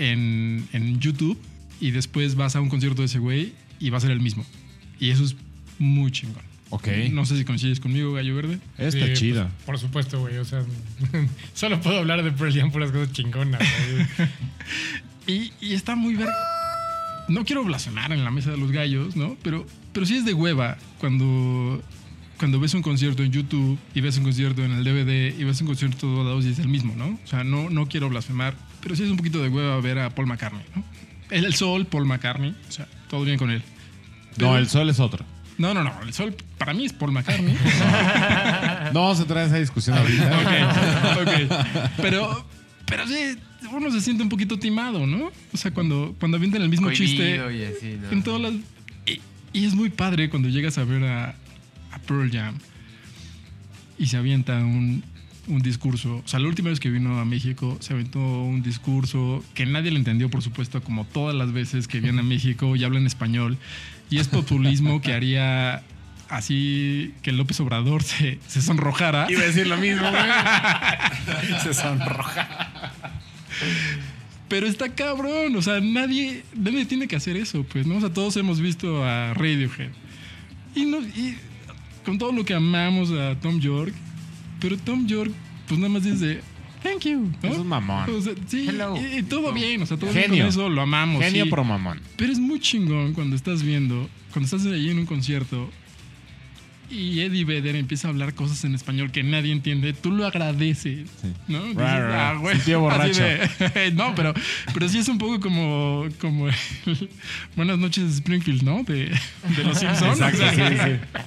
en, 0.00 0.68
en 0.72 0.98
YouTube 1.00 1.38
y 1.80 1.90
después 1.92 2.34
vas 2.34 2.56
a 2.56 2.60
un 2.60 2.68
concierto 2.68 3.02
de 3.02 3.06
ese 3.06 3.18
güey 3.18 3.52
y 3.78 3.90
va 3.90 3.98
a 3.98 4.00
ser 4.00 4.10
el 4.10 4.20
mismo. 4.20 4.44
Y 4.98 5.10
eso 5.10 5.24
es 5.24 5.36
muy 5.78 6.10
chingón. 6.10 6.42
Ok. 6.72 6.86
No 7.10 7.24
sé 7.26 7.36
si 7.36 7.44
coincides 7.44 7.80
conmigo, 7.80 8.12
Gallo 8.12 8.34
Verde. 8.36 8.60
Está 8.78 9.06
Sí, 9.06 9.12
chido. 9.14 9.42
pues, 9.44 9.64
por 9.66 9.78
supuesto, 9.78 10.20
güey. 10.20 10.36
O 10.38 10.44
sea, 10.44 10.62
solo 11.54 11.80
puedo 11.80 11.98
hablar 11.98 12.22
de 12.22 12.30
Pearl 12.32 12.52
Jam 12.54 12.70
puras 12.70 12.92
cosas 12.92 13.12
chingonas, 13.12 13.60
güey. 13.92 14.28
Y, 15.26 15.52
y 15.60 15.74
está 15.74 15.94
muy 15.96 16.14
ver. 16.14 16.28
No 17.28 17.44
quiero 17.44 17.62
blasfemar 17.64 18.10
en 18.12 18.24
la 18.24 18.30
mesa 18.30 18.50
de 18.50 18.56
los 18.56 18.72
gallos, 18.72 19.14
¿no? 19.16 19.36
Pero, 19.42 19.64
pero 19.92 20.04
sí 20.06 20.16
es 20.16 20.24
de 20.24 20.34
hueva 20.34 20.76
cuando, 20.98 21.80
cuando 22.38 22.58
ves 22.58 22.74
un 22.74 22.82
concierto 22.82 23.22
en 23.22 23.30
YouTube 23.30 23.78
y 23.94 24.00
ves 24.00 24.16
un 24.18 24.24
concierto 24.24 24.64
en 24.64 24.72
el 24.72 24.82
DVD 24.82 25.38
y 25.38 25.44
ves 25.44 25.60
un 25.60 25.68
concierto 25.68 25.96
de 25.96 26.00
todos 26.14 26.26
lados 26.26 26.44
y 26.44 26.48
es 26.48 26.58
el 26.58 26.68
mismo, 26.68 26.94
¿no? 26.96 27.18
O 27.22 27.26
sea, 27.26 27.44
no, 27.44 27.70
no 27.70 27.86
quiero 27.86 28.08
blasfemar, 28.08 28.54
pero 28.80 28.96
sí 28.96 29.04
es 29.04 29.10
un 29.10 29.16
poquito 29.16 29.42
de 29.42 29.48
hueva 29.48 29.80
ver 29.80 29.98
a 29.98 30.10
Paul 30.10 30.26
McCartney, 30.26 30.64
¿no? 30.74 30.84
El, 31.30 31.44
el 31.44 31.54
sol, 31.54 31.86
Paul 31.86 32.06
McCartney, 32.06 32.54
o 32.68 32.72
sea, 32.72 32.86
todo 33.08 33.24
bien 33.24 33.38
con 33.38 33.50
él. 33.50 33.62
No, 34.36 34.56
el 34.56 34.68
sol 34.68 34.88
es 34.90 35.00
otro. 35.00 35.24
No, 35.58 35.74
no, 35.74 35.84
no, 35.84 35.92
el 36.02 36.14
sol 36.14 36.34
para 36.56 36.72
mí 36.72 36.86
es 36.86 36.92
Paul 36.92 37.12
McCartney. 37.12 37.56
No 38.92 39.02
vamos 39.02 39.20
a 39.20 39.22
entrar 39.22 39.42
en 39.44 39.50
esa 39.50 39.58
discusión 39.58 39.96
ahorita. 39.98 41.16
ok, 41.20 41.22
ok. 41.22 41.90
Pero, 41.98 42.44
pero 42.86 43.06
sí, 43.06 43.38
uno 43.70 43.90
se 43.92 44.00
siente 44.00 44.22
un 44.22 44.28
poquito 44.28 44.58
timado, 44.58 45.06
¿no? 45.06 45.30
O 45.52 45.56
sea, 45.56 45.70
cuando, 45.70 46.16
cuando 46.18 46.38
avientan 46.38 46.62
el 46.62 46.68
mismo 46.68 46.90
chiste. 46.90 47.38
Cohibido 47.38 47.50
y 47.52 47.64
así, 47.64 47.98
¿no? 48.02 48.10
En 48.10 48.22
todas 48.24 48.40
las. 48.40 48.52
Y, 49.06 49.20
y 49.52 49.66
es 49.66 49.74
muy 49.74 49.90
padre 49.90 50.28
cuando 50.28 50.48
llegas 50.48 50.76
a 50.78 50.84
ver 50.84 51.04
a, 51.04 51.36
a 51.92 51.98
Pearl 52.06 52.30
Jam 52.32 52.58
y 53.98 54.06
se 54.06 54.16
avienta 54.16 54.56
un, 54.56 55.04
un 55.50 55.62
discurso. 55.62 56.22
O 56.24 56.28
sea, 56.28 56.40
la 56.40 56.48
última 56.48 56.70
vez 56.70 56.80
que 56.80 56.90
vino 56.90 57.18
a 57.18 57.24
México 57.24 57.76
se 57.80 57.92
aventó 57.92 58.20
un 58.20 58.62
discurso 58.62 59.44
que 59.54 59.66
nadie 59.66 59.90
le 59.90 59.98
entendió, 59.98 60.30
por 60.30 60.42
supuesto, 60.42 60.82
como 60.82 61.04
todas 61.04 61.34
las 61.34 61.52
veces 61.52 61.88
que 61.88 62.00
viene 62.00 62.20
a 62.20 62.22
México 62.24 62.76
y 62.76 62.84
habla 62.84 62.98
en 62.98 63.06
español. 63.06 63.58
Y 64.08 64.18
es 64.18 64.28
populismo 64.28 65.00
que 65.00 65.12
haría 65.12 65.82
así 66.28 67.12
que 67.22 67.32
López 67.32 67.60
Obrador 67.60 68.02
se, 68.02 68.38
se 68.46 68.62
sonrojara. 68.62 69.26
Iba 69.28 69.42
a 69.42 69.46
decir 69.46 69.66
lo 69.66 69.76
mismo, 69.76 70.08
güey. 70.10 70.22
Se 71.62 71.74
sonroja. 71.74 72.92
Pero 74.48 74.66
está 74.66 74.88
cabrón, 74.88 75.54
o 75.54 75.62
sea, 75.62 75.80
nadie, 75.80 76.42
nadie 76.56 76.84
tiene 76.84 77.06
que 77.06 77.14
hacer 77.14 77.36
eso, 77.36 77.64
pues, 77.64 77.86
¿no? 77.86 77.98
O 77.98 78.00
sea, 78.00 78.12
todos 78.12 78.36
hemos 78.36 78.60
visto 78.60 79.04
a 79.04 79.32
Radiohead. 79.34 79.90
Y, 80.74 80.86
no, 80.86 81.00
y 81.00 81.36
con 82.04 82.18
todo 82.18 82.32
lo 82.32 82.44
que 82.44 82.54
amamos 82.54 83.12
a 83.12 83.38
Tom 83.38 83.60
York, 83.60 83.94
pero 84.60 84.76
Tom 84.76 85.06
York, 85.06 85.32
pues 85.70 85.78
nada 85.80 85.88
más 85.92 86.02
dice, 86.02 86.40
thank 86.82 87.02
you, 87.04 87.30
¿no? 87.42 87.48
Es 87.48 87.56
un 87.58 87.68
mamón. 87.68 88.10
O 88.10 88.20
sea, 88.20 88.34
sí, 88.48 88.66
Hello. 88.68 88.96
y, 88.96 89.18
y 89.18 89.22
todo 89.22 89.52
bien, 89.52 89.80
o 89.82 89.86
sea, 89.86 89.96
todo 89.96 90.10
bien 90.10 90.24
Genio. 90.24 90.42
con 90.44 90.48
eso, 90.48 90.68
lo 90.68 90.82
amamos. 90.82 91.22
Genio 91.22 91.44
sí. 91.44 91.50
pro 91.50 91.62
mamón. 91.64 92.00
Pero 92.16 92.32
es 92.32 92.38
muy 92.40 92.58
chingón 92.58 93.12
cuando 93.14 93.36
estás 93.36 93.62
viendo, 93.62 94.08
cuando 94.32 94.44
estás 94.46 94.66
ahí 94.70 94.90
en 94.90 94.98
un 94.98 95.06
concierto 95.06 95.70
y 96.90 97.20
Eddie 97.20 97.44
Vedder 97.44 97.76
empieza 97.76 98.08
a 98.08 98.10
hablar 98.10 98.34
cosas 98.34 98.64
en 98.64 98.74
español 98.74 99.12
que 99.12 99.22
nadie 99.22 99.52
entiende, 99.52 99.92
tú 99.92 100.10
lo 100.10 100.26
agradeces, 100.26 101.08
Sí. 101.22 101.32
¿no? 101.46 101.62
Dices. 101.62 101.78
"Ah, 101.78 102.34
güey", 102.40 102.56
borracho. 102.74 103.22
de- 103.22 103.92
no, 103.94 104.12
pero, 104.16 104.34
pero 104.74 104.88
sí 104.88 104.98
es 104.98 105.06
un 105.08 105.18
poco 105.18 105.38
como, 105.38 106.06
como 106.20 106.48
el 106.48 106.54
Buenas 107.54 107.78
noches 107.78 108.10
Springfield, 108.14 108.62
¿no? 108.64 108.82
De, 108.82 109.04
de 109.56 109.64
los 109.64 109.78
Simpsons. 109.78 110.18
Exacto, 110.20 110.42
O 110.44 110.52
sea, 110.52 110.68
sí, 110.68 110.76
sí. 110.98 111.18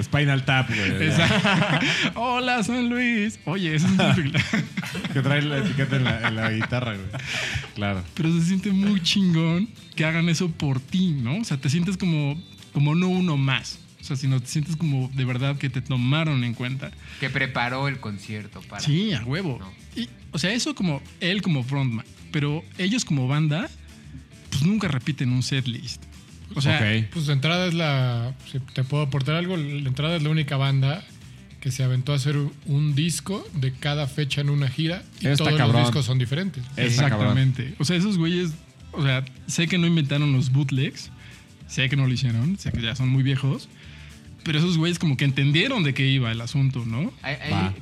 Spinal 0.00 0.44
Tap, 0.44 0.68
güey. 0.68 1.08
Exacto. 1.08 1.86
Hola, 2.14 2.62
San 2.62 2.88
Luis. 2.88 3.38
Oye, 3.44 3.74
ese 3.74 3.86
es 3.86 3.92
Springfield. 3.92 4.36
Que 5.12 5.22
trae 5.22 5.42
la 5.42 5.58
etiqueta 5.58 5.96
en 5.96 6.04
la, 6.04 6.28
en 6.28 6.36
la 6.36 6.50
guitarra, 6.50 6.94
güey. 6.94 7.08
Claro. 7.74 8.02
pero 8.14 8.32
se 8.32 8.46
siente 8.46 8.70
muy 8.70 9.02
chingón 9.02 9.68
que 9.94 10.04
hagan 10.04 10.28
eso 10.28 10.50
por 10.50 10.80
ti, 10.80 11.12
¿no? 11.12 11.38
O 11.38 11.44
sea, 11.44 11.56
te 11.56 11.68
sientes 11.68 11.96
como, 11.96 12.40
como 12.72 12.94
no 12.94 13.08
uno 13.08 13.36
más. 13.36 13.78
O 14.00 14.04
sea, 14.04 14.16
sino 14.16 14.40
te 14.40 14.48
sientes 14.48 14.76
como 14.76 15.08
de 15.14 15.24
verdad 15.24 15.56
que 15.56 15.70
te 15.70 15.80
tomaron 15.80 16.42
en 16.42 16.54
cuenta. 16.54 16.90
Que 17.20 17.30
preparó 17.30 17.86
el 17.86 18.00
concierto 18.00 18.60
para. 18.62 18.82
Sí, 18.82 19.12
a 19.12 19.22
huevo. 19.24 19.58
No. 19.60 19.72
Y, 20.00 20.08
o 20.32 20.38
sea, 20.38 20.52
eso 20.52 20.74
como 20.74 21.00
él 21.20 21.40
como 21.42 21.62
frontman. 21.62 22.04
Pero 22.32 22.64
ellos 22.78 23.04
como 23.04 23.28
banda, 23.28 23.70
pues 24.50 24.64
nunca 24.64 24.88
repiten 24.88 25.30
un 25.30 25.42
setlist. 25.42 26.02
O 26.54 26.60
sea, 26.60 26.76
ok. 26.76 27.06
Pues 27.12 27.26
de 27.26 27.32
entrada 27.32 27.66
es 27.66 27.74
la. 27.74 28.34
Si 28.50 28.58
te 28.58 28.84
puedo 28.84 29.02
aportar 29.02 29.36
algo, 29.36 29.56
la 29.56 29.88
entrada 29.88 30.16
es 30.16 30.22
la 30.22 30.30
única 30.30 30.56
banda 30.56 31.04
que 31.62 31.70
se 31.70 31.84
aventó 31.84 32.12
a 32.12 32.16
hacer 32.16 32.36
un, 32.66 32.94
disco 32.96 33.46
de 33.54 33.72
cada 33.72 34.08
fecha 34.08 34.40
en 34.40 34.50
una 34.50 34.68
gira 34.68 35.04
y 35.20 35.28
Está 35.28 35.44
todos 35.44 35.56
cabrón. 35.56 35.76
los 35.76 35.86
discos 35.86 36.04
son 36.04 36.18
diferentes. 36.18 36.64
Cabrón. 36.64 36.86
Exactamente. 36.86 37.74
O 37.78 37.84
sea, 37.84 37.96
esos 37.96 38.18
güeyes, 38.18 38.50
o 38.90 39.02
sea, 39.04 39.24
sé 39.46 39.68
que 39.68 39.78
no 39.78 39.86
inventaron 39.86 40.32
los 40.32 40.50
bootlegs, 40.50 41.10
sé 41.68 41.88
que 41.88 41.94
no 41.94 42.08
lo 42.08 42.12
hicieron, 42.12 42.58
sé 42.58 42.72
que 42.72 42.82
ya 42.82 42.96
son 42.96 43.10
muy 43.10 43.22
viejos, 43.22 43.68
pero 44.42 44.58
esos 44.58 44.76
güeyes 44.76 44.98
como 44.98 45.16
que 45.16 45.24
entendieron 45.24 45.84
de 45.84 45.94
qué 45.94 46.04
iba 46.04 46.32
el 46.32 46.40
asunto, 46.40 46.84
¿no? 46.84 47.12
Ahí, 47.22 47.36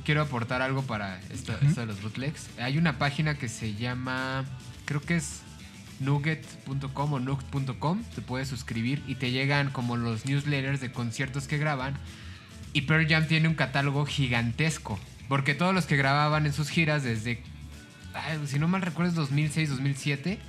quiero 0.05 0.21
aportar 0.21 0.61
algo 0.61 0.83
para 0.83 1.19
esto, 1.33 1.53
esto 1.67 1.81
de 1.81 1.87
los 1.87 1.99
bootlegs. 2.03 2.51
Hay 2.59 2.77
una 2.77 2.99
página 2.99 3.33
que 3.33 3.49
se 3.49 3.73
llama, 3.73 4.45
creo 4.85 5.01
que 5.01 5.15
es 5.15 5.41
nugget.com 6.01 7.13
o 7.13 7.19
nugt.com. 7.19 8.03
Te 8.15 8.21
puedes 8.21 8.47
suscribir 8.47 9.01
y 9.07 9.15
te 9.15 9.31
llegan 9.31 9.69
como 9.69 9.95
los 9.95 10.25
newsletters 10.25 10.81
de 10.81 10.91
conciertos 10.91 11.47
que 11.47 11.57
graban. 11.57 11.95
Y 12.73 12.81
Pearl 12.81 13.07
Jam 13.07 13.27
tiene 13.27 13.47
un 13.47 13.55
catálogo 13.55 14.05
gigantesco. 14.05 14.99
Porque 15.27 15.55
todos 15.55 15.73
los 15.73 15.85
que 15.85 15.95
grababan 15.95 16.45
en 16.45 16.51
sus 16.51 16.69
giras 16.69 17.03
desde, 17.03 17.41
ay, 18.13 18.39
si 18.47 18.59
no 18.59 18.67
mal 18.67 18.81
recuerdo, 18.81 19.11
es 19.11 19.15
2006, 19.15 19.69
2007, 19.69 20.39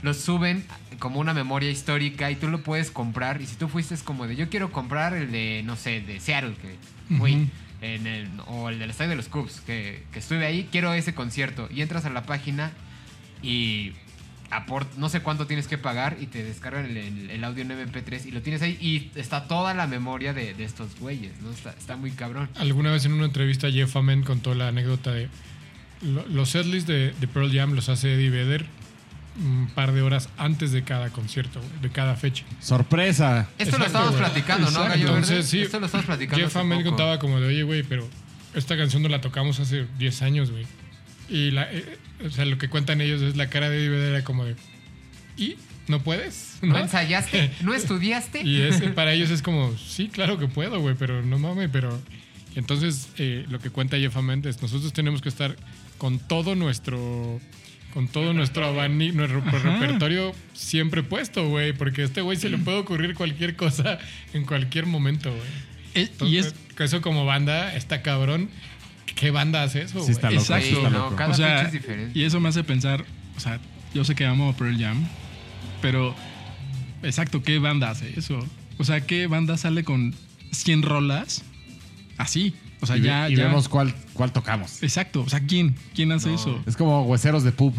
los 0.00 0.16
suben 0.16 0.64
como 0.98 1.20
una 1.20 1.34
memoria 1.34 1.70
histórica 1.70 2.30
y 2.30 2.36
tú 2.36 2.48
lo 2.48 2.62
puedes 2.62 2.90
comprar. 2.90 3.42
Y 3.42 3.46
si 3.46 3.56
tú 3.56 3.68
fuiste 3.68 3.94
es 3.94 4.02
como 4.02 4.26
de, 4.26 4.36
yo 4.36 4.48
quiero 4.48 4.72
comprar 4.72 5.12
el 5.12 5.30
de, 5.30 5.62
no 5.66 5.76
sé, 5.76 6.00
de 6.00 6.18
Seattle, 6.18 6.54
que 6.54 7.18
fui, 7.18 7.50
en 7.82 8.06
el, 8.06 8.30
o 8.46 8.70
el 8.70 8.78
del 8.78 8.88
Estadio 8.88 9.10
de 9.10 9.16
los 9.16 9.28
Cubs, 9.28 9.60
que, 9.66 10.02
que 10.12 10.20
estuve 10.20 10.46
ahí, 10.46 10.66
quiero 10.72 10.94
ese 10.94 11.14
concierto. 11.14 11.68
Y 11.70 11.82
entras 11.82 12.06
a 12.06 12.10
la 12.10 12.22
página 12.22 12.72
y 13.42 13.92
aport, 14.52 14.94
no 14.96 15.08
sé 15.08 15.20
cuánto 15.20 15.46
tienes 15.46 15.66
que 15.66 15.78
pagar 15.78 16.16
y 16.20 16.26
te 16.26 16.44
descargan 16.44 16.84
el, 16.86 16.96
el- 16.96 17.30
el 17.30 17.42
audio 17.44 17.62
en 17.62 17.70
MP3 17.70 18.26
y 18.26 18.30
lo 18.32 18.42
tienes 18.42 18.62
ahí 18.62 18.76
y 18.80 19.10
está 19.18 19.48
toda 19.48 19.74
la 19.74 19.86
memoria 19.86 20.32
de, 20.34 20.54
de 20.54 20.64
estos 20.64 20.98
güeyes, 21.00 21.32
¿no? 21.40 21.50
Está, 21.50 21.70
está 21.70 21.96
muy 21.96 22.10
cabrón. 22.12 22.48
Alguna 22.56 22.90
vez 22.92 23.04
en 23.04 23.12
una 23.14 23.24
entrevista 23.24 23.70
Jeff 23.70 23.96
Amen 23.96 24.22
contó 24.22 24.54
la 24.54 24.68
anécdota 24.68 25.12
de 25.12 25.28
lo- 26.02 26.26
los 26.28 26.50
setlists 26.50 26.86
de, 26.86 27.12
de 27.18 27.28
Pearl 27.28 27.50
Jam 27.52 27.72
los 27.74 27.88
hace 27.88 28.14
Eddie 28.14 28.30
Vedder 28.30 28.66
un 29.40 29.70
par 29.74 29.92
de 29.92 30.02
horas 30.02 30.28
antes 30.36 30.72
de 30.72 30.82
cada 30.84 31.08
concierto, 31.08 31.58
de 31.80 31.88
cada 31.88 32.16
fecha. 32.16 32.44
Sorpresa. 32.60 33.48
Esto 33.56 33.78
lo 33.78 33.84
Exacto, 33.84 33.86
estamos 33.86 34.10
güey. 34.10 34.20
platicando, 34.24 34.64
¿no, 34.64 34.68
Exacto. 34.68 34.88
Gallo 34.90 35.04
Verde? 35.06 35.18
Entonces, 35.20 35.46
sí, 35.48 35.62
Esto 35.62 35.80
lo 35.80 35.86
estamos 35.86 36.04
platicando. 36.04 36.44
Jeff 36.44 36.54
Amen 36.58 36.78
poco. 36.80 36.90
contaba 36.90 37.18
como 37.18 37.40
de, 37.40 37.46
oye, 37.46 37.62
güey, 37.62 37.82
pero 37.82 38.06
esta 38.54 38.76
canción 38.76 39.02
no 39.02 39.08
la 39.08 39.22
tocamos 39.22 39.58
hace 39.60 39.86
10 39.98 40.20
años, 40.20 40.50
güey. 40.50 40.66
Y 41.28 41.50
la, 41.50 41.72
eh, 41.72 41.98
o 42.24 42.30
sea, 42.30 42.44
lo 42.44 42.58
que 42.58 42.68
cuentan 42.68 43.00
ellos 43.00 43.22
es 43.22 43.36
la 43.36 43.48
cara 43.48 43.70
de 43.70 43.78
Eddie 43.78 43.88
Vedder 43.88 44.14
era 44.14 44.24
como 44.24 44.44
de, 44.44 44.56
¿y? 45.36 45.56
¿No 45.88 46.02
puedes? 46.02 46.58
¿No 46.62 46.78
ensayaste? 46.78 47.50
¿No 47.62 47.74
estudiaste? 47.74 48.42
Y 48.42 48.60
es, 48.62 48.80
para 48.90 49.12
ellos 49.12 49.30
es 49.30 49.42
como, 49.42 49.76
sí, 49.76 50.08
claro 50.08 50.38
que 50.38 50.46
puedo, 50.46 50.80
güey, 50.80 50.94
pero 50.98 51.22
no 51.22 51.38
mames, 51.38 51.68
pero... 51.72 52.00
Entonces, 52.54 53.08
eh, 53.16 53.46
lo 53.48 53.60
que 53.60 53.70
cuenta 53.70 53.96
Jeff 53.96 54.14
Ament 54.14 54.44
es, 54.44 54.60
nosotros 54.60 54.92
tenemos 54.92 55.22
que 55.22 55.30
estar 55.30 55.56
con 55.98 56.18
todo 56.18 56.54
nuestro... 56.54 57.40
Con 57.94 58.08
todo 58.08 58.32
nuestro 58.32 58.64
abanico, 58.64 59.18
nuestro 59.18 59.42
repertorio 59.42 60.32
siempre 60.54 61.02
puesto, 61.02 61.46
güey, 61.50 61.74
porque 61.74 62.00
a 62.00 62.04
este 62.06 62.22
güey 62.22 62.38
se 62.38 62.48
le 62.48 62.56
puede 62.56 62.78
ocurrir 62.78 63.14
cualquier 63.14 63.54
cosa 63.54 63.98
en 64.32 64.46
cualquier 64.46 64.86
momento, 64.86 65.30
güey. 65.30 66.06
Eh, 66.06 66.08
y 66.22 66.38
es, 66.38 66.54
eso 66.78 67.00
como 67.02 67.24
banda 67.24 67.74
está 67.74 68.02
cabrón. 68.02 68.48
¿Qué 69.14 69.30
banda 69.30 69.62
hace 69.62 69.82
eso, 69.82 70.02
Sí 70.04 70.12
está 70.12 70.30
loco. 70.30 70.40
Exacto. 70.42 70.66
sí 70.66 70.72
está 70.74 70.90
no, 70.90 70.98
loco. 70.98 71.16
cada 71.16 71.30
o 71.30 71.34
sea, 71.34 71.62
es 71.62 71.72
diferente. 71.72 72.18
y 72.18 72.24
eso 72.24 72.40
me 72.40 72.48
hace 72.48 72.64
pensar, 72.64 73.04
o 73.36 73.40
sea, 73.40 73.60
yo 73.94 74.04
sé 74.04 74.14
que 74.14 74.24
amo 74.26 74.50
a 74.50 74.56
Pearl 74.56 74.78
Jam, 74.78 75.06
pero 75.80 76.14
exacto, 77.02 77.42
¿qué 77.42 77.58
banda 77.58 77.90
hace 77.90 78.12
eso? 78.18 78.44
O 78.78 78.84
sea, 78.84 79.00
¿qué 79.02 79.26
banda 79.26 79.56
sale 79.56 79.84
con 79.84 80.14
100 80.50 80.82
rolas 80.82 81.42
así? 82.18 82.54
O 82.80 82.86
sea, 82.86 82.96
y 82.96 83.02
ya, 83.02 83.28
y 83.30 83.36
ya- 83.36 83.44
vemos 83.46 83.68
cuál, 83.68 83.94
cuál 84.12 84.32
tocamos. 84.32 84.82
Exacto, 84.82 85.20
o 85.22 85.28
sea, 85.28 85.40
¿quién? 85.40 85.76
¿Quién 85.94 86.10
hace 86.10 86.30
No. 86.30 86.34
eso? 86.34 86.62
Es 86.66 86.76
como 86.76 87.02
hueseros 87.04 87.44
de 87.44 87.52
pub. 87.52 87.74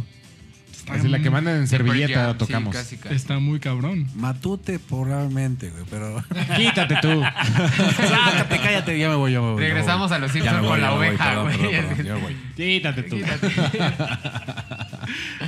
Así 0.89 1.07
la 1.07 1.19
que 1.19 1.29
mandan 1.29 1.57
en 1.57 1.67
servilleta 1.67 2.27
la 2.27 2.37
tocamos. 2.37 2.75
Sí, 2.75 2.81
casi, 2.81 2.97
casi. 2.97 3.15
Está 3.15 3.39
muy 3.39 3.59
cabrón. 3.59 4.07
Matute 4.15 4.79
probablemente, 4.79 5.69
güey, 5.69 5.83
pero... 5.89 6.23
Quítate 6.57 6.95
tú. 7.01 7.21
Sácate, 7.21 8.59
cállate, 8.61 8.99
ya 8.99 9.09
me 9.09 9.15
voy, 9.15 9.31
ya 9.31 9.41
me 9.41 9.53
voy. 9.53 9.61
Regresamos 9.61 10.09
voy. 10.09 10.17
a 10.17 10.19
los 10.19 10.31
Simpsons 10.31 10.59
voy, 10.59 10.69
con 10.69 10.81
la 10.81 10.91
voy, 10.91 11.07
oveja, 11.07 11.25
perdón, 11.25 11.43
güey. 11.43 11.57
perdón, 11.57 11.95
perdón, 11.95 12.05
ya 12.05 12.13
me 12.15 12.21
voy. 12.21 12.35
Quítate 12.55 13.03
tú. 13.03 13.17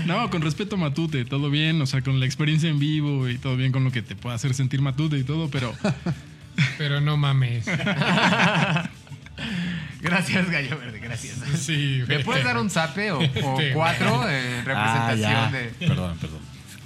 No, 0.06 0.30
con 0.30 0.42
respeto 0.42 0.76
a 0.76 0.78
Matute, 0.78 1.26
todo 1.26 1.50
bien, 1.50 1.82
o 1.82 1.86
sea, 1.88 2.02
con 2.02 2.20
la 2.20 2.26
experiencia 2.26 2.70
en 2.70 2.78
vivo 2.78 3.28
y 3.28 3.38
todo 3.38 3.56
bien 3.56 3.72
con 3.72 3.84
lo 3.84 3.92
que 3.92 4.02
te 4.04 4.16
pueda 4.16 4.36
hacer 4.36 4.54
sentir 4.54 4.82
Matute 4.82 5.18
y 5.18 5.24
todo, 5.24 5.50
pero 5.50 5.74
Pero 6.78 7.02
no 7.02 7.18
mames. 7.18 7.66
Gracias, 10.02 10.50
Gallo 10.50 10.78
Verde, 10.78 11.00
gracias. 11.00 11.38
Sí, 11.60 12.04
¿Me 12.08 12.20
puedes 12.20 12.44
dar 12.44 12.58
un 12.58 12.70
zape 12.70 13.12
o, 13.12 13.18
o 13.18 13.20
Vete, 13.58 13.74
cuatro 13.74 14.30
en 14.30 14.60
Ah, 14.70 15.12
representación 15.14 15.20
ya. 15.20 15.52
de... 15.52 15.66
Perdón, 15.88 16.18
perdón. 16.20 16.40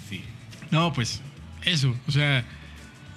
Sí. 0.09 0.23
no, 0.71 0.93
pues 0.93 1.21
eso, 1.63 1.95
o 2.07 2.11
sea, 2.11 2.45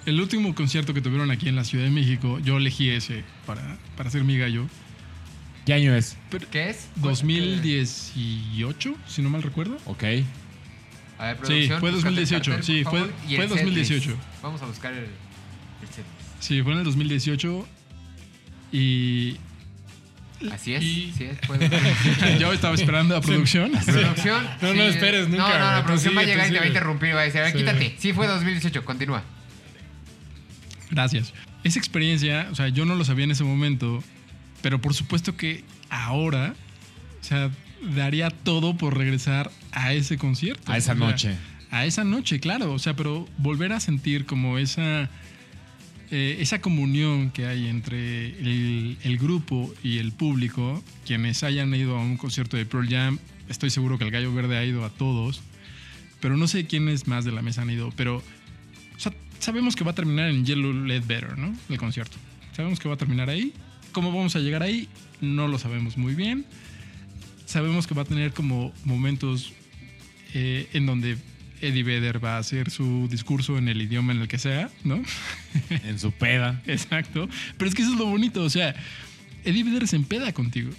el 0.05 0.19
último 0.19 0.53
concierto 0.53 0.93
que 0.93 1.01
tuvieron 1.01 1.31
aquí 1.31 1.47
en 1.49 1.55
la 1.55 1.63
Ciudad 1.63 1.85
de 1.85 1.91
México, 1.91 2.39
yo 2.39 2.57
elegí 2.57 2.89
ese 2.89 3.23
para, 3.45 3.77
para 3.95 4.09
ser 4.09 4.23
mi 4.23 4.37
gallo. 4.37 4.67
¿Qué 5.65 5.73
año 5.73 5.95
es? 5.95 6.17
¿Qué 6.51 6.69
es? 6.71 6.89
2018, 6.97 8.95
si 9.07 9.21
no 9.21 9.29
mal 9.29 9.41
recuerdo. 9.43 9.77
Ok. 9.85 10.03
A 11.17 11.27
ver, 11.27 11.37
Sí, 11.43 11.67
fue 11.79 11.79
búscate 11.79 11.87
el 11.87 11.93
2018, 11.93 12.51
cartel, 12.51 12.65
sí, 12.65 12.83
fue- 12.83 12.99
fue 12.99 13.09
setlist. 13.47 13.49
2018. 13.51 14.17
Vamos 14.41 14.61
a 14.61 14.65
buscar 14.65 14.91
el, 14.93 15.03
el 15.05 15.87
setlist. 15.87 16.09
Sí, 16.41 16.61
fue 16.61 16.73
en 16.73 16.79
el 16.79 16.83
2018 16.83 17.65
y 18.73 19.37
Así 20.51 20.73
es, 20.73 20.83
Y- 20.83 21.13
sí 21.17 21.23
es. 21.23 21.37
Fue 21.47 21.57
2018. 21.57 22.37
yo 22.39 22.51
estaba 22.51 22.75
esperando 22.75 23.15
a 23.15 23.21
producción. 23.21 23.71
Producción. 23.71 24.43
No, 24.61 24.73
no 24.73 24.83
esperes 24.83 25.29
nunca, 25.29 25.43
No, 25.47 25.59
no, 25.59 25.71
la 25.77 25.83
producción 25.85 26.11
sigue, 26.13 26.15
va 26.15 26.21
a 26.21 26.25
llegar 26.25 26.47
y 26.49 26.51
te 26.51 26.57
va 26.59 26.63
a 26.65 26.67
interrumpir 26.67 27.09
y 27.09 27.13
va 27.13 27.21
a 27.21 27.23
decir, 27.23 27.39
a 27.39 27.43
ver, 27.45 27.51
Sí. 27.53 27.57
quítate. 27.59 27.95
Sí, 27.97 28.11
fue 28.11 28.27
2018, 28.27 28.83
continúa. 28.83 29.23
Gracias. 30.91 31.33
Esa 31.63 31.79
experiencia, 31.79 32.47
o 32.51 32.55
sea, 32.55 32.67
yo 32.67 32.85
no 32.85 32.95
lo 32.95 33.05
sabía 33.05 33.23
en 33.25 33.31
ese 33.31 33.43
momento, 33.43 34.03
pero 34.61 34.81
por 34.81 34.93
supuesto 34.93 35.37
que 35.37 35.63
ahora, 35.89 36.55
o 37.21 37.23
sea, 37.23 37.49
daría 37.95 38.29
todo 38.29 38.75
por 38.75 38.97
regresar 38.97 39.49
a 39.71 39.93
ese 39.93 40.17
concierto. 40.17 40.71
A 40.71 40.77
esa 40.77 40.91
O 40.93 40.97
sea, 40.97 41.07
noche. 41.07 41.35
A 41.71 41.85
esa 41.85 42.03
noche, 42.03 42.39
claro. 42.39 42.73
O 42.73 42.79
sea, 42.79 42.95
pero 42.95 43.27
volver 43.37 43.71
a 43.73 43.79
sentir 43.79 44.25
como 44.25 44.57
esa, 44.57 45.09
eh, 46.15 46.43
esa 46.43 46.61
comunión 46.61 47.31
que 47.31 47.47
hay 47.47 47.65
entre 47.65 48.27
el, 48.37 49.17
grupo 49.17 49.73
y 49.83 49.97
el 49.97 50.11
público, 50.11 50.83
quienes 51.07 51.41
hayan 51.41 51.73
ido 51.73 51.97
a 51.97 52.01
un 52.01 52.17
concierto 52.17 52.55
de 52.55 52.67
Pearl 52.67 52.87
Jam, 52.87 53.17
estoy 53.49 53.71
seguro 53.71 53.97
que 53.97 54.03
el 54.03 54.11
Gallo 54.11 54.31
Verde 54.31 54.59
ha 54.59 54.63
ido 54.63 54.85
a 54.85 54.91
todos, 54.91 55.41
pero 56.19 56.37
no 56.37 56.47
sé 56.47 56.67
quiénes 56.67 57.07
más 57.07 57.25
de 57.25 57.31
la 57.31 57.41
mesa 57.41 57.63
han 57.63 57.71
ido, 57.71 57.91
pero 57.95 58.21
sabemos 59.39 59.75
que 59.75 59.83
va 59.83 59.89
a 59.89 59.95
terminar 59.95 60.29
en 60.29 60.45
Yellow 60.45 60.71
Led 60.71 61.03
Better, 61.03 61.35
¿no? 61.35 61.51
El 61.67 61.79
concierto. 61.79 62.15
Sabemos 62.55 62.79
que 62.79 62.87
va 62.87 62.93
a 62.93 62.97
terminar 62.99 63.31
ahí. 63.31 63.51
¿Cómo 63.91 64.09
vamos 64.09 64.35
a 64.35 64.39
llegar 64.39 64.61
ahí? 64.61 64.89
No 65.19 65.47
lo 65.47 65.57
sabemos 65.57 65.97
muy 65.97 66.13
bien. 66.13 66.45
Sabemos 67.47 67.87
que 67.87 67.95
va 67.95 68.03
a 68.03 68.05
tener 68.05 68.33
como 68.33 68.71
momentos 68.85 69.51
eh, 70.35 70.69
en 70.73 70.85
donde 70.85 71.17
Eddie 71.67 71.83
Vedder 71.83 72.23
va 72.23 72.35
a 72.35 72.39
hacer 72.39 72.69
su 72.69 73.07
discurso 73.09 73.57
en 73.57 73.67
el 73.67 73.81
idioma 73.81 74.13
en 74.13 74.21
el 74.21 74.27
que 74.27 74.37
sea, 74.37 74.69
¿no? 74.83 75.01
En 75.69 75.99
su 75.99 76.11
peda. 76.11 76.61
Exacto. 76.67 77.29
Pero 77.57 77.69
es 77.69 77.75
que 77.75 77.81
eso 77.81 77.93
es 77.93 77.97
lo 77.99 78.05
bonito, 78.05 78.43
o 78.43 78.49
sea, 78.49 78.75
Eddie 79.45 79.63
Vedder 79.63 79.87
se 79.87 79.95
empeda 79.95 80.31
contigo. 80.33 80.71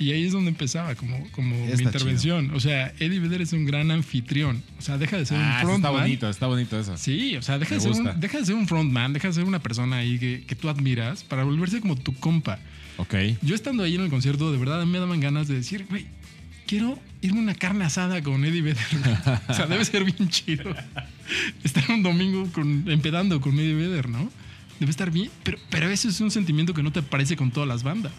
Y 0.00 0.12
ahí 0.12 0.24
es 0.24 0.32
donde 0.32 0.50
empezaba 0.50 0.94
como, 0.94 1.28
como 1.32 1.56
mi 1.56 1.82
intervención. 1.82 2.52
O 2.54 2.60
sea, 2.60 2.92
Eddie 3.00 3.18
Vedder 3.18 3.42
es 3.42 3.52
un 3.52 3.64
gran 3.66 3.90
anfitrión. 3.90 4.62
O 4.78 4.82
sea, 4.82 4.96
deja 4.96 5.16
de 5.18 5.26
ser 5.26 5.38
Ah, 5.38 5.40
un 5.40 5.46
eso 5.48 5.56
está 5.56 5.66
frontman. 5.66 5.92
bonito, 6.02 6.30
está 6.30 6.46
bonito 6.46 6.78
eso. 6.78 6.96
Sí, 6.96 7.34
o 7.36 7.42
sea, 7.42 7.58
deja 7.58 7.74
de, 7.74 7.80
ser 7.80 7.90
un, 7.90 8.20
deja 8.20 8.38
de 8.38 8.46
ser 8.46 8.54
un 8.54 8.68
frontman, 8.68 9.12
deja 9.12 9.26
de 9.26 9.34
ser 9.34 9.42
una 9.42 9.58
persona 9.58 9.96
ahí 9.96 10.20
que, 10.20 10.44
que 10.46 10.54
tú 10.54 10.68
admiras 10.68 11.24
para 11.24 11.42
volverse 11.42 11.80
como 11.80 11.96
tu 11.96 12.14
compa. 12.14 12.60
Ok. 12.98 13.14
Yo 13.42 13.56
estando 13.56 13.82
ahí 13.82 13.96
en 13.96 14.02
el 14.02 14.08
concierto, 14.10 14.52
de 14.52 14.58
verdad 14.58 14.86
me 14.86 15.00
daban 15.00 15.18
ganas 15.18 15.48
de 15.48 15.56
decir, 15.56 15.84
güey, 15.90 16.06
quiero 16.68 16.98
irme 17.22 17.40
a 17.40 17.42
una 17.42 17.54
carne 17.54 17.84
asada 17.84 18.22
con 18.22 18.44
Eddie 18.44 18.62
Vedder. 18.62 18.84
o 19.48 19.54
sea, 19.54 19.66
debe 19.66 19.84
ser 19.84 20.04
bien 20.04 20.28
chido. 20.28 20.72
Estar 21.64 21.90
un 21.90 22.02
domingo 22.04 22.46
con, 22.52 22.84
empedando 22.88 23.40
con 23.40 23.58
Eddie 23.58 23.74
Vedder, 23.74 24.08
¿no? 24.08 24.30
Debe 24.78 24.90
estar 24.90 25.10
bien, 25.10 25.30
pero, 25.42 25.58
pero 25.70 25.88
eso 25.88 26.08
es 26.08 26.20
un 26.20 26.30
sentimiento 26.30 26.74
que 26.74 26.84
no 26.84 26.92
te 26.92 27.00
aparece 27.00 27.36
con 27.36 27.50
todas 27.50 27.68
las 27.68 27.82
bandas. 27.82 28.12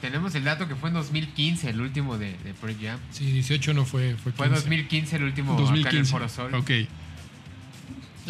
Tenemos 0.00 0.34
el 0.34 0.44
dato 0.44 0.66
que 0.66 0.74
fue 0.76 0.88
en 0.88 0.94
2015 0.94 1.68
el 1.68 1.80
último 1.82 2.16
de, 2.16 2.30
de 2.38 2.54
Pearl 2.54 2.74
Jam. 2.80 2.98
Sí, 3.10 3.30
18 3.30 3.74
no 3.74 3.84
fue. 3.84 4.16
Fue, 4.16 4.32
Fue 4.32 4.46
15. 4.46 4.62
2015 4.62 5.16
el 5.16 5.22
último 5.24 5.52
acá 5.52 5.62
en 5.62 5.68
el 5.68 5.82
2015. 5.82 6.10
Foro 6.10 6.28
Sol. 6.30 6.54
Ok. 6.54 6.70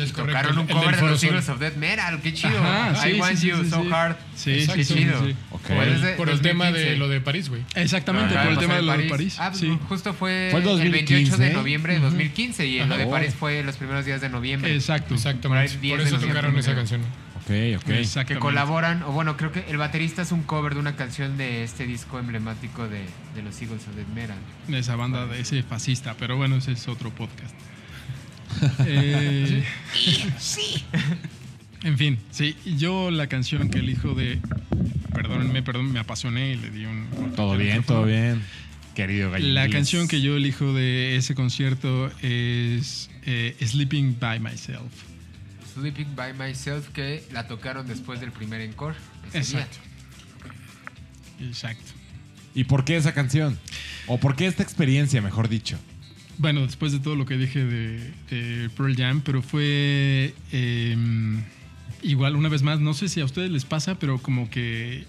Es 0.02 0.12
correcto. 0.12 0.40
Tocaron 0.40 0.58
un 0.58 0.64
el- 0.64 0.70
el 0.70 0.82
cover 0.82 0.96
de 0.96 1.02
los. 1.08 1.22
Eagles 1.24 1.48
of 1.48 1.58
Death 1.58 1.76
Metal. 1.76 2.20
Qué 2.22 2.34
chido. 2.34 2.58
Ajá, 2.58 3.08
I 3.08 3.12
sí, 3.14 3.20
want 3.20 3.36
sí, 3.38 3.46
you 3.48 3.64
sí, 3.64 3.70
so 3.70 3.82
sí. 3.82 3.88
hard. 3.92 4.16
Sí, 4.34 4.50
Exacto. 4.52 4.74
Qué 4.76 4.84
sí, 4.84 4.94
chido. 4.94 5.20
sí, 5.20 5.26
sí. 5.32 5.36
Ok. 5.50 5.62
Fue 5.66 5.86
desde 5.86 6.12
Por 6.14 6.30
el 6.30 6.40
tema 6.40 6.64
2015. 6.66 6.90
de 6.92 6.96
lo 6.96 7.08
de 7.08 7.20
París, 7.20 7.48
güey. 7.48 7.62
Exactamente, 7.74 8.34
Ajá, 8.34 8.44
por 8.44 8.52
el 8.52 8.58
tema 8.58 8.74
de 8.76 8.82
lo 8.82 8.96
de 8.96 9.04
París. 9.08 9.36
Ah, 9.38 9.48
pues, 9.50 9.60
sí. 9.60 9.78
justo 9.88 10.14
fue, 10.14 10.48
Fue 10.50 10.60
el 10.60 10.68
el 10.80 10.90
28 10.90 11.16
de 11.16 11.26
2015. 11.46 11.52
noviembre 11.54 11.94
de 11.94 12.00
2015 12.00 12.66
y 12.66 12.78
lo 12.84 12.96
de 12.96 13.02
Ajá. 13.02 13.10
París 13.10 13.34
fue 13.38 13.62
los 13.62 13.76
primeros 13.76 14.04
días 14.04 14.20
de 14.20 14.28
noviembre. 14.28 14.74
Exacto. 14.74 15.08
Por 15.08 15.16
Exactamente. 15.18 15.72
ahí 15.72 15.78
10 15.80 15.98
Por 15.98 16.06
eso 16.06 16.18
tocaron 16.18 16.58
esa 16.58 16.74
canción. 16.74 17.00
Ok. 17.02 17.80
ok. 17.82 18.26
Que 18.26 18.36
colaboran, 18.38 19.02
o 19.02 19.12
bueno, 19.12 19.36
creo 19.36 19.50
que 19.50 19.64
el 19.68 19.76
baterista 19.76 20.22
es 20.22 20.30
un 20.30 20.42
cover 20.44 20.74
de 20.74 20.80
una 20.80 20.94
canción 20.94 21.36
de 21.36 21.64
este 21.64 21.84
disco 21.86 22.18
emblemático 22.20 22.86
de, 22.86 23.04
de 23.34 23.42
los 23.42 23.60
Eagles 23.60 23.88
of 23.88 23.96
Death 23.96 24.06
Metal. 24.14 24.36
de 24.68 24.78
esa 24.78 24.94
banda, 24.94 25.26
de 25.26 25.40
ese 25.40 25.62
fascista, 25.64 26.14
pero 26.18 26.36
bueno, 26.36 26.56
ese 26.56 26.72
es 26.72 26.86
otro 26.86 27.10
podcast. 27.10 27.54
Eh, 28.86 29.64
En 31.82 31.96
fin, 31.96 32.18
sí, 32.30 32.56
yo 32.76 33.10
la 33.10 33.26
canción 33.26 33.70
que 33.70 33.78
elijo 33.78 34.14
de. 34.14 34.38
Perdónenme, 35.14 35.62
perdón, 35.62 35.90
me 35.92 35.98
apasioné 36.00 36.52
y 36.52 36.56
le 36.56 36.70
di 36.70 36.84
un. 36.84 37.32
Todo 37.34 37.56
bien, 37.56 37.78
micrófono. 37.78 37.98
todo 38.00 38.06
bien. 38.06 38.42
Querido 38.94 39.30
gallo. 39.30 39.46
La 39.48 39.68
canción 39.70 40.06
que 40.06 40.20
yo 40.20 40.36
elijo 40.36 40.74
de 40.74 41.16
ese 41.16 41.34
concierto 41.34 42.10
es 42.20 43.08
eh, 43.24 43.56
Sleeping 43.64 44.18
by 44.20 44.40
Myself. 44.40 44.92
Sleeping 45.74 46.14
by 46.14 46.34
Myself, 46.34 46.88
que 46.90 47.24
la 47.32 47.46
tocaron 47.46 47.86
después 47.86 48.20
del 48.20 48.32
primer 48.32 48.60
encore. 48.60 48.94
día. 49.32 49.40
Exacto. 49.40 49.78
Exacto. 51.40 51.92
¿Y 52.54 52.64
por 52.64 52.84
qué 52.84 52.96
esa 52.96 53.14
canción? 53.14 53.58
¿O 54.06 54.18
por 54.18 54.36
qué 54.36 54.46
esta 54.46 54.62
experiencia, 54.62 55.22
mejor 55.22 55.48
dicho? 55.48 55.78
Bueno, 56.40 56.62
después 56.62 56.90
de 56.92 57.00
todo 57.00 57.16
lo 57.16 57.26
que 57.26 57.36
dije 57.36 57.62
de, 57.64 57.98
de 58.30 58.70
Pearl 58.70 58.96
Jam, 58.96 59.20
pero 59.22 59.42
fue 59.42 60.32
eh, 60.52 60.96
igual 62.02 62.34
una 62.34 62.48
vez 62.48 62.62
más, 62.62 62.80
no 62.80 62.94
sé 62.94 63.10
si 63.10 63.20
a 63.20 63.26
ustedes 63.26 63.50
les 63.50 63.66
pasa, 63.66 63.98
pero 63.98 64.16
como 64.18 64.48
que 64.48 65.04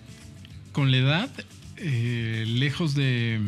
con 0.73 0.91
la 0.91 0.97
edad, 0.97 1.29
eh, 1.77 2.43
lejos 2.47 2.95
de 2.95 3.39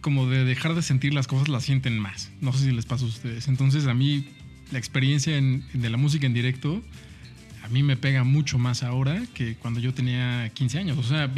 como 0.00 0.28
de 0.28 0.44
dejar 0.44 0.74
de 0.76 0.82
sentir 0.82 1.12
las 1.12 1.26
cosas, 1.26 1.48
las 1.48 1.64
sienten 1.64 1.98
más. 1.98 2.30
No 2.40 2.52
sé 2.52 2.66
si 2.66 2.70
les 2.72 2.86
pasa 2.86 3.04
a 3.04 3.08
ustedes. 3.08 3.48
Entonces 3.48 3.86
a 3.88 3.94
mí 3.94 4.26
la 4.70 4.78
experiencia 4.78 5.36
en- 5.36 5.64
de 5.72 5.90
la 5.90 5.96
música 5.96 6.26
en 6.26 6.34
directo, 6.34 6.84
a 7.64 7.68
mí 7.68 7.82
me 7.82 7.96
pega 7.96 8.22
mucho 8.22 8.58
más 8.58 8.82
ahora 8.84 9.20
que 9.34 9.56
cuando 9.56 9.80
yo 9.80 9.92
tenía 9.92 10.50
15 10.54 10.78
años. 10.78 10.98
O 10.98 11.02
sea, 11.02 11.32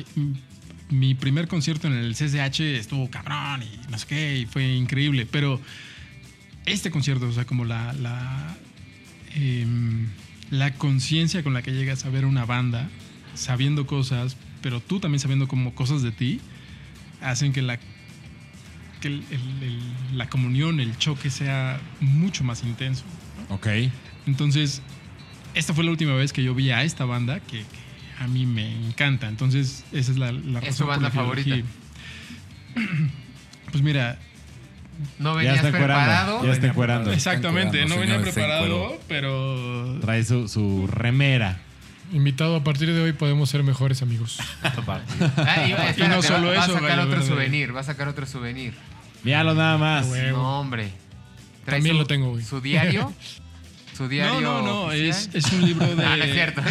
mi- 0.91 1.15
primer 1.15 1.49
concierto 1.49 1.87
en 1.89 1.95
el 1.95 2.15
CCH 2.15 2.61
estuvo 2.79 3.11
cabrón 3.11 3.63
y 3.63 3.91
no 3.91 3.99
sé 3.99 4.07
qué, 4.07 4.39
y 4.39 4.47
fue 4.47 4.75
increíble. 4.75 5.27
Pero 5.27 5.61
este 6.65 6.91
concierto, 6.91 7.29
o 7.29 7.33
sea, 7.33 7.45
como 7.45 7.65
la, 7.65 7.93
la, 7.95 8.57
em, 9.35 10.07
la 10.51 10.75
conciencia 10.75 11.43
con 11.43 11.55
la 11.55 11.63
que 11.63 11.73
llegas 11.73 12.05
a 12.05 12.11
ver 12.11 12.25
una 12.25 12.45
banda, 12.45 12.89
sabiendo 13.35 13.87
cosas, 13.87 14.37
pero 14.63 14.81
tú 14.81 15.01
también 15.01 15.21
sabiendo 15.21 15.49
como 15.49 15.75
cosas 15.75 16.03
de 16.03 16.13
ti, 16.13 16.41
hacen 17.21 17.53
que 17.53 17.63
la 17.63 17.79
que 19.01 19.09
el- 19.09 19.25
el- 19.31 19.63
el- 19.63 20.19
la 20.19 20.29
comunión, 20.31 20.81
el 20.81 20.97
choque 20.97 21.29
sea 21.31 21.79
mucho 22.01 22.45
más 22.45 22.63
intenso. 22.63 23.05
Ok. 23.51 23.67
Entonces, 24.27 24.81
esta 25.55 25.75
fue 25.75 25.85
la 25.85 25.91
última 25.91 26.15
vez 26.15 26.33
que 26.33 26.43
yo 26.43 26.55
vi 26.55 26.71
a 26.71 26.83
esta 26.83 27.05
banda 27.05 27.41
que, 27.41 27.59
que 27.59 27.65
a 28.19 28.27
mí 28.29 28.47
me 28.47 28.71
encanta. 28.87 29.29
Entonces, 29.29 29.85
esa 29.93 30.13
es 30.13 30.19
la, 30.19 30.33
la 30.33 30.61
¿Es 30.61 30.77
tu 30.77 30.85
por 30.85 30.89
banda 30.95 31.09
la 31.09 31.15
favorita? 31.15 31.57
Pues 33.71 33.83
mira, 33.83 34.19
No 35.19 35.33
Ya 35.43 35.53
venías 35.55 35.67
preparado. 35.73 36.45
Ya 36.45 36.53
está 36.53 36.69
encuerando. 36.69 37.13
exactamente, 37.13 37.85
no 37.87 37.99
venía 37.99 38.21
preparado, 38.21 38.99
pero 39.09 39.99
Trae 40.01 40.25
su, 40.25 40.49
su 40.49 40.87
remera. 40.87 41.59
Invitado, 42.13 42.55
a 42.55 42.63
partir 42.63 42.93
de 42.95 43.01
hoy 43.01 43.13
podemos 43.13 43.51
ser 43.51 43.63
mejores 43.65 44.01
amigos. 44.03 44.39
Ah, 44.63 45.67
y, 45.67 45.73
espérate, 45.73 46.09
no 46.09 46.17
va- 46.17 46.23
solo 46.23 46.47
va, 46.49 46.65
eso, 46.65 46.77
a 46.77 46.81
sacar 46.81 46.99
otro 47.01 47.23
souvenir, 47.23 47.75
va 47.75 47.81
a 47.81 47.85
sacar 47.85 48.07
otro 48.09 48.27
souvenir. 48.27 48.75
Míralo 49.25 49.55
nada 49.55 49.77
más. 49.77 50.07
No, 50.07 50.61
hombre. 50.61 50.91
Trae 51.65 51.79
También 51.79 51.97
su- 51.97 52.01
lo 52.03 52.07
tengo, 52.07 52.31
güey. 52.31 52.45
Su 52.45 52.61
diario. 52.61 53.13
Su 53.97 54.09
diario. 54.09 54.41
no, 54.43 54.61
no, 54.63 54.87
no, 54.87 54.93
es 54.93 55.29
un 55.53 55.67
libro 55.67 55.87
de 55.97 56.05
Ah, 56.07 56.17
no 56.17 56.25
es 56.25 56.33
cierto. 56.33 56.63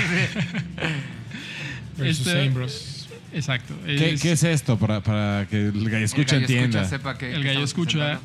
Versus 1.98 2.20
Este- 2.28 2.32
Same 2.32 2.50
Bros. 2.50 3.08
Exacto, 3.34 3.74
¿Qué, 3.86 4.12
es- 4.14 4.22
qué 4.22 4.32
es 4.32 4.44
esto 4.44 4.78
para, 4.80 5.02
para 5.02 5.46
que 5.50 5.68
el 5.68 5.90
gallo 5.90 6.06
escucha 6.06 6.36
El 6.38 6.44
gallo 6.44 6.54
entienda? 6.56 6.82
escucha, 6.84 6.98
sepa 6.98 7.18
que- 7.18 7.34
El 7.34 7.44
gallo 7.44 7.64
escucha. 7.64 8.20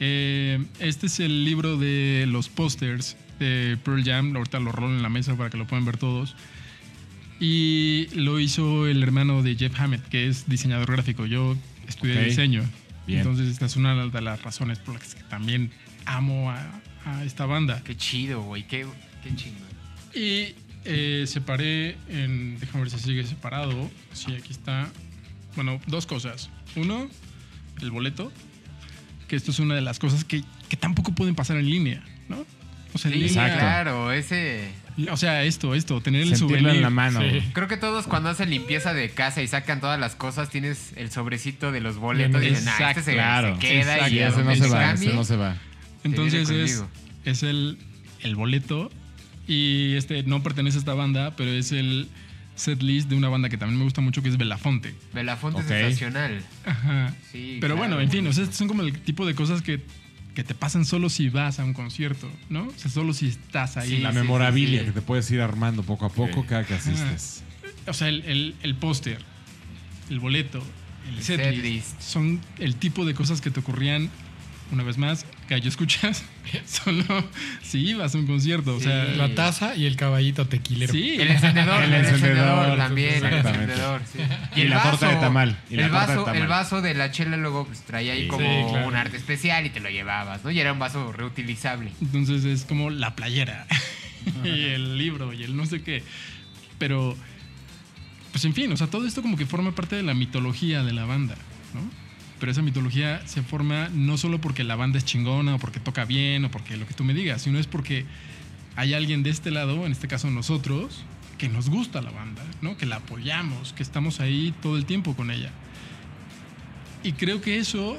Eh, 0.00 0.64
este 0.80 1.06
es 1.06 1.20
el 1.20 1.44
libro 1.44 1.76
de 1.78 2.24
los 2.28 2.48
pósters 2.48 3.16
de 3.38 3.78
Pearl 3.84 4.04
Jam. 4.04 4.36
Ahorita 4.36 4.58
lo 4.60 4.72
rolo 4.72 4.94
en 4.96 5.02
la 5.02 5.08
mesa 5.08 5.36
para 5.36 5.48
que 5.50 5.56
lo 5.56 5.66
puedan 5.66 5.84
ver 5.84 5.96
todos. 5.96 6.34
Y 7.38 8.08
lo 8.14 8.40
hizo 8.40 8.86
el 8.86 9.02
hermano 9.02 9.42
de 9.42 9.56
Jeff 9.56 9.78
Hammett, 9.78 10.02
que 10.08 10.26
es 10.26 10.48
diseñador 10.48 10.90
gráfico. 10.92 11.26
Yo 11.26 11.56
estudié 11.86 12.22
diseño. 12.24 12.64
Bien. 13.06 13.20
Entonces, 13.20 13.48
esta 13.48 13.66
es 13.66 13.76
una 13.76 13.94
de 14.06 14.20
las 14.22 14.42
razones 14.42 14.78
por 14.78 14.94
las 14.94 15.14
que 15.14 15.22
también 15.24 15.70
amo 16.06 16.50
a, 16.50 16.80
a 17.04 17.24
esta 17.24 17.46
banda. 17.46 17.82
Qué 17.84 17.96
chido, 17.96 18.42
güey. 18.42 18.66
Qué, 18.66 18.86
qué 19.22 19.34
chingón. 19.36 19.66
Y 20.14 20.54
eh, 20.86 21.24
separé 21.26 21.96
en. 22.08 22.58
Déjame 22.58 22.84
ver 22.84 22.90
si 22.90 22.98
sigue 22.98 23.24
separado. 23.26 23.90
Sí, 24.12 24.34
aquí 24.34 24.52
está. 24.52 24.88
Bueno, 25.54 25.80
dos 25.86 26.06
cosas. 26.06 26.50
Uno, 26.76 27.08
el 27.80 27.90
boleto. 27.90 28.32
Que 29.28 29.34
esto 29.36 29.50
es 29.50 29.58
una 29.58 29.74
de 29.74 29.80
las 29.80 29.98
cosas 29.98 30.24
que, 30.24 30.44
que 30.68 30.76
tampoco 30.76 31.12
pueden 31.12 31.34
pasar 31.34 31.56
en 31.56 31.68
línea, 31.68 32.04
¿no? 32.28 32.44
O 32.94 32.98
sea, 32.98 33.10
en 33.10 33.18
Sí, 33.18 33.24
línea- 33.28 33.58
claro, 33.58 34.12
ese. 34.12 34.68
O 35.10 35.16
sea, 35.18 35.42
esto, 35.44 35.74
esto, 35.74 36.00
tener 36.00 36.22
el 36.22 36.28
Sentirlo 36.28 36.58
souvenir. 36.60 36.76
en 36.76 36.82
la 36.82 36.90
mano. 36.90 37.20
Sí. 37.20 37.42
Creo 37.52 37.68
que 37.68 37.76
todos 37.76 38.06
cuando 38.06 38.30
hacen 38.30 38.48
limpieza 38.48 38.94
de 38.94 39.10
casa 39.10 39.42
y 39.42 39.48
sacan 39.48 39.80
todas 39.80 40.00
las 40.00 40.14
cosas, 40.14 40.48
tienes 40.48 40.92
el 40.96 41.10
sobrecito 41.10 41.70
de 41.72 41.80
los 41.80 41.96
boletos 41.96 42.42
y 42.42 42.48
dicen, 42.50 42.64
nah, 42.64 42.88
este 42.90 43.02
se, 43.02 43.12
Claro. 43.14 43.54
se 43.56 43.60
queda 43.60 43.94
Exacto. 43.96 44.14
y 44.14 44.18
ese 44.20 44.42
no 44.44 44.54
se 44.54 44.68
va, 44.68 44.78
cambie, 44.80 45.08
ese 45.08 45.16
no 45.16 45.24
se 45.24 45.36
va. 45.36 45.56
Entonces 46.04 46.48
es, 46.48 46.82
es 47.26 47.42
el, 47.42 47.76
el 48.20 48.36
boleto. 48.36 48.90
Y 49.46 49.94
este 49.94 50.22
no 50.24 50.42
pertenece 50.42 50.76
a 50.76 50.80
esta 50.80 50.94
banda, 50.94 51.36
pero 51.36 51.50
es 51.50 51.72
el 51.72 52.08
set 52.56 52.82
list 52.82 53.08
de 53.08 53.16
una 53.16 53.28
banda 53.28 53.48
que 53.48 53.58
también 53.58 53.78
me 53.78 53.84
gusta 53.84 54.00
mucho, 54.00 54.22
que 54.22 54.28
es 54.28 54.36
Belafonte. 54.38 54.94
Belafonte 55.14 55.60
Ok. 55.60 55.70
es 55.70 55.98
sensacional. 55.98 56.42
Ajá. 56.64 57.14
Sí, 57.30 57.58
Pero 57.60 57.74
claro, 57.74 57.88
bueno, 57.88 58.00
en 58.00 58.10
fin, 58.10 58.26
o 58.26 58.32
sea, 58.32 58.50
son 58.50 58.66
como 58.68 58.82
el 58.82 58.98
tipo 59.00 59.26
de 59.26 59.34
cosas 59.34 59.62
que, 59.62 59.80
que 60.34 60.42
te 60.42 60.54
pasan 60.54 60.84
solo 60.84 61.08
si 61.10 61.28
vas 61.28 61.60
a 61.60 61.64
un 61.64 61.74
concierto, 61.74 62.30
¿no? 62.48 62.64
O 62.66 62.72
sea, 62.76 62.90
solo 62.90 63.12
si 63.14 63.28
estás 63.28 63.76
ahí. 63.76 63.88
Sí, 63.90 63.98
La 63.98 64.10
sí, 64.12 64.16
memorabilia 64.18 64.80
sí. 64.80 64.86
que 64.86 64.92
te 64.92 65.02
puedes 65.02 65.30
ir 65.30 65.40
armando 65.42 65.82
poco 65.82 66.06
a 66.06 66.08
poco 66.08 66.44
cada 66.46 66.64
que 66.64 66.74
asistes. 66.74 67.42
O 67.86 67.92
sea, 67.92 68.08
el, 68.08 68.24
el, 68.24 68.54
el 68.62 68.74
póster, 68.74 69.18
el 70.10 70.18
boleto, 70.18 70.62
el 71.08 71.18
El 71.18 71.22
setlist, 71.22 71.54
setlist. 71.56 72.00
son 72.00 72.40
el 72.58 72.74
tipo 72.76 73.04
de 73.04 73.14
cosas 73.14 73.40
que 73.40 73.50
te 73.50 73.60
ocurrían, 73.60 74.10
una 74.72 74.82
vez 74.82 74.98
más, 74.98 75.24
gallo 75.48 75.68
escuchas, 75.68 76.24
solo 76.66 77.04
si 77.62 77.78
ibas 77.90 78.14
a 78.14 78.18
un 78.18 78.26
concierto. 78.26 78.76
O 78.76 78.80
sea, 78.80 79.06
Sí. 79.06 79.16
La 79.16 79.34
taza 79.34 79.76
y 79.76 79.86
el 79.86 79.96
caballito 79.96 80.46
tequilero. 80.46 80.92
sí. 80.92 81.16
El 81.20 81.28
encendedor, 81.30 81.82
El 81.82 81.92
el, 81.92 82.00
encendedor, 82.04 82.38
encendedor, 82.38 82.76
también, 82.78 83.24
el 83.24 83.32
encendedor, 83.34 84.00
sí. 84.12 84.18
Y 84.60 84.64
la 84.64 84.82
torta 84.82 85.08
de 85.08 85.16
tamal, 85.16 85.58
y 85.70 85.74
el, 85.74 85.80
torta 85.90 86.00
de 86.00 86.06
vaso, 86.06 86.24
tamal. 86.24 86.42
el 86.42 86.48
vaso 86.48 86.82
de 86.82 86.94
la 86.94 87.10
chela 87.10 87.36
luego 87.36 87.66
pues, 87.66 87.82
traía 87.82 88.12
ahí 88.14 88.22
Sí. 88.22 88.28
como 88.28 88.40
Sí, 88.46 88.70
claro. 88.70 88.88
un 88.88 88.96
arte 88.96 89.16
especial 89.16 89.66
y 89.66 89.70
te 89.70 89.80
lo 89.80 89.88
llevabas, 89.90 90.44
¿no? 90.44 90.50
Y 90.50 90.58
era 90.60 90.72
un 90.72 90.78
vaso 90.78 91.12
reutilizable. 91.12 91.92
Entonces 92.00 92.44
es 92.44 92.64
como 92.64 92.90
la 92.90 93.14
playera 93.16 93.66
y 94.44 94.48
el 94.64 94.98
libro 94.98 95.32
y 95.32 95.42
el 95.44 95.56
no 95.56 95.66
sé 95.66 95.82
qué. 95.82 96.02
Pero, 96.78 97.16
pues 98.32 98.44
en 98.44 98.52
fin, 98.54 98.70
o 98.72 98.76
sea, 98.76 98.86
todo 98.88 99.06
esto 99.06 99.22
como 99.22 99.36
que 99.36 99.46
forma 99.46 99.72
parte 99.74 99.96
de 99.96 100.02
la 100.02 100.12
mitología 100.14 100.82
de 100.82 100.92
la 100.92 101.04
banda, 101.04 101.36
¿no? 101.74 102.05
Pero 102.38 102.52
esa 102.52 102.62
mitología 102.62 103.26
se 103.26 103.42
forma 103.42 103.88
no 103.88 104.18
solo 104.18 104.40
porque 104.40 104.62
la 104.64 104.76
banda 104.76 104.98
es 104.98 105.04
chingona 105.04 105.54
o 105.54 105.58
porque 105.58 105.80
toca 105.80 106.04
bien 106.04 106.44
o 106.44 106.50
porque 106.50 106.76
lo 106.76 106.86
que 106.86 106.94
tú 106.94 107.04
me 107.04 107.14
digas, 107.14 107.42
sino 107.42 107.58
es 107.58 107.66
porque 107.66 108.04
hay 108.76 108.92
alguien 108.92 109.22
de 109.22 109.30
este 109.30 109.50
lado, 109.50 109.86
en 109.86 109.92
este 109.92 110.06
caso 110.06 110.30
nosotros, 110.30 111.02
que 111.38 111.48
nos 111.48 111.70
gusta 111.70 112.02
la 112.02 112.10
banda, 112.10 112.42
¿no? 112.60 112.76
Que 112.76 112.86
la 112.86 112.96
apoyamos, 112.96 113.72
que 113.72 113.82
estamos 113.82 114.20
ahí 114.20 114.54
todo 114.62 114.76
el 114.76 114.84
tiempo 114.84 115.14
con 115.14 115.30
ella. 115.30 115.50
Y 117.02 117.12
creo 117.12 117.40
que 117.40 117.58
eso 117.58 117.96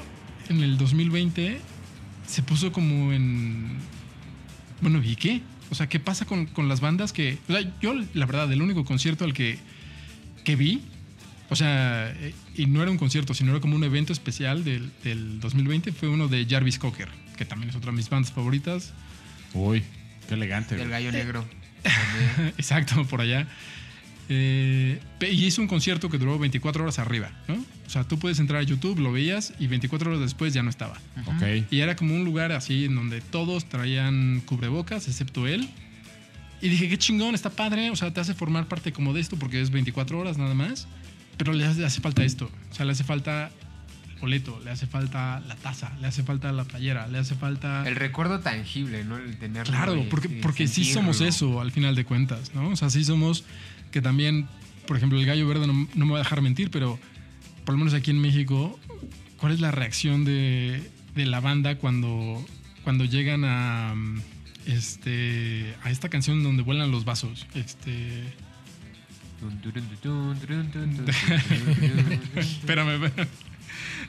en 0.50 0.62
el 0.62 0.78
2020 0.78 1.60
se 2.28 2.44
puso 2.44 2.72
como 2.72 3.14
en... 3.14 3.78
Bueno, 4.82 5.02
¿y 5.04 5.16
qué? 5.16 5.42
O 5.72 5.76
sea, 5.76 5.88
¿qué 5.88 6.00
pasa 6.00 6.26
con, 6.26 6.46
con 6.46 6.68
las 6.68 6.80
bandas 6.80 7.12
que... 7.12 7.40
O 7.50 7.54
sea, 7.54 7.62
yo, 7.82 7.96
la 8.14 8.26
verdad, 8.26 8.52
el 8.52 8.62
único 8.62 8.86
concierto 8.86 9.26
al 9.26 9.34
que, 9.34 9.58
que 10.44 10.56
vi, 10.56 10.82
o 11.50 11.56
sea, 11.56 12.12
eh, 12.12 12.34
y 12.58 12.66
no 12.66 12.82
era 12.82 12.92
un 12.92 12.98
concierto, 12.98 13.34
sino 13.34 13.52
era 13.52 13.62
como 13.62 13.76
un 13.76 13.84
evento 13.84 14.12
especial 14.12 14.64
del, 14.64 14.92
del 15.04 15.40
2020, 15.40 15.92
fue 15.94 16.10
uno 16.10 16.28
de 16.28 16.46
Jarvis 16.50 16.80
Cocker, 16.80 17.08
que 17.38 17.46
también 17.46 17.70
es 17.70 17.76
otra 17.76 17.92
de 17.92 17.98
mis 17.98 18.10
bandas 18.10 18.32
favoritas. 18.32 18.94
Uy, 19.54 19.84
qué 20.28 20.34
elegante. 20.34 20.82
El 20.82 20.90
gallo 20.90 21.12
negro. 21.12 21.46
Exacto, 22.58 23.06
por 23.06 23.22
allá. 23.22 23.48
Eh, 24.30 25.00
y 25.22 25.46
hizo 25.46 25.62
un 25.62 25.68
concierto 25.68 26.10
que 26.10 26.18
duró 26.18 26.38
24 26.38 26.84
horas 26.84 27.00
arriba, 27.00 27.32
¿no? 27.48 27.64
O 27.86 27.90
sea, 27.90 28.04
tú 28.04 28.20
puedes 28.20 28.40
entrar 28.40 28.60
a 28.60 28.64
YouTube, 28.64 29.00
lo 29.00 29.12
veías 29.12 29.54
y 29.58 29.68
24 29.68 30.10
horas 30.10 30.22
después 30.22 30.54
ya 30.54 30.64
no 30.64 30.70
estaba. 30.70 31.00
Ok. 31.26 31.72
Y 31.72 31.80
era 31.80 31.96
como 31.96 32.14
un 32.14 32.26
lugar 32.26 32.52
así 32.52 32.86
en 32.86 32.96
donde 32.96 33.22
todos 33.22 33.70
traían 33.70 34.42
cubrebocas, 34.46 35.08
excepto 35.08 35.48
él. 35.48 35.70
Y 36.62 36.70
dije, 36.70 36.90
qué 36.90 36.98
chingón, 36.98 37.36
está 37.36 37.52
padre. 37.52 37.92
O 37.92 37.96
sea, 37.96 38.12
te 38.12 38.20
hace 38.20 38.34
formar 38.34 38.68
parte 38.68 38.92
como 38.92 39.14
de 39.14 39.22
esto 39.22 39.38
porque 39.38 39.62
es 39.62 39.70
24 39.70 40.20
horas 40.20 40.38
nada 40.38 40.56
más. 40.56 40.88
Pero 41.38 41.54
le 41.54 41.66
hace, 41.66 42.02
falta 42.02 42.24
esto. 42.24 42.50
O 42.72 42.74
sea, 42.74 42.86
le 42.86 42.92
hace 42.92 43.04
falta 43.04 43.52
boleto, 44.20 44.60
le 44.64 44.72
hace 44.72 44.88
falta 44.88 45.40
la 45.48 45.56
taza, 45.56 45.92
le 46.02 46.08
hace 46.08 46.24
falta 46.24 46.52
la 46.52 46.64
playera, 46.64 47.08
le 47.08 47.20
hace 47.20 47.36
falta... 47.36 47.88
El 47.88 47.96
recuerdo 47.96 48.40
tangible, 48.40 49.04
¿no? 49.04 49.18
El 49.18 49.38
tenerlo. 49.38 49.72
Claro, 49.72 50.06
porque, 50.10 50.28
y 50.28 50.42
porque 50.42 50.68
sí 50.68 50.84
somos 50.86 51.22
eso 51.22 51.62
al 51.62 51.72
final 51.72 51.96
de 51.96 52.04
cuentas, 52.04 52.54
¿no? 52.56 52.70
O 52.70 52.76
sea, 52.76 52.90
sí 52.90 53.04
somos 53.04 53.44
que 53.92 54.02
también, 54.02 54.48
por 54.88 54.98
ejemplo, 54.98 55.20
el 55.20 55.26
gallo 55.26 55.48
verde 55.48 55.68
no, 55.68 55.88
no 55.94 56.06
me 56.06 56.14
va 56.14 56.18
a 56.18 56.24
dejar 56.24 56.42
mentir, 56.42 56.72
pero 56.72 57.00
por 57.64 57.74
lo 57.74 57.80
menos 57.80 57.94
aquí 57.94 58.12
en 58.12 58.20
México, 58.20 58.80
¿cuál 59.38 59.52
es 59.52 59.60
la 59.60 59.72
reacción 59.72 60.26
de, 60.26 60.90
de 61.16 61.26
la 61.26 61.40
banda 61.40 61.78
cuando, 61.78 62.44
cuando 62.84 63.06
llegan 63.06 63.44
a, 63.46 63.94
este, 64.66 65.76
a 65.84 65.92
esta 65.92 66.10
canción 66.10 66.44
donde 66.44 66.64
vuelan 66.64 66.92
los 66.92 67.06
vasos? 67.06 67.46
Este, 67.56 68.24
espérame, 72.38 73.04
espérame. 73.06 73.28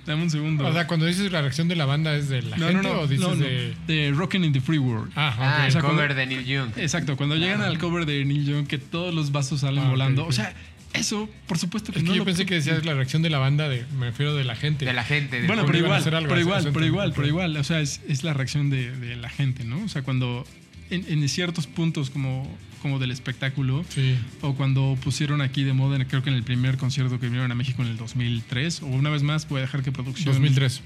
dame 0.07 0.23
un 0.23 0.31
segundo. 0.31 0.67
O 0.67 0.73
sea, 0.73 0.87
cuando 0.87 1.07
dices 1.07 1.31
la 1.33 1.41
reacción 1.43 1.69
de 1.69 1.77
la 1.77 1.85
banda 1.85 2.15
es 2.17 2.29
de 2.29 2.43
la 2.43 2.57
no, 2.57 2.69
gente 2.69 2.83
no, 2.83 2.95
no, 2.95 3.01
o 3.01 3.07
dices 3.07 3.27
no, 3.27 3.35
no, 3.35 3.45
de. 3.45 3.75
de 3.87 4.13
Rockin' 4.13 4.45
in 4.45 4.53
the 4.53 4.61
Free 4.61 4.79
World. 4.79 5.13
Ah, 5.17 5.35
Ah, 5.39 5.63
el 5.65 5.69
O 5.69 5.73
sea, 5.73 5.81
cover 5.81 5.97
cuando- 5.97 6.15
de 6.15 6.27
Neil 6.27 6.45
Young. 6.45 6.71
Exacto, 6.77 7.17
cuando 7.17 7.37
llegan 7.37 7.61
al 7.63 7.79
cover 7.79 8.07
de 8.07 8.25
Neil 8.25 8.47
Young, 8.47 8.67
que 8.67 8.79
todos 8.79 9.15
los 9.15 9.33
vasos 9.33 9.61
salen 9.61 9.85
Ah, 9.85 9.91
volando. 9.91 10.27
O 10.27 10.33
sea, 10.33 10.55
eso, 10.95 11.29
por 11.47 11.59
supuesto 11.59 11.93
que 11.93 11.99
Es 11.99 12.03
que 12.05 12.09
no 12.09 12.15
yo 12.15 12.21
lo- 12.21 12.25
pensé 12.25 12.47
que 12.47 12.55
decías 12.55 12.85
la 12.87 12.95
reacción 12.95 13.21
de 13.23 13.31
la 13.31 13.39
banda, 13.39 13.69
de, 13.69 13.85
me 13.99 14.07
refiero 14.07 14.35
de 14.35 14.45
la 14.45 14.57
gente. 14.57 14.85
De 14.87 14.93
la 14.95 15.05
gente. 15.05 15.37
del 15.39 15.47
Bueno, 15.47 15.65
pero 15.67 15.79
igual, 15.79 15.93
hacer 15.99 16.15
algo, 16.15 16.29
pero 16.29 16.41
igual, 16.41 16.71
pero 16.73 16.87
igual, 16.87 17.13
pero 17.15 17.27
igual. 17.29 17.57
O 17.57 17.65
sea, 17.65 17.81
es, 17.81 18.01
es 18.09 18.25
la 18.25 18.33
reacción 18.33 18.71
de, 18.71 18.91
de 18.97 19.17
la 19.17 19.29
gente, 19.29 19.65
¿no? 19.65 19.83
O 19.85 19.89
sea, 19.89 20.03
cuando 20.03 20.47
en, 20.91 21.05
en 21.07 21.29
ciertos 21.29 21.67
puntos 21.67 22.09
como, 22.09 22.51
como 22.79 22.99
del 22.99 23.11
espectáculo, 23.11 23.85
Sí. 23.89 24.17
o 24.41 24.55
cuando 24.55 24.97
pusieron 25.03 25.41
aquí 25.41 25.65
de 25.65 25.73
moda, 25.73 26.03
creo 26.07 26.23
que 26.23 26.31
en 26.31 26.37
el 26.37 26.43
primer 26.43 26.77
concierto 26.77 27.19
que 27.21 27.27
vinieron 27.27 27.51
a 27.53 27.55
México 27.55 27.83
en 27.83 27.89
el 27.89 27.97
2003, 27.97 28.83
o 28.83 28.87
una 28.87 29.11
vez 29.11 29.23
más, 29.23 29.49
voy 29.49 29.59
a 29.59 29.63
dejar 29.63 29.83
que 29.83 29.93
producción... 29.93 30.33
2003. 30.35 30.83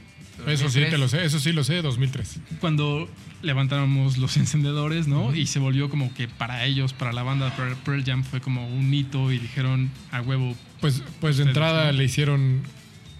Eso 0.47 0.69
sí 0.71 0.81
2003. 0.81 0.91
te 0.91 0.99
lo 0.99 1.09
sé, 1.09 1.25
eso 1.25 1.39
sí 1.39 1.53
lo 1.53 1.63
sé, 1.63 1.83
2003. 1.83 2.41
Cuando 2.59 3.09
levantamos 3.43 4.17
los 4.19 4.37
encendedores, 4.39 5.07
¿no? 5.07 5.35
Y 5.35 5.47
se 5.47 5.59
volvió 5.59 5.89
como 5.91 6.13
que 6.15 6.27
para 6.27 6.65
ellos, 6.65 6.93
para 6.95 7.13
la 7.13 7.23
banda 7.23 7.55
Pearl- 7.57 7.77
Pearl 7.85 8.03
Jam, 8.05 8.25
fue 8.25 8.41
como 8.41 8.67
un 8.67 8.93
hito 8.93 9.31
y 9.31 9.39
dijeron 9.39 9.91
a 10.11 10.21
huevo. 10.23 10.57
Pues, 10.81 11.03
pues 11.21 11.37
de 11.37 11.45
entrada 11.45 11.87
¿no? 11.87 11.93
le 11.93 12.05
hicieron 12.05 12.63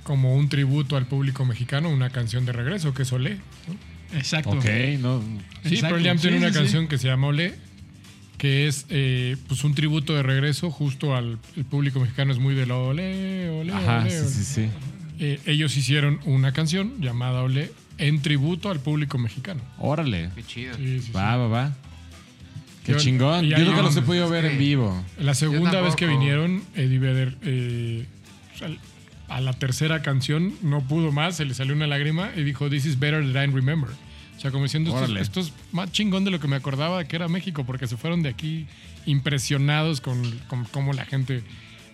como 0.05 0.35
un 0.35 0.49
tributo 0.49 0.97
al 0.97 1.07
público 1.07 1.45
mexicano, 1.45 1.91
una 1.91 2.11
canción 2.11 2.45
de 2.47 2.53
regreso 2.53 2.93
que 2.95 3.03
es 3.03 3.13
Olé. 3.13 3.37
¿no? 3.69 4.19
Exacto. 4.19 4.51
Ok, 4.51 4.65
no. 5.01 5.21
Sí, 5.65 5.75
Exacto, 5.75 5.95
Pearl 5.97 6.05
Jam 6.05 6.17
sí, 6.19 6.23
tiene 6.23 6.39
sí, 6.39 6.43
una 6.45 6.53
sí. 6.53 6.59
canción 6.59 6.89
que 6.89 6.99
se 6.99 7.09
llama 7.09 7.27
Olé, 7.29 7.55
que 8.43 8.67
es 8.67 8.87
eh, 8.89 9.37
pues 9.47 9.63
un 9.63 9.73
tributo 9.73 10.15
de 10.17 10.25
regreso 10.25 10.69
justo 10.73 11.15
al 11.15 11.39
el 11.57 11.65
público 11.65 12.01
mexicano, 12.01 12.33
es 12.33 12.41
muy 12.41 12.57
de 12.57 12.65
Olé, 12.73 13.71
Ajá, 13.73 14.01
Olé, 14.01 14.11
sí, 14.11 14.27
sí, 14.29 14.45
sí. 14.45 14.69
Eh, 15.21 15.39
ellos 15.47 15.77
hicieron 15.77 16.19
una 16.25 16.51
canción 16.53 17.01
llamada 17.01 17.45
Olé 17.45 17.71
en 17.99 18.21
tributo 18.21 18.69
al 18.73 18.81
público 18.81 19.17
mexicano. 19.17 19.61
Órale. 19.79 20.31
Qué 20.35 20.43
chido. 20.43 20.75
Sí, 20.75 20.99
sí, 20.99 21.07
sí. 21.07 21.13
Va, 21.13 21.37
va, 21.37 21.47
va. 21.47 21.73
Qué 22.85 22.95
Yo- 22.95 22.99
chingón. 22.99 23.45
Yo 23.45 23.59
nunca 23.61 23.79
un- 23.79 23.85
los 23.85 23.97
he 23.97 24.03
podido 24.03 24.29
ver 24.29 24.45
en 24.47 24.59
vivo. 24.59 25.05
La 25.21 25.35
segunda 25.35 25.81
vez 25.81 25.95
que 25.95 26.09
vinieron, 26.09 26.65
Eddie 26.75 26.99
Vedder, 26.99 27.39
eh, 27.43 28.07
a 29.29 29.41
la 29.41 29.53
tercera 29.53 30.03
canción 30.03 30.53
no 30.63 30.81
pudo 30.81 31.13
más, 31.13 31.37
se 31.37 31.45
le 31.45 31.55
salió 31.55 31.77
una 31.77 31.87
lágrima 31.87 32.33
y 32.37 32.43
dijo, 32.43 32.69
This 32.69 32.87
is 32.87 32.99
better 32.99 33.23
than 33.33 33.51
I 33.51 33.55
remember. 33.55 33.91
O 34.43 34.45
sea, 34.45 34.51
como 34.51 34.65
diciendo, 34.65 34.91
esto, 35.05 35.07
esto 35.23 35.41
es 35.41 35.53
más 35.71 35.93
chingón 35.93 36.25
de 36.25 36.33
lo 36.33 36.41
que 36.41 36.49
me 36.49 36.57
acordaba 36.57 37.05
que 37.05 37.15
era 37.15 37.29
México, 37.29 37.63
porque 37.65 37.87
se 37.87 37.97
fueron 37.97 38.25
de 38.25 38.31
aquí 38.31 38.67
impresionados 39.07 40.01
con, 40.01 40.21
con 40.49 40.65
cómo 40.65 40.93
la 40.93 41.05
gente, 41.05 41.43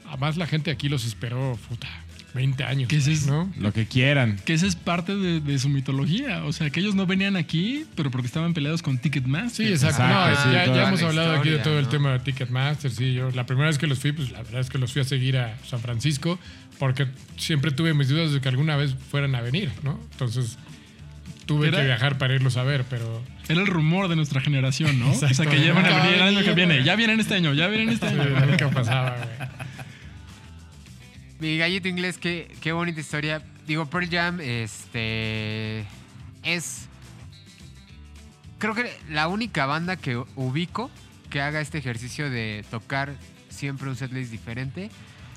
además 0.08 0.38
la 0.38 0.46
gente 0.46 0.70
aquí 0.70 0.88
los 0.88 1.04
esperó, 1.04 1.58
puta, 1.68 1.88
20 2.32 2.64
años, 2.64 2.88
Que 2.88 2.96
ese 2.96 3.12
es- 3.12 3.26
¿no? 3.26 3.52
Lo 3.58 3.72
que 3.74 3.84
quieran. 3.86 4.38
Que 4.46 4.54
esa 4.54 4.66
es 4.66 4.76
parte 4.76 5.14
de, 5.14 5.40
de 5.40 5.58
su 5.58 5.68
mitología. 5.68 6.44
O 6.44 6.52
sea, 6.54 6.70
que 6.70 6.80
ellos 6.80 6.94
no 6.94 7.04
venían 7.06 7.36
aquí, 7.36 7.84
pero 7.94 8.10
porque 8.10 8.26
estaban 8.26 8.54
peleados 8.54 8.80
con 8.80 8.96
Ticketmaster. 8.98 9.66
Sí, 9.66 9.70
exacto. 9.72 10.02
Exacto, 10.02 10.30
No, 10.30 10.42
sí, 10.44 10.52
ya, 10.74 10.88
hemos 10.88 11.02
hablado 11.02 11.32
aquí 11.34 11.50
de 11.50 11.58
todo 11.58 11.78
el 11.78 11.88
tema 11.88 12.12
de 12.12 12.20
Ticketmaster. 12.20 12.90
Sí, 12.90 13.12
yo 13.12 13.30
la 13.32 13.44
primera 13.44 13.68
vez 13.68 13.76
que 13.76 13.86
los 13.86 13.98
fui, 13.98 14.12
pues 14.12 14.30
la 14.30 14.42
verdad 14.42 14.60
es 14.62 14.70
que 14.70 14.78
los 14.78 14.90
fui 14.92 15.02
a 15.02 15.04
seguir 15.04 15.36
a 15.36 15.58
San 15.66 15.80
Francisco 15.80 16.38
porque 16.78 17.08
siempre 17.36 17.72
tuve 17.72 17.92
mis 17.92 18.08
dudas 18.08 18.32
de 18.32 18.40
que 18.40 18.48
alguna 18.48 18.76
vez 18.76 18.94
fueran 19.10 19.34
a 19.34 19.40
venir, 19.42 19.70
¿no? 19.82 19.98
Entonces 20.12 20.56
tuve 21.48 21.68
Era- 21.68 21.78
que 21.78 21.84
viajar 21.86 22.18
para 22.18 22.34
irlos 22.34 22.56
a 22.58 22.62
ver, 22.62 22.84
pero 22.88 23.24
Era 23.48 23.60
el 23.62 23.66
rumor 23.66 24.06
de 24.08 24.14
nuestra 24.16 24.40
generación, 24.42 25.00
¿no? 25.00 25.10
O 25.10 25.14
sea, 25.14 25.46
que 25.46 25.64
ya 25.64 25.72
van 25.72 25.86
a 25.86 25.96
venir 26.04 26.14
el 26.14 26.22
año 26.22 26.44
que 26.44 26.52
viene. 26.52 26.84
Ya 26.84 26.94
vienen 26.94 27.18
este 27.18 27.34
año, 27.34 27.54
ya 27.54 27.66
vienen 27.66 27.88
este 27.88 28.10
sí, 28.10 28.14
año. 28.20 28.46
nunca 28.46 28.68
pasaba, 28.70 29.16
güey. 29.16 29.48
Mi 31.40 31.56
gallito 31.56 31.88
inglés, 31.88 32.18
qué, 32.18 32.54
qué 32.60 32.72
bonita 32.72 33.00
historia. 33.00 33.42
Digo, 33.66 33.86
Pearl 33.86 34.08
Jam, 34.10 34.40
este. 34.40 35.84
Es. 36.42 36.88
Creo 38.58 38.74
que 38.74 38.90
la 39.08 39.28
única 39.28 39.66
banda 39.66 39.96
que 39.96 40.16
ubico 40.36 40.90
que 41.30 41.40
haga 41.40 41.60
este 41.60 41.78
ejercicio 41.78 42.28
de 42.28 42.64
tocar 42.70 43.14
siempre 43.48 43.88
un 43.88 43.96
setlist 43.96 44.30
diferente. 44.32 44.90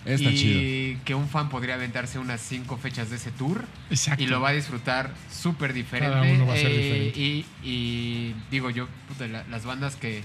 Está 0.06 0.30
y 0.32 0.36
chido. 0.36 1.02
que 1.06 1.14
un 1.16 1.30
fan 1.30 1.50
podría 1.50 1.76
aventarse 1.76 2.18
unas 2.20 2.42
cinco 2.42 2.78
fechas 2.78 3.10
de 3.10 3.18
ese 3.18 3.32
tour. 3.32 3.66
Exacto. 3.90 4.24
Y 4.24 4.28
lo 4.28 4.42
va 4.42 4.50
a 4.50 4.54
disfrutar 4.54 5.12
súper 5.32 5.74
diferente. 5.74 6.14
Cada 6.16 6.32
uno 6.34 6.48
va 6.48 6.54
a 6.54 6.58
ser 6.58 6.72
Eh, 6.72 6.78
diferente. 6.78 7.20
Y, 7.20 7.46
y 7.64 8.36
digo 8.50 8.70
yo, 8.72 8.88
puta, 9.08 9.28
la- 9.28 9.44
las 9.50 9.64
bandas 9.66 9.96
que, 9.96 10.24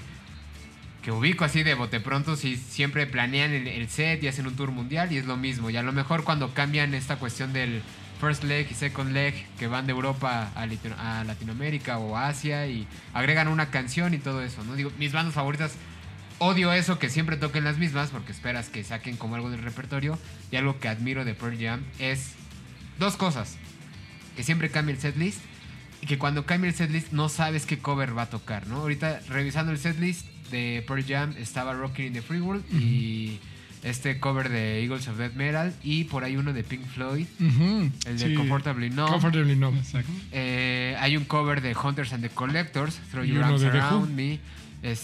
que 1.03 1.13
ubico 1.13 1.45
así 1.45 1.63
de 1.63 1.75
bote 1.75 2.01
pronto, 2.01 2.37
sí, 2.37 2.57
siempre 2.57 3.07
planean 3.07 3.53
el, 3.53 3.69
el 3.69 3.89
set 3.89 4.23
y 4.23 4.29
hacen 4.29 4.47
un 4.47 4.57
tour 4.57 4.71
mundial 4.71 5.13
y 5.13 5.19
es 5.19 5.27
lo 5.27 5.37
mismo. 5.37 5.69
Y 5.71 5.77
a 5.77 5.83
lo 5.83 5.93
mejor 5.93 6.25
cuando 6.25 6.53
cambian 6.55 6.95
esta 6.95 7.17
cuestión 7.17 7.53
del 7.53 7.83
first 8.21 8.45
leg 8.45 8.67
y 8.71 8.75
second 8.75 9.13
leg, 9.13 9.35
que 9.59 9.67
van 9.67 9.87
de 9.87 9.93
Europa 9.93 10.51
a, 10.57 10.65
Latino- 10.67 10.97
a 10.99 11.23
Latinoamérica 11.25 11.99
o 11.99 12.17
Asia 12.17 12.67
y 12.67 12.87
agregan 13.13 13.47
una 13.49 13.67
canción 13.71 14.15
y 14.15 14.19
todo 14.19 14.43
eso, 14.43 14.65
¿no? 14.65 14.75
Digo, 14.75 14.91
mis 14.99 15.13
bandas 15.13 15.35
favoritas 15.35 15.75
odio 16.39 16.73
eso 16.73 16.99
que 16.99 17.09
siempre 17.09 17.37
toquen 17.37 17.65
las 17.65 17.79
mismas 17.79 18.11
porque 18.11 18.33
esperas 18.33 18.69
que 18.69 18.85
saquen 18.85 19.17
como 19.17 19.37
algo 19.37 19.51
del 19.51 19.63
repertorio 19.63 20.19
y 20.51 20.57
algo 20.57 20.79
que 20.79 20.89
admiro 20.89 21.25
de 21.25 21.35
Pearl 21.35 21.59
Jam 21.59 21.81
es 21.99 22.33
dos 22.99 23.17
cosas 23.17 23.57
que 24.37 24.43
siempre 24.43 24.71
cambia 24.71 24.95
el 24.95 25.01
setlist 25.01 25.39
y 26.03 26.07
que 26.07 26.19
cuando 26.19 26.45
cambia 26.45 26.69
el 26.69 26.75
setlist 26.75 27.13
no 27.13 27.29
sabes 27.31 27.65
qué 27.65 27.79
cover 27.79 28.17
va 28.17 28.23
a 28.23 28.31
tocar, 28.31 28.67
¿no? 28.67 28.77
Ahorita 28.77 29.21
revisando 29.29 29.73
el 29.73 29.79
setlist 29.79 30.27
de 30.51 30.85
Pearl 30.87 31.05
Jam 31.07 31.35
estaba 31.39 31.73
Rocking 31.73 32.07
in 32.07 32.13
the 32.13 32.23
Free 32.23 32.41
World 32.41 32.65
y 32.73 33.41
este 33.83 34.19
cover 34.21 34.49
de 34.51 34.83
Eagles 34.83 35.09
of 35.09 35.17
Death 35.17 35.35
Metal 35.35 35.73
y 35.83 36.05
por 36.05 36.25
ahí 36.25 36.37
uno 36.37 36.53
de 36.53 36.65
Pink 36.65 36.85
Floyd, 36.87 37.27
el 37.41 38.19
de 38.19 38.29
Sí. 38.29 38.35
Comfortably 38.35 38.91
Numb. 38.91 39.11
Comfortably 39.11 39.57
Numb. 39.57 39.79
Exacto. 39.79 40.13
Eh, 40.33 40.97
hay 40.99 41.17
un 41.17 41.25
cover 41.25 41.63
de 41.63 41.75
Hunters 41.75 42.13
and 42.13 42.23
the 42.23 42.31
Collectors, 42.31 42.99
Throw 43.11 43.25
Your 43.25 43.43
Arms. 43.43 43.63
Around 43.63 44.15
Me. 44.15 44.39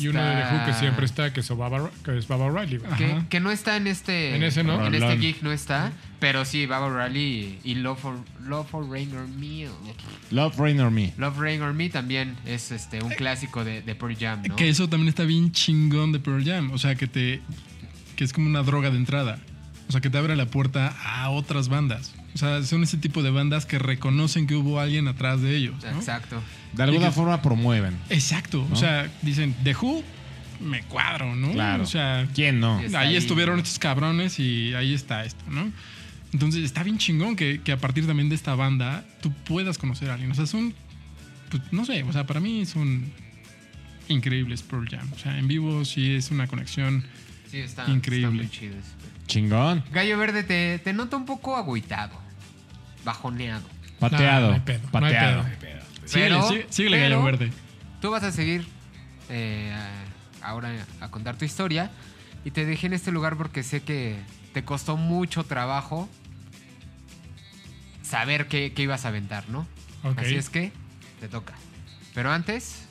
Y 0.01 0.09
uno 0.09 0.23
de 0.23 0.35
The 0.35 0.55
Who 0.55 0.67
que 0.67 0.75
siempre 0.75 1.07
está, 1.07 1.33
que 1.33 1.41
es 1.41 1.49
Baba, 1.49 1.91
que 2.05 2.19
es 2.19 2.29
Baba 2.29 2.51
Riley. 2.51 2.81
que, 3.29 3.41
no 3.41 3.51
está 3.51 3.77
en 3.77 3.87
este 3.87 4.37
En 4.37 4.43
ese, 4.43 4.63
¿no? 4.65 4.87
en 4.87 4.95
este 4.95 5.19
gig 5.19 5.43
no 5.43 5.53
está 5.53 5.93
pero 6.23 6.45
sí 6.45 6.67
Baba 6.67 6.89
Rally 6.89 7.59
y 7.65 7.75
Love 7.75 7.99
for 7.99 8.15
Love 8.47 8.69
for 8.69 8.89
Rain 8.89 9.13
or 9.17 9.27
Me 9.27 9.67
Love 10.31 10.57
Rain 10.57 10.81
or 10.81 10.89
Me. 10.89 11.13
Love 11.19 11.37
Rain 11.37 11.61
or 11.63 11.75
Me 11.75 11.89
también 11.89 12.37
es 12.47 12.71
este 12.71 13.03
un 13.03 13.11
clásico 13.11 13.65
de, 13.65 13.83
de 13.83 13.97
Pearl 13.97 14.17
Jam 14.17 14.41
¿no? 14.47 14.55
Que 14.55 14.69
eso 14.69 14.89
también 14.89 15.09
está 15.09 15.25
bien 15.25 15.51
chingón 15.51 16.13
de 16.13 16.21
Pearl 16.21 16.45
Jam. 16.45 16.71
O 16.71 16.79
sea, 16.79 16.95
que 16.95 17.09
te. 17.09 17.43
que 18.15 18.23
es 18.23 18.33
como 18.33 18.47
una 18.47 18.63
droga 18.63 18.91
de 18.91 18.99
entrada. 18.99 19.41
O 19.89 19.93
sea, 19.93 20.01
que 20.01 20.11
te 20.11 20.19
abre 20.19 20.37
la 20.37 20.47
puerta 20.47 20.95
a 21.05 21.29
otras 21.31 21.69
bandas. 21.69 22.15
O 22.35 22.39
sea, 22.39 22.63
son 22.63 22.83
ese 22.83 22.97
tipo 22.97 23.23
de 23.23 23.31
bandas 23.31 23.67
que 23.67 23.79
reconocen 23.79 24.47
que 24.47 24.55
hubo 24.55 24.81
alguien 24.81 25.07
atrás 25.09 25.41
de 25.43 25.55
ellos. 25.57 25.75
¿no? 25.85 25.99
exacto 25.99 26.43
De 26.73 26.83
alguna 26.83 27.07
que- 27.07 27.13
forma 27.13 27.43
promueven. 27.43 27.97
Exacto. 28.09 28.65
¿No? 28.69 28.75
O 28.75 28.77
sea, 28.79 29.11
dicen, 29.21 29.55
The 29.65 29.75
Who, 29.77 30.03
me 30.61 30.83
cuadro, 30.85 31.35
¿no? 31.35 31.53
Claro. 31.53 31.83
O 31.83 31.87
sea, 31.87 32.27
¿Quién 32.35 32.61
no? 32.61 32.79
Ahí 32.79 32.95
ahí, 32.95 33.17
estuvieron 33.17 33.59
estos 33.59 33.79
cabrones 33.79 34.39
y 34.39 34.73
ahí 34.75 34.95
está 34.95 35.25
esto, 35.25 35.45
¿no? 35.51 35.71
Entonces 36.33 36.65
está 36.65 36.83
bien 36.83 36.97
chingón 36.97 37.37
que, 37.37 37.61
que 37.63 37.73
a 37.73 37.77
partir 37.77 38.07
también 38.07 38.31
de 38.31 38.35
esta 38.35 38.55
banda 38.55 39.05
tú 39.21 39.31
puedas 39.45 39.77
conocer 39.77 40.09
a 40.09 40.15
alguien. 40.15 40.31
O 40.31 40.35
sea, 40.35 40.47
son, 40.47 40.73
pues, 41.51 41.63
no 41.73 41.85
sé, 41.85 42.03
o 42.05 42.13
sea, 42.13 42.27
para 42.27 42.41
mí 42.41 42.65
son 42.65 43.05
increíbles 44.09 44.63
Pearl 44.63 44.89
Jam. 44.89 45.11
O 45.15 45.19
sea, 45.19 45.39
en 45.39 45.49
vivo 45.49 45.85
sí 45.85 46.15
es 46.15 46.31
una 46.31 46.47
conexión. 46.47 47.05
sí 47.51 47.59
está 47.59 47.87
Increíble. 47.91 48.45
está 48.45 48.65
muy. 48.67 48.73
Chingón. 49.27 49.85
Gallo 49.93 50.17
Verde 50.19 50.43
te, 50.43 50.79
te 50.79 50.93
noto 50.93 51.17
un 51.17 51.25
poco 51.27 51.57
agüitado 51.57 52.21
bajoneado 53.05 53.67
Pateado. 53.99 54.51
No, 54.53 54.59
no 54.59 54.65
pedo, 54.65 54.81
no 54.85 54.91
pateado. 54.91 55.45
Pero- 56.13 56.49
sigue- 56.49 56.67
síguele, 56.71 56.97
pero- 56.99 57.17
Gallo 57.21 57.25
Verde. 57.25 57.53
Tú 58.01 58.11
vas 58.11 58.23
a 58.25 58.33
seguir 58.33 58.67
eh, 59.29 59.73
ahora 60.43 60.73
a 61.01 61.09
contar 61.09 61.37
tu 61.37 61.45
historia 61.45 61.91
y 62.45 62.51
te 62.51 62.67
dejé 62.67 62.89
en 62.89 62.95
este 62.95 63.13
lugar 63.13 63.37
porque 63.37 63.63
sé 63.63 63.83
que 63.83 64.17
te 64.53 64.65
costó 64.65 64.97
mucho 64.97 65.45
trabajo 65.45 66.09
saber 68.03 68.49
qué, 68.49 68.73
qué 68.75 68.83
ibas 68.83 69.05
a 69.05 69.09
aventar, 69.09 69.49
¿no? 69.49 69.67
Así 70.17 70.35
es 70.35 70.51
que 70.51 70.73
te 71.21 71.29
toca. 71.29 71.55
Pero 72.15 72.33
antes, 72.33 72.87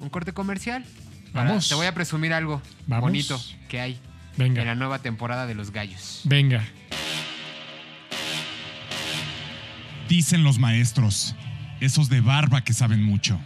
un 0.00 0.10
corte 0.10 0.32
comercial. 0.32 0.84
Para- 1.32 1.48
Vamos. 1.48 1.68
Te 1.68 1.74
voy 1.74 1.86
a 1.86 1.94
presumir 1.94 2.32
algo 2.32 2.60
Vamos. 2.86 3.02
bonito 3.02 3.40
que 3.68 3.80
hay 3.80 3.92
en 4.36 4.54
la 4.54 4.60
Venga, 4.60 4.74
nueva 4.74 4.98
temporada 5.00 5.46
de 5.46 5.54
Los 5.54 5.70
Gallos. 5.72 6.20
venga. 6.24 6.62
Dicen 10.10 10.42
los 10.42 10.58
maestros, 10.58 11.36
esos 11.78 12.08
de 12.08 12.20
barba 12.20 12.64
que 12.64 12.72
saben 12.72 13.00
mucho, 13.00 13.40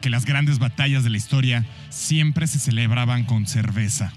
que 0.00 0.10
las 0.10 0.24
grandes 0.24 0.58
batallas 0.58 1.04
de 1.04 1.10
la 1.10 1.18
historia 1.18 1.64
siempre 1.88 2.48
se 2.48 2.58
celebraban 2.58 3.22
con 3.22 3.46
cerveza 3.46 4.12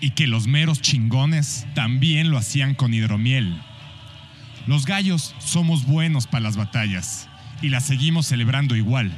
y 0.00 0.10
que 0.10 0.28
los 0.28 0.46
meros 0.46 0.80
chingones 0.80 1.66
también 1.74 2.30
lo 2.30 2.38
hacían 2.38 2.76
con 2.76 2.94
hidromiel. 2.94 3.60
Los 4.68 4.86
gallos 4.86 5.34
somos 5.40 5.84
buenos 5.84 6.28
para 6.28 6.44
las 6.44 6.56
batallas 6.56 7.28
y 7.60 7.70
las 7.70 7.84
seguimos 7.86 8.26
celebrando 8.26 8.76
igual. 8.76 9.10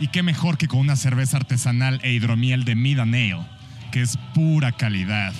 Y 0.00 0.08
qué 0.08 0.22
mejor 0.22 0.58
que 0.58 0.68
con 0.68 0.80
una 0.80 0.94
cerveza 0.94 1.38
artesanal 1.38 2.00
e 2.02 2.12
hidromiel 2.12 2.64
de 2.64 2.74
Mid 2.74 2.98
and 2.98 3.14
Ale, 3.14 3.46
que 3.92 4.02
es 4.02 4.18
pura 4.34 4.72
calidad. 4.72 5.32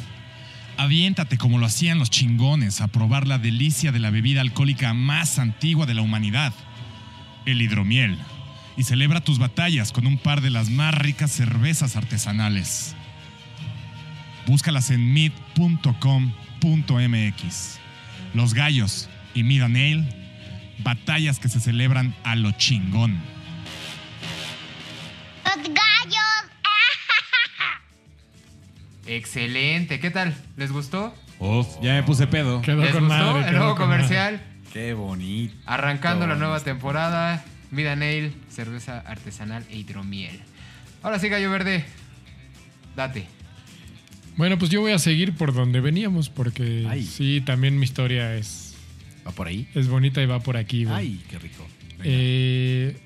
Aviéntate 0.76 1.38
como 1.38 1.58
lo 1.58 1.66
hacían 1.66 1.98
los 1.98 2.10
chingones 2.10 2.80
a 2.80 2.88
probar 2.88 3.28
la 3.28 3.38
delicia 3.38 3.92
de 3.92 4.00
la 4.00 4.10
bebida 4.10 4.40
alcohólica 4.40 4.92
más 4.92 5.38
antigua 5.38 5.86
de 5.86 5.94
la 5.94 6.02
humanidad, 6.02 6.52
el 7.46 7.62
hidromiel. 7.62 8.18
Y 8.76 8.82
celebra 8.82 9.20
tus 9.20 9.38
batallas 9.38 9.92
con 9.92 10.06
un 10.06 10.18
par 10.18 10.40
de 10.40 10.50
las 10.50 10.70
más 10.70 10.92
ricas 10.94 11.30
cervezas 11.30 11.94
artesanales. 11.94 12.96
Búscalas 14.46 14.90
en 14.90 15.12
mid.com.mx. 15.12 15.94
Los 18.34 18.52
gallos 18.52 19.08
y 19.32 19.44
Mid 19.44 19.62
Ale, 19.62 20.08
batallas 20.82 21.38
que 21.38 21.48
se 21.48 21.60
celebran 21.60 22.16
a 22.24 22.34
lo 22.34 22.50
chingón. 22.52 23.33
Excelente. 29.06 30.00
¿Qué 30.00 30.10
tal? 30.10 30.34
¿Les 30.56 30.72
gustó? 30.72 31.14
Uf, 31.38 31.66
ya 31.82 31.94
me 31.94 32.02
puse 32.02 32.26
pedo. 32.26 32.62
Quedó 32.62 32.80
¿Les 32.82 32.92
con 32.92 33.04
gustó 33.08 33.16
madre. 33.24 33.38
el 33.40 33.44
quedó 33.46 33.58
nuevo 33.58 33.74
con 33.76 33.86
comercial? 33.86 34.40
Qué 34.72 34.94
bonito. 34.94 35.54
Arrancando 35.66 36.26
la 36.26 36.36
nueva 36.36 36.60
temporada. 36.60 37.44
Mida 37.70 37.96
Nail, 37.96 38.32
cerveza 38.50 39.00
artesanal 39.00 39.64
e 39.68 39.76
hidromiel. 39.78 40.38
Ahora 41.02 41.18
sí, 41.18 41.28
Gallo 41.28 41.50
Verde. 41.50 41.84
Date. 42.96 43.26
Bueno, 44.36 44.58
pues 44.58 44.70
yo 44.70 44.80
voy 44.80 44.92
a 44.92 44.98
seguir 44.98 45.34
por 45.34 45.52
donde 45.54 45.80
veníamos 45.80 46.28
porque 46.28 46.86
Ay. 46.88 47.04
sí, 47.04 47.40
también 47.44 47.78
mi 47.78 47.84
historia 47.84 48.34
es, 48.36 48.74
¿Va 49.26 49.32
por 49.32 49.46
ahí? 49.48 49.68
es 49.74 49.88
bonita 49.88 50.22
y 50.22 50.26
va 50.26 50.40
por 50.40 50.56
aquí. 50.56 50.84
güey. 50.84 50.96
Ay, 50.96 51.24
qué 51.28 51.38
rico. 51.38 51.66
Eh, 52.04 52.96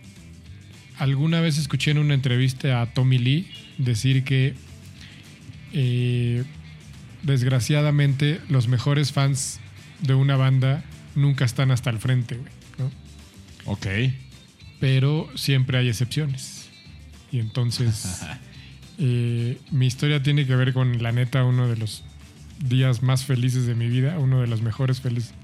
alguna 0.99 1.41
vez 1.41 1.59
escuché 1.59 1.91
en 1.91 1.99
una 1.99 2.15
entrevista 2.15 2.81
a 2.83 2.87
Tommy 2.87 3.19
Lee 3.19 3.51
decir 3.79 4.25
que 4.25 4.55
eh, 5.73 6.45
desgraciadamente 7.23 8.41
los 8.49 8.69
mejores 8.69 9.13
fans 9.13 9.61
de 10.01 10.15
una 10.15 10.37
banda 10.37 10.85
nunca 11.15 11.45
están 11.45 11.71
hasta 11.71 11.91
el 11.91 11.99
frente, 11.99 12.37
güey, 12.37 12.53
¿no? 12.79 12.91
Ok. 13.71 13.87
pero 14.81 15.29
siempre 15.35 15.79
hay 15.79 15.89
excepciones. 15.89 16.69
Y 17.31 17.41
entonces 17.41 18.23
eh, 18.99 19.59
mi 19.71 19.87
historia 19.87 20.23
tiene 20.23 20.47
que 20.47 20.57
ver 20.57 20.73
con 20.73 21.03
la 21.03 21.13
neta 21.13 21.45
uno 21.45 21.69
de 21.69 21.77
los 21.77 22.05
días 22.59 23.03
más 23.03 23.25
felices 23.25 23.67
de 23.67 23.75
mi 23.75 23.89
vida, 23.89 24.19
uno 24.19 24.41
de 24.41 24.47
los 24.47 24.63
mejores 24.63 25.01
felices 25.01 25.35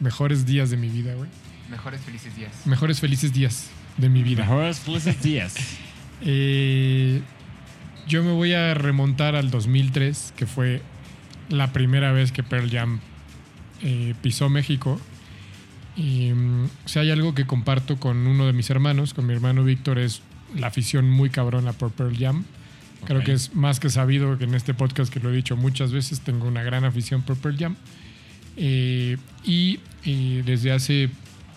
mejores 0.00 0.46
días 0.46 0.70
de 0.70 0.76
mi 0.76 0.88
vida, 0.88 1.14
güey. 1.14 1.28
Mejores 1.70 2.00
felices 2.00 2.36
días. 2.36 2.66
Mejores 2.66 3.00
felices 3.00 3.32
días 3.32 3.68
de 3.96 4.08
mi 4.08 4.22
vida. 4.22 4.44
Mejores 4.44 4.78
felices 4.78 5.22
días. 5.22 5.54
Eh, 6.26 7.20
yo 8.06 8.22
me 8.22 8.32
voy 8.32 8.52
a 8.52 8.74
remontar 8.74 9.34
al 9.34 9.50
2003, 9.50 10.34
que 10.36 10.46
fue 10.46 10.82
la 11.48 11.72
primera 11.72 12.12
vez 12.12 12.32
que 12.32 12.42
Pearl 12.42 12.70
Jam 12.70 13.00
eh, 13.82 14.14
pisó 14.22 14.48
México. 14.48 15.00
Y 15.96 16.32
mm, 16.32 16.68
si 16.86 16.98
hay 16.98 17.10
algo 17.10 17.34
que 17.34 17.46
comparto 17.46 17.98
con 17.98 18.26
uno 18.26 18.46
de 18.46 18.52
mis 18.52 18.70
hermanos, 18.70 19.14
con 19.14 19.26
mi 19.26 19.34
hermano 19.34 19.64
Víctor, 19.64 19.98
es 19.98 20.22
la 20.54 20.68
afición 20.68 21.10
muy 21.10 21.30
cabrona 21.30 21.72
por 21.72 21.92
Pearl 21.92 22.16
Jam. 22.16 22.44
Creo 23.04 23.22
que 23.22 23.32
es 23.32 23.54
más 23.54 23.80
que 23.80 23.90
sabido 23.90 24.38
que 24.38 24.44
en 24.44 24.54
este 24.54 24.72
podcast, 24.72 25.12
que 25.12 25.20
lo 25.20 25.30
he 25.30 25.36
dicho 25.36 25.56
muchas 25.56 25.92
veces, 25.92 26.20
tengo 26.20 26.48
una 26.48 26.62
gran 26.62 26.84
afición 26.84 27.22
por 27.22 27.36
Pearl 27.36 27.58
Jam. 27.58 27.76
Eh, 28.56 29.18
y 29.44 29.80
eh, 30.04 30.42
desde 30.46 30.72
hace 30.72 31.10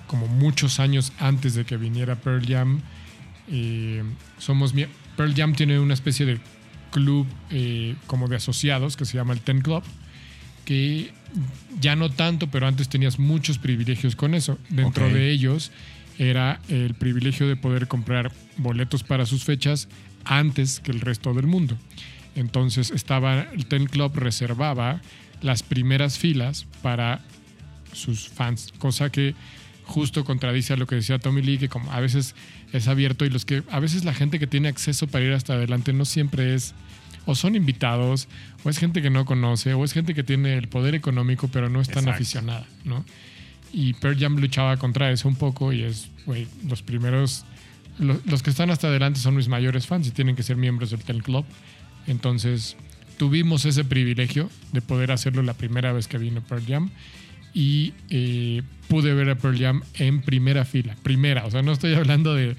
como 0.08 0.28
muchos 0.28 0.80
años 0.80 1.14
antes 1.20 1.54
de 1.54 1.66
que 1.66 1.78
viniera 1.78 2.16
Pearl 2.16 2.46
Jam, 2.46 2.82
eh, 3.50 4.04
somos 4.40 4.74
Pearl 5.18 5.34
Jam 5.36 5.54
tiene 5.54 5.80
una 5.80 5.94
especie 5.96 6.26
de 6.26 6.40
club 6.92 7.28
eh, 7.50 7.96
como 8.06 8.28
de 8.28 8.38
asociados 8.38 8.96
que 8.96 9.06
se 9.06 9.18
llama 9.18 9.34
el 9.34 9.42
Ten 9.42 9.62
Club, 9.62 9.84
que 10.64 11.12
ya 11.82 11.96
no 11.96 12.10
tanto, 12.10 12.48
pero 12.48 12.68
antes 12.68 12.88
tenías 12.88 13.20
muchos 13.20 13.58
privilegios 13.58 14.16
con 14.16 14.34
eso. 14.34 14.58
Dentro 14.70 15.10
de 15.10 15.30
ellos 15.32 15.72
era 16.18 16.62
el 16.70 16.94
privilegio 16.94 17.48
de 17.48 17.56
poder 17.56 17.88
comprar 17.88 18.32
boletos 18.58 19.04
para 19.04 19.26
sus 19.26 19.44
fechas 19.44 19.90
antes 20.24 20.80
que 20.80 20.92
el 20.92 21.02
resto 21.02 21.34
del 21.34 21.48
mundo. 21.48 21.78
Entonces 22.36 22.92
estaba 22.92 23.42
el 23.42 23.66
Ten 23.66 23.88
Club 23.88 24.16
reservaba 24.16 25.02
las 25.42 25.64
primeras 25.64 26.18
filas 26.18 26.68
para 26.82 27.22
sus 27.94 28.30
fans, 28.30 28.74
cosa 28.78 29.12
que 29.12 29.36
justo 29.88 30.24
contradice 30.24 30.74
a 30.74 30.78
lo 30.78 30.86
que 30.86 30.96
decía 30.96 31.18
Tommy 31.18 31.42
Lee, 31.42 31.58
que 31.58 31.70
como 31.70 31.92
a 31.92 32.00
veces 32.00 32.36
es 32.74 32.88
abierto 32.88 33.26
y 33.26 33.30
los 33.30 33.46
que 33.46 33.64
a 33.72 33.80
veces 33.80 34.04
la 34.06 34.14
gente 34.14 34.38
que 34.40 34.46
tiene 34.48 34.68
acceso 34.68 35.08
para 35.08 35.26
ir 35.26 35.34
hasta 35.34 35.54
adelante 35.54 35.94
no 35.94 36.06
siempre 36.06 36.54
es 36.54 36.76
o 37.26 37.36
son 37.36 37.56
invitados 37.56 38.28
o 38.64 38.70
es 38.70 38.78
gente 38.78 39.02
que 39.02 39.10
no 39.10 39.26
conoce 39.26 39.74
o 39.74 39.84
es 39.84 39.94
gente 39.94 40.14
que 40.14 40.24
tiene 40.24 40.58
el 40.58 40.68
poder 40.68 40.94
económico 40.96 41.48
pero 41.48 41.70
no 41.70 41.82
es 41.82 41.88
tan 41.88 42.00
Exacto. 42.00 42.12
aficionada, 42.16 42.66
¿no? 42.86 43.04
Y 43.74 43.94
Pearl 43.94 44.18
Jam 44.20 44.38
luchaba 44.38 44.78
contra 44.78 45.12
eso 45.12 45.28
un 45.28 45.36
poco 45.36 45.74
y 45.74 45.84
es, 45.84 46.10
güey, 46.26 46.48
los 46.68 46.82
primeros 46.84 47.44
lo- 48.00 48.20
los 48.26 48.44
que 48.44 48.50
están 48.50 48.70
hasta 48.70 48.88
adelante 48.88 49.20
son 49.20 49.36
mis 49.36 49.48
mayores 49.48 49.88
fans 49.88 50.08
y 50.08 50.12
tienen 50.12 50.36
que 50.36 50.44
ser 50.44 50.56
miembros 50.56 50.92
del 50.92 51.02
Ten 51.02 51.20
Club. 51.20 51.46
Entonces, 52.06 52.78
tuvimos 53.18 53.66
ese 53.66 53.84
privilegio 53.84 54.50
de 54.72 54.82
poder 54.82 55.12
hacerlo 55.12 55.42
la 55.44 55.54
primera 55.56 55.92
vez 55.94 56.08
que 56.08 56.18
vino 56.18 56.42
Pearl 56.42 56.64
Jam 56.68 56.90
y 57.60 57.94
eh, 58.12 58.62
pude 58.88 59.16
ver 59.16 59.32
a 59.32 59.36
Pearl 59.36 59.58
Jam 59.58 59.82
en 59.96 60.22
primera 60.22 60.64
fila. 60.64 60.96
Primera, 61.02 61.44
o 61.46 61.50
sea, 61.52 61.64
no 61.64 61.72
estoy 61.72 61.96
hablando 61.96 62.36
de, 62.36 62.56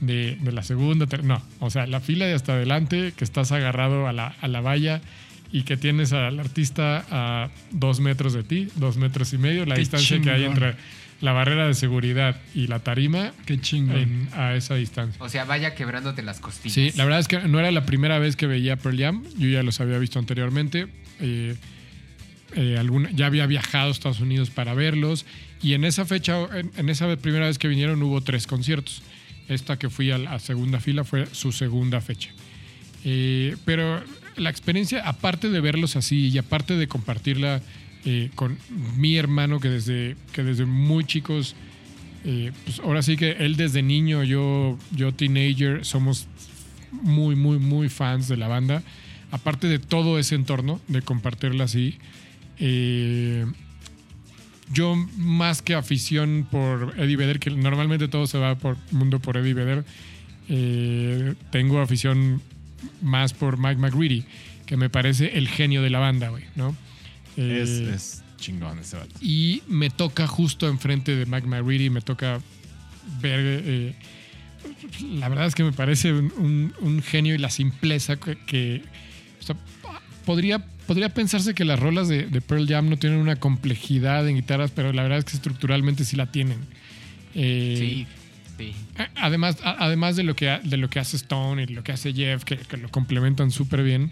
de- 0.00 0.36
de 0.40 0.52
la 0.52 0.62
segunda, 0.62 1.06
ter- 1.08 1.24
no, 1.24 1.42
o 1.58 1.68
sea, 1.70 1.86
la 1.88 1.98
fila 2.00 2.26
de 2.26 2.34
hasta 2.34 2.52
adelante, 2.52 3.12
que 3.16 3.24
estás 3.24 3.50
agarrado 3.50 4.06
a 4.06 4.12
la, 4.12 4.28
a 4.40 4.46
la 4.46 4.60
valla 4.60 5.00
y 5.50 5.62
que 5.62 5.76
tienes 5.76 6.12
al 6.12 6.38
artista 6.38 7.04
a 7.10 7.50
dos 7.72 7.98
metros 7.98 8.34
de 8.34 8.44
ti, 8.44 8.68
dos 8.76 8.96
metros 8.98 9.32
y 9.32 9.38
medio, 9.38 9.66
la 9.66 9.74
Qué 9.74 9.80
distancia 9.80 10.20
que 10.20 10.30
hay 10.30 10.42
chingón. 10.44 10.62
entre 10.62 10.74
la 11.22 11.32
barrera 11.32 11.66
de 11.66 11.74
seguridad 11.74 12.36
y 12.54 12.66
la 12.68 12.78
tarima 12.80 13.32
Qué 13.46 13.60
chingón. 13.60 13.96
en- 13.96 14.28
a 14.34 14.54
esa 14.54 14.76
distancia. 14.76 15.20
O 15.24 15.28
sea, 15.28 15.44
vaya 15.44 15.74
quebrándote 15.74 16.22
las 16.22 16.38
costillas. 16.38 16.74
Sí, 16.74 16.92
la 16.96 17.02
verdad 17.04 17.18
es 17.20 17.26
que 17.28 17.38
no 17.48 17.58
era 17.58 17.70
la 17.72 17.84
primera 17.84 18.18
vez 18.20 18.36
que 18.36 18.46
veía 18.46 18.76
Pearl 18.76 18.96
Jam. 18.98 19.24
Yo 19.38 19.48
ya 19.48 19.62
los 19.64 19.80
había 19.80 19.98
visto 19.98 20.18
anteriormente. 20.20 20.86
Eh, 21.20 21.56
eh, 22.56 22.76
alguna- 22.78 23.10
ya 23.12 23.26
había 23.26 23.46
viajado 23.46 23.88
a 23.88 23.92
Estados 23.92 24.20
Unidos 24.20 24.50
para 24.50 24.74
verlos. 24.74 25.24
Y 25.62 25.74
en 25.74 25.84
esa 25.84 26.04
fecha, 26.04 26.36
en, 26.58 26.72
en 26.76 26.88
esa 26.88 27.14
primera 27.16 27.46
vez 27.46 27.58
que 27.58 27.68
vinieron, 27.68 28.02
hubo 28.02 28.20
tres 28.22 28.46
conciertos. 28.46 29.02
Esta 29.48 29.78
que 29.78 29.88
fui 29.90 30.10
a 30.10 30.18
la 30.18 30.38
segunda 30.40 30.80
fila 30.80 31.04
fue 31.04 31.26
su 31.32 31.52
segunda 31.52 32.00
fecha. 32.00 32.30
Eh, 33.04 33.56
pero 33.64 34.02
la 34.36 34.50
experiencia, 34.50 35.08
aparte 35.08 35.48
de 35.50 35.60
verlos 35.60 35.94
así 35.94 36.28
y 36.28 36.38
aparte 36.38 36.76
de 36.76 36.88
compartirla 36.88 37.62
eh, 38.04 38.30
con 38.34 38.58
mi 38.96 39.16
hermano, 39.16 39.60
que 39.60 39.68
desde, 39.68 40.16
que 40.32 40.42
desde 40.42 40.64
muy 40.66 41.04
chicos 41.04 41.54
eh, 42.24 42.50
pues 42.64 42.80
ahora 42.80 43.02
sí 43.02 43.16
que 43.16 43.32
él 43.38 43.54
desde 43.56 43.82
niño, 43.82 44.24
yo, 44.24 44.76
yo 44.90 45.12
teenager, 45.12 45.84
somos 45.84 46.26
muy, 46.90 47.36
muy, 47.36 47.58
muy 47.58 47.88
fans 47.88 48.26
de 48.26 48.36
la 48.36 48.48
banda. 48.48 48.82
Aparte 49.30 49.68
de 49.68 49.78
todo 49.78 50.18
ese 50.18 50.34
entorno, 50.34 50.80
de 50.88 51.02
compartirla 51.02 51.64
así, 51.64 51.98
eh, 52.58 53.46
yo 54.72 54.96
más 55.16 55.62
que 55.62 55.74
afición 55.74 56.46
por 56.50 56.94
Eddie 56.98 57.16
Vedder, 57.16 57.38
que 57.38 57.50
normalmente 57.50 58.08
todo 58.08 58.26
se 58.26 58.38
va 58.38 58.56
por 58.56 58.76
mundo 58.90 59.20
por 59.20 59.36
Eddie 59.36 59.54
Vedder, 59.54 59.84
eh, 60.48 61.34
tengo 61.50 61.80
afición 61.80 62.42
más 63.02 63.32
por 63.32 63.58
Mike 63.58 63.76
McReady, 63.80 64.24
que 64.66 64.76
me 64.76 64.90
parece 64.90 65.38
el 65.38 65.48
genio 65.48 65.82
de 65.82 65.90
la 65.90 65.98
banda, 66.00 66.28
güey, 66.30 66.44
¿no? 66.56 66.76
Es, 67.36 67.68
Eh, 67.70 67.92
es 67.94 68.22
chingón 68.38 68.78
ese 68.80 68.96
vato. 68.96 69.14
y 69.20 69.62
me 69.68 69.88
toca 69.90 70.26
justo 70.26 70.68
enfrente 70.68 71.14
de 71.14 71.26
Mike 71.26 71.46
McReady, 71.46 71.90
me 71.90 72.00
toca 72.00 72.40
ver. 73.20 73.62
eh, 73.64 73.94
la 75.14 75.28
verdad 75.28 75.46
es 75.46 75.54
que 75.54 75.62
me 75.62 75.72
parece 75.72 76.12
un, 76.12 76.32
un- 76.38 76.72
un 76.80 77.02
genio 77.02 77.34
y 77.34 77.38
la 77.38 77.50
simpleza 77.50 78.16
que. 78.16 78.36
que- 78.46 78.82
o 79.40 79.42
sea, 79.42 79.56
podría, 80.24 80.64
podría 80.86 81.08
pensarse 81.10 81.54
que 81.54 81.64
las 81.64 81.78
rolas 81.80 82.08
de, 82.08 82.26
de 82.26 82.40
Pearl 82.40 82.66
Jam 82.66 82.88
no 82.88 82.96
tienen 82.96 83.18
una 83.18 83.36
complejidad 83.36 84.26
en 84.28 84.36
guitarras, 84.36 84.70
pero 84.70 84.92
la 84.92 85.02
verdad 85.02 85.18
es 85.18 85.24
que 85.24 85.36
estructuralmente 85.36 86.04
sí 86.04 86.16
la 86.16 86.26
tienen. 86.30 86.58
Eh, 87.34 87.76
Sí, 87.78 88.06
sí. 88.58 88.72
a- 88.96 89.10
Además, 89.26 89.58
a- 89.62 89.76
además 89.84 90.16
de 90.16 90.22
lo 90.22 90.34
que 90.36 90.48
ha- 90.50 90.60
de 90.60 90.76
lo 90.76 90.88
que 90.88 90.98
hace 90.98 91.16
Stone 91.16 91.62
y 91.62 91.66
lo 91.66 91.82
que 91.84 91.92
hace 91.92 92.12
Jeff, 92.14 92.44
que, 92.44 92.56
que 92.56 92.76
lo 92.78 92.88
complementan 92.90 93.50
súper 93.50 93.82
bien, 93.82 94.10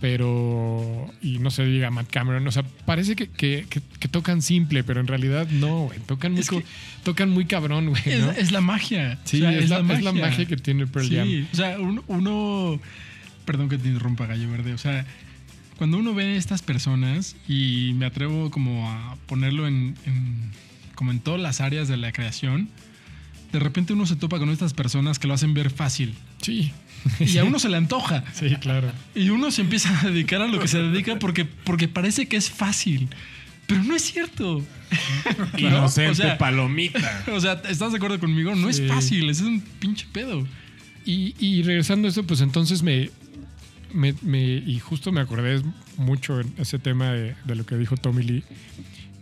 pero. 0.00 1.10
Y 1.22 1.38
no 1.38 1.50
se 1.50 1.64
diga 1.64 1.90
Matt 1.90 2.10
Cameron. 2.10 2.46
O 2.46 2.50
sea, 2.52 2.64
parece 2.86 3.14
que, 3.16 3.28
que- 3.28 3.66
que- 3.68 3.80
que 4.00 4.08
tocan 4.08 4.42
simple, 4.42 4.82
pero 4.84 5.00
en 5.00 5.06
realidad 5.06 5.46
no, 5.50 5.84
güey. 5.84 5.98
Tocan 6.00 6.32
muy, 6.32 6.42
tocan 7.04 7.30
muy 7.30 7.44
cabrón, 7.44 7.90
güey. 7.90 8.02
Es, 8.06 8.20
¿no? 8.20 8.30
es 8.32 8.52
la 8.52 8.60
magia. 8.60 9.18
Sí, 9.24 9.38
O 9.38 9.40
sea, 9.40 9.52
es, 9.58 9.68
la, 9.70 9.78
es 9.94 10.02
la 10.02 10.12
magia 10.12 10.44
que 10.46 10.56
tiene 10.56 10.86
Pearl 10.86 11.08
Sí, 11.08 11.16
Jam. 11.16 11.46
o 11.52 11.56
sea, 11.56 11.78
un- 11.80 12.02
uno, 12.08 12.80
perdón 13.44 13.68
que 13.68 13.78
te 13.78 13.88
interrumpa, 13.88 14.26
Gallo 14.26 14.50
Verde, 14.50 14.72
o 14.74 14.78
sea, 14.78 15.06
cuando 15.82 15.98
uno 15.98 16.14
ve 16.14 16.26
a 16.26 16.36
estas 16.36 16.62
personas 16.62 17.34
y 17.48 17.90
me 17.96 18.06
atrevo 18.06 18.52
como 18.52 18.88
a 18.88 19.16
ponerlo 19.26 19.66
en, 19.66 19.96
en- 20.06 20.52
como 20.94 21.10
en 21.10 21.18
todas 21.18 21.40
las 21.40 21.60
áreas 21.60 21.88
de 21.88 21.96
la 21.96 22.12
creación, 22.12 22.68
de 23.50 23.58
repente 23.58 23.92
uno 23.92 24.06
se 24.06 24.14
topa 24.14 24.38
con 24.38 24.48
estas 24.50 24.74
personas 24.74 25.18
que 25.18 25.26
lo 25.26 25.34
hacen 25.34 25.54
ver 25.54 25.70
fácil 25.70 26.14
Sí. 26.40 26.70
y 27.18 27.36
a 27.38 27.42
uno 27.50 27.58
se 27.58 27.68
le 27.68 27.78
antoja 27.78 28.22
Sí, 28.32 28.54
claro. 28.60 28.92
y 29.16 29.30
uno 29.30 29.50
se 29.50 29.62
empieza 29.62 29.98
a 29.98 30.04
dedicar 30.08 30.40
a 30.40 30.46
lo 30.46 30.60
que 30.60 30.68
se 30.68 30.78
dedica 30.78 31.18
porque, 31.18 31.46
porque 31.46 31.88
parece 31.88 32.26
que 32.28 32.36
es 32.36 32.48
fácil, 32.48 33.08
pero 33.66 33.82
no 33.82 33.96
es 33.96 34.02
cierto. 34.02 34.64
Inocente 35.58 36.10
O 36.12 36.14
sea, 36.14 36.38
palomita. 36.38 37.24
O 37.32 37.40
sea, 37.40 37.60
¿estás 37.68 37.90
de 37.90 37.96
acuerdo 37.96 38.20
conmigo? 38.20 38.54
No 38.54 38.72
Sí. 38.72 38.84
es 38.84 38.88
fácil, 38.88 39.28
es 39.30 39.40
un 39.40 39.60
pinche 39.80 40.06
pedo. 40.12 40.46
Y, 41.04 41.34
y 41.40 41.64
regresando 41.64 42.06
a 42.06 42.10
eso, 42.12 42.22
pues 42.24 42.40
entonces 42.40 42.84
me, 42.84 43.10
me, 43.94 44.14
me- 44.22 44.40
Y 44.66 44.78
justo 44.80 45.12
me 45.12 45.20
acordé 45.20 45.62
mucho 45.96 46.40
en 46.40 46.52
ese 46.58 46.78
tema 46.78 47.12
de, 47.12 47.34
de 47.44 47.54
lo 47.54 47.64
que 47.66 47.76
dijo 47.76 47.96
Tommy 47.96 48.22
Lee. 48.22 48.44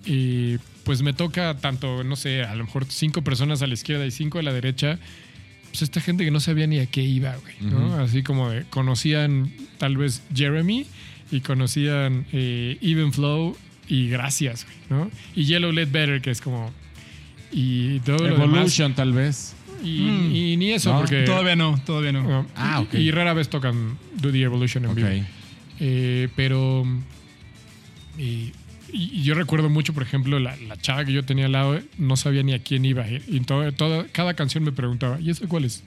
Y 0.06 0.58
pues 0.84 1.02
me 1.02 1.12
toca 1.12 1.56
tanto, 1.58 2.04
no 2.04 2.16
sé, 2.16 2.42
a 2.42 2.54
lo 2.54 2.64
mejor 2.64 2.86
cinco 2.88 3.22
personas 3.22 3.60
a 3.62 3.66
la 3.66 3.74
izquierda 3.74 4.06
y 4.06 4.10
cinco 4.10 4.38
a 4.38 4.42
la 4.42 4.52
derecha. 4.52 4.98
Pues 5.68 5.82
esta 5.82 6.00
gente 6.00 6.24
que 6.24 6.30
no 6.30 6.40
sabía 6.40 6.66
ni 6.66 6.78
a 6.78 6.86
qué 6.86 7.02
iba, 7.02 7.36
güey. 7.36 7.54
¿no? 7.60 7.94
Así 8.00 8.22
como 8.22 8.50
de, 8.50 8.64
conocían 8.64 9.52
tal 9.78 9.96
vez 9.96 10.22
Jeremy 10.34 10.86
y 11.30 11.40
conocían 11.40 12.26
eh, 12.32 12.76
Even 12.80 13.12
Flow 13.12 13.56
y 13.86 14.08
Gracias, 14.08 14.64
güey, 14.64 14.76
¿no? 15.02 15.10
Y 15.36 15.44
Yellow 15.44 15.70
Let 15.72 15.86
Better, 15.90 16.20
que 16.22 16.30
es 16.30 16.40
como. 16.40 16.72
Y 17.52 17.98
todo 18.00 18.18
lo 18.18 18.24
demás. 18.24 18.40
Evolution, 18.48 18.94
tal 18.94 19.12
vez. 19.12 19.54
Y, 19.82 20.00
Mm. 20.02 20.34
y 20.34 20.56
ni 20.56 20.70
eso, 20.72 20.92
No, 20.92 21.00
porque. 21.00 21.22
Todavía 21.22 21.56
no, 21.56 21.80
todavía 21.84 22.12
no. 22.12 22.22
no, 22.22 22.46
Ah, 22.56 22.80
y- 22.80 22.84
ok. 22.84 22.94
Y 22.94 23.10
rara 23.10 23.32
vez 23.34 23.48
tocan 23.48 23.96
Do 24.20 24.30
the 24.32 24.42
Evolution 24.42 24.84
en 24.84 24.90
Ok. 24.90 24.96
vivo. 24.96 25.08
Eh, 25.80 26.28
pero. 26.36 26.84
Y, 28.18 28.52
y 28.92 29.22
yo 29.22 29.34
recuerdo 29.34 29.68
mucho, 29.68 29.94
por 29.94 30.02
ejemplo, 30.02 30.38
la, 30.38 30.56
la 30.68 30.76
chava 30.76 31.04
que 31.04 31.12
yo 31.12 31.24
tenía 31.24 31.46
al 31.46 31.52
lado 31.52 31.80
no 31.96 32.16
sabía 32.16 32.42
ni 32.42 32.52
a 32.52 32.58
quién 32.62 32.84
iba. 32.84 33.06
Y 33.08 33.40
todo, 33.40 33.70
todo- 33.72 34.06
cada 34.12 34.34
canción 34.34 34.64
me 34.64 34.72
preguntaba, 34.72 35.20
¿y 35.20 35.30
esa 35.30 35.46
cuál 35.46 35.64
es? 35.64 35.82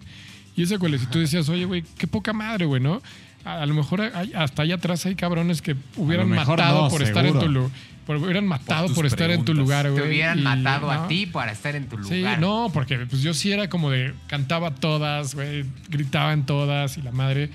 ¿Y 0.55 0.63
esa 0.63 0.77
cuál 0.79 0.93
es? 0.93 1.03
Y 1.03 1.07
tú 1.07 1.19
decías, 1.19 1.49
oye, 1.49 1.65
güey, 1.65 1.83
qué 1.97 2.07
poca 2.07 2.31
madre, 2.33 2.65
güey, 2.65 2.81
¿no? 2.81 3.01
A, 3.45 3.61
a 3.61 3.65
lo 3.65 3.73
mejor 3.73 4.01
hay- 4.01 4.31
hasta 4.33 4.61
allá 4.63 4.75
atrás 4.75 5.05
hay 5.05 5.15
cabrones 5.15 5.61
que 5.61 5.75
hubieran 5.97 6.29
matado 6.29 6.83
no, 6.83 6.89
por 6.89 7.01
estar 7.03 7.25
en 7.25 7.33
tu 7.33 7.39
seguro. 7.41 7.71
Lugar. 8.07 8.19
Hubieran 8.27 8.47
matado 8.47 8.93
por, 8.93 9.05
estar 9.05 9.31
en 9.31 9.39
tu 9.39 9.53
preguntas. 9.53 9.63
lugar, 9.63 9.89
güey. 9.91 10.01
Te 10.03 10.09
hubieran 10.09 10.39
y- 10.39 10.41
matado 10.41 10.91
a 10.91 11.07
ti 11.07 11.25
para 11.25 11.51
estar 11.51 11.75
en 11.75 11.87
tu 11.87 12.03
Sí, 12.03 12.19
lugar. 12.19 12.39
no, 12.39 12.69
porque 12.73 12.97
pues 12.99 13.21
yo 13.21 13.33
sí 13.33 13.51
era 13.51 13.69
como 13.69 13.89
de 13.89 14.13
cantaba 14.27 14.75
todas, 14.75 15.35
güey, 15.35 15.65
gritaba 15.89 16.33
en 16.33 16.45
todas 16.45 16.97
y 16.97 17.01
la 17.01 17.11
madre. 17.11 17.49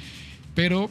Pero 0.55 0.91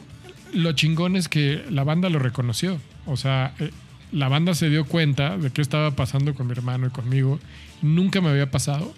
lo 0.54 0.72
chingón 0.72 1.16
es 1.16 1.28
que 1.28 1.64
la 1.70 1.84
banda 1.84 2.08
lo 2.08 2.18
reconoció. 2.18 2.80
O 3.06 3.16
sea, 3.16 3.54
eh, 3.58 3.70
la 4.12 4.28
banda 4.28 4.54
se 4.54 4.70
dio 4.70 4.84
cuenta 4.86 5.36
de 5.36 5.50
qué 5.50 5.60
estaba 5.60 5.90
pasando 5.90 6.34
con 6.34 6.46
mi 6.46 6.52
hermano 6.52 6.86
y 6.86 6.90
conmigo. 6.90 7.38
Nunca 7.82 8.20
me 8.20 8.28
había 8.30 8.50
pasado 8.50 8.94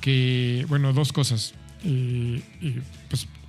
que, 0.00 0.64
bueno, 0.68 0.92
dos 0.92 1.12
cosas. 1.12 1.54
Y, 1.84 2.42
y, 2.60 2.80
pues 2.82 2.84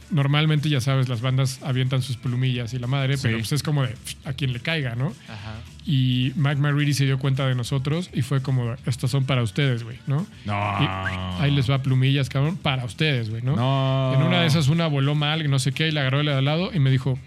normalmente, 0.09 0.69
ya 0.69 0.81
sabes, 0.81 1.09
las 1.09 1.21
bandas 1.21 1.59
avientan 1.63 2.01
sus 2.01 2.17
plumillas 2.17 2.73
y 2.73 2.79
la 2.79 2.87
madre, 2.87 3.17
pero 3.21 3.37
pues 3.37 3.51
es 3.51 3.63
como 3.63 3.83
de 3.83 3.93
a 4.25 4.33
quien 4.33 4.53
le 4.53 4.59
caiga, 4.59 4.95
¿no? 4.95 5.13
Ajá. 5.27 5.55
Y 5.85 6.33
Mike 6.35 6.57
McReady 6.57 6.93
se 6.93 7.05
dio 7.05 7.17
cuenta 7.19 7.47
de 7.47 7.55
nosotros 7.55 8.09
y 8.13 8.21
fue 8.21 8.41
como, 8.41 8.75
estos 8.85 9.11
son 9.11 9.25
para 9.25 9.41
ustedes, 9.43 9.83
güey, 9.83 9.99
¿no? 10.07 10.25
No. 10.45 10.77
Y 10.81 11.41
ahí 11.41 11.51
les 11.51 11.69
va 11.69 11.81
plumillas, 11.81 12.29
cabrón, 12.29 12.57
para 12.57 12.85
ustedes, 12.85 13.29
güey, 13.29 13.41
¿no? 13.41 13.55
No. 13.55 14.13
En 14.15 14.23
una 14.25 14.41
de 14.41 14.47
esas 14.47 14.67
una 14.67 14.87
voló 14.87 15.15
mal, 15.15 15.49
no 15.49 15.59
sé 15.59 15.71
qué, 15.71 15.87
y 15.87 15.91
la 15.91 16.01
agarró 16.01 16.23
de 16.23 16.33
al 16.33 16.45
lado 16.45 16.71
y 16.73 16.79
me 16.79 16.91
dijo, 16.91 17.17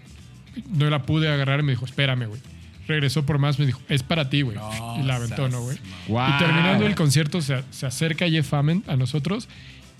no 0.69 0.89
la 0.89 1.03
pude 1.03 1.29
agarrar 1.29 1.61
y 1.61 1.63
me 1.63 1.71
dijo, 1.71 1.85
espérame, 1.85 2.25
güey. 2.27 2.41
Regresó 2.87 3.25
por 3.25 3.37
más, 3.37 3.57
me 3.57 3.65
dijo, 3.65 3.79
es 3.89 4.03
para 4.03 4.29
ti, 4.29 4.41
güey. 4.41 4.57
y 4.99 5.03
la 5.03 5.15
aventó, 5.15 5.47
¿no, 5.47 5.61
güey? 5.61 5.77
Y 6.07 6.37
terminando 6.39 6.85
el 6.85 6.95
concierto, 6.95 7.41
se, 7.41 7.63
se 7.69 7.85
acerca 7.85 8.27
Jeff 8.27 8.53
Hammond 8.53 8.89
a 8.89 8.95
nosotros 8.95 9.47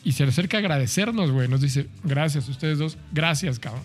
y 0.03 0.13
se 0.13 0.23
acerca 0.23 0.57
a 0.57 0.59
agradecernos, 0.59 1.31
güey. 1.31 1.47
Nos 1.47 1.61
dice, 1.61 1.87
gracias, 2.03 2.47
ustedes 2.49 2.79
dos, 2.79 2.97
gracias, 3.11 3.59
cabrón. 3.59 3.83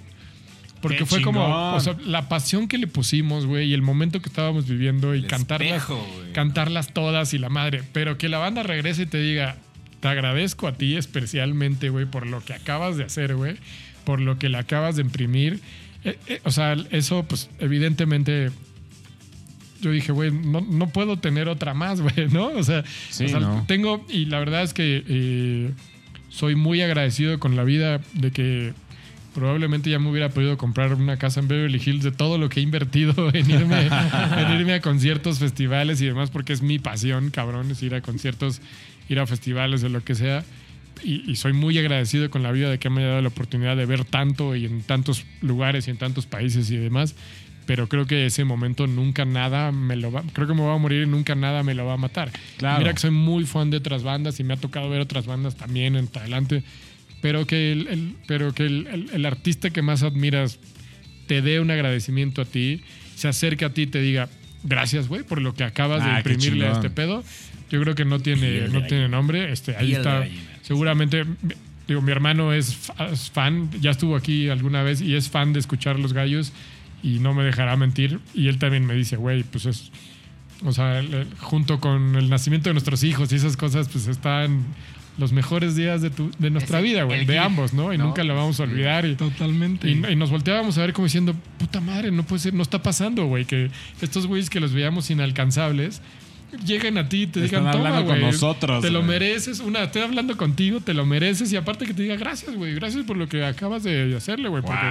Porque 0.81 0.99
Qué 0.99 1.07
fue 1.07 1.23
como, 1.23 1.75
o 1.75 1.81
sea, 1.81 1.97
la 2.05 2.29
pasión 2.29 2.69
que 2.69 2.79
le 2.79 2.87
pusimos, 2.87 3.47
güey, 3.47 3.71
y 3.71 3.75
el 3.75 3.83
momento 3.83 4.21
que 4.21 4.29
estábamos 4.29 4.69
viviendo 4.69 5.15
y 5.15 5.21
El 5.21 5.27
cantarlas, 5.27 5.69
espejo, 5.71 6.07
cantarlas 6.33 6.93
todas 6.93 7.33
y 7.35 7.39
la 7.39 7.49
madre. 7.49 7.83
Pero 7.93 8.19
que 8.19 8.29
la 8.29 8.39
banda 8.39 8.63
regrese 8.63 9.03
y 9.03 9.07
te 9.07 9.19
diga, 9.19 9.57
te 10.01 10.09
agradezco 10.09 10.69
a 10.69 10.73
ti 10.75 10.97
especialmente, 10.97 11.89
güey, 11.89 12.05
por 12.07 12.27
lo 12.27 12.45
que 12.45 12.53
acabas 12.53 12.97
de 12.97 13.05
hacer, 13.05 13.35
güey, 13.35 13.57
por 14.05 14.21
lo 14.21 14.39
que 14.39 14.49
le 14.49 14.59
acabas 14.59 14.97
de 14.97 15.03
imprimir. 15.03 15.61
Eh, 16.05 16.19
eh, 16.29 16.41
o 16.45 16.51
sea, 16.51 16.77
eso, 16.91 17.25
pues, 17.25 17.49
evidentemente, 17.59 18.51
yo 19.81 19.91
dije, 19.91 20.13
güey, 20.13 20.31
no, 20.31 20.61
no 20.61 20.89
puedo 20.91 21.19
tener 21.19 21.49
otra 21.49 21.75
más, 21.75 22.01
güey, 22.03 22.29
¿no? 22.31 22.49
O 22.49 22.63
sea, 22.63 22.85
Sí, 23.11 23.25
o 23.25 23.29
sea, 23.29 23.41
no. 23.41 23.65
tengo, 23.67 24.05
y 24.09 24.27
la 24.27 24.39
verdad 24.39 24.63
es 24.63 24.75
que 24.75 25.03
eh, 25.09 25.71
soy 26.37 26.55
muy 26.55 26.83
agradecido 26.83 27.41
con 27.41 27.57
la 27.57 27.65
vida 27.65 28.03
de 28.13 28.31
que 28.31 28.75
probablemente 29.35 29.89
ya 29.89 29.99
me 29.99 30.11
hubiera 30.11 30.29
podido 30.29 30.59
comprar 30.59 30.93
una 30.93 31.17
casa 31.17 31.41
en 31.41 31.49
Beverly 31.49 31.81
Hills 31.83 32.03
de 32.03 32.13
todo 32.13 32.37
lo 32.37 32.51
que 32.51 32.61
he 32.61 32.63
invertido 32.63 33.31
en 33.35 33.51
irme, 33.51 34.75
a 34.75 34.81
conciertos, 34.83 35.39
festivales 35.39 36.03
y 36.03 36.07
demás, 36.07 36.31
porque 36.31 36.53
es 36.53 36.61
mi 36.61 36.79
pasión, 36.79 37.31
cabrón, 37.31 37.71
es 37.71 37.83
ir 37.83 37.95
a 37.95 38.03
conciertos, 38.03 38.61
ir 39.09 39.19
a 39.19 39.27
festivales, 39.27 39.81
de 39.81 39.89
lo 39.89 40.05
que 40.05 40.15
sea. 40.15 40.45
Y, 41.03 41.31
y 41.31 41.37
soy 41.37 41.55
muy 41.55 41.79
agradecido 41.79 42.29
con 42.29 42.43
la 42.43 42.53
vida 42.53 42.69
de 42.69 42.79
que 42.79 42.91
me 42.91 43.01
haya 43.01 43.09
dado 43.09 43.23
la 43.23 43.29
oportunidad 43.29 43.77
de 43.77 43.87
ver 43.87 44.05
tanto 44.05 44.57
y 44.57 44.67
en 44.67 44.83
tantos 44.83 45.25
lugares 45.41 45.89
y 45.89 45.91
en 45.91 45.97
tantos 45.97 46.27
países 46.27 46.71
y 46.71 46.77
demás. 46.77 47.15
Pero 47.67 47.89
creo 47.89 48.07
que 48.07 48.27
ese 48.27 48.45
momento 48.45 48.87
nunca 48.87 49.25
nada 49.25 49.73
me 49.73 49.97
lo 49.97 50.13
va. 50.13 50.23
Creo 50.33 50.47
que 50.47 50.55
me 50.55 50.61
voy 50.61 50.75
a 50.75 50.79
morir 50.79 51.03
y 51.03 51.07
nunca 51.07 51.35
nada 51.35 51.63
me 51.65 51.75
lo 51.75 51.85
va 51.85 51.95
a 51.95 51.97
matar. 51.97 52.31
Claro. 52.59 52.79
Mira 52.79 52.95
que 52.95 53.01
soy 53.01 53.11
muy 53.11 53.45
fan 53.45 53.71
de 53.71 53.79
otras 53.79 54.03
bandas 54.05 54.39
y 54.41 54.45
me 54.45 54.55
ha 54.55 54.57
tocado 54.57 54.89
ver 54.89 55.01
otras 55.01 55.27
bandas 55.27 55.57
también 55.57 55.97
en 55.97 56.09
adelante. 56.15 56.63
Pero 57.21 57.45
que 57.47 57.73
el, 57.73 57.89
el- 57.89 58.15
pero 58.29 58.53
que 58.55 58.67
el, 58.67 58.87
el- 58.87 59.11
el 59.13 59.27
artista 59.27 59.71
que 59.71 59.83
más 59.83 60.03
admiras 60.05 60.59
te 61.27 61.43
dé 61.43 61.59
un 61.61 61.71
agradecimiento 61.73 62.41
a 62.43 62.45
ti, 62.45 62.83
se 63.17 63.27
acerque 63.27 63.65
a 63.65 63.71
ti 63.75 63.83
y 63.83 63.87
te 63.89 64.01
diga 64.01 64.29
gracias, 64.63 65.09
güey, 65.09 65.23
por 65.25 65.41
lo 65.43 65.53
que 65.55 65.65
acabas 65.65 66.03
Ah, 66.05 66.11
de 66.13 66.17
imprimirle 66.19 66.67
a 66.69 66.73
este 66.73 66.91
pedo. 66.91 67.25
Yo 67.69 67.81
creo 67.83 67.97
que 67.97 68.05
no 68.05 68.21
tiene, 68.21 68.69
no 68.69 68.85
tiene 68.87 69.09
nombre. 69.09 69.51
Este, 69.53 69.75
ahí 69.77 69.93
está. 69.93 70.25
Seguramente, 70.63 71.25
digo, 71.89 72.01
mi 72.01 72.13
hermano 72.13 72.53
es 72.53 72.77
fan, 73.33 73.71
ya 73.81 73.91
estuvo 73.91 74.15
aquí 74.15 74.49
alguna 74.51 74.85
vez 74.85 75.01
y 75.01 75.17
es 75.17 75.29
fan 75.31 75.53
de 75.53 75.59
escuchar 75.59 75.99
los 75.99 76.13
gallos 76.13 76.53
y 77.03 77.19
no 77.19 77.35
me 77.35 77.45
dejará 77.45 77.77
mentir. 77.77 78.21
Y 78.35 78.49
él 78.49 78.59
también 78.59 78.85
me 78.87 78.95
dice, 78.95 79.17
güey, 79.17 79.43
pues 79.45 79.67
es. 79.67 79.91
O 80.65 80.73
sea, 80.73 80.99
el- 81.01 81.13
el- 81.13 81.29
junto 81.39 81.81
con 81.81 82.17
el 82.17 82.31
nacimiento 82.31 82.71
de 82.71 82.75
nuestros 82.75 83.05
hijos 83.05 83.31
y 83.33 83.37
esas 83.37 83.57
cosas, 83.57 83.89
pues 83.89 84.07
están 84.07 84.65
los 85.19 85.33
mejores 85.33 85.77
días 85.77 86.03
de, 86.03 86.11
tu, 86.11 86.31
de 86.39 86.51
nuestra 86.51 86.81
vida, 86.81 87.05
güey, 87.05 87.25
de 87.25 87.39
ambos, 87.39 87.73
¿no? 87.73 87.93
Y 87.93 87.99
¿no? 87.99 88.05
nunca 88.07 88.23
lo 88.25 88.35
vamos 88.35 88.61
a 88.61 88.65
olvidar. 88.65 89.07
Y, 89.07 89.15
Totalmente. 89.15 89.91
y, 89.91 89.93
y 90.13 90.17
nos 90.17 90.31
volteábamos 90.31 90.77
a 90.77 90.83
ver 90.83 90.93
como 90.93 91.07
diciendo, 91.07 91.35
puta 91.59 91.81
madre, 91.81 92.11
no 92.11 92.23
puede 92.25 92.41
ser, 92.41 92.53
no 92.55 92.63
está 92.63 92.83
pasando, 92.83 93.25
güey, 93.27 93.45
que 93.47 93.71
estos 94.03 94.27
güeyes 94.27 94.51
que 94.51 94.61
los 94.61 94.73
veíamos 94.75 95.11
inalcanzables 95.11 96.03
lleguen 96.65 96.99
a 96.99 97.09
ti 97.09 97.23
y 97.23 97.27
te 97.27 97.45
Están 97.45 97.61
digan, 97.65 97.73
toma, 97.73 98.01
güey, 98.01 98.21
nosotros, 98.21 98.83
te 98.83 98.91
lo 98.91 99.01
güey". 99.01 99.11
mereces. 99.11 99.61
Una, 99.61 99.85
estoy 99.85 100.03
hablando 100.03 100.37
contigo, 100.37 100.81
te 100.81 100.95
lo 100.95 101.05
mereces 101.07 101.53
y 101.53 101.57
aparte 101.57 101.87
que 101.87 101.95
te 101.95 102.03
diga 102.03 102.17
gracias, 102.17 102.55
güey, 102.55 102.75
gracias 102.75 103.05
por 103.05 103.17
lo 103.17 103.29
que 103.29 103.45
acabas 103.45 103.83
de 103.83 104.15
hacerle, 104.17 104.49
güey. 104.49 104.63
porque 104.63 104.85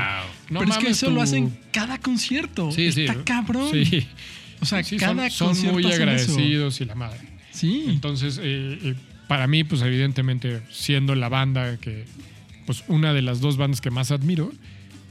No 0.50 0.60
Pero 0.60 0.72
es 0.72 0.78
que 0.78 0.90
eso 0.90 1.10
lo 1.10 1.22
hacen 1.22 1.58
cada 1.72 1.98
concierto. 2.00 2.72
Sí, 2.72 2.92
sí. 2.92 3.06
Está 3.06 3.24
cabrón. 3.24 3.70
Sí, 3.72 4.08
O 4.62 4.66
sea, 4.66 4.84
Sí, 4.84 4.98
cada 4.98 5.30
son, 5.30 5.32
son 5.32 5.48
concierto 5.50 5.74
muy 5.74 5.84
hacen 5.86 6.10
eso. 6.10 6.32
agradecidos 6.32 6.82
y 6.82 6.86
la 6.86 6.96
madre. 6.96 7.20
Sí. 7.52 7.86
Entonces, 7.88 8.40
eh, 8.42 8.80
eh, 8.82 8.96
para 9.28 9.48
mí, 9.48 9.64
pues 9.64 9.82
evidentemente, 9.82 10.62
siendo 10.72 11.14
la 11.16 11.30
banda 11.30 11.78
que, 11.78 12.06
pues 12.66 12.84
una 12.88 13.14
de 13.14 13.22
las 13.22 13.42
dos 13.42 13.58
bandas 13.58 13.82
que 13.82 13.92
más 13.92 14.12
admiro, 14.12 14.52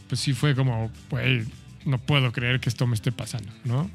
pues 0.08 0.20
sí 0.20 0.32
fue 0.32 0.54
como, 0.54 0.90
güey, 1.10 1.42
no 1.84 1.98
puedo 1.98 2.32
creer 2.32 2.60
que 2.60 2.68
esto 2.68 2.86
me 2.86 2.94
esté 2.94 3.12
pasando, 3.12 3.50
¿no? 3.64 3.90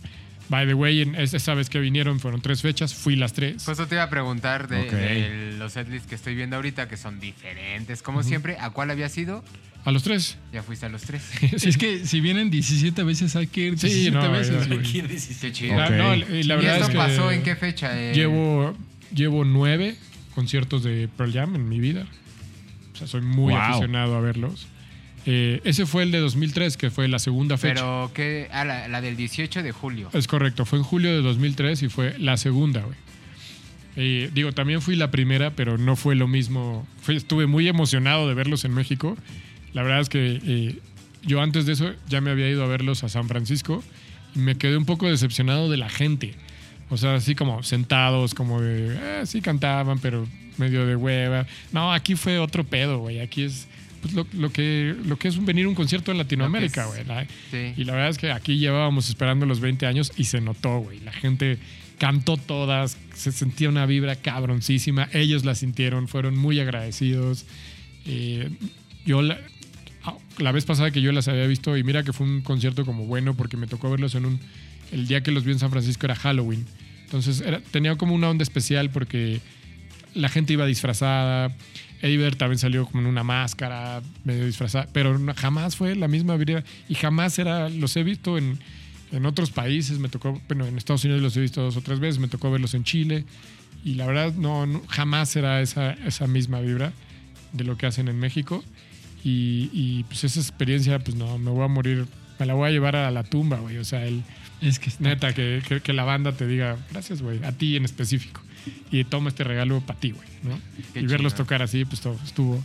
By 0.49 0.65
the 0.65 0.73
way, 0.73 1.01
en 1.01 1.15
esa 1.15 1.53
vez 1.53 1.69
que 1.69 1.79
vinieron 1.79 2.19
fueron 2.19 2.41
tres 2.41 2.61
fechas, 2.61 2.95
fui 2.95 3.15
las 3.15 3.33
tres. 3.33 3.63
Justo 3.63 3.85
te 3.87 3.95
iba 3.95 4.03
a 4.03 4.09
preguntar 4.09 4.67
de, 4.67 5.53
los 5.57 5.73
setlists 5.73 6.07
que 6.07 6.15
estoy 6.15 6.33
viendo 6.35 6.55
ahorita, 6.55 6.87
que 6.89 6.97
son 6.97 7.19
diferentes. 7.19 8.01
Como 8.01 8.23
siempre, 8.23 8.57
¿a 8.59 8.71
cuál 8.71 8.89
había 8.89 9.09
sido? 9.09 9.43
A 9.85 9.91
los 9.91 10.03
tres. 10.03 10.37
Ya 10.51 10.61
fuiste 10.63 10.87
a 10.87 10.89
los 10.89 11.03
tres. 11.03 11.23
Es 11.53 11.77
que 11.77 12.05
si 12.05 12.19
vienen 12.19 12.49
17 12.49 13.03
veces 13.03 13.35
hay 13.35 13.47
que 13.47 13.61
ir 13.61 13.79
Sí, 13.79 13.87
17 13.87 14.11
no, 14.17 14.31
veces, 14.31 14.67
ya. 14.67 14.75
güey. 14.75 15.37
Qué 15.39 15.51
chido. 15.53 15.77
La, 15.77 15.85
Ok. 15.85 15.91
no, 15.91 16.15
y 16.15 16.43
la 16.43 16.55
¿Y 16.55 16.57
verdad 16.57 16.73
esto 16.73 16.83
es 16.85 16.89
que 16.89 16.97
pasó 16.97 17.31
en 17.31 17.43
qué 17.43 17.55
fecha? 17.55 17.91
Eh, 17.97 18.13
llevo, 18.13 18.75
llevo 19.13 19.45
nueve 19.45 19.95
conciertos 20.35 20.83
de 20.83 21.07
Pearl 21.15 21.31
Jam 21.31 21.55
en 21.55 21.69
mi 21.69 21.79
vida. 21.79 22.07
O 22.93 22.97
sea, 22.97 23.07
soy 23.07 23.21
muy 23.21 23.53
Wow. 23.53 23.61
aficionado 23.61 24.15
a 24.17 24.19
verlos. 24.21 24.67
Eh, 25.25 25.61
ese 25.63 25.85
fue 25.85 26.03
el 26.03 26.11
de 26.11 26.19
2003, 26.19 26.77
que 26.77 26.89
fue 26.89 27.07
la 27.07 27.19
segunda 27.19 27.57
fecha. 27.57 27.75
Pero, 27.75 28.11
¿qué? 28.13 28.47
Ah, 28.51 28.65
la, 28.65 28.87
la 28.87 29.01
del 29.01 29.15
18 29.15 29.63
de 29.63 29.71
julio. 29.71 30.09
Es 30.13 30.27
correcto, 30.27 30.65
fue 30.65 30.79
en 30.79 30.83
julio 30.83 31.11
de 31.11 31.21
2003 31.21 31.83
y 31.83 31.89
fue 31.89 32.17
la 32.17 32.37
segunda, 32.37 32.81
güey. 32.81 32.95
Eh, 34.01 34.29
digo, 34.33 34.53
también 34.53 34.81
fui 34.81 34.95
la 34.95 35.11
primera, 35.11 35.51
pero 35.51 35.77
no 35.77 35.97
fue 35.97 36.15
lo 36.15 36.27
mismo. 36.27 36.87
Estuve 37.07 37.47
muy 37.47 37.67
emocionado 37.67 38.29
de 38.29 38.33
verlos 38.33 38.63
en 38.63 38.73
México. 38.73 39.17
La 39.73 39.83
verdad 39.83 39.99
es 39.99 40.07
que 40.07 40.39
eh, 40.41 40.79
yo 41.23 41.41
antes 41.41 41.65
de 41.65 41.73
eso 41.73 41.93
ya 42.07 42.21
me 42.21 42.31
había 42.31 42.49
ido 42.49 42.63
a 42.63 42.67
verlos 42.67 43.03
a 43.03 43.09
San 43.09 43.27
Francisco 43.27 43.83
y 44.35 44.39
me 44.39 44.55
quedé 44.55 44.77
un 44.77 44.85
poco 44.85 45.09
decepcionado 45.09 45.69
de 45.69 45.75
la 45.77 45.89
gente. 45.89 46.35
O 46.89 46.95
sea, 46.95 47.15
así 47.15 47.35
como 47.35 47.61
sentados, 47.61 48.33
como 48.33 48.61
de, 48.61 48.95
eh, 48.95 49.25
sí 49.25 49.41
cantaban, 49.41 49.99
pero 49.99 50.25
medio 50.57 50.85
de 50.85 50.95
hueva. 50.95 51.45
No, 51.71 51.91
aquí 51.91 52.15
fue 52.15 52.39
otro 52.39 52.63
pedo, 52.63 52.99
güey. 52.99 53.19
Aquí 53.19 53.43
es 53.43 53.67
pues, 54.01 54.13
lo, 54.13 54.25
lo 54.33 54.51
que, 54.51 54.95
lo 55.05 55.17
que 55.17 55.27
es 55.27 55.37
un- 55.37 55.45
venir 55.45 55.65
a 55.65 55.69
un 55.69 55.75
concierto 55.75 56.11
en 56.11 56.17
Latinoamérica, 56.17 56.85
güey. 56.85 57.01
es- 57.01 57.07
La- 57.07 57.25
Sí. 57.51 57.73
y 57.77 57.83
la 57.83 57.93
verdad 57.93 58.09
es 58.09 58.17
que 58.17 58.31
aquí 58.31 58.57
llevábamos 58.57 59.09
esperando 59.09 59.45
los 59.45 59.59
20 59.59 59.85
años 59.85 60.11
y 60.17 60.25
se 60.25 60.41
notó, 60.41 60.79
güey. 60.79 60.99
La 61.01 61.11
gente 61.11 61.57
cantó 61.97 62.37
todas, 62.37 62.97
se 63.13 63.31
sentía 63.31 63.67
una 63.69 63.85
vibra 63.85 64.15
cabroncísima. 64.15 65.09
Ellos 65.13 65.43
la 65.45 65.53
sintieron, 65.55 66.07
fueron 66.07 66.37
muy 66.37 66.59
agradecidos. 66.59 67.45
Eh, 68.05 68.49
yo 69.05 69.21
la, 69.21 69.37
ah, 70.05 70.15
la 70.37 70.51
vez 70.51 70.65
pasada 70.65 70.91
que 70.91 71.01
yo 71.01 71.11
las 71.11 71.27
había 71.27 71.45
visto, 71.47 71.75
y 71.77 71.83
mira 71.83 72.03
que 72.03 72.13
fue 72.13 72.25
un 72.25 72.41
concierto 72.41 72.85
como 72.85 73.05
bueno 73.05 73.33
porque 73.35 73.57
me 73.57 73.67
tocó 73.67 73.89
verlos 73.91 74.15
en 74.15 74.25
un... 74.25 74.39
El 74.91 75.07
día 75.07 75.21
que 75.21 75.31
los 75.31 75.43
vi 75.43 75.51
en 75.51 75.59
San 75.59 75.69
Francisco 75.71 76.05
era 76.05 76.15
Halloween. 76.15 76.65
Entonces 77.03 77.41
era- 77.41 77.59
tenía 77.59 77.95
como 77.97 78.15
una 78.15 78.29
onda 78.29 78.43
especial 78.43 78.89
porque 78.91 79.41
la 80.15 80.29
gente 80.29 80.53
iba 80.53 80.65
disfrazada. 80.65 81.55
Vedder 82.01 82.35
también 82.35 82.59
salió 82.59 82.85
como 82.85 83.01
en 83.01 83.07
una 83.07 83.23
máscara, 83.23 84.01
medio 84.23 84.45
disfrazada, 84.45 84.87
pero 84.93 85.19
jamás 85.35 85.75
fue 85.75 85.95
la 85.95 86.07
misma 86.07 86.35
vida 86.37 86.63
y 86.87 86.95
jamás 86.95 87.37
era, 87.39 87.69
los 87.69 87.95
he 87.97 88.03
visto 88.03 88.37
en, 88.37 88.57
en 89.11 89.25
otros 89.25 89.51
países, 89.51 89.99
me 89.99 90.07
tocó, 90.09 90.39
bueno, 90.47 90.65
en 90.65 90.77
Estados 90.77 91.03
Unidos 91.03 91.21
los 91.21 91.35
he 91.37 91.41
visto 91.41 91.61
dos 91.61 91.75
o 91.77 91.81
tres 91.81 91.99
veces, 91.99 92.19
me 92.19 92.27
tocó 92.27 92.49
verlos 92.51 92.73
en 92.73 92.83
Chile 92.83 93.25
y 93.83 93.95
la 93.95 94.05
verdad 94.07 94.33
no, 94.33 94.65
no- 94.65 94.81
jamás 94.87 95.35
era 95.35 95.61
esa, 95.61 95.91
esa 95.93 96.27
misma 96.27 96.59
vibra 96.61 96.93
de 97.53 97.63
lo 97.63 97.77
que 97.77 97.85
hacen 97.85 98.07
en 98.07 98.19
México 98.19 98.63
y, 99.23 99.69
y, 99.73 100.03
pues 100.05 100.23
esa 100.23 100.39
experiencia, 100.39 100.99
pues 100.99 101.17
no, 101.17 101.37
me 101.37 101.51
voy 101.51 101.63
a 101.63 101.67
morir, 101.67 102.05
me 102.39 102.45
la 102.45 102.53
voy 102.53 102.69
a 102.69 102.71
llevar 102.71 102.95
a 102.95 103.11
la 103.11 103.23
tumba, 103.23 103.57
güey, 103.59 103.77
o 103.77 103.83
sea, 103.83 104.05
el, 104.05 104.23
Es 104.61 104.79
que 104.79 104.89
está- 104.89 105.03
Neta, 105.03 105.33
que, 105.33 105.61
que- 105.67 105.81
que 105.81 105.93
la 105.93 106.03
banda 106.05 106.31
te 106.31 106.47
diga, 106.47 106.77
gracias, 106.91 107.21
güey, 107.21 107.43
a 107.43 107.51
ti 107.51 107.75
en 107.75 107.83
específico. 107.85 108.41
Y 108.91 109.03
toma 109.03 109.29
este 109.29 109.43
regalo 109.43 109.81
para 109.81 109.99
ti, 109.99 110.11
güey, 110.11 110.27
¿no? 110.43 110.59
Qué 110.93 111.01
y 111.01 111.05
verlos 111.05 111.35
tocar 111.35 111.61
así, 111.61 111.85
pues 111.85 112.01
todo 112.01 112.17
estuvo. 112.23 112.63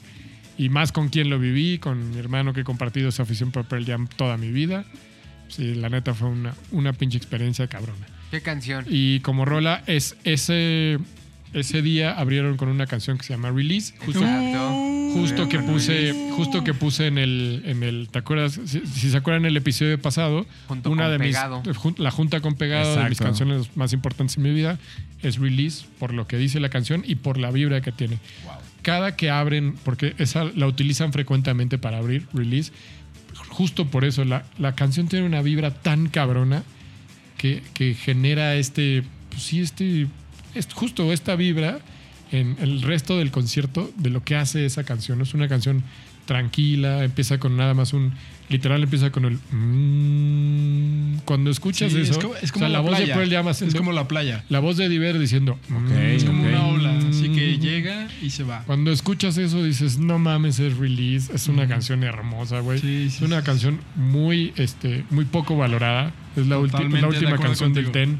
Y 0.56 0.68
más 0.68 0.92
con 0.92 1.08
quien 1.08 1.30
lo 1.30 1.38
viví, 1.38 1.78
con 1.78 2.10
mi 2.10 2.18
hermano 2.18 2.52
que 2.52 2.60
he 2.60 2.64
compartido 2.64 3.08
esa 3.08 3.24
afición 3.24 3.50
por 3.50 3.64
Pearl 3.64 3.84
Jam 3.84 4.08
toda 4.16 4.36
mi 4.36 4.50
vida. 4.50 4.84
Sí, 5.48 5.74
la 5.74 5.88
neta 5.88 6.14
fue 6.14 6.28
una, 6.28 6.54
una 6.70 6.92
pinche 6.92 7.18
experiencia 7.18 7.66
cabrona. 7.66 8.06
¿Qué 8.30 8.40
canción? 8.40 8.84
Y 8.88 9.20
como 9.20 9.44
rola, 9.44 9.82
es 9.86 10.16
ese, 10.24 10.98
ese 11.54 11.80
día 11.82 12.12
abrieron 12.12 12.56
con 12.56 12.68
una 12.68 12.86
canción 12.86 13.16
que 13.16 13.24
se 13.24 13.32
llama 13.32 13.50
Release. 13.50 13.94
Justo, 14.04 14.20
Exacto. 14.20 15.10
justo 15.14 15.48
que 15.48 15.58
puse 15.60 16.12
justo 16.36 16.64
que 16.64 16.74
puse 16.74 17.06
en 17.06 17.18
el 17.18 17.62
en 17.64 17.82
el 17.84 18.08
te 18.10 18.18
acuerdas 18.18 18.60
si, 18.64 18.80
si 18.86 19.10
se 19.10 19.16
acuerdan 19.16 19.44
el 19.46 19.56
episodio 19.56 20.00
pasado 20.00 20.44
Junto 20.66 20.90
una 20.90 21.04
con 21.04 21.12
de 21.12 21.18
Pegado. 21.18 21.62
mis 21.64 21.98
la 21.98 22.10
junta 22.10 22.40
con 22.40 22.56
pegado 22.56 22.96
de 22.96 23.08
mis 23.08 23.20
canciones 23.20 23.76
más 23.76 23.92
importantes 23.92 24.36
en 24.36 24.42
mi 24.42 24.52
vida 24.52 24.78
es 25.22 25.38
release 25.38 25.86
por 26.00 26.12
lo 26.12 26.26
que 26.26 26.36
dice 26.36 26.58
la 26.58 26.68
canción 26.68 27.04
y 27.06 27.14
por 27.14 27.38
la 27.38 27.52
vibra 27.52 27.80
que 27.80 27.92
tiene 27.92 28.18
cada 28.82 29.14
que 29.14 29.30
abren 29.30 29.76
porque 29.84 30.14
esa 30.18 30.44
la 30.44 30.66
utilizan 30.66 31.12
frecuentemente 31.12 31.78
para 31.78 31.98
abrir 31.98 32.26
release 32.34 32.72
justo 33.48 33.86
por 33.86 34.04
eso 34.04 34.24
la, 34.24 34.44
la 34.58 34.74
canción 34.74 35.06
tiene 35.06 35.24
una 35.26 35.42
vibra 35.42 35.70
tan 35.70 36.08
cabrona 36.08 36.64
que, 37.38 37.62
que 37.72 37.94
genera 37.94 38.56
este 38.56 39.04
pues 39.30 39.42
sí 39.44 39.60
este 39.60 40.08
es 40.54 40.68
justo 40.72 41.12
esta 41.12 41.36
vibra 41.36 41.78
en 42.32 42.56
el 42.60 42.82
resto 42.82 43.18
del 43.18 43.30
concierto 43.30 43.90
de 43.96 44.10
lo 44.10 44.22
que 44.24 44.36
hace 44.36 44.64
esa 44.66 44.84
canción. 44.84 45.20
Es 45.20 45.34
una 45.34 45.48
canción 45.48 45.82
tranquila, 46.26 47.04
empieza 47.04 47.38
con 47.38 47.56
nada 47.56 47.74
más 47.74 47.92
un. 47.92 48.12
Literal 48.48 48.82
empieza 48.82 49.10
con 49.10 49.24
el. 49.24 49.38
mm. 49.94 51.18
cuando 51.24 51.50
escuchas 51.50 51.92
Sí, 51.92 52.00
eso. 52.00 52.12
es 52.12 52.18
como, 52.18 52.34
es 52.36 52.52
como 52.52 52.64
o 52.66 52.68
sea, 52.68 52.78
la, 52.78 52.82
la, 52.82 52.90
voz 52.90 52.98
de. 52.98 53.06
Pearl 53.06 53.30
Jam 53.30 53.48
es 53.48 53.56
haciendo- 53.56 53.78
como 53.78 53.92
la 53.92 54.06
playa. 54.08 54.44
la 54.48 54.60
voz 54.60 54.76
de 54.76 54.88
Diver 54.88 55.18
diciendo. 55.18 55.58
Mm, 55.68 55.92
Es 55.92 56.24
como 56.24 56.42
una 56.42 56.66
ola, 56.66 56.98
así 57.08 57.28
que 57.30 57.56
mm. 57.56 57.60
llega 57.60 58.08
y 58.22 58.30
se 58.30 58.42
va. 58.44 58.62
Cuando 58.66 58.90
escuchas 58.92 59.38
eso 59.38 59.62
dices, 59.64 59.98
no 59.98 60.18
mames, 60.18 60.58
es 60.58 60.76
release. 60.76 61.32
Es 61.34 61.48
una 61.48 61.66
canción 61.68 62.02
hermosa, 62.04 62.60
güey. 62.60 62.78
Sí, 62.78 63.08
sí, 63.10 63.16
es 63.16 63.22
una 63.22 63.42
canción 63.42 63.80
muy, 63.96 64.52
este, 64.56 65.04
muy 65.10 65.24
poco 65.24 65.56
valorada. 65.56 66.12
Es 66.36 66.46
la, 66.46 66.58
ulti- 66.58 66.88
la 67.00 67.08
última 67.08 67.38
canción 67.38 67.72
del 67.72 67.84
contigo. 67.84 68.16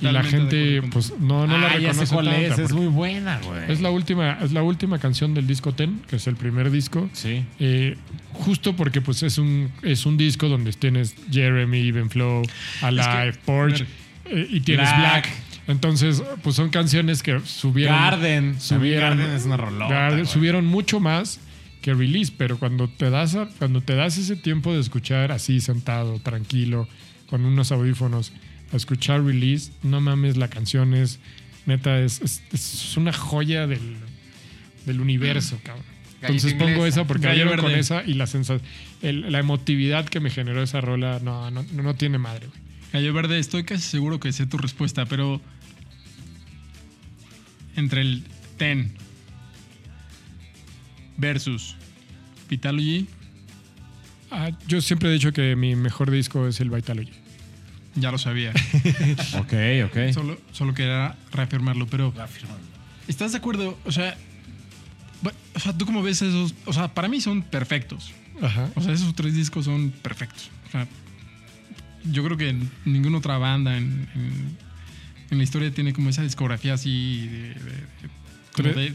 Y 0.00 0.06
la 0.06 0.22
gente, 0.24 0.82
pues, 0.92 1.12
no, 1.20 1.46
no 1.46 1.58
la 1.58 1.66
ah, 1.66 1.70
ya 1.72 1.88
reconoce 1.88 2.06
sé 2.06 2.14
cuál 2.14 2.26
tanta, 2.26 2.40
es. 2.54 2.58
Es 2.58 2.72
muy 2.72 2.86
buena, 2.86 3.38
güey. 3.44 3.70
es 3.70 3.80
la 3.80 3.90
última, 3.90 4.38
es 4.42 4.52
la 4.52 4.62
última 4.62 4.98
canción 4.98 5.34
del 5.34 5.46
disco 5.46 5.72
Ten, 5.72 6.00
que 6.08 6.16
es 6.16 6.26
el 6.26 6.36
primer 6.36 6.70
disco. 6.70 7.08
Sí. 7.12 7.44
Eh, 7.58 7.96
justo 8.32 8.74
porque 8.76 9.00
pues 9.00 9.22
es 9.22 9.38
un, 9.38 9.70
es 9.82 10.06
un 10.06 10.16
disco 10.16 10.48
donde 10.48 10.72
tienes 10.72 11.14
Jeremy, 11.30 11.88
Even 11.88 12.10
Flow, 12.10 12.42
Alive, 12.82 13.28
Es 13.28 13.36
que, 13.36 13.42
Porch 13.44 13.84
eh, 14.26 14.46
y 14.50 14.60
tienes 14.60 14.88
Black. 14.88 15.00
Black. 15.24 15.28
Entonces, 15.68 16.22
pues 16.42 16.54
son 16.56 16.70
canciones 16.70 17.22
que 17.22 17.40
subieron. 17.44 17.96
Garden. 17.96 18.60
subieron, 18.60 19.18
Garden 19.18 19.34
es 19.34 19.44
una 19.46 19.56
rolota. 19.56 19.92
Garden- 19.92 20.26
subieron 20.26 20.64
mucho 20.64 21.00
más 21.00 21.40
que 21.82 21.92
release, 21.92 22.32
pero 22.36 22.58
cuando 22.58 22.88
te 22.88 23.10
das 23.10 23.34
a- 23.34 23.48
cuando 23.58 23.80
te 23.80 23.94
das 23.96 24.16
ese 24.16 24.36
tiempo 24.36 24.72
de 24.72 24.80
escuchar 24.80 25.32
así 25.32 25.60
sentado, 25.60 26.18
tranquilo, 26.20 26.88
con 27.28 27.44
unos 27.44 27.72
audífonos, 27.72 28.32
a 28.72 28.76
escuchar 28.76 29.22
release, 29.24 29.70
no 29.82 30.00
mames, 30.00 30.36
la 30.36 30.48
canción 30.48 30.94
es 30.94 31.18
neta 31.66 32.00
es, 32.00 32.20
es- 32.20 32.42
es 32.52 32.96
una 32.96 33.12
joya 33.12 33.66
del, 33.66 33.80
del 34.86 35.00
universo, 35.00 35.58
cabrón. 35.64 35.84
Entonces 36.22 36.44
Galleta 36.52 36.58
pongo 36.64 36.70
inglesa. 36.78 37.00
esa 37.00 37.06
porque 37.06 37.26
Gallo 37.26 37.42
abrieron 37.42 37.64
con 37.66 37.74
esa 37.74 38.02
y 38.04 38.14
la 38.14 38.26
sensa- 38.26 38.60
el- 39.02 39.30
la 39.30 39.38
emotividad 39.38 40.06
que 40.08 40.18
me 40.20 40.30
generó 40.30 40.62
esa 40.62 40.80
rola 40.80 41.20
no, 41.22 41.50
no, 41.50 41.62
no 41.62 41.94
tiene 41.94 42.18
madre, 42.18 42.46
güey. 42.46 42.60
Gallo 42.92 43.12
Verde, 43.12 43.38
estoy 43.38 43.64
casi 43.64 43.82
seguro 43.82 44.18
que 44.20 44.32
sé 44.32 44.46
tu 44.46 44.56
respuesta, 44.58 45.04
pero 45.06 45.40
entre 47.76 48.00
el 48.00 48.24
Ten 48.56 48.92
versus 51.16 51.76
Vitalogy, 52.48 53.06
Ah, 54.30 54.50
yo 54.66 54.80
siempre 54.80 55.08
he 55.08 55.12
dicho 55.12 55.32
que 55.32 55.54
mi 55.54 55.76
mejor 55.76 56.10
disco 56.10 56.48
es 56.48 56.60
el 56.60 56.68
Vitalogy. 56.70 57.12
Ya 57.96 58.10
lo 58.12 58.18
sabía. 58.18 58.52
Ok, 59.38 59.52
ok. 59.86 60.12
solo, 60.12 60.38
solo 60.52 60.74
quería 60.74 61.16
reafirmarlo, 61.32 61.86
pero 61.86 62.12
¿estás 63.08 63.32
de 63.32 63.38
acuerdo? 63.38 63.78
O 63.84 63.92
sea, 63.92 64.16
o 65.54 65.58
sea, 65.60 65.72
tú 65.76 65.86
como 65.86 66.02
ves 66.02 66.22
esos, 66.22 66.54
o 66.66 66.72
sea, 66.72 66.88
para 66.88 67.08
mí 67.08 67.20
son 67.20 67.42
perfectos. 67.42 68.12
Ajá. 68.42 68.70
O 68.74 68.82
sea, 68.82 68.92
esos 68.92 69.14
tres 69.14 69.34
discos 69.34 69.64
son 69.64 69.90
perfectos. 69.90 70.50
O 70.68 70.70
sea, 70.70 70.86
yo 72.12 72.22
creo 72.24 72.36
que 72.36 72.54
ninguna 72.84 73.18
otra 73.18 73.38
banda 73.38 73.76
en, 73.76 74.08
en- 74.14 74.56
en 75.30 75.38
la 75.38 75.42
historia 75.44 75.72
tiene 75.72 75.92
como 75.92 76.08
esa 76.10 76.22
discografía 76.22 76.74
así 76.74 77.26
de... 77.26 77.56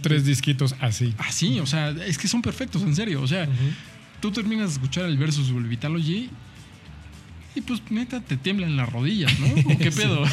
tres 0.02 0.23
de- 0.23 0.30
disquitos 0.30 0.76
así. 0.80 1.14
Así, 1.18 1.60
o 1.60 1.65
sea, 1.65 1.90
es 1.90 2.18
que 2.18 2.28
son 2.28 2.41
perfectos, 2.41 2.84
en 2.84 2.95
serio. 2.95 3.22
O 3.22 3.28
sea, 3.28 3.48
tú 4.22 4.32
terminas 4.32 4.68
de 4.68 4.73
escuchar 4.73 5.06
el 5.06 5.18
versus 5.18 5.49
o 5.52 5.57
el 5.57 5.65
Vitalogy 5.65 6.30
y 7.56 7.61
pues 7.61 7.82
neta 7.90 8.22
te 8.22 8.38
tiemblan 8.38 8.78
las 8.78 8.90
rodillas, 8.91 9.38
¿no? 9.40 9.48
¿O 9.48 9.78
¿Qué 9.78 9.91
pedo? 9.95 10.23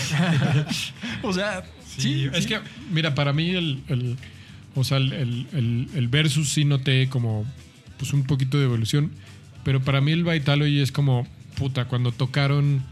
o 1.23 1.33
sea, 1.33 1.65
sí, 1.97 2.27
es 2.33 2.47
que, 2.47 2.59
mira, 2.93 3.15
para 3.15 3.33
mí 3.33 3.51
el, 3.51 3.83
el- 3.89 4.17
o 4.75 4.85
sea, 4.85 4.99
el, 4.99 5.47
el- 5.95 6.09
versus 6.09 6.51
sí 6.51 6.65
noté 6.65 7.09
como 7.09 7.45
pues 7.99 8.13
un 8.13 8.23
poquito 8.25 8.59
de 8.59 8.65
evolución, 8.65 9.11
pero 9.65 9.83
para 9.83 10.01
mí 10.01 10.13
el 10.13 10.23
Vitalogy 10.25 10.81
es 10.81 10.93
como, 10.93 11.27
puta, 11.57 11.87
cuando 11.87 12.13
tocaron 12.13 12.85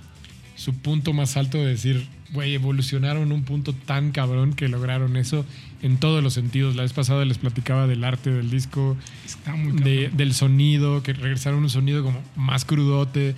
su 0.56 0.74
punto 0.74 1.12
más 1.12 1.36
alto 1.36 1.58
de 1.58 1.66
decir, 1.66 2.04
güey, 2.32 2.54
evolucionaron 2.54 3.30
un 3.30 3.44
punto 3.44 3.72
tan 3.72 4.10
cabrón 4.10 4.54
que 4.54 4.68
lograron 4.68 5.16
eso 5.16 5.46
en 5.82 5.98
todos 5.98 6.24
los 6.24 6.34
sentidos. 6.34 6.74
La 6.74 6.82
vez 6.82 6.92
pasada 6.92 7.24
les 7.24 7.38
platicaba 7.38 7.86
del 7.86 8.02
arte 8.02 8.30
del 8.30 8.50
disco, 8.50 8.96
está 9.24 9.54
muy 9.54 9.80
de- 9.80 10.08
del 10.12 10.34
sonido, 10.34 11.04
que 11.04 11.12
regresaron 11.12 11.60
un 11.62 11.70
sonido 11.70 12.02
como 12.02 12.20
más 12.34 12.64
crudote 12.64 13.36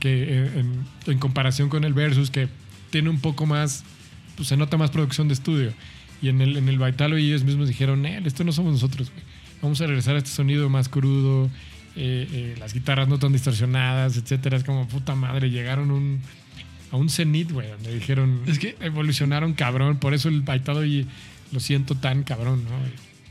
que 0.00 0.22
eh, 0.24 0.50
en, 0.60 0.84
en 1.06 1.18
comparación 1.18 1.68
con 1.68 1.84
el 1.84 1.92
Versus, 1.94 2.30
que 2.30 2.48
tiene 2.90 3.08
un 3.10 3.20
poco 3.20 3.46
más, 3.46 3.84
pues 4.36 4.48
se 4.48 4.56
nota 4.56 4.76
más 4.76 4.90
producción 4.90 5.28
de 5.28 5.34
estudio. 5.34 5.72
Y 6.22 6.28
en 6.28 6.40
el, 6.40 6.56
en 6.56 6.68
el 6.68 6.78
Vitalo 6.78 7.16
ellos 7.16 7.44
mismos 7.44 7.68
dijeron, 7.68 8.02
"Nel, 8.02 8.26
esto 8.26 8.44
no 8.44 8.52
somos 8.52 8.72
nosotros, 8.72 9.10
güey. 9.10 9.22
Vamos 9.62 9.80
a 9.80 9.86
regresar 9.86 10.14
a 10.14 10.18
este 10.18 10.30
sonido 10.30 10.68
más 10.68 10.88
crudo, 10.88 11.46
eh, 11.96 12.28
eh, 12.32 12.54
las 12.58 12.74
guitarras 12.74 13.08
no 13.08 13.18
tan 13.18 13.32
distorsionadas, 13.32 14.16
etcétera. 14.16 14.56
Es 14.56 14.64
como, 14.64 14.86
puta 14.88 15.14
madre, 15.14 15.50
llegaron 15.50 15.90
un, 15.90 16.20
a 16.92 16.96
un 16.96 17.08
cenit, 17.08 17.50
güey, 17.52 17.68
donde 17.68 17.94
dijeron, 17.94 18.40
Es 18.46 18.58
que- 18.58 18.76
evolucionaron 18.80 19.54
cabrón, 19.54 19.98
por 19.98 20.14
eso 20.14 20.28
el 20.28 20.42
Vitalo 20.42 20.82
lo 21.52 21.60
siento 21.60 21.94
tan 21.94 22.22
cabrón, 22.24 22.64
¿no? 22.64 22.70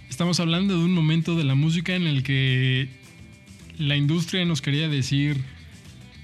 Estamos 0.10 0.40
hablando 0.40 0.78
de 0.78 0.84
un 0.84 0.94
momento 0.94 1.36
de 1.36 1.44
la 1.44 1.56
música 1.56 1.94
en 1.95 2.07
el 2.07 2.24
que 2.24 2.90
la 3.78 3.95
industria 3.95 4.44
nos 4.45 4.61
quería 4.61 4.88
decir, 4.90 5.38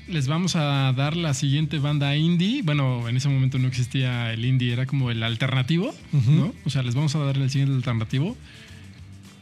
les 0.07 0.27
vamos 0.27 0.55
a 0.55 0.91
dar 0.93 1.15
la 1.15 1.33
siguiente 1.33 1.79
banda 1.79 2.15
indie. 2.15 2.61
Bueno, 2.63 3.07
en 3.07 3.17
ese 3.17 3.29
momento 3.29 3.57
no 3.59 3.67
existía 3.67 4.33
el 4.33 4.43
indie, 4.45 4.73
era 4.73 4.85
como 4.85 5.11
el 5.11 5.23
alternativo, 5.23 5.93
¿no? 6.11 6.53
O 6.65 6.69
sea, 6.69 6.83
les 6.83 6.95
vamos 6.95 7.15
a 7.15 7.19
dar 7.19 7.37
el 7.37 7.49
siguiente 7.49 7.75
alternativo. 7.75 8.35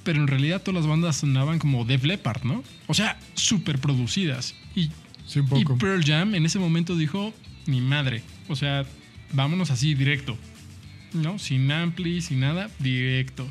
Pero 0.04 0.20
en 0.20 0.28
realidad 0.28 0.62
todas 0.64 0.82
las 0.82 0.88
bandas 0.90 1.18
sonaban 1.18 1.60
como 1.60 1.86
Def 1.86 2.04
Leppard, 2.04 2.44
¿no? 2.44 2.64
O 2.88 2.94
sea, 2.94 3.20
súper 3.36 3.80
producidas. 3.80 4.56
Y, 4.76 4.90
Sí. 5.28 5.40
Pearl 5.80 6.04
Jam 6.04 6.36
en 6.36 6.46
ese 6.46 6.60
momento 6.60 6.98
dijo, 6.98 7.34
mi 7.66 7.80
madre. 7.80 8.22
O 8.50 8.56
sea, 8.58 8.84
vámonos 9.32 9.72
así, 9.72 9.94
directo. 9.94 10.38
¿No? 11.14 11.40
Sin 11.40 11.72
ampli, 11.72 12.22
sin 12.22 12.42
nada, 12.42 12.70
directo. 12.80 13.48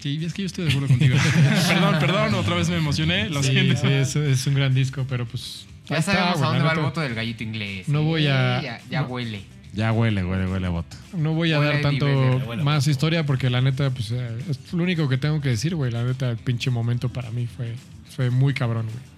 Sí, 0.00 0.18
es 0.24 0.32
que 0.32 0.42
yo 0.42 0.46
estoy 0.46 0.64
de 0.64 0.70
acuerdo 0.70 0.88
contigo. 0.88 1.16
perdón, 1.68 1.96
perdón, 1.98 2.34
otra 2.34 2.54
vez 2.54 2.70
me 2.70 2.76
emocioné. 2.76 3.28
Lo 3.28 3.42
Sí, 3.42 3.50
siento. 3.50 3.76
sí, 3.82 3.88
es, 3.88 4.16
es 4.16 4.46
un 4.46 4.54
gran 4.54 4.72
disco, 4.74 5.04
pero 5.08 5.26
pues. 5.26 5.66
Ya 5.88 5.98
está, 5.98 6.12
sabemos 6.12 6.42
a 6.42 6.46
dónde 6.46 6.64
va 6.64 6.72
el 6.72 6.78
voto 6.80 7.00
del 7.00 7.14
gallito 7.14 7.42
inglés. 7.44 7.88
No 7.88 8.02
voy 8.02 8.26
a- 8.26 8.60
Ya, 8.62 8.80
ya 8.90 9.00
no. 9.02 9.06
huele. 9.08 9.42
Ya 9.72 9.92
huele, 9.92 10.24
huele, 10.24 10.46
huele 10.46 10.66
a 10.66 10.70
voto. 10.70 10.96
No 11.16 11.34
voy 11.34 11.52
a 11.52 11.60
dar 11.60 11.80
tanto 11.82 12.06
más 12.62 12.86
historia 12.86 13.26
porque 13.26 13.50
la 13.50 13.60
neta, 13.60 13.90
pues 13.90 14.10
eh, 14.10 14.38
es 14.48 14.72
lo 14.72 14.82
único 14.82 15.06
que 15.08 15.18
tengo 15.18 15.40
que 15.42 15.50
decir, 15.50 15.74
güey. 15.74 15.90
La 15.92 16.02
neta, 16.02 16.30
el 16.30 16.38
pinche 16.38 16.70
momento 16.70 17.10
para 17.10 17.30
mí 17.30 17.46
fue, 17.46 17.74
fue 18.14 18.30
muy 18.30 18.54
cabrón, 18.54 18.86
güey. 18.86 19.16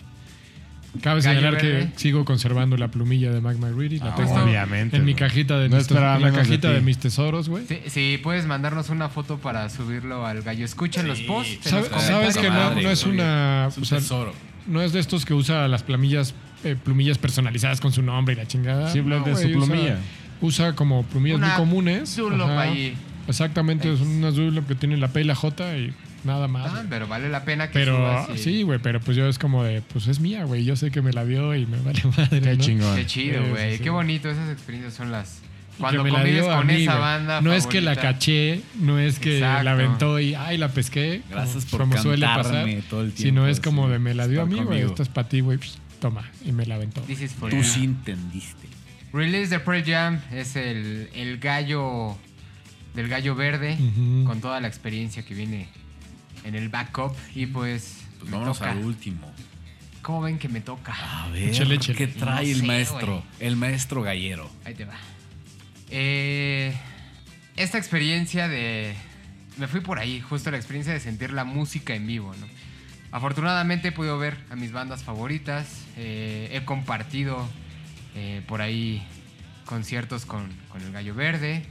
Cabe 1.03 1.21
Gallo 1.21 1.39
señalar 1.39 1.63
Verde. 1.63 1.91
que 1.93 1.99
sigo 1.99 2.25
conservando 2.25 2.77
la 2.77 2.89
plumilla 2.89 3.31
de 3.31 3.41
Mac 3.41 3.57
McReady. 3.59 3.99
La 3.99 4.07
Ah, 4.07 4.15
tengo 4.17 4.35
obviamente, 4.35 4.97
en 4.97 5.05
mi 5.05 5.15
cajita 5.15 5.59
de 5.59 5.69
No 5.69 5.77
mis, 5.77 5.89
en 5.91 6.01
la 6.01 6.19
de 6.19 6.33
cajita 6.33 6.71
de, 6.73 6.81
mis 6.81 6.99
tesoros, 6.99 7.49
güey. 7.49 7.65
Sí, 7.69 7.79
sí, 7.87 8.19
puedes 8.23 8.47
mandarnos 8.47 8.89
una 8.89 9.09
foto 9.11 9.39
para 9.39 9.69
subirlo 9.69 10.27
al 10.27 10.43
gallo. 10.43 10.65
Escuchen 10.65 11.07
los 11.07 11.21
posts. 11.21 11.67
en 11.67 11.71
¿Sabe- 11.71 11.89
los 11.91 12.03
¿Sabes 12.03 12.37
que 12.37 12.49
no, 12.49 12.55
Madre, 12.57 12.83
no 12.83 12.91
es 12.91 13.05
una. 13.05 13.67
Es 13.69 13.77
un 13.77 13.83
o 13.83 13.87
sea, 13.87 13.99
tesoro. 13.99 14.33
no 14.67 14.83
es 14.83 14.93
de 14.93 14.99
estos 15.01 15.25
que 15.27 15.35
usa 15.35 15.69
las 15.69 15.83
plumillas, 15.85 16.35
eh, 16.65 16.77
plumillas 16.83 17.19
personalizadas 17.19 17.81
con 17.81 17.93
su 17.93 18.03
nombre 18.03 18.35
y 18.35 18.37
la 18.37 18.47
chingada. 18.47 18.91
Simplemente 18.93 19.31
No, 19.31 19.37
su 19.37 19.47
usa- 19.49 19.53
plumilla. 19.67 19.99
Usa, 20.41 20.75
como 20.75 21.03
plumillas 21.05 21.39
Una 21.39 21.49
muy 21.49 21.57
comunes. 21.57 22.19
Ahí. 22.59 22.97
Exactamente, 23.27 23.95
son 23.97 24.09
unas 24.09 24.35
Dunlop 24.37 24.67
que 24.67 24.75
tienen 24.75 25.01
la 25.01 25.09
P 25.09 25.21
y 25.21 25.25
la 25.25 25.35
J 25.35 25.77
y 25.77 25.93
nada 26.25 26.49
más. 26.49 26.73
Ah, 26.75 26.85
pero 26.89 27.07
vale 27.07 27.29
la 27.29 27.45
pena 27.45 27.67
que 27.67 27.75
pero 27.75 27.97
subas 27.97 28.31
y- 28.35 28.39
sí, 28.39 28.63
güey, 28.63 28.79
pero 28.79 29.01
pues 29.01 29.17
yo 29.17 29.27
es 29.29 29.39
como 29.39 29.63
de, 29.65 29.83
pues 29.83 30.07
es 30.07 30.19
mía, 30.21 30.45
güey. 30.45 30.65
Yo 30.65 30.77
sé 30.77 30.91
que 30.91 31.03
me 31.03 31.13
la 31.13 31.25
dio 31.25 31.55
y 31.55 31.67
me 31.67 31.79
vale 31.83 32.01
madre. 32.17 32.41
Qué 32.41 32.57
¿no? 32.57 32.63
chingón. 32.65 32.97
Qué 32.97 33.07
chido, 33.07 33.43
Sí, 33.45 33.51
güey. 33.51 33.71
sí, 33.73 33.77
sí. 33.79 33.83
Qué 33.83 33.91
bonito. 33.91 34.31
Esas 34.31 34.51
experiencias 34.51 34.95
son 34.95 35.11
las. 35.13 35.41
Cuando 35.79 36.03
me 36.03 36.11
la 36.11 36.17
convives 36.19 36.43
dio 36.43 36.53
a 36.53 36.57
con 36.57 36.67
mí, 36.67 36.83
esa 36.83 36.99
banda. 36.99 37.41
No 37.41 37.53
es 37.53 37.67
que 37.69 37.81
la 37.81 37.95
caché, 37.95 38.63
no 38.81 38.99
es 38.99 39.21
que 39.21 39.37
Exacto. 39.39 39.63
la 39.65 39.73
aventó 39.73 40.19
y 40.19 40.35
ay, 40.35 40.59
la 40.59 40.69
pesqué. 40.71 41.23
Gracias 41.31 41.67
como, 41.67 41.71
por 41.71 41.81
como 41.91 42.03
suele 42.03 42.27
cantarme 42.27 42.75
pasar. 42.77 42.91
todo 42.91 43.03
el 43.03 43.13
tiempo, 43.13 43.23
Sino 43.43 43.47
es 43.47 43.61
como 43.61 43.89
de 43.89 43.99
me 44.01 44.13
la 44.15 44.27
dio 44.27 44.43
a 44.43 44.47
mí, 44.47 44.55
güey. 44.55 44.65
conmigo. 44.67 44.89
Esta 44.89 45.03
es 45.05 45.09
para 45.09 45.29
ti, 45.29 45.41
güey. 45.41 45.59
Toma. 46.01 46.31
Y 46.45 46.53
me 46.53 46.65
la 46.67 46.77
aventó. 46.77 47.01
This 47.03 47.21
is 47.23 47.33
for 47.33 47.51
Tú 47.51 47.57
you. 47.59 47.65
sí 47.65 47.85
entendiste. 47.85 48.69
Release 49.13 49.49
de 49.51 49.59
Pearl 49.61 49.85
Jam 49.85 50.21
es 50.33 50.55
el, 50.57 51.09
el 51.15 51.39
gallo 51.39 52.17
del 52.95 53.09
gallo 53.09 53.35
verde 53.35 53.77
con 54.27 54.41
toda 54.41 54.61
la 54.61 54.69
experiencia 54.69 55.25
que 55.25 55.35
viene 55.35 55.69
en 56.45 56.55
el 56.55 56.69
backup 56.69 57.15
y 57.35 57.47
pues, 57.47 57.99
Pues 58.19 58.31
vámonos 58.31 58.59
toca. 58.59 58.73
al 58.73 58.79
último. 58.85 59.33
¿Cómo 60.03 60.23
ven 60.23 60.39
que 60.39 60.49
me 60.49 60.61
toca? 60.61 60.95
A 61.25 61.29
ver, 61.29 61.49
Échale, 61.51 61.75
échale. 61.77 61.97
¿qué 61.99 62.07
trae 62.07 62.47
No 62.47 62.51
el 62.53 62.61
sé, 62.61 62.67
maestro? 62.67 63.23
El 63.41 63.57
maestro 63.57 64.03
gallero. 64.03 64.51
Ahí 64.65 64.75
te 64.75 64.85
va. 64.85 64.97
Eh, 65.91 66.75
esta 67.57 67.79
experiencia 67.79 68.49
de... 68.49 68.95
Me 69.57 69.67
fui 69.67 69.81
por 69.81 69.99
ahí, 69.99 70.21
justo 70.21 70.51
la 70.51 70.57
experiencia 70.57 70.93
de 70.93 71.01
sentir 71.01 71.33
la 71.33 71.45
música 71.45 71.95
en 71.95 72.07
vivo, 72.07 72.35
¿no? 72.39 72.47
Afortunadamente 73.13 73.89
he 73.89 73.93
podido 73.93 74.19
ver 74.19 74.37
a 74.51 74.57
mis 74.57 74.73
bandas 74.73 75.03
favoritas, 75.03 75.67
eh, 75.97 76.51
he 76.53 76.65
compartido 76.65 77.49
eh, 78.15 78.43
por 78.47 78.61
ahí 78.61 79.03
conciertos 79.65 80.27
con, 80.27 80.49
con 80.71 80.83
el 80.83 80.93
Gallo 80.93 81.15
Verde, 81.15 81.65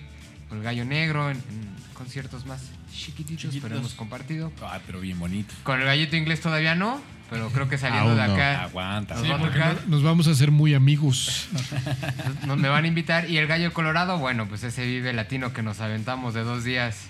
con 0.50 0.58
el 0.60 0.64
Gallo 0.64 0.86
Negro, 0.86 1.30
en, 1.30 1.38
en 1.38 1.94
conciertos 1.94 2.46
más 2.46 2.62
chiquititos, 2.92 3.42
pero 3.46 3.52
Chiquitos. 3.54 3.78
hemos 3.80 3.94
compartido. 3.94 4.52
Ah, 4.62 4.80
pero 4.86 5.00
bien 5.00 5.20
bonito. 5.20 5.54
Con 5.64 5.80
el 5.80 5.86
Gallito 5.86 6.16
Inglés 6.16 6.42
todavía 6.42 6.74
no, 6.74 7.00
pero 7.30 7.50
creo 7.50 7.68
que 7.70 7.78
saliendo 7.78 8.10
Aún 8.12 8.20
de 8.20 8.28
no. 8.28 8.34
acá 8.34 8.64
Aguanta. 8.64 9.14
nos 9.16 9.24
Sí, 9.24 9.30
va 9.30 9.36
a 9.36 9.40
porque 9.40 9.60
tocar. 9.60 9.76
no- 9.86 9.90
nos 9.90 10.04
vamos 10.04 10.28
a 10.28 10.32
hacer 10.32 10.50
muy 10.52 10.74
amigos. 10.74 11.50
Nos 12.48 12.58
me 12.58 12.70
van 12.70 12.86
a 12.86 12.88
invitar. 12.88 13.30
Y 13.30 13.38
el 13.38 13.46
gallo 13.48 13.74
colorado, 13.74 14.18
bueno, 14.18 14.48
pues 14.48 14.64
ese 14.64 14.86
vive 14.86 15.12
latino 15.14 15.54
que 15.54 15.62
nos 15.62 15.82
aventamos 15.82 16.34
de 16.34 16.44
dos 16.44 16.64
días. 16.64 17.02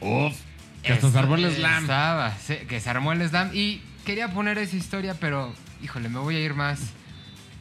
Uf. 0.00 0.34
Que 0.82 0.92
hasta 0.92 1.10
se 1.10 1.18
armó 1.18 1.36
el 1.36 1.50
slam. 1.52 1.82
Estaba, 1.82 2.36
sí, 2.38 2.56
que 2.68 2.80
se 2.80 2.90
armó 2.90 3.12
el 3.12 3.28
slam. 3.28 3.50
Y 3.52 3.82
quería 4.04 4.32
poner 4.32 4.58
esa 4.58 4.76
historia, 4.76 5.14
pero 5.18 5.54
híjole, 5.82 6.08
me 6.08 6.18
voy 6.18 6.36
a 6.36 6.40
ir 6.40 6.54
más, 6.54 6.80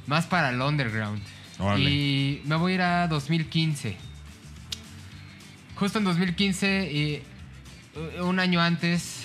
más 0.08 0.26
para 0.26 0.50
el 0.50 0.62
underground. 0.62 1.22
Órale. 1.58 1.90
Y 1.90 2.41
me 2.46 2.56
voy 2.56 2.74
a 2.74 2.76
ir 2.76 2.82
a 2.82 3.08
2015. 3.08 3.98
Justo 5.76 6.00
en 6.00 6.06
2015, 6.06 6.91
y 6.91 7.24
un 8.22 8.40
año 8.40 8.62
antes, 8.62 9.24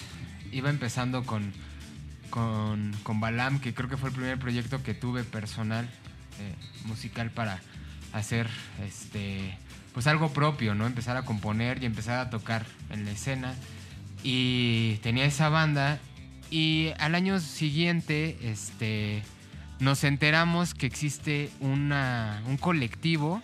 iba 0.53 0.71
empezando 0.71 1.25
con, 1.25 1.53
con, 2.31 2.95
con 3.03 3.21
Balam, 3.21 3.61
que 3.61 3.75
creo 3.75 3.89
que 3.89 3.97
fue 3.97 4.11
el 4.11 4.15
primer 4.15 4.39
proyecto 4.39 4.83
que 4.83 4.95
tuve 4.95 5.25
personal, 5.25 5.85
eh, 6.41 6.55
musical, 6.85 7.31
para 7.31 7.61
hacer 8.12 8.49
este 8.87 9.57
pues 9.93 10.09
algo 10.09 10.33
propio, 10.33 10.75
¿no? 10.75 10.87
Empezar 10.87 11.16
a 11.16 11.25
componer 11.25 11.81
y 11.83 11.87
empezar 11.87 12.19
a 12.19 12.29
tocar 12.29 12.66
en 12.91 13.05
la 13.05 13.12
escena. 13.12 13.55
Y 14.25 14.97
tenía 15.03 15.27
esa 15.27 15.49
banda. 15.49 16.01
Y 16.51 16.89
al 16.99 17.15
año 17.15 17.39
siguiente, 17.39 18.37
este, 18.43 19.23
nos 19.79 20.03
enteramos 20.03 20.75
que 20.75 20.87
existe 20.87 21.51
una, 21.61 22.43
un 22.47 22.57
colectivo 22.57 23.41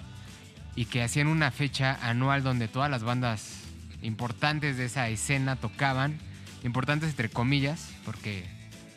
y 0.75 0.87
que 0.87 1.03
hacían 1.03 1.27
una 1.27 1.51
fecha 1.51 1.99
anual 2.03 2.43
donde 2.43 2.67
todas 2.67 2.91
las 2.91 3.03
bandas 3.03 3.61
importantes 4.03 4.77
de 4.77 4.87
esa 4.87 5.09
escena 5.09 5.57
tocaban, 5.57 6.19
importantes 6.65 7.11
entre 7.11 7.29
comillas, 7.29 7.91
porque 8.05 8.45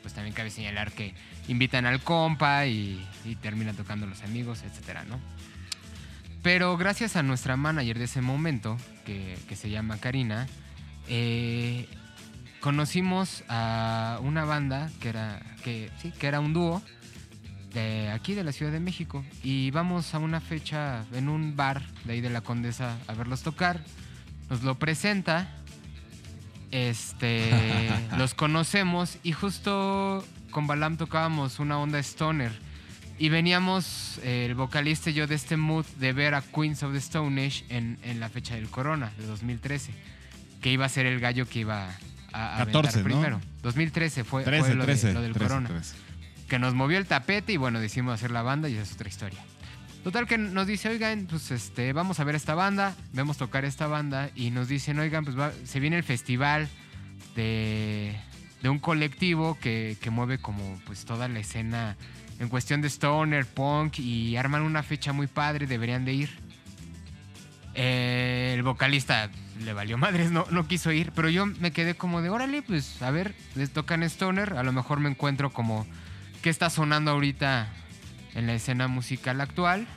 pues 0.01 0.13
también 0.13 0.33
cabe 0.33 0.49
señalar 0.49 0.91
que 0.91 1.13
invitan 1.47 1.85
al 1.85 2.01
compa 2.01 2.65
y, 2.65 3.05
terminan 3.41 3.75
tocando 3.75 4.05
los 4.05 4.21
amigos, 4.21 4.63
etcétera, 4.63 5.03
¿no? 5.05 5.19
Pero 6.41 6.75
gracias 6.77 7.15
a 7.15 7.23
nuestra 7.23 7.55
manager 7.55 7.97
de 7.97 8.05
ese 8.05 8.21
momento, 8.21 8.77
que, 9.05 9.37
que 9.47 9.55
se 9.55 9.69
llama 9.69 9.97
Karina, 9.97 10.47
eh, 11.07 11.87
conocimos 12.59 13.43
a 13.49 14.19
una 14.23 14.45
banda 14.45 14.89
que 15.01 15.09
era, 15.09 15.41
que, 15.63 15.91
sí, 16.01 16.11
que 16.11 16.27
era 16.27 16.39
un 16.39 16.53
dúo 16.53 16.81
de 17.73 18.09
aquí 18.11 18.35
de 18.35 18.43
la 18.43 18.51
Ciudad 18.51 18.71
de 18.71 18.79
México. 18.79 19.23
Y 19.43 19.71
vamos 19.71 20.13
a 20.13 20.19
una 20.19 20.39
fecha 20.39 21.05
en 21.13 21.29
un 21.29 21.55
bar 21.55 21.81
de 22.05 22.13
ahí 22.13 22.21
de 22.21 22.29
la 22.29 22.41
Condesa 22.41 22.97
a 23.07 23.13
verlos 23.13 23.41
tocar. 23.41 23.81
Nos 24.49 24.63
lo 24.63 24.75
presenta, 24.79 25.49
este, 26.71 27.51
los 28.17 28.33
conocemos 28.33 29.17
y 29.23 29.31
justo 29.33 30.23
con 30.51 30.67
Balam 30.67 30.97
tocábamos 30.97 31.59
una 31.59 31.79
onda 31.79 31.99
stoner. 31.99 32.51
Y 33.19 33.29
veníamos 33.29 34.19
eh, 34.23 34.45
el 34.45 34.55
vocalista 34.55 35.09
y 35.09 35.13
yo 35.13 35.27
de 35.27 35.35
este 35.35 35.55
mood 35.55 35.85
de 35.97 36.13
ver 36.13 36.33
a 36.33 36.41
Queens 36.41 36.81
of 36.83 36.93
the 36.93 36.97
Stone 36.97 37.45
Age 37.45 37.63
en, 37.69 37.99
en 38.03 38.19
la 38.19 38.29
fecha 38.29 38.55
del 38.55 38.69
Corona 38.69 39.11
de 39.17 39.25
2013, 39.27 39.93
que 40.63 40.71
iba 40.71 40.85
a 40.85 40.89
ser 40.89 41.05
el 41.05 41.19
gallo 41.19 41.47
que 41.47 41.59
iba 41.59 41.89
a, 42.31 42.55
a 42.55 42.65
14, 42.65 42.71
aventar 42.79 42.95
¿no? 42.97 43.03
primero. 43.03 43.41
2013 43.61 44.23
fue, 44.23 44.43
fue 44.43 44.51
13, 44.51 44.73
lo, 44.73 44.79
de- 44.87 44.93
13. 44.93 45.13
lo 45.13 45.21
del 45.21 45.33
13, 45.33 45.47
Corona 45.47 45.69
13. 45.69 45.95
que 46.49 46.57
nos 46.57 46.73
movió 46.73 46.97
el 46.97 47.05
tapete 47.05 47.53
y 47.53 47.57
bueno, 47.57 47.79
decidimos 47.79 48.15
hacer 48.15 48.31
la 48.31 48.41
banda 48.41 48.67
y 48.69 48.73
esa 48.73 48.81
es 48.83 48.93
otra 48.93 49.07
historia. 49.09 49.39
Total 50.03 50.25
que 50.27 50.37
nos 50.37 50.65
dice, 50.67 50.89
oigan, 50.89 51.27
pues 51.29 51.51
este, 51.51 51.93
vamos 51.93 52.19
a 52.19 52.23
ver 52.25 52.35
esta 52.35 52.55
banda, 52.55 52.95
vemos 53.13 53.37
tocar 53.37 53.63
esta 53.63 53.87
banda 53.87 54.31
y 54.35 54.49
nos 54.51 54.67
dicen, 54.67 54.97
oigan, 54.99 55.23
pues 55.23 55.37
va- 55.37 55.53
se 55.65 55.79
viene 55.79 55.95
el 55.97 56.03
festival 56.03 56.67
de, 57.35 58.15
de 58.61 58.69
un 58.69 58.79
colectivo 58.79 59.57
que, 59.61 59.95
que 60.01 60.09
mueve 60.09 60.39
como 60.39 60.79
pues 60.85 61.05
toda 61.05 61.27
la 61.27 61.39
escena 61.39 61.95
en 62.39 62.49
cuestión 62.49 62.81
de 62.81 62.87
stoner, 62.89 63.45
punk 63.45 63.99
y 63.99 64.35
arman 64.35 64.63
una 64.63 64.81
fecha 64.83 65.13
muy 65.13 65.27
padre, 65.27 65.67
deberían 65.67 66.03
de 66.03 66.13
ir. 66.13 66.29
Eh, 67.75 68.51
el 68.55 68.63
vocalista 68.63 69.29
le 69.59 69.73
valió 69.73 69.97
madres, 69.97 70.31
no, 70.31 70.45
no 70.49 70.67
quiso 70.67 70.91
ir, 70.91 71.11
pero 71.13 71.29
yo 71.29 71.45
me 71.45 71.71
quedé 71.71 71.95
como 71.95 72.21
de, 72.21 72.29
órale, 72.29 72.61
pues 72.61 73.01
a 73.01 73.11
ver, 73.11 73.35
les 73.55 73.71
tocan 73.71 74.03
Stoner, 74.03 74.53
a 74.53 74.63
lo 74.63 74.71
mejor 74.71 74.99
me 74.99 75.09
encuentro 75.09 75.51
como 75.51 75.85
qué 76.41 76.49
está 76.49 76.69
sonando 76.69 77.11
ahorita 77.11 77.67
en 78.35 78.47
la 78.47 78.53
escena 78.53 78.87
musical 78.87 79.41
actual. 79.41 79.87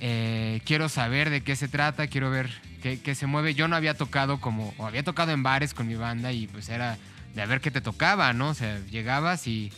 Eh, 0.00 0.60
quiero 0.64 0.88
saber 0.88 1.30
de 1.30 1.40
qué 1.42 1.56
se 1.56 1.68
trata, 1.68 2.06
quiero 2.06 2.30
ver 2.30 2.50
qué, 2.82 3.14
se 3.14 3.26
mueve. 3.26 3.54
Yo 3.54 3.66
no 3.68 3.76
había 3.76 3.94
tocado 3.94 4.40
como, 4.40 4.74
o 4.78 4.86
había 4.86 5.02
tocado 5.02 5.32
en 5.32 5.42
bares 5.42 5.74
con 5.74 5.88
mi 5.88 5.96
banda 5.96 6.32
y 6.32 6.46
pues 6.46 6.68
era 6.68 6.98
de 7.34 7.42
a 7.42 7.46
ver 7.46 7.60
qué 7.60 7.70
te 7.70 7.80
tocaba, 7.80 8.32
¿no? 8.32 8.50
O 8.50 8.54
sea, 8.54 8.78
llegabas 8.90 9.46
y 9.46 9.72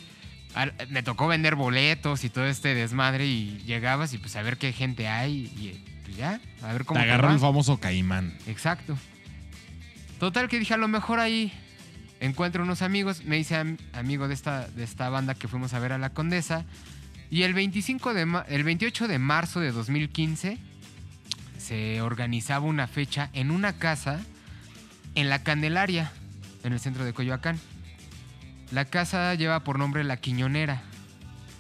me 0.89 1.03
tocó 1.03 1.29
vender 1.29 1.55
boletos 1.55 2.25
y 2.25 2.31
todo 2.31 2.47
este 2.47 2.75
desmadre 2.75 3.27
y 3.27 3.59
llegabas 3.65 4.13
y 4.13 4.19
pues 4.19 4.35
a 4.37 4.43
ver 4.43 4.57
qué 4.57 4.73
gente 4.73 5.07
hay 5.07 5.33
y 5.33 5.85
ya, 6.19 6.41
a 6.63 6.73
ver 6.73 6.85
cómo 6.85 6.99
Te 7.01 7.05
agarró 7.07 7.31
el 7.31 7.39
famoso 7.39 7.79
caimán. 7.79 8.37
Exacto. 8.47 8.99
Total 10.19 10.49
que 10.49 10.59
dije, 10.59 10.75
a 10.75 10.79
lo 10.79 10.89
mejor 10.89 11.21
ahí 11.21 11.53
encuentro 12.21 12.65
unos 12.65 12.83
amigos, 12.83 13.25
me 13.25 13.39
hice 13.39 13.55
am- 13.57 13.77
amigo 13.93 14.27
de 14.27 14.35
esta, 14.35 14.67
de 14.69 14.83
esta 14.83 15.09
banda 15.09 15.35
que 15.37 15.47
fuimos 15.49 15.73
a 15.75 15.79
ver 15.79 15.93
a 15.93 15.99
la 15.99 16.11
Condesa. 16.11 16.65
Y 17.31 17.43
el, 17.43 17.55
25 17.55 18.15
de 18.15 18.27
el 18.49 18.65
28 18.65 19.07
de 19.07 19.19
marzo 19.19 19.61
de 19.61 19.71
2015 19.71 20.59
se 21.59 22.01
organizaba 22.01 22.65
una 22.67 22.87
fecha 22.87 23.31
en 23.33 23.51
una 23.51 23.75
casa 23.75 24.21
en 25.15 25.29
la 25.29 25.43
Candelaria, 25.43 26.11
en 26.65 26.73
el 26.73 26.81
centro 26.81 27.05
de 27.05 27.13
Coyoacán. 27.13 27.59
La 28.73 28.85
casa 28.87 29.35
lleva 29.35 29.61
por 29.65 29.79
nombre 29.79 30.05
La 30.05 30.17
Quiñonera. 30.17 30.83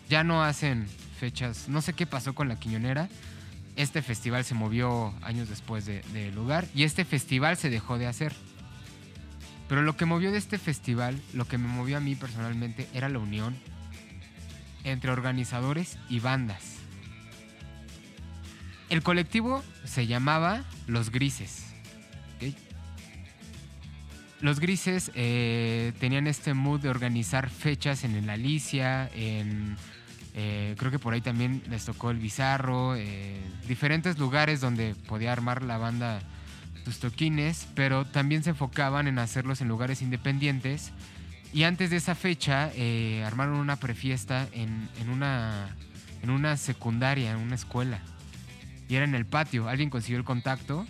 Ya 0.08 0.24
no 0.24 0.42
hacen 0.42 0.86
fechas, 1.20 1.68
no 1.68 1.82
sé 1.82 1.92
qué 1.92 2.06
pasó 2.06 2.34
con 2.34 2.48
La 2.48 2.58
Quiñonera. 2.58 3.08
Este 3.78 4.02
festival 4.02 4.44
se 4.44 4.54
movió 4.54 5.14
años 5.22 5.48
después 5.48 5.86
de- 5.86 6.02
del 6.12 6.34
lugar 6.34 6.66
y 6.74 6.82
este 6.82 7.04
festival 7.04 7.56
se 7.56 7.70
dejó 7.70 7.96
de 7.96 8.08
hacer. 8.08 8.34
Pero 9.68 9.82
lo 9.82 9.96
que 9.96 10.04
movió 10.04 10.32
de 10.32 10.38
este 10.38 10.58
festival, 10.58 11.20
lo 11.32 11.46
que 11.46 11.58
me 11.58 11.68
movió 11.68 11.96
a 11.96 12.00
mí 12.00 12.14
personalmente, 12.16 12.88
era 12.92 13.08
la 13.08 13.18
unión 13.20 13.56
entre 14.82 15.12
organizadores 15.12 15.96
y 16.08 16.18
bandas. 16.20 16.62
El 18.90 19.02
colectivo 19.02 19.62
se 19.84 20.06
llamaba 20.06 20.64
Los 20.86 21.10
Grises. 21.10 21.64
Los 24.40 24.60
Grises 24.60 25.10
eh, 25.14 25.92
tenían 26.00 26.26
este 26.26 26.54
mood 26.54 26.80
de 26.80 26.88
organizar 26.88 27.50
fechas 27.50 28.04
en 28.04 28.14
el 28.16 28.30
Alicia, 28.30 29.10
en... 29.14 29.76
eh, 30.34 30.74
creo 30.78 30.90
que 30.90 30.98
por 30.98 31.14
ahí 31.14 31.20
también 31.20 31.62
les 31.68 31.84
tocó 31.84 32.10
el 32.10 32.18
Bizarro, 32.18 32.96
eh, 32.96 33.40
diferentes 33.66 34.18
lugares 34.18 34.60
donde 34.60 34.94
podía 34.94 35.32
armar 35.32 35.62
la 35.62 35.78
banda 35.78 36.20
sus 36.84 37.00
toquines, 37.00 37.68
pero 37.74 38.06
también 38.06 38.42
se 38.42 38.50
enfocaban 38.50 39.08
en 39.08 39.18
hacerlos 39.18 39.60
en 39.60 39.68
lugares 39.68 40.00
independientes. 40.00 40.92
Y 41.52 41.64
antes 41.64 41.90
de 41.90 41.96
esa 41.96 42.14
fecha 42.14 42.70
eh, 42.74 43.24
armaron 43.26 43.54
una 43.54 43.76
prefiesta 43.76 44.48
en, 44.52 44.88
en 45.00 45.10
una, 45.10 45.76
en 46.22 46.30
una 46.30 46.56
secundaria, 46.56 47.32
en 47.32 47.38
una 47.38 47.54
escuela. 47.54 48.00
Y 48.88 48.94
era 48.96 49.04
en 49.04 49.14
el 49.14 49.26
patio. 49.26 49.68
Alguien 49.68 49.90
consiguió 49.90 50.18
el 50.18 50.24
contacto. 50.24 50.86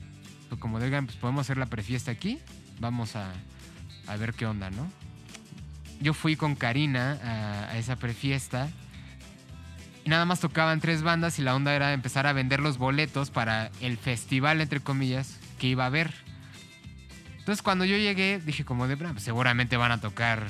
Fue 0.48 0.58
como, 0.58 0.78
oigan, 0.78 1.06
pues 1.06 1.16
podemos 1.16 1.42
hacer 1.42 1.58
la 1.58 1.66
prefiesta 1.66 2.10
aquí. 2.10 2.38
Vamos 2.80 3.16
a, 3.16 3.32
a 4.06 4.16
ver 4.16 4.34
qué 4.34 4.46
onda, 4.46 4.70
¿no? 4.70 4.90
Yo 6.00 6.14
fui 6.14 6.36
con 6.36 6.54
Karina 6.54 7.18
a, 7.24 7.72
a 7.72 7.78
esa 7.78 7.96
prefiesta. 7.96 8.68
Y 10.08 10.10
nada 10.10 10.24
más 10.24 10.40
tocaban 10.40 10.80
tres 10.80 11.02
bandas 11.02 11.38
y 11.38 11.42
la 11.42 11.54
onda 11.54 11.74
era 11.74 11.92
empezar 11.92 12.26
a 12.26 12.32
vender 12.32 12.60
los 12.60 12.78
boletos 12.78 13.30
para 13.30 13.70
el 13.82 13.98
festival, 13.98 14.62
entre 14.62 14.80
comillas, 14.80 15.38
que 15.58 15.66
iba 15.66 15.84
a 15.84 15.88
haber. 15.88 16.14
Entonces 17.36 17.60
cuando 17.60 17.84
yo 17.84 17.94
llegué, 17.98 18.40
dije 18.42 18.64
como 18.64 18.88
de, 18.88 18.94
"Bueno, 18.94 19.12
pues 19.12 19.24
seguramente 19.24 19.76
van 19.76 19.92
a 19.92 20.00
tocar 20.00 20.46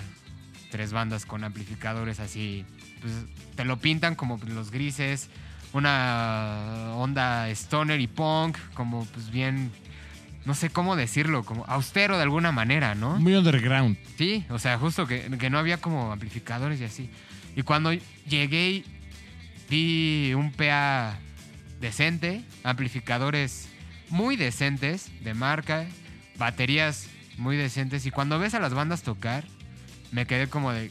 tres 0.71 0.93
bandas 0.93 1.27
con 1.27 1.43
amplificadores 1.43 2.21
así. 2.21 2.65
Pues 3.01 3.13
te 3.57 3.65
lo 3.65 3.79
pintan 3.79 4.15
como 4.15 4.39
pues, 4.39 4.53
los 4.53 4.71
grises, 4.71 5.29
una 5.73 6.93
onda 6.95 7.51
stoner 7.51 7.99
y 7.99 8.07
punk, 8.07 8.59
como 8.75 9.07
pues 9.07 9.29
bien, 9.33 9.73
no 10.45 10.55
sé 10.55 10.71
cómo 10.71 10.95
decirlo, 10.95 11.43
como 11.43 11.65
austero 11.65 12.17
de 12.17 12.23
alguna 12.23 12.53
manera, 12.53 12.95
¿no? 12.95 13.19
Muy 13.19 13.35
underground. 13.35 13.99
Sí, 14.17 14.45
o 14.51 14.61
sea, 14.61 14.79
justo 14.79 15.09
que, 15.09 15.37
que 15.37 15.51
no 15.51 15.59
había 15.59 15.79
como 15.79 16.13
amplificadores 16.13 16.81
y 16.81 16.85
así. 16.85 17.11
Y 17.57 17.63
cuando 17.63 17.91
llegué 18.25 18.85
vi 19.69 20.32
un 20.35 20.53
PA 20.53 21.19
decente, 21.81 22.43
amplificadores 22.65 23.69
muy 24.11 24.36
decentes 24.36 25.11
de 25.23 25.35
marca, 25.35 25.86
baterías 26.39 27.07
muy 27.36 27.57
decentes. 27.57 28.07
Y 28.07 28.11
cuando 28.11 28.39
ves 28.39 28.55
a 28.55 28.61
las 28.61 28.74
bandas 28.74 29.03
tocar, 29.03 29.45
me 30.11 30.27
quedé 30.27 30.49
como 30.49 30.73
de, 30.73 30.90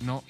no, 0.00 0.24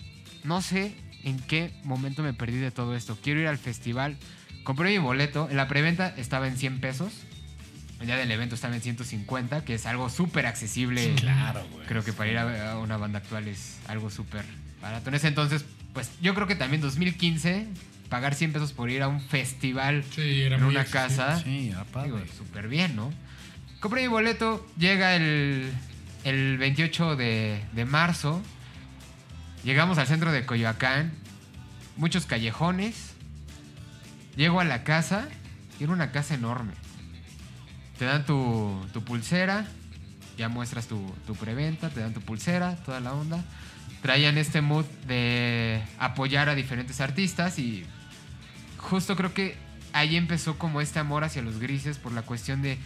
no 0.44 0.62
sé 0.62 0.94
en 1.24 1.38
qué 1.38 1.72
momento 1.84 2.22
me 2.22 2.32
perdí 2.32 2.58
de 2.58 2.70
todo 2.70 2.94
esto. 2.94 3.18
Quiero 3.22 3.40
ir 3.40 3.46
al 3.46 3.58
festival. 3.58 4.16
Compré 4.64 4.90
mi 4.90 4.98
boleto. 4.98 5.48
En 5.50 5.56
la 5.56 5.68
preventa 5.68 6.14
estaba 6.16 6.46
en 6.48 6.56
100 6.56 6.80
pesos. 6.80 7.12
El 8.00 8.06
día 8.06 8.16
del 8.16 8.30
evento 8.30 8.54
estaba 8.54 8.74
en 8.74 8.80
150, 8.80 9.64
que 9.64 9.74
es 9.74 9.84
algo 9.84 10.08
súper 10.08 10.46
accesible. 10.46 11.14
Claro, 11.16 11.66
güey. 11.70 11.86
Creo 11.86 12.02
que 12.02 12.14
para 12.14 12.30
ir 12.30 12.38
a 12.38 12.78
una 12.78 12.96
banda 12.96 13.18
actual 13.18 13.46
es 13.46 13.78
algo 13.88 14.08
súper 14.10 14.44
barato. 14.80 15.10
En 15.10 15.16
ese 15.16 15.28
entonces, 15.28 15.66
pues 15.92 16.10
yo 16.20 16.34
creo 16.34 16.46
que 16.46 16.54
también 16.56 16.80
2015, 16.80 17.66
pagar 18.08 18.34
100 18.34 18.52
pesos 18.52 18.72
por 18.72 18.90
ir 18.90 19.02
a 19.02 19.08
un 19.08 19.20
festival 19.20 20.04
Sí, 20.14 20.42
era 20.42 20.56
en 20.56 20.64
una 20.64 20.80
accesible. 20.80 21.16
casa, 21.16 21.38
Sí, 21.42 21.72
súper 22.36 22.68
bien, 22.68 22.96
¿no? 22.96 23.12
Compré 23.80 24.02
mi 24.02 24.08
boleto, 24.08 24.66
llega 24.78 25.14
el, 25.16 25.72
el 26.24 26.58
28 26.58 27.16
de, 27.16 27.64
de 27.72 27.84
marzo, 27.84 28.42
llegamos 29.64 29.98
al 29.98 30.06
centro 30.06 30.32
de 30.32 30.44
Coyoacán, 30.44 31.12
muchos 31.96 32.26
callejones, 32.26 33.12
llego 34.36 34.60
a 34.60 34.64
la 34.64 34.84
casa, 34.84 35.28
y 35.78 35.84
era 35.84 35.92
una 35.92 36.12
casa 36.12 36.34
enorme. 36.34 36.72
Te 37.98 38.04
dan 38.04 38.24
tu, 38.26 38.86
tu 38.92 39.02
pulsera, 39.04 39.66
ya 40.38 40.48
muestras 40.48 40.86
tu, 40.86 41.14
tu 41.26 41.34
preventa, 41.34 41.88
te 41.90 42.00
dan 42.00 42.12
tu 42.14 42.20
pulsera, 42.20 42.76
toda 42.76 43.00
la 43.00 43.12
onda. 43.14 43.44
Traían 44.02 44.38
este 44.38 44.60
mood 44.62 44.86
de 45.06 45.82
apoyar 45.98 46.48
a 46.48 46.54
diferentes 46.54 47.00
artistas 47.00 47.58
y 47.58 47.84
justo 48.78 49.14
creo 49.16 49.34
que 49.34 49.56
ahí 49.92 50.16
empezó 50.16 50.56
como 50.56 50.80
este 50.80 50.98
amor 50.98 51.24
hacia 51.24 51.42
los 51.42 51.58
grises 51.58 51.98
por 51.98 52.12
la 52.12 52.22
cuestión 52.22 52.62
de 52.62 52.78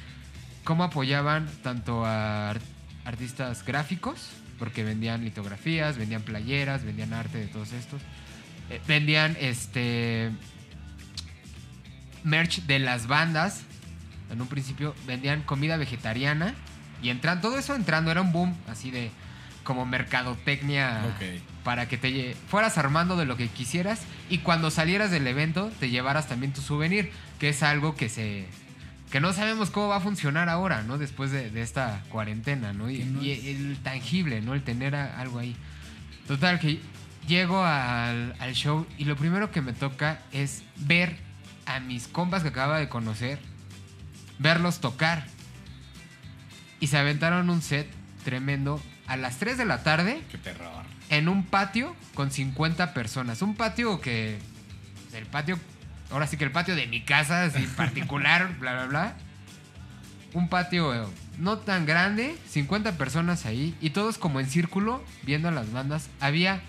cómo 0.64 0.82
apoyaban 0.82 1.48
tanto 1.62 2.04
a 2.04 2.50
ar- 2.50 2.60
artistas 3.04 3.64
gráficos, 3.64 4.30
porque 4.58 4.82
vendían 4.82 5.22
litografías, 5.22 5.98
vendían 5.98 6.22
playeras, 6.22 6.84
vendían 6.84 7.12
arte 7.12 7.38
de 7.38 7.46
todos 7.46 7.72
estos. 7.72 8.00
Eh, 8.70 8.80
vendían 8.88 9.36
este 9.40 10.30
merch 12.24 12.62
de 12.62 12.78
las 12.78 13.06
bandas. 13.06 13.60
En 14.30 14.40
un 14.40 14.48
principio 14.48 14.94
vendían 15.06 15.42
comida 15.42 15.76
vegetariana 15.76 16.54
y 17.02 17.10
entran 17.10 17.40
todo 17.40 17.58
eso 17.58 17.74
entrando 17.74 18.10
era 18.10 18.22
un 18.22 18.32
boom 18.32 18.56
así 18.68 18.90
de 18.90 19.10
como 19.64 19.84
mercadotecnia 19.86 21.00
para 21.64 21.88
que 21.88 21.96
te 21.98 22.36
fueras 22.48 22.78
armando 22.78 23.16
de 23.16 23.24
lo 23.26 23.36
que 23.36 23.48
quisieras 23.48 24.02
y 24.30 24.38
cuando 24.38 24.70
salieras 24.70 25.10
del 25.10 25.26
evento 25.26 25.70
te 25.80 25.90
llevaras 25.90 26.28
también 26.28 26.52
tu 26.52 26.60
souvenir, 26.60 27.10
que 27.38 27.48
es 27.48 27.62
algo 27.62 27.96
que 27.96 28.08
se 28.08 28.46
que 29.10 29.20
no 29.20 29.32
sabemos 29.32 29.70
cómo 29.70 29.88
va 29.88 29.96
a 29.96 30.00
funcionar 30.00 30.48
ahora, 30.48 30.82
¿no? 30.82 30.98
Después 30.98 31.30
de, 31.30 31.48
de 31.50 31.62
esta 31.62 32.02
cuarentena, 32.08 32.72
¿no? 32.72 32.90
Y, 32.90 33.04
no 33.04 33.20
el 33.22 33.78
tangible, 33.82 34.40
¿no? 34.40 34.54
El 34.54 34.62
tener 34.64 34.96
a- 34.96 35.20
algo 35.20 35.38
ahí. 35.38 35.54
Total, 36.26 36.58
que 36.58 36.80
llego 37.28 37.62
al, 37.64 38.34
al 38.40 38.54
show 38.54 38.86
y 38.98 39.04
lo 39.04 39.14
primero 39.16 39.52
que 39.52 39.60
me 39.62 39.72
toca 39.72 40.20
es 40.32 40.62
ver 40.76 41.16
a 41.64 41.78
mis 41.80 42.08
compas 42.08 42.42
que 42.42 42.48
acaba 42.48 42.78
de 42.78 42.88
conocer, 42.88 43.38
verlos 44.40 44.80
tocar. 44.80 45.26
Y 46.80 46.88
se 46.88 46.98
aventaron 46.98 47.50
un 47.50 47.62
set 47.62 47.88
tremendo 48.24 48.82
a 49.06 49.16
las 49.16 49.38
3 49.38 49.58
de 49.58 49.64
la 49.64 49.82
tarde 49.82 50.22
Qué 50.30 50.38
terror. 50.38 50.84
en 51.10 51.28
un 51.28 51.44
patio 51.44 51.94
con 52.14 52.30
50 52.30 52.94
personas. 52.94 53.42
Un 53.42 53.54
patio 53.54 54.00
que. 54.00 54.38
El 55.12 55.26
patio. 55.26 55.58
Ahora 56.10 56.26
sí 56.26 56.36
que 56.36 56.44
el 56.44 56.52
patio 56.52 56.74
de 56.76 56.86
mi 56.86 57.02
casa, 57.02 57.44
así 57.44 57.66
particular, 57.76 58.56
bla, 58.60 58.72
bla, 58.74 58.86
bla. 58.86 59.16
Un 60.32 60.48
patio 60.48 60.94
eh, 60.94 61.06
no 61.38 61.58
tan 61.58 61.86
grande, 61.86 62.36
50 62.50 62.96
personas 62.98 63.46
ahí, 63.46 63.74
y 63.80 63.90
todos 63.90 64.18
como 64.18 64.40
en 64.40 64.46
círculo, 64.50 65.04
viendo 65.22 65.48
a 65.48 65.52
las 65.52 65.70
bandas. 65.72 66.08
Había. 66.20 66.60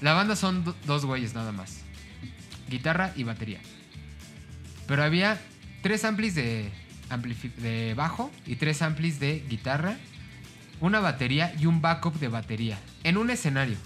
La 0.00 0.12
banda 0.14 0.36
son 0.36 0.64
do- 0.64 0.76
dos 0.86 1.04
güeyes 1.04 1.34
nada 1.34 1.52
más: 1.52 1.80
guitarra 2.68 3.12
y 3.16 3.24
batería. 3.24 3.60
Pero 4.86 5.02
había 5.04 5.38
tres 5.82 6.04
amplis 6.04 6.34
de, 6.34 6.70
de 7.58 7.94
bajo 7.94 8.30
y 8.46 8.56
tres 8.56 8.82
amplis 8.82 9.20
de 9.20 9.44
guitarra 9.48 9.96
una 10.80 11.00
batería 11.00 11.54
y 11.58 11.66
un 11.66 11.80
backup 11.80 12.18
de 12.18 12.28
batería 12.28 12.78
en 13.04 13.16
un 13.16 13.30
escenario. 13.30 13.76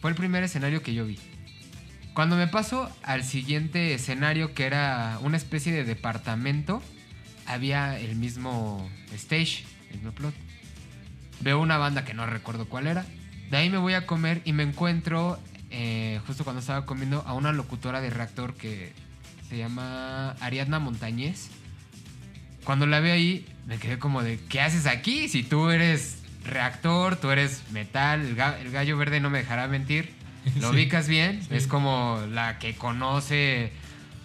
Fue 0.00 0.10
el 0.10 0.16
primer 0.16 0.42
escenario 0.44 0.82
que 0.82 0.94
yo 0.94 1.06
vi. 1.06 1.18
Cuando 2.12 2.36
me 2.36 2.46
paso 2.46 2.94
al 3.02 3.24
siguiente 3.24 3.94
escenario, 3.94 4.54
que 4.54 4.64
era 4.64 5.18
una 5.22 5.36
especie 5.36 5.72
de 5.72 5.84
departamento, 5.84 6.82
había 7.46 7.98
el 7.98 8.14
mismo 8.16 8.88
stage, 9.12 9.64
el 9.90 9.96
mismo 9.96 10.12
plot. 10.12 10.34
Veo 11.40 11.60
una 11.60 11.78
banda 11.78 12.04
que 12.04 12.14
no 12.14 12.24
recuerdo 12.26 12.66
cuál 12.68 12.86
era. 12.86 13.04
De 13.50 13.56
ahí 13.56 13.68
me 13.68 13.78
voy 13.78 13.94
a 13.94 14.06
comer 14.06 14.42
y 14.44 14.52
me 14.52 14.62
encuentro, 14.62 15.40
eh, 15.70 16.20
justo 16.26 16.44
cuando 16.44 16.60
estaba 16.60 16.86
comiendo, 16.86 17.24
a 17.26 17.34
una 17.34 17.52
locutora 17.52 18.00
de 18.00 18.10
reactor 18.10 18.54
que 18.54 18.92
se 19.48 19.58
llama 19.58 20.30
Ariadna 20.40 20.78
Montañez. 20.78 21.48
Cuando 22.64 22.86
la 22.86 23.00
veo 23.00 23.14
ahí, 23.14 23.46
me 23.66 23.78
quedé 23.78 23.98
como 23.98 24.22
de, 24.22 24.38
¿qué 24.48 24.60
haces 24.60 24.86
aquí? 24.86 25.28
Si 25.28 25.42
tú 25.42 25.70
eres 25.70 26.23
reactor, 26.44 27.16
tú 27.16 27.30
eres 27.30 27.62
metal, 27.72 28.20
el, 28.20 28.36
ga- 28.36 28.58
el 28.60 28.70
gallo 28.70 28.96
verde 28.96 29.20
no 29.20 29.30
me 29.30 29.38
dejará 29.38 29.66
mentir. 29.68 30.12
¿Lo 30.60 30.68
Sí. 30.70 30.74
ubicas 30.76 31.08
bien? 31.08 31.40
Sí. 31.42 31.48
Es 31.54 31.66
como 31.66 32.20
la 32.30 32.58
que 32.58 32.74
conoce 32.76 33.72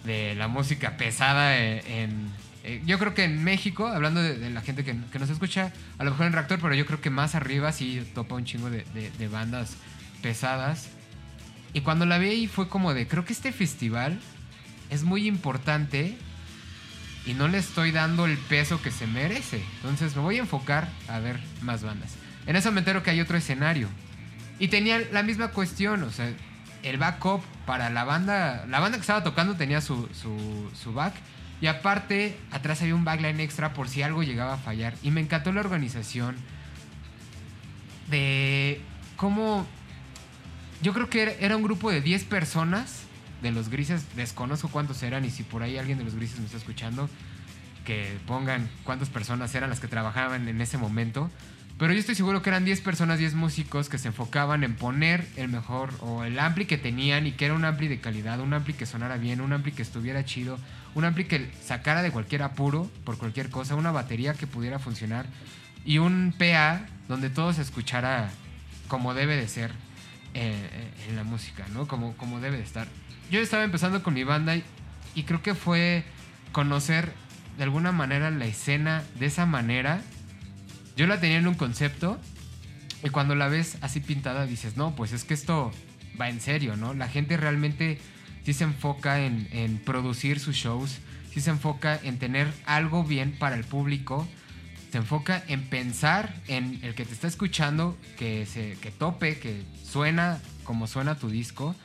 de 0.05 0.35
la 0.35 0.47
música 0.47 0.97
pesada 0.97 1.57
en, 1.57 1.81
en- 1.87 2.49
Eh, 2.65 2.81
yo 2.85 2.99
creo 2.99 3.13
que 3.13 3.23
en 3.23 3.41
México, 3.41 3.87
hablando 3.87 4.21
de, 4.21 4.37
de 4.37 4.49
la 4.49 4.59
gente 4.59 4.83
que, 4.83 4.93
que 5.13 5.17
nos 5.17 5.29
escucha, 5.29 5.71
a 5.97 6.03
lo 6.03 6.11
mejor 6.11 6.25
en 6.27 6.33
Reactor, 6.33 6.59
pero 6.59 6.73
yo 6.75 6.85
creo 6.85 6.99
que 6.99 7.09
más 7.09 7.33
arriba 7.33 7.71
sí 7.71 8.05
topa 8.13 8.35
un 8.35 8.43
chingo 8.43 8.69
de, 8.69 8.83
de- 8.93 9.11
de 9.17 9.27
bandas 9.29 9.77
pesadas. 10.21 10.89
Y 11.73 11.81
cuando 11.81 12.05
la 12.05 12.17
vi 12.17 12.47
fue 12.47 12.67
como 12.67 12.93
de, 12.93 13.07
creo 13.07 13.23
que 13.23 13.31
este 13.31 13.53
festival 13.53 14.19
es 14.89 15.03
muy 15.03 15.25
importante 15.25 16.17
y 17.25 17.33
no 17.33 17.47
le 17.47 17.57
estoy 17.57 17.91
dando 17.91 18.25
el 18.25 18.37
peso 18.37 18.81
que 18.81 18.91
se 18.91 19.07
merece. 19.07 19.63
Entonces 19.77 20.15
me 20.15 20.21
voy 20.21 20.37
a 20.37 20.41
enfocar 20.41 20.89
a 21.07 21.19
ver 21.19 21.39
más 21.61 21.83
bandas. 21.83 22.15
En 22.47 22.55
eso 22.55 22.71
me 22.71 22.79
entero 22.79 23.03
que 23.03 23.11
hay 23.11 23.21
otro 23.21 23.37
escenario. 23.37 23.87
Y 24.57 24.67
tenía 24.67 24.99
la 25.11 25.23
misma 25.23 25.49
cuestión, 25.49 26.03
o 26.03 26.11
sea, 26.11 26.31
el 26.83 26.97
backup 26.97 27.41
para 27.65 27.89
la 27.89 28.03
banda, 28.03 28.65
la 28.67 28.79
banda 28.79 28.97
que 28.97 29.01
estaba 29.01 29.23
tocando 29.23 29.55
tenía 29.55 29.81
su, 29.81 30.09
su, 30.13 30.69
su 30.81 30.93
back. 30.93 31.13
Y 31.61 31.67
aparte, 31.67 32.37
atrás 32.51 32.81
había 32.81 32.95
un 32.95 33.03
backline 33.03 33.39
extra 33.41 33.73
por 33.73 33.89
si 33.89 34.01
algo 34.01 34.23
llegaba 34.23 34.53
a 34.53 34.57
fallar. 34.57 34.93
Y 35.03 35.11
me 35.11 35.21
encantó 35.21 35.51
la 35.51 35.61
organización 35.61 36.35
de 38.09 38.81
cómo... 39.15 39.65
Yo 40.81 40.93
creo 40.93 41.09
que 41.09 41.37
era, 41.41 41.57
un 41.57 41.63
grupo 41.63 41.91
de 41.91 41.99
10 41.99 42.23
personas 42.23 43.03
de 43.41 43.51
los 43.51 43.69
grises. 43.69 44.03
Desconozco 44.15 44.69
cuántos 44.69 45.01
eran 45.03 45.25
y 45.25 45.29
si 45.29 45.43
por 45.43 45.63
ahí 45.63 45.77
alguien 45.77 45.97
de 45.97 46.03
los 46.03 46.15
grises 46.15 46.39
me 46.39 46.45
está 46.45 46.57
escuchando, 46.57 47.09
que 47.85 48.17
pongan 48.27 48.69
cuántas 48.83 49.09
personas 49.09 49.53
eran 49.55 49.69
las 49.69 49.79
que 49.79 49.87
trabajaban 49.87 50.47
en 50.47 50.61
ese 50.61 50.77
momento. 50.77 51.29
Pero 51.79 51.93
yo 51.93 51.99
estoy 51.99 52.15
seguro 52.15 52.41
que 52.41 52.49
eran 52.49 52.65
10 52.65 52.81
personas, 52.81 53.19
10 53.19 53.35
músicos 53.35 53.87
que 53.87 53.97
se 53.97 54.09
enfocaban 54.09 54.65
en 54.65 54.75
poner 54.75 55.25
el 55.37 55.47
mejor 55.47 55.93
o 56.01 56.25
el 56.25 56.37
ampli 56.37 56.65
que 56.65 56.77
tenían 56.77 57.25
y 57.25 57.31
que 57.31 57.45
era 57.45 57.53
un 57.53 57.63
ampli 57.63 57.87
de 57.87 58.01
calidad, 58.01 58.41
un 58.41 58.53
ampli 58.53 58.73
que 58.73 58.85
sonara 58.85 59.15
bien, 59.15 59.39
un 59.39 59.53
ampli 59.53 59.71
que 59.71 59.81
estuviera 59.81 60.25
chido, 60.25 60.59
un 60.93 61.05
ampli 61.05 61.23
que 61.23 61.49
sacara 61.63 62.01
de 62.01 62.11
cualquier 62.11 62.43
apuro 62.43 62.91
por 63.05 63.17
cualquier 63.17 63.49
cosa, 63.49 63.75
una 63.75 63.91
batería 63.91 64.33
que 64.33 64.45
pudiera 64.45 64.77
funcionar 64.77 65.25
y 65.85 65.99
un 65.99 66.33
PA 66.37 66.85
donde 67.07 67.29
todo 67.29 67.53
se 67.53 67.61
escuchara 67.61 68.29
como 68.89 69.13
debe 69.13 69.37
de 69.37 69.47
ser 69.47 69.71
eh, 70.33 70.91
en 71.07 71.15
la 71.15 71.23
música, 71.23 71.65
¿no? 71.73 71.87
Como, 71.87 72.15
como 72.17 72.39
debe 72.39 72.57
de 72.57 72.63
estar. 72.63 72.87
Yo 73.31 73.39
estaba 73.39 73.63
empezando 73.63 74.03
con 74.03 74.13
mi 74.13 74.23
banda 74.23 74.55
y, 74.55 74.63
y 75.15 75.23
creo 75.23 75.41
que 75.41 75.55
fue 75.55 76.03
conocer 76.51 77.13
de 77.57 77.63
alguna 77.63 77.91
manera 77.91 78.31
la 78.31 78.45
escena 78.45 79.03
de 79.19 79.25
esa 79.27 79.45
manera. 79.45 80.01
Yo 80.95 81.07
la 81.07 81.19
tenía 81.19 81.37
en 81.37 81.47
un 81.47 81.55
concepto 81.55 82.19
y 83.03 83.09
cuando 83.09 83.35
la 83.35 83.47
ves 83.47 83.77
así 83.81 83.99
pintada 83.99 84.45
dices, 84.45 84.77
no, 84.77 84.95
pues 84.95 85.13
es 85.13 85.23
que 85.23 85.33
esto 85.33 85.71
va 86.19 86.29
en 86.29 86.41
serio, 86.41 86.75
¿no? 86.75 86.93
La 86.93 87.07
gente 87.07 87.37
realmente 87.37 87.99
sí 88.43 88.53
se 88.53 88.65
enfoca 88.65 89.21
en, 89.21 89.47
en 89.51 89.77
producir 89.77 90.39
sus 90.39 90.55
shows, 90.55 90.99
sí 91.33 91.41
se 91.41 91.49
enfoca 91.49 91.99
en 92.03 92.19
tener 92.19 92.51
algo 92.65 93.03
bien 93.03 93.35
para 93.37 93.55
el 93.55 93.63
público, 93.63 94.27
se 94.91 94.97
enfoca 94.97 95.43
en 95.47 95.63
pensar 95.63 96.33
en 96.47 96.79
el 96.83 96.95
que 96.95 97.05
te 97.05 97.13
está 97.13 97.27
escuchando, 97.27 97.97
que, 98.17 98.45
se, 98.45 98.77
que 98.81 98.91
tope, 98.91 99.39
que 99.39 99.63
suena 99.83 100.39
como 100.63 100.87
suena 100.87 101.15
tu 101.15 101.29
disco 101.29 101.75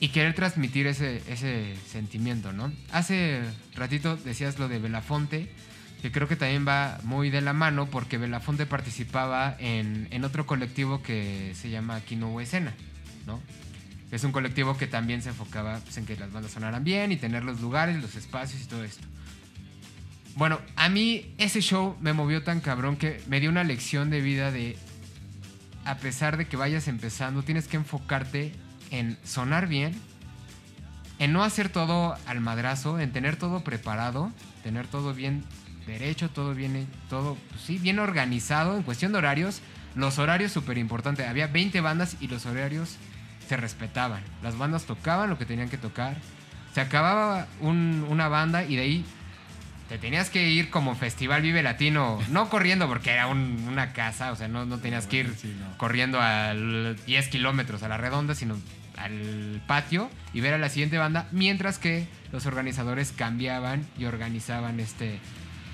y 0.00 0.08
querer 0.08 0.34
transmitir 0.34 0.86
ese, 0.86 1.22
ese 1.28 1.74
sentimiento, 1.90 2.52
¿no? 2.52 2.72
Hace 2.92 3.42
ratito 3.74 4.16
decías 4.16 4.58
lo 4.58 4.68
de 4.68 4.78
Belafonte, 4.78 5.50
que 6.02 6.12
creo 6.12 6.28
que 6.28 6.36
también 6.36 6.66
va 6.66 6.98
muy 7.04 7.30
de 7.30 7.40
la 7.40 7.52
mano 7.52 7.86
porque 7.86 8.18
Belafonte 8.18 8.66
participaba 8.66 9.56
en, 9.58 10.08
en 10.10 10.24
otro 10.24 10.46
colectivo 10.46 11.02
que 11.02 11.52
se 11.54 11.70
llama 11.70 11.96
Aquí 11.96 12.16
no 12.16 12.40
escena, 12.40 12.74
¿no? 13.26 13.40
Es 14.10 14.22
un 14.22 14.32
colectivo 14.32 14.76
que 14.76 14.86
también 14.86 15.22
se 15.22 15.30
enfocaba 15.30 15.80
pues, 15.80 15.96
en 15.96 16.06
que 16.06 16.16
las 16.16 16.32
bandas 16.32 16.52
sonaran 16.52 16.84
bien 16.84 17.10
y 17.10 17.16
tener 17.16 17.44
los 17.44 17.60
lugares, 17.60 18.00
los 18.00 18.14
espacios 18.14 18.62
y 18.62 18.66
todo 18.66 18.84
esto. 18.84 19.06
Bueno, 20.36 20.60
a 20.76 20.88
mí 20.90 21.34
ese 21.38 21.60
show 21.62 21.96
me 22.00 22.12
movió 22.12 22.42
tan 22.42 22.60
cabrón 22.60 22.96
que 22.96 23.22
me 23.26 23.40
dio 23.40 23.48
una 23.50 23.64
lección 23.64 24.10
de 24.10 24.20
vida 24.20 24.50
de, 24.52 24.76
a 25.86 25.96
pesar 25.96 26.36
de 26.36 26.46
que 26.46 26.58
vayas 26.58 26.88
empezando, 26.88 27.42
tienes 27.42 27.68
que 27.68 27.78
enfocarte 27.78 28.52
en 28.90 29.16
sonar 29.24 29.66
bien, 29.66 29.94
en 31.18 31.32
no 31.32 31.42
hacer 31.42 31.70
todo 31.70 32.16
al 32.26 32.40
madrazo, 32.42 33.00
en 33.00 33.12
tener 33.12 33.36
todo 33.36 33.64
preparado, 33.64 34.30
tener 34.62 34.86
todo 34.86 35.14
bien 35.14 35.42
derecho, 35.86 36.28
todo 36.28 36.54
bien, 36.54 36.86
todo, 37.08 37.38
pues 37.48 37.62
sí, 37.62 37.78
bien 37.78 37.98
organizado 37.98 38.76
en 38.76 38.82
cuestión 38.82 39.12
de 39.12 39.18
horarios. 39.18 39.62
Los 39.94 40.18
horarios 40.18 40.52
súper 40.52 40.76
importante. 40.76 41.24
Había 41.24 41.46
20 41.46 41.80
bandas 41.80 42.18
y 42.20 42.28
los 42.28 42.44
horarios 42.44 42.96
se 43.48 43.56
respetaban. 43.56 44.20
Las 44.42 44.58
bandas 44.58 44.84
tocaban 44.84 45.30
lo 45.30 45.38
que 45.38 45.46
tenían 45.46 45.70
que 45.70 45.78
tocar. 45.78 46.16
Se 46.74 46.82
acababa 46.82 47.46
un- 47.62 48.04
una 48.10 48.28
banda 48.28 48.64
y 48.64 48.76
de 48.76 48.82
ahí 48.82 49.04
te 49.88 49.98
tenías 49.98 50.30
que 50.30 50.50
ir 50.50 50.70
como 50.70 50.94
Festival 50.96 51.42
Vive 51.42 51.62
Latino, 51.62 52.18
no 52.30 52.48
corriendo 52.50 52.88
porque 52.88 53.10
era 53.10 53.26
un- 53.28 53.66
una 53.68 53.92
casa, 53.92 54.32
o 54.32 54.36
sea, 54.36 54.48
no, 54.48 54.66
no 54.66 54.78
tenías 54.78 55.06
que 55.06 55.18
ir 55.20 55.34
corriendo 55.76 56.18
a 56.20 56.54
10 56.54 57.28
kilómetros 57.28 57.82
a 57.82 57.88
la 57.88 57.96
redonda, 57.96 58.34
sino 58.34 58.56
al 58.96 59.62
patio 59.66 60.10
y 60.32 60.40
ver 60.40 60.54
a 60.54 60.58
la 60.58 60.68
siguiente 60.70 60.98
banda, 60.98 61.28
mientras 61.30 61.78
que 61.78 62.06
los 62.32 62.46
organizadores 62.46 63.12
cambiaban 63.12 63.86
y 63.98 64.06
organizaban 64.06 64.80
este, 64.80 65.18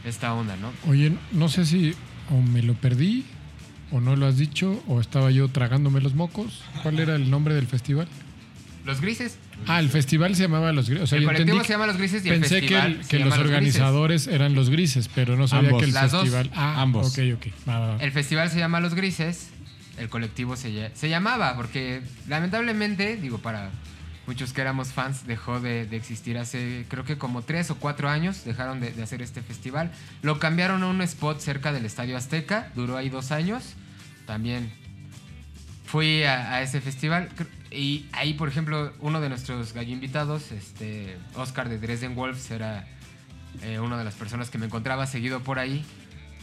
esta 0.05 0.34
onda, 0.34 0.56
¿no? 0.56 0.72
Oye, 0.90 1.12
no 1.32 1.48
sé 1.48 1.64
si 1.64 1.94
o 2.30 2.40
me 2.40 2.62
lo 2.62 2.74
perdí 2.74 3.24
o 3.93 4.01
no 4.01 4.16
lo 4.16 4.26
has 4.26 4.36
dicho 4.36 4.82
o 4.89 5.01
estaba 5.01 5.30
yo 5.30 5.48
tragándome 5.48 6.01
los 6.01 6.14
mocos. 6.14 6.62
¿Cuál 6.82 6.98
era 7.01 7.14
el 7.14 7.30
nombre 7.30 7.55
del 7.55 7.66
festival? 7.66 8.09
Los 8.84 9.01
grises. 9.01 9.39
Ah, 9.66 9.80
el 9.80 9.89
festival 9.89 10.34
se 10.36 10.43
llamaba 10.43 10.72
Los 10.72 10.89
Grises. 10.89 11.05
O 11.05 11.06
sea, 11.06 11.18
el 11.18 11.24
yo 11.24 11.28
colectivo 11.28 11.51
entendí 11.59 11.66
se 11.66 11.72
llama 11.74 11.86
Los 11.86 11.97
Grises 11.97 12.24
y 12.24 12.28
el 12.28 12.40
Pensé 12.40 12.55
que, 12.56 12.60
festival 12.68 12.93
el- 12.93 13.05
se 13.05 13.09
que 13.10 13.18
los 13.18 13.28
Los 13.28 13.34
Grises. 13.39 13.47
organizadores 13.55 14.26
eran 14.26 14.55
los 14.55 14.70
grises, 14.70 15.09
pero 15.14 15.36
no 15.36 15.48
sabía 15.48 15.68
Ambos. 15.70 15.82
que 15.82 15.89
el 15.89 15.94
Las 15.94 16.10
dos. 16.12 16.22
festival. 16.22 16.51
Ah, 16.55 16.80
Ambos. 16.82 17.06
Ok, 17.18 17.24
ok. 17.36 17.47
Va, 17.68 17.78
va, 17.78 17.86
va. 17.97 18.02
El 18.02 18.12
festival 18.12 18.51
se 18.51 18.59
llama 18.59 18.80
Los 18.80 18.94
Grises, 18.94 19.48
el 19.98 20.09
colectivo 20.09 20.56
se, 20.56 20.70
lla- 20.70 20.90
se 20.94 21.09
llamaba, 21.09 21.55
porque 21.56 22.02
lamentablemente, 22.28 23.16
digo, 23.16 23.39
para 23.39 23.70
muchos 24.26 24.52
que 24.52 24.60
éramos 24.60 24.89
fans, 24.93 25.26
dejó 25.26 25.60
de, 25.60 25.84
de 25.86 25.97
existir 25.97 26.39
hace, 26.39 26.86
creo 26.89 27.05
que 27.05 27.18
como 27.18 27.43
tres 27.43 27.70
o 27.70 27.74
cuatro 27.76 28.09
años, 28.09 28.44
dejaron 28.44 28.80
de, 28.80 28.93
de 28.93 29.02
hacer 29.02 29.20
este 29.20 29.43
festival. 29.43 29.90
Lo 30.22 30.39
cambiaron 30.39 30.82
a 30.82 30.86
un 30.86 31.02
spot 31.02 31.40
cerca 31.40 31.72
del 31.72 31.84
Estadio 31.86 32.16
Azteca, 32.16 32.70
duró 32.76 32.97
ahí 32.97 33.09
dos 33.10 33.32
años, 33.32 33.74
también 34.26 34.70
fui 35.84 36.22
a, 36.22 36.55
a 36.55 36.62
ese 36.62 36.80
festival. 36.80 37.28
Y 37.73 38.07
ahí, 38.12 38.35
por 38.35 38.49
ejemplo, 38.49 38.93
uno 39.01 39.20
de 39.20 39.28
nuestros 39.28 39.73
gallo 39.73 39.93
invitados, 39.93 40.53
este, 40.53 41.16
Oscar 41.35 41.69
de 41.69 41.78
Dresden 41.78 42.15
Wolves, 42.15 42.51
era 42.51 42.86
eh, 43.62 43.78
una 43.78 43.97
de 43.97 44.05
las 44.05 44.15
personas 44.15 44.51
que 44.51 44.59
me 44.59 44.66
encontraba 44.66 45.07
seguido 45.07 45.40
por 45.40 45.59
ahí. 45.59 45.85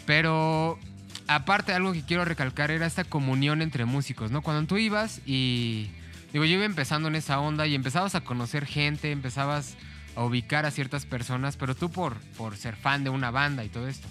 Pero 0.05 0.79
aparte, 1.27 1.73
algo 1.73 1.93
que 1.93 2.03
quiero 2.03 2.25
recalcar 2.25 2.71
era 2.71 2.85
esta 2.85 3.03
comunión 3.03 3.61
entre 3.61 3.85
músicos, 3.85 4.31
¿no? 4.31 4.41
Cuando 4.41 4.67
tú 4.67 4.77
ibas 4.77 5.21
y. 5.25 5.91
Digo, 6.33 6.45
yo 6.45 6.55
iba 6.55 6.65
empezando 6.65 7.07
en 7.07 7.15
esa 7.15 7.39
onda 7.39 7.65
y 7.65 7.73
empezabas 7.73 8.13
a 8.13 8.21
conocer 8.21 8.67
gente, 8.67 9.11
empezabas 9.11 9.75
a 10.15 10.23
ubicar 10.23 10.65
a 10.65 10.71
ciertas 10.71 11.07
personas, 11.07 11.57
pero 11.57 11.75
tú 11.75 11.89
por, 11.89 12.19
por 12.37 12.55
ser 12.55 12.75
fan 12.75 13.03
de 13.03 13.09
una 13.09 13.31
banda 13.31 13.63
y 13.63 13.69
todo 13.69 13.87
esto. 13.87 14.07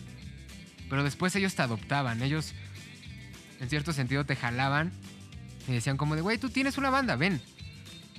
Pero 0.90 1.04
después 1.04 1.36
ellos 1.36 1.54
te 1.54 1.62
adoptaban, 1.62 2.22
ellos 2.22 2.54
en 3.60 3.68
cierto 3.68 3.92
sentido 3.92 4.24
te 4.24 4.34
jalaban 4.34 4.92
y 5.68 5.72
decían 5.72 5.96
como 5.96 6.14
de, 6.14 6.22
güey, 6.22 6.38
tú 6.38 6.50
tienes 6.50 6.78
una 6.78 6.90
banda, 6.90 7.16
ven. 7.16 7.40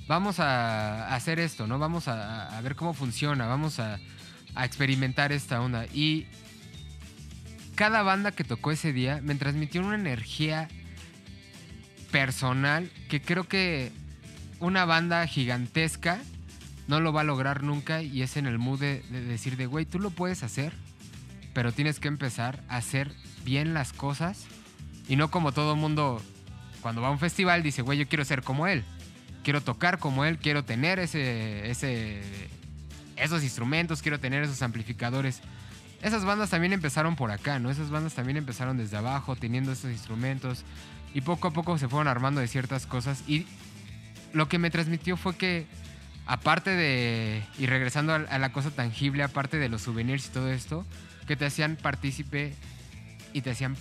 Vamos 0.06 0.40
a 0.40 1.14
hacer 1.14 1.38
esto, 1.38 1.66
¿no? 1.66 1.78
Vamos 1.78 2.08
a, 2.08 2.58
ver 2.62 2.74
cómo 2.74 2.94
funciona, 2.94 3.46
vamos 3.46 3.78
a, 3.78 3.98
a 4.54 4.64
experimentar 4.64 5.32
esta 5.32 5.60
onda. 5.60 5.86
Y 5.86 6.26
cada 7.74 8.02
banda 8.02 8.32
que 8.32 8.44
tocó 8.44 8.72
ese 8.72 8.92
día 8.92 9.20
me 9.22 9.34
transmitió 9.34 9.82
una 9.82 9.94
energía 9.94 10.68
personal 12.10 12.90
que 13.08 13.22
creo 13.22 13.44
que 13.44 13.92
una 14.58 14.84
banda 14.84 15.26
gigantesca 15.26 16.20
no 16.88 17.00
lo 17.00 17.12
va 17.12 17.20
a 17.20 17.24
lograr 17.24 17.62
nunca 17.62 18.02
y 18.02 18.22
es 18.22 18.36
en 18.36 18.46
el 18.46 18.58
mood 18.58 18.80
de, 18.80 19.02
de 19.10 19.20
decir 19.22 19.56
de, 19.56 19.66
güey, 19.66 19.86
tú 19.86 20.00
lo 20.00 20.10
puedes 20.10 20.42
hacer, 20.42 20.72
pero 21.54 21.72
tienes 21.72 22.00
que 22.00 22.08
empezar 22.08 22.64
a 22.68 22.78
hacer 22.78 23.12
bien 23.44 23.74
las 23.74 23.92
cosas 23.92 24.46
y 25.08 25.16
no 25.16 25.30
como 25.30 25.52
todo 25.52 25.76
mundo 25.76 26.20
cuando 26.80 27.02
va 27.02 27.08
a 27.08 27.10
un 27.10 27.18
festival 27.18 27.62
dice, 27.62 27.82
güey, 27.82 27.98
yo 27.98 28.08
quiero 28.08 28.24
ser 28.24 28.42
como 28.42 28.66
él, 28.66 28.84
quiero 29.42 29.60
tocar 29.60 29.98
como 29.98 30.24
él, 30.24 30.38
quiero 30.38 30.64
tener 30.64 30.98
ese, 30.98 31.70
ese, 31.70 32.20
esos 33.16 33.42
instrumentos, 33.42 34.02
quiero 34.02 34.18
tener 34.18 34.42
esos 34.42 34.62
amplificadores. 34.62 35.40
Esas 36.02 36.24
bandas 36.24 36.50
también 36.50 36.72
empezaron 36.72 37.14
por 37.14 37.30
acá, 37.30 37.58
¿no? 37.58 37.70
Esas 37.70 37.90
bandas 37.90 38.14
también 38.14 38.38
empezaron 38.38 38.78
desde 38.78 38.96
abajo, 38.96 39.36
teniendo 39.36 39.72
esos 39.72 39.90
instrumentos. 39.90 40.64
Y 41.12 41.20
poco 41.20 41.48
a 41.48 41.50
poco 41.52 41.76
se 41.76 41.88
fueron 41.88 42.08
armando 42.08 42.40
de 42.40 42.48
ciertas 42.48 42.86
cosas. 42.86 43.22
Y 43.28 43.46
lo 44.32 44.48
que 44.48 44.58
me 44.58 44.70
transmitió 44.70 45.16
fue 45.16 45.36
que, 45.36 45.66
aparte 46.26 46.70
de. 46.70 47.42
Y 47.58 47.66
regresando 47.66 48.14
a, 48.14 48.38
la 48.38 48.52
cosa 48.52 48.70
tangible, 48.70 49.22
aparte 49.22 49.58
de 49.58 49.68
los 49.68 49.82
souvenirs 49.82 50.28
y 50.28 50.30
todo 50.30 50.50
esto, 50.50 50.86
que 51.26 51.36
te 51.36 51.44
hacían 51.44 51.76
partícipe 51.76 52.54
y 53.34 53.42
te 53.42 53.50
hacían 53.50 53.76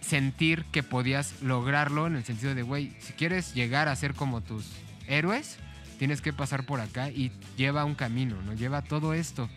sentir 0.00 0.64
que 0.66 0.82
podías 0.82 1.42
lograrlo 1.42 2.06
en 2.06 2.16
el 2.16 2.24
sentido 2.24 2.54
de, 2.54 2.62
güey, 2.62 2.92
si 3.00 3.12
quieres 3.12 3.54
llegar 3.54 3.88
a 3.88 3.96
ser 3.96 4.14
como 4.14 4.40
tus 4.40 4.66
héroes, 5.06 5.58
tienes 5.98 6.20
que 6.20 6.32
pasar 6.32 6.64
por 6.64 6.80
acá 6.80 7.10
y 7.10 7.32
lleva 7.56 7.84
un 7.84 7.94
camino, 7.94 8.40
¿no? 8.42 8.54
Lleva 8.54 8.82
todo 8.82 9.14
esto. 9.14 9.48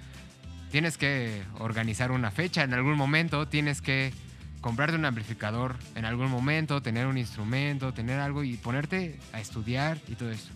tienes 0.72 0.98
que 0.98 1.44
organizar 1.60 2.12
una 2.12 2.32
fecha 2.32 2.64
en 2.64 2.74
algún 2.74 2.96
momento, 2.96 3.48
tienes 3.48 3.80
que 3.80 4.12
comprarte 4.60 4.98
un 4.98 5.06
amplificador 5.06 5.76
en 5.94 6.06
algún 6.06 6.32
momento, 6.32 6.82
tener 6.82 7.06
un 7.06 7.18
instrumento, 7.18 7.94
tener 7.94 8.20
algo 8.20 8.44
y 8.44 8.58
ponerte 8.58 9.20
a 9.34 9.40
estudiar 9.40 10.00
y 10.08 10.16
todo 10.16 10.32
eso. 10.32 10.50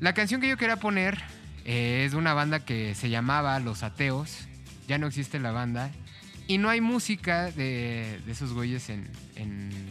La 0.00 0.14
canción 0.14 0.40
que 0.40 0.48
yo 0.48 0.56
quería 0.56 0.76
poner 0.76 1.18
eh, 1.64 2.04
es 2.04 2.12
de 2.12 2.18
una 2.18 2.34
banda 2.34 2.64
que 2.64 2.94
se 2.94 3.10
llamaba 3.10 3.58
Los 3.58 3.82
Ateos. 3.82 4.46
Ya 4.88 4.98
no 4.98 5.06
existe 5.06 5.40
la 5.40 5.52
banda. 5.52 5.90
Y 6.52 6.58
no 6.58 6.68
hay 6.68 6.82
música 6.82 7.50
de, 7.50 8.20
esos 8.28 8.52
güeyes 8.52 8.90
en, 8.90 9.08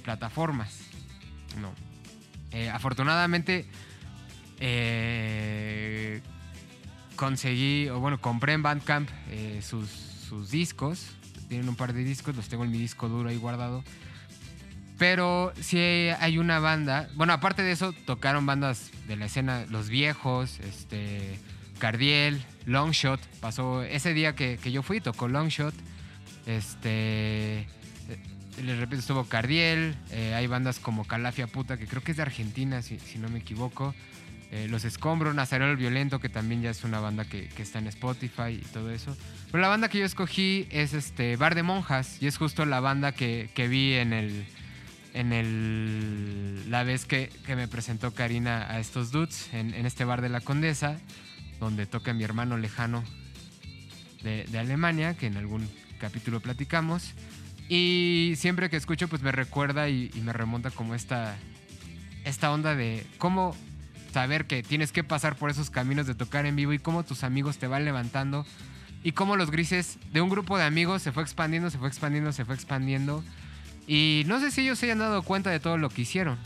plataformas. 0.04 0.82
No. 1.60 1.74
Eh, 2.52 2.70
afortunadamente, 2.70 3.66
eh, 4.60 6.22
conseguí, 7.16 7.90
o 7.90 8.00
bueno, 8.00 8.22
compré 8.22 8.54
en 8.54 8.62
Bandcamp 8.62 9.10
eh, 9.32 9.60
sus, 9.64 9.90
sus 9.90 10.52
discos. 10.52 11.08
Tienen 11.50 11.68
un 11.68 11.76
par 11.76 11.94
de 11.94 12.04
discos, 12.04 12.36
los 12.36 12.48
tengo 12.48 12.64
en 12.64 12.70
mi 12.70 12.78
disco 12.78 13.10
duro 13.10 13.30
ahí 13.30 13.38
guardado. 13.38 13.84
Pero 15.00 15.54
sí 15.60 15.80
hay 15.80 16.38
una 16.38 16.60
banda. 16.60 17.10
Bueno, 17.16 17.34
aparte 17.34 17.64
de 17.64 17.72
eso, 17.72 17.92
tocaron 18.06 18.46
bandas 18.46 18.92
de 19.08 19.16
la 19.16 19.26
escena, 19.26 19.66
Los 19.72 19.90
Viejos, 19.90 20.60
este, 20.60 21.40
Cardiel, 21.80 22.40
Longshot. 22.68 23.20
Pasó 23.40 23.82
ese 23.82 24.14
día 24.14 24.36
que, 24.36 24.60
que 24.62 24.72
yo 24.72 24.84
fui, 24.84 25.02
tocó 25.02 25.28
Longshot. 25.28 25.74
Este. 26.58 27.60
eh, 27.60 27.68
Les 28.64 28.78
repito, 28.78 29.00
estuvo 29.00 29.26
Cardiel. 29.26 29.96
eh, 30.12 30.34
hay 30.36 30.48
bandas 30.48 30.80
como 30.80 31.06
Calafia 31.06 31.48
Puta, 31.48 31.78
que 31.78 31.88
creo 31.88 32.04
que 32.04 32.12
es 32.12 32.18
de 32.18 32.24
Argentina, 32.24 32.82
si, 32.82 33.00
si 33.00 33.18
no 33.18 33.30
me 33.30 33.40
equivoco. 33.40 33.94
eh, 34.52 34.68
Los 34.70 34.84
Escombros, 34.84 35.34
Nazareno 35.34 35.72
el 35.72 35.78
Violento, 35.78 36.20
que 36.20 36.28
también 36.30 36.62
ya 36.62 36.70
es 36.70 36.84
una 36.84 37.00
banda 37.00 37.24
que, 37.26 37.48
que 37.48 37.62
está 37.64 37.80
en 37.80 37.88
Spotify 37.88 38.52
y 38.62 38.66
todo 38.74 38.92
eso. 38.92 39.16
Pero 39.52 39.62
la 39.62 39.70
banda 39.70 39.88
que 39.90 40.00
yo 40.00 40.06
escogí 40.06 40.68
es 40.72 40.94
este 40.94 41.38
Bar 41.38 41.56
de 41.56 41.64
Monjas, 41.64 42.22
y 42.22 42.28
es 42.28 42.38
justo 42.38 42.66
la 42.66 42.80
banda 42.82 43.14
que, 43.14 43.50
que 43.54 43.68
vi 43.68 43.94
en 43.94 44.12
el. 44.14 44.46
En 45.14 45.34
el. 45.34 46.70
La 46.70 46.84
vez 46.84 47.06
que, 47.06 47.30
que 47.46 47.56
me 47.56 47.68
presentó 47.68 48.14
Karina 48.14 48.70
a 48.70 48.80
estos 48.80 49.12
dudes, 49.12 49.50
en, 49.54 49.74
este 49.86 50.06
bar 50.06 50.22
de 50.22 50.30
la 50.30 50.40
Condesa, 50.42 50.98
donde 51.60 51.86
toca 51.86 52.14
mi 52.14 52.24
hermano 52.24 52.58
lejano 52.58 53.04
de 54.24 54.60
Alemania, 54.60 55.16
que 55.16 55.28
en 55.28 55.36
algún 55.36 55.68
capítulo 56.02 56.40
platicamos. 56.40 57.14
Y 57.70 58.34
siempre 58.36 58.70
que 58.70 58.76
escucho, 58.76 59.08
pues 59.08 59.22
me 59.22 59.32
recuerda 59.32 59.88
y, 59.88 60.12
me 60.24 60.34
remonta 60.34 60.72
como 60.72 60.96
esta, 60.96 61.38
esta 62.26 62.52
onda 62.52 62.76
de 62.76 63.06
cómo 63.18 63.56
saber 64.12 64.46
que 64.46 64.64
tienes 64.64 64.92
que 64.92 65.06
pasar 65.06 65.38
por 65.38 65.50
esos 65.50 65.70
caminos 65.70 66.08
de 66.08 66.16
tocar 66.16 66.46
en 66.46 66.58
vivo 66.58 66.74
y 66.74 66.80
cómo 66.80 67.04
tus 67.04 67.24
amigos 67.24 67.60
te 67.60 67.68
van 67.68 67.86
levantando 67.86 68.46
y 69.04 69.14
cómo 69.14 69.38
los 69.38 69.52
grises 69.52 70.00
de 70.12 70.20
un 70.20 70.30
grupo 70.30 70.58
de 70.58 70.66
amigos 70.66 71.02
se 71.02 71.14
fue 71.14 71.24
expandiendo, 71.24 71.70
se 71.70 71.78
fue 71.78 71.88
expandiendo, 71.88 72.34
se 72.34 72.44
fue 72.44 72.56
expandiendo. 72.56 73.24
Y 73.88 74.24
no 74.26 74.42
sé 74.42 74.52
si 74.52 74.62
ellos 74.62 74.80
se 74.80 74.88
hayan 74.88 75.00
dado 75.00 75.24
cuenta 75.24 75.50
de 75.50 75.62
todo 75.62 75.78
lo 75.78 75.90
que 75.90 76.02
hicieron, 76.02 76.38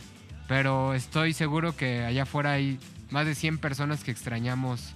pero 0.48 0.94
estoy 0.94 1.34
seguro 1.34 1.76
que 1.76 2.03
allá 2.03 2.23
afuera 2.23 2.52
hay 2.52 2.77
más 3.10 3.26
de 3.26 3.34
100 3.34 3.57
personas 3.57 4.03
que 4.03 4.11
extrañamos 4.11 4.94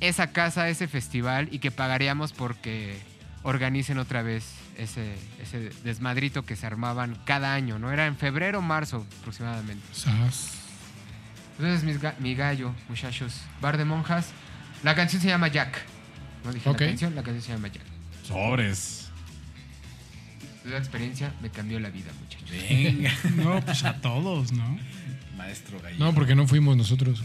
esa 0.00 0.32
casa, 0.32 0.68
ese 0.70 0.88
festival 0.88 1.48
y 1.52 1.58
que 1.58 1.70
pagaríamos 1.70 2.32
porque 2.32 2.98
organicen 3.42 3.98
otra 3.98 4.22
vez 4.22 4.44
ese, 4.76 5.14
ese 5.40 5.70
desmadrito 5.84 6.44
que 6.44 6.56
se 6.56 6.66
armaban 6.66 7.16
cada 7.24 7.54
año, 7.54 7.78
¿no? 7.78 7.90
Era 7.92 8.06
en 8.06 8.16
febrero 8.16 8.58
o 8.58 8.62
marzo 8.62 9.06
aproximadamente. 9.20 9.82
Sas. 9.92 10.52
Entonces, 11.58 12.18
mi 12.20 12.34
gallo, 12.34 12.72
muchachos. 12.88 13.40
Bar 13.60 13.76
de 13.76 13.84
monjas. 13.84 14.28
La 14.82 14.94
canción 14.94 15.20
se 15.20 15.28
llama 15.28 15.48
Jack. 15.48 15.78
No 16.44 16.52
dije 16.52 16.68
Ok. 16.70 16.80
la 16.80 16.86
canción, 16.86 17.14
la 17.14 17.22
canción 17.22 17.42
se 17.42 17.52
llama 17.52 17.68
Jack. 17.68 17.82
Sobres. 18.26 19.10
Esa 20.64 20.78
experiencia 20.78 21.34
me 21.42 21.50
cambió 21.50 21.80
la 21.80 21.90
vida, 21.90 22.10
muchachos. 22.20 22.50
Venga, 22.50 23.12
No, 23.36 23.60
pues 23.64 23.84
a 23.84 23.94
todos, 24.00 24.52
¿no? 24.52 24.78
maestro 25.36 25.80
gallero. 25.80 26.04
No, 26.04 26.14
porque 26.14 26.34
no 26.34 26.46
fuimos 26.46 26.76
nosotros. 26.76 27.22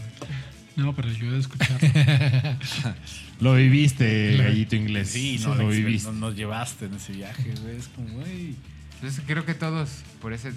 No, 0.76 0.94
pero 0.94 1.10
yo 1.10 1.32
de 1.32 1.38
escuchar. 1.40 1.78
Lo 3.40 3.54
viviste, 3.54 4.36
gallito 4.36 4.76
inglés. 4.76 5.10
Sí, 5.10 5.38
no, 5.42 5.54
lo 5.54 5.68
viviste. 5.68 6.10
no- 6.12 6.18
nos 6.28 6.36
llevaste 6.36 6.86
en 6.86 6.94
ese 6.94 7.12
viaje, 7.12 7.52
güey. 7.62 7.76
Es 7.76 7.88
como, 7.88 8.08
güey. 8.14 8.54
Entonces 8.94 9.22
creo 9.26 9.44
que 9.44 9.54
todos, 9.54 9.90
por 10.22 10.32
ese 10.32 10.52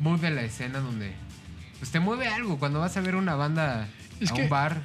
mood 0.00 0.20
de 0.20 0.30
la 0.30 0.42
escena 0.42 0.80
donde 0.80 1.12
pues 1.78 1.90
te 1.90 2.00
mueve 2.00 2.26
algo. 2.28 2.58
Cuando 2.58 2.80
vas 2.80 2.96
a 2.96 3.00
ver 3.00 3.14
una 3.16 3.34
banda 3.36 3.88
Es 4.20 4.30
a 4.30 4.34
que- 4.34 4.42
un 4.44 4.48
bar, 4.48 4.82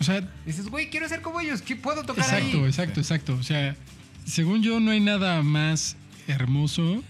O 0.00 0.04
sea, 0.04 0.28
dices, 0.46 0.68
güey, 0.68 0.90
quiero 0.90 1.08
ser 1.08 1.22
como 1.22 1.40
ellos, 1.40 1.62
¿qué 1.62 1.74
puedo 1.76 2.02
tocar 2.04 2.24
exacto, 2.24 2.58
ahí? 2.58 2.64
exacto, 2.66 3.00
exacto. 3.00 3.34
O 3.34 3.42
sea, 3.42 3.76
según 4.24 4.62
yo, 4.62 4.78
no 4.80 4.90
hay 4.92 5.00
nada 5.00 5.42
más 5.42 5.96
hermoso 6.28 7.02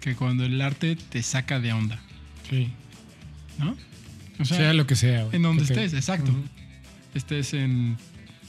que 0.00 0.14
cuando 0.14 0.44
el 0.44 0.60
arte 0.60 0.96
te 0.96 1.22
saca 1.22 1.58
de 1.60 1.72
onda, 1.72 1.98
Sí. 2.48 2.70
¿no? 3.58 3.76
O 4.40 4.44
Sea, 4.44 4.72
lo 4.72 4.86
que 4.86 4.96
sea. 4.96 5.24
güey. 5.24 5.36
En 5.36 5.42
donde 5.42 5.62
Que 5.64 5.74
te- 5.74 5.84
estés, 5.84 5.98
exacto. 5.98 6.32
Estés 7.14 7.54
en 7.54 7.96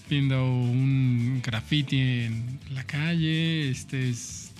viendo 0.10 0.44
un 0.53 1.41
graffiti 1.44 1.98
en 1.99 2.60
la 2.72 2.84
calle, 2.84 3.70
estés 3.70 4.52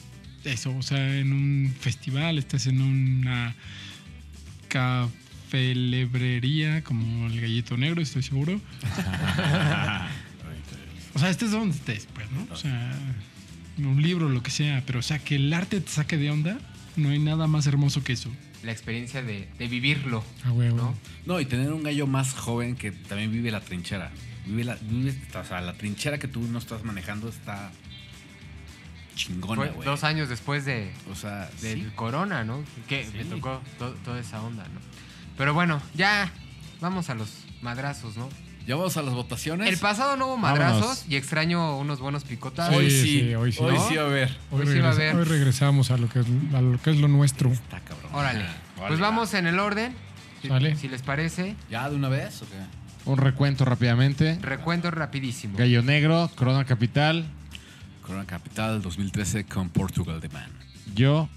eso, 0.44 0.76
o 0.76 0.82
sea, 0.82 1.18
en 1.18 1.34
un 1.34 1.74
festival, 1.80 2.38
estés 2.38 2.68
en 2.68 2.82
una 2.82 3.56
cafelebrería 4.70 6.84
como 6.84 7.28
el 7.28 7.42
gallito 7.42 7.76
negro, 7.78 8.02
estoy 8.02 8.24
seguro. 8.24 8.60
o 11.14 11.20
sea, 11.20 11.30
estés 11.30 11.52
donde 11.52 11.76
estés, 11.76 12.08
pues, 12.14 12.30
¿no? 12.32 12.48
O 12.52 12.56
sea, 12.56 12.94
en 13.78 13.86
un 13.86 14.02
libro, 14.02 14.30
lo 14.30 14.42
que 14.44 14.52
sea, 14.52 14.84
pero 14.86 15.00
o 15.00 15.04
sea, 15.04 15.20
que 15.20 15.36
el 15.36 15.52
arte 15.54 15.82
te 15.82 15.90
saque 15.92 16.16
de 16.18 16.32
onda, 16.32 16.58
no 16.96 17.10
hay 17.10 17.20
nada 17.20 17.48
más 17.48 17.68
hermoso 17.68 18.02
que 18.04 18.14
eso. 18.14 18.32
La 18.64 18.72
experiencia 18.74 19.22
de, 19.22 19.48
de 19.58 19.68
vivirlo, 19.68 20.24
A 20.46 20.52
huevo. 20.52 20.76
¿no? 20.76 20.96
No, 21.26 21.40
y 21.40 21.46
tener 21.46 21.72
un 21.72 21.84
gallo 21.84 22.08
más 22.08 22.34
joven 22.34 22.76
que 22.76 22.92
también 22.92 23.32
vive 23.32 23.52
la 23.52 23.62
trinchera. 23.62 24.12
Vive 24.46 24.64
la, 24.66 24.76
vive, 24.82 25.16
o 25.40 25.44
sea, 25.46 25.62
la 25.62 25.74
trinchera 25.74 26.18
que 26.18 26.28
tú 26.28 26.42
no 26.42 26.60
estás 26.60 26.84
manejando 26.84 27.30
está 27.30 27.72
chingona, 29.16 29.56
Fue 29.62 29.70
güey. 29.72 29.86
dos 29.86 30.04
años 30.04 30.30
después 30.30 30.66
de, 30.66 30.92
O 31.12 31.16
sea, 31.16 31.50
del 31.62 31.84
sí. 31.84 31.92
corona, 31.96 32.44
¿no? 32.44 32.64
Que 32.88 33.06
Sí. 33.06 33.18
me 33.18 33.26
tocó 33.26 33.62
to- 33.78 33.94
toda 34.06 34.20
esa 34.20 34.42
onda, 34.42 34.64
¿no? 34.64 34.80
Pero 35.38 35.54
bueno, 35.54 35.82
ya 35.96 36.32
vamos 36.82 37.10
a 37.10 37.16
los 37.16 37.30
madrazos, 37.62 38.18
¿no? 38.18 38.30
Ya 38.70 38.76
vamos 38.76 38.96
a 38.98 39.02
las 39.02 39.16
votaciones. 39.16 39.68
El 39.68 39.78
pasado 39.80 40.16
no 40.16 40.28
hubo 40.28 40.38
madrazos 40.38 40.82
Vámonos. 40.82 41.06
y 41.10 41.16
extraño 41.16 41.80
unos 41.80 42.00
buenos 42.00 42.24
picotados. 42.24 42.76
Hoy 42.76 42.92
Sí, 42.92 43.02
sí, 43.22 43.34
hoy 43.34 43.52
sí. 43.52 43.58
Hoy 43.64 43.74
¿No? 43.74 43.90
sí 43.90 43.96
va 43.96 44.04
a 44.04 44.06
haber. 44.06 44.30
Hoy, 44.52 44.62
Hoy 44.62 44.68
sí 44.68 44.80
va 44.80 44.90
a 44.90 44.92
haber. 44.92 45.16
hoy 45.16 45.24
regresamos 45.24 45.90
a 45.90 45.98
lo, 45.98 46.08
que 46.08 46.20
es, 46.20 46.28
a 46.54 46.62
lo 46.62 46.80
que 46.80 46.92
es 46.92 46.98
lo 46.98 47.08
nuestro. 47.08 47.52
Está 47.52 47.80
cabrón. 47.80 48.14
Órale. 48.14 48.44
Ah, 48.44 48.56
pues 48.78 48.90
vale, 48.92 49.02
vamos 49.02 49.34
en 49.34 49.48
el 49.48 49.58
orden. 49.58 49.96
Si, 50.44 50.50
Sale. 50.50 50.76
si 50.76 50.88
les 50.88 51.02
parece. 51.02 51.56
¿Ya 51.72 51.90
de 51.90 51.96
una 51.96 52.10
vez 52.10 52.44
o 52.44 52.46
qué? 52.46 53.10
Un 53.10 53.18
recuento 53.18 53.66
rápidamente. 53.66 54.38
recuento 54.40 54.92
rapidísimo. 54.92 55.58
Gallo 55.58 55.82
Negro, 55.82 56.30
Corona 56.36 56.64
Capital. 56.64 57.26
Corona 58.04 58.26
Capital 58.28 58.84
2013 58.84 59.46
con 59.46 59.70
Portugal 59.70 60.22
de 60.22 60.30
Man. 60.30 60.52
Yo, 60.94 61.28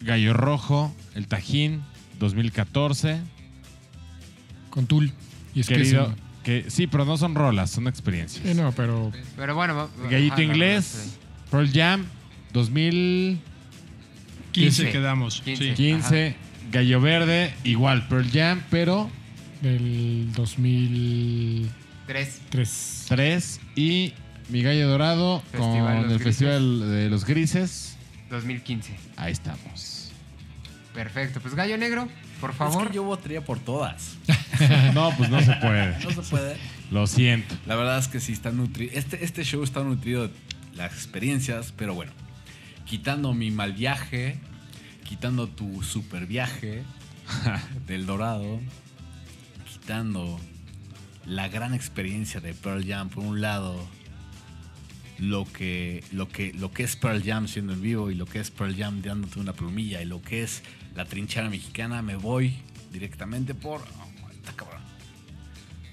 Gallo 0.00 0.32
Rojo, 0.32 0.96
El 1.14 1.26
Tajín, 1.26 1.82
2014. 2.18 3.20
Con 4.70 4.86
Tul. 4.86 5.12
Y 5.54 5.60
es 5.60 5.66
Querido, 5.66 6.14
que 6.14 6.29
que 6.44 6.70
sí, 6.70 6.86
pero 6.86 7.04
no 7.04 7.16
son 7.16 7.34
rolas, 7.34 7.70
son 7.70 7.88
experiencias. 7.88 8.44
sí. 8.46 8.54
No, 8.54 8.72
pero 8.72 9.10
Pero 9.36 9.54
bueno, 9.54 9.88
Gallito 10.10 10.34
ajá, 10.34 10.42
Inglés, 10.42 11.16
Pearl 11.50 11.70
Jam, 11.72 12.04
2015. 12.52 13.50
15 14.52 14.82
15. 14.82 14.92
quedamos. 14.92 15.40
15. 15.42 16.02
Sí. 16.08 16.34
Gallo 16.72 17.00
Verde, 17.00 17.52
igual 17.64 18.06
Pearl 18.08 18.28
Jam, 18.30 18.62
pero 18.70 19.10
del 19.60 20.32
2003. 20.34 22.40
Tres. 23.08 23.60
y 23.76 24.12
mi 24.48 24.62
Gallo 24.62 24.88
Dorado 24.88 25.40
Festival 25.52 26.02
con 26.02 26.10
el 26.10 26.18
Grises. 26.18 26.22
Festival 26.24 26.80
de 26.90 27.08
los 27.10 27.24
Grises. 27.24 27.96
2015. 28.30 28.96
Ahí 29.16 29.32
estamos. 29.32 30.10
Perfecto. 30.94 31.40
Pues 31.40 31.54
Gallo 31.54 31.76
Negro, 31.78 32.08
por 32.40 32.50
Es 32.50 32.56
favor. 32.56 32.88
que 32.88 32.94
yo 32.96 33.04
votaría 33.04 33.44
por 33.44 33.58
todas. 33.60 34.16
No, 34.94 35.14
pues 35.16 35.30
no 35.30 35.40
se 35.40 35.54
puede. 35.54 35.96
No 36.04 36.10
se 36.10 36.22
puede. 36.22 36.56
Lo 36.90 37.06
siento. 37.06 37.54
La 37.66 37.76
verdad 37.76 37.98
es 37.98 38.08
que 38.08 38.20
sí 38.20 38.32
está 38.32 38.50
nutrido. 38.50 38.92
Este, 38.94 39.24
este 39.24 39.44
show 39.44 39.62
está 39.62 39.82
nutrido 39.82 40.28
de 40.28 40.34
las 40.74 40.92
experiencias, 40.92 41.72
pero 41.76 41.94
bueno. 41.94 42.12
Quitando 42.84 43.32
mi 43.34 43.50
mal 43.52 43.72
viaje, 43.72 44.38
quitando 45.04 45.48
tu 45.48 45.82
super 45.82 46.26
viaje 46.26 46.82
del 47.86 48.06
Dorado, 48.06 48.60
quitando 49.72 50.40
la 51.26 51.48
gran 51.48 51.74
experiencia 51.74 52.40
de 52.40 52.54
Pearl 52.54 52.84
Jam 52.84 53.08
por 53.08 53.24
un 53.24 53.40
lado, 53.40 53.78
lo 55.18 55.44
que, 55.44 56.02
lo 56.12 56.28
que, 56.28 56.52
lo 56.54 56.72
que 56.72 56.82
es 56.82 56.96
Pearl 56.96 57.22
Jam 57.22 57.46
siendo 57.46 57.74
en 57.74 57.82
vivo 57.82 58.10
y 58.10 58.14
lo 58.14 58.26
que 58.26 58.40
es 58.40 58.50
Pearl 58.50 58.74
Jam 58.76 59.02
dándote 59.02 59.38
una 59.38 59.52
plumilla 59.52 60.02
y 60.02 60.06
lo 60.06 60.22
que 60.22 60.42
es 60.42 60.62
la 60.94 61.04
trinchera 61.04 61.48
mexicana, 61.48 62.02
me 62.02 62.16
voy 62.16 62.56
directamente 62.92 63.54
por... 63.54 63.82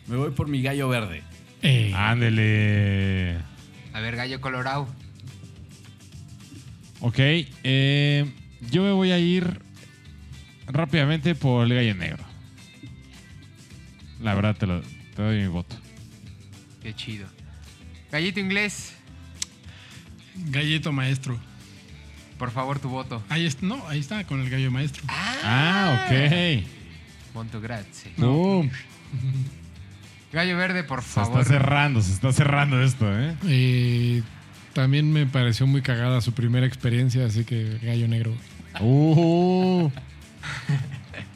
Me 0.07 0.15
voy 0.15 0.31
por 0.31 0.47
mi 0.47 0.61
gallo 0.61 0.87
verde. 0.89 1.23
Eh, 1.61 1.91
Ándele. 1.95 3.37
A 3.93 3.99
ver, 3.99 4.15
gallo 4.15 4.39
colorado. 4.41 4.87
Ok, 6.99 7.15
eh, 7.19 8.25
yo 8.71 8.83
me 8.83 8.91
voy 8.91 9.11
a 9.11 9.19
ir 9.19 9.59
rápidamente 10.67 11.35
por 11.35 11.65
el 11.65 11.73
gallo 11.75 11.95
negro. 11.95 12.23
La 14.21 14.33
verdad, 14.33 14.55
te, 14.55 14.65
lo, 14.65 14.81
te 15.15 15.21
doy 15.21 15.41
mi 15.41 15.47
voto. 15.47 15.75
Qué 16.81 16.95
chido. 16.95 17.27
Gallito 18.11 18.39
inglés, 18.39 18.93
Galleto 20.35 20.91
maestro. 20.91 21.37
por 22.37 22.51
favor, 22.51 22.79
tu 22.79 22.89
voto. 22.89 23.21
Ahí 23.29 23.45
está, 23.45 23.65
no, 23.65 23.87
ahí 23.87 23.99
está 23.99 24.23
con 24.25 24.39
el 24.39 24.49
gallo 24.49 24.71
maestro. 24.71 25.03
Ah, 25.07 26.05
ok. 26.07 26.63
Monto 27.33 27.59
grazie. 27.59 28.11
Boom. 28.17 28.71
Gallo 30.31 30.57
verde, 30.57 30.83
por 30.83 31.01
Se 31.01 31.07
favor. 31.09 31.39
está 31.39 31.53
cerrando, 31.53 32.01
se 32.01 32.13
está 32.13 32.31
cerrando 32.33 32.81
esto, 32.81 33.05
¿eh? 33.09 33.35
Y 33.43 34.23
también 34.73 35.11
me 35.11 35.25
pareció 35.25 35.65
muy 35.65 35.81
cagada 35.81 36.21
su 36.21 36.33
primera 36.33 36.65
experiencia, 36.65 37.25
así 37.25 37.45
que 37.45 37.79
gallo 37.81 38.07
negro. 38.07 38.33
Uh. 38.79 39.89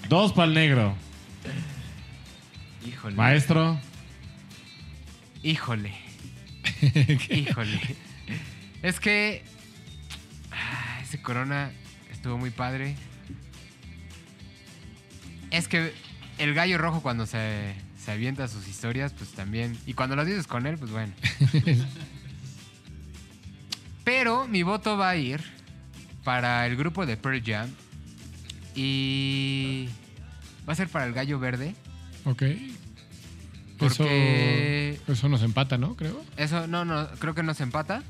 Dos 0.09 0.33
para 0.33 0.47
el 0.47 0.53
negro. 0.53 0.95
Híjole. 2.85 3.15
Maestro. 3.15 3.79
Híjole. 5.41 5.93
Híjole. 7.29 7.79
Es 8.81 8.99
que 8.99 9.43
ah, 10.51 10.99
ese 11.01 11.21
corona 11.21 11.71
estuvo 12.11 12.37
muy 12.37 12.49
padre. 12.49 12.95
Es 15.49 15.67
que 15.67 15.93
el 16.37 16.53
gallo 16.53 16.77
rojo 16.77 17.01
cuando 17.01 17.25
se, 17.25 17.73
se 18.03 18.11
avienta 18.11 18.47
sus 18.47 18.67
historias, 18.67 19.13
pues 19.13 19.29
también. 19.31 19.77
Y 19.85 19.93
cuando 19.93 20.15
las 20.15 20.25
dices 20.25 20.47
con 20.47 20.65
él, 20.65 20.77
pues 20.77 20.91
bueno. 20.91 21.13
Pero 24.03 24.47
mi 24.47 24.63
voto 24.63 24.97
va 24.97 25.09
a 25.09 25.15
ir 25.15 25.41
para 26.23 26.65
el 26.65 26.75
grupo 26.75 27.05
de 27.05 27.17
Pearl 27.17 27.41
Jam. 27.45 27.69
Y 28.75 29.87
va 30.67 30.73
a 30.73 30.75
ser 30.75 30.87
para 30.89 31.05
el 31.05 31.13
gallo 31.13 31.39
verde. 31.39 31.75
Ok. 32.25 32.43
Porque- 33.77 34.93
Eso, 35.03 35.11
eso 35.13 35.29
nos 35.29 35.41
empata, 35.43 35.77
¿no? 35.77 35.95
Creo. 35.95 36.23
Eso, 36.37 36.67
no, 36.67 36.85
no, 36.85 37.07
creo 37.19 37.33
que 37.35 37.43
nos 37.43 37.59
empata. 37.61 38.03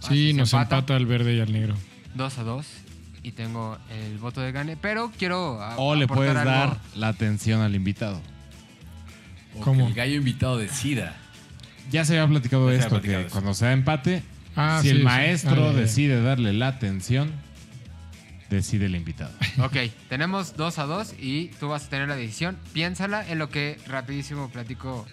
Sí, 0.00 0.32
nos 0.32 0.52
empata. 0.52 0.96
el 0.96 1.06
verde 1.06 1.34
y 1.34 1.40
el 1.40 1.52
negro. 1.52 1.74
2 2.14 2.38
a 2.38 2.42
2 2.44 2.66
y 3.22 3.32
tengo 3.32 3.76
el 3.90 4.18
voto 4.18 4.40
de 4.40 4.52
Gane, 4.52 4.76
pero 4.76 5.12
quiero 5.18 5.60
a- 5.62 5.76
O 5.76 5.94
le 5.94 6.06
puedes 6.06 6.34
algo. 6.36 6.50
dar 6.50 6.78
la 6.94 7.08
atención 7.08 7.60
al 7.60 7.74
invitado. 7.74 8.20
O 9.58 9.60
¿Cómo? 9.62 9.84
que 9.84 9.90
el 9.90 9.94
gallo 9.94 10.14
invitado 10.16 10.56
decida. 10.58 11.16
Ya 11.90 12.04
se 12.04 12.18
había 12.18 12.28
platicado 12.30 12.70
esto, 12.70 12.88
platicado 12.90 13.20
que 13.22 13.26
eso. 13.26 13.32
cuando 13.32 13.54
se 13.54 13.64
da 13.64 13.72
empate, 13.72 14.22
Ah, 14.56 14.78
si 14.82 14.88
sí, 14.88 14.90
el 14.94 14.98
sí. 14.98 15.04
maestro 15.04 15.52
Ah, 15.64 15.66
ya, 15.68 15.72
ya. 15.72 15.78
decide 15.80 16.20
darle 16.22 16.52
la 16.52 16.68
atención, 16.68 17.30
decide 18.50 18.86
el 18.86 18.94
invitado. 18.96 19.32
Ok, 19.62 19.76
tenemos 20.08 20.56
2 20.56 20.78
a 20.78 20.84
2 20.84 21.14
y 21.20 21.48
tú 21.60 21.68
vas 21.68 21.86
a 21.86 21.88
tener 21.90 22.08
la 22.08 22.16
decisión. 22.16 22.56
Piénsala 22.72 23.28
en 23.28 23.38
lo 23.38 23.48
que 23.50 23.78
rapidísimo 23.86 24.48
platico 24.50 25.06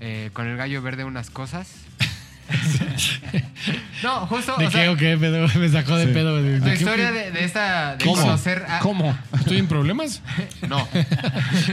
eh, 0.00 0.30
con 0.32 0.46
el 0.46 0.56
gallo 0.56 0.82
verde 0.82 1.04
unas 1.04 1.30
cosas. 1.30 1.68
no, 4.02 4.26
justo, 4.26 4.56
¿De 4.56 4.66
o 4.66 4.70
qué 4.70 4.76
sea, 4.76 4.90
o 4.92 4.96
qué 4.96 5.16
pedo? 5.18 5.46
Me 5.58 5.68
sacó 5.68 5.96
de 5.96 6.06
Sí. 6.06 6.12
pedo. 6.12 6.42
¿De, 6.42 6.60
qué- 6.60 6.74
historia 6.74 7.12
de, 7.12 7.30
de 7.30 7.44
esta, 7.44 7.96
de 7.96 8.04
¿Cómo? 8.04 8.20
conocer 8.22 8.64
a... 8.68 8.78
¿Cómo? 8.80 9.16
¿Estoy 9.34 9.58
en 9.58 9.66
problemas? 9.68 10.22
No, 10.68 10.86
Sí. 11.64 11.72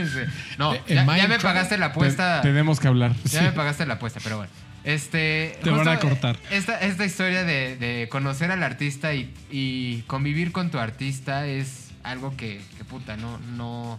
no, 0.58 0.74
¿En 0.74 1.06
ya, 1.06 1.16
ya 1.16 1.28
me 1.28 1.38
pagaste 1.38 1.78
la 1.78 1.86
apuesta. 1.86 2.40
Te- 2.42 2.48
tenemos 2.48 2.80
que 2.80 2.88
hablar. 2.88 3.12
Ya 3.30 3.42
me 3.42 3.52
pagaste 3.52 3.86
la 3.86 3.94
apuesta, 3.94 4.20
pero 4.22 4.36
bueno. 4.38 4.50
Este, 4.84 5.58
Te 5.62 5.70
van 5.70 5.86
a 5.88 5.98
cortar. 5.98 6.36
Esta, 6.50 6.78
esta 6.80 7.04
historia 7.04 7.44
de, 7.44 7.76
de 7.76 8.08
conocer 8.08 8.50
al 8.50 8.62
artista 8.62 9.12
y, 9.14 9.32
y 9.50 10.02
convivir 10.06 10.52
con 10.52 10.70
tu 10.70 10.78
artista 10.78 11.46
es 11.46 11.88
algo 12.02 12.36
que, 12.36 12.60
que 12.78 12.84
puta, 12.84 13.16
no, 13.16 13.38
no, 13.56 13.98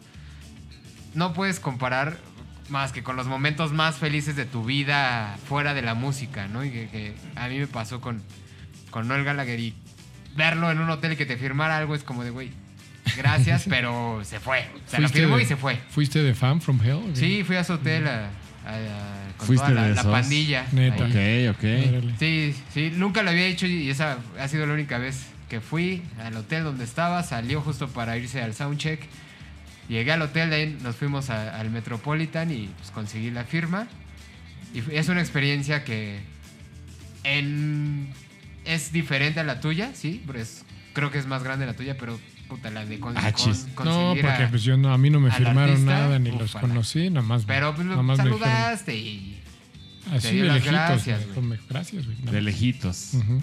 no 1.13 1.33
puedes 1.33 1.59
comparar 1.59 2.17
más 2.69 2.91
que 2.91 3.03
con 3.03 3.15
los 3.15 3.27
momentos 3.27 3.71
más 3.73 3.95
felices 3.97 4.35
de 4.35 4.45
tu 4.45 4.63
vida 4.63 5.37
fuera 5.47 5.73
de 5.73 5.81
la 5.81 5.93
música, 5.95 6.47
¿no? 6.47 6.63
Y 6.63 6.71
que, 6.71 6.87
que 6.89 7.13
a 7.35 7.47
mí 7.47 7.57
me 7.59 7.67
pasó 7.67 8.01
con, 8.01 8.21
con 8.91 9.07
Noel 9.07 9.23
Gallagher 9.23 9.59
y 9.59 9.73
verlo 10.35 10.71
en 10.71 10.79
un 10.79 10.89
hotel 10.89 11.13
y 11.13 11.15
que 11.15 11.25
te 11.25 11.37
firmara 11.37 11.77
algo 11.77 11.95
es 11.95 12.03
como 12.03 12.23
de, 12.23 12.29
güey, 12.29 12.51
gracias, 13.17 13.65
pero 13.69 14.21
se 14.23 14.39
fue. 14.39 14.67
Se 14.87 14.97
lo 14.97 15.03
¿Fuiste 15.07 15.19
firmó 15.19 15.37
de- 15.37 15.43
y 15.43 15.45
se 15.45 15.55
fue. 15.55 15.79
¿Fuiste 15.89 16.21
de 16.23 16.33
fan 16.33 16.61
from 16.61 16.79
hell? 16.83 17.15
Sí, 17.15 17.43
fui 17.45 17.55
a 17.55 17.63
su 17.63 17.73
hotel 17.73 18.07
a, 18.07 18.25
a- 18.65 18.75
a- 18.75 19.37
con 19.37 19.47
¿Fuiste 19.47 19.67
toda 19.67 19.81
la, 19.81 19.87
de 19.87 19.95
la 19.95 20.01
esos? 20.01 20.11
pandilla. 20.11 20.65
Neta. 20.71 21.05
ahí. 21.05 21.47
Ok, 21.47 21.57
ok. 21.57 21.63
Órale. 21.89 22.13
Sí, 22.19 22.55
sí, 22.73 22.91
nunca 22.95 23.23
lo 23.23 23.29
había 23.31 23.45
hecho 23.47 23.65
y 23.65 23.89
esa 23.89 24.17
ha 24.39 24.47
sido 24.47 24.65
la 24.65 24.73
única 24.73 24.97
vez 24.97 25.27
que 25.49 25.61
fui 25.61 26.03
al 26.23 26.35
hotel 26.35 26.63
donde 26.65 26.83
estaba. 26.83 27.23
Salió 27.23 27.61
justo 27.61 27.87
para 27.87 28.17
irse 28.17 28.41
al 28.41 28.53
soundcheck. 28.53 29.01
Llegué 29.89 30.11
al 30.11 30.21
hotel, 30.21 30.49
de 30.51 30.55
ahí 30.55 30.77
nos 30.83 30.95
fuimos 30.95 31.29
a- 31.29 31.59
al 31.59 31.69
Metropolitan 31.71 32.51
y 32.51 32.69
pues, 32.77 32.91
conseguí 32.91 33.31
la 33.31 33.43
firma. 33.43 33.87
Y 34.73 34.83
es 34.95 35.09
una 35.09 35.19
experiencia 35.19 35.83
que 35.83 36.19
en- 37.23 38.13
es 38.65 38.91
diferente 38.91 39.39
a 39.39 39.43
la 39.43 39.59
tuya, 39.59 39.91
sí, 39.93 40.21
pues 40.25 40.63
creo 40.93 41.11
que 41.11 41.17
es 41.17 41.25
más 41.25 41.43
grande 41.43 41.65
la 41.65 41.73
tuya, 41.73 41.97
pero 41.97 42.19
puta, 42.47 42.69
la 42.71 42.85
de 42.85 42.99
con- 42.99 43.17
Ah, 43.17 43.31
con-. 43.31 43.85
No, 43.85 44.13
porque 44.21 44.43
a- 44.43 44.49
pues 44.49 44.63
yo 44.63 44.77
no, 44.77 44.93
a 44.93 44.97
mí 44.97 45.09
no 45.09 45.19
me 45.19 45.31
firmaron 45.31 45.71
artista, 45.71 45.91
nada 45.91 46.19
ni 46.19 46.31
los 46.31 46.51
conocí, 46.53 47.09
nada 47.09 47.25
más. 47.25 47.45
Pero 47.45 47.75
pues, 47.75 47.87
nada 47.87 48.01
más 48.01 48.17
me 48.19 48.23
dijeron, 48.25 48.39
saludaste 48.47 48.95
y... 48.95 49.35
Así 50.11 50.37
de 50.37 50.43
las 50.45 50.55
lejitos. 50.55 50.71
gracias, 50.73 51.27
güey. 51.35 51.59
Gracias, 51.69 52.05
güey. 52.05 52.17
De 52.21 52.41
lejitos. 52.41 53.11
Ujú, 53.13 53.41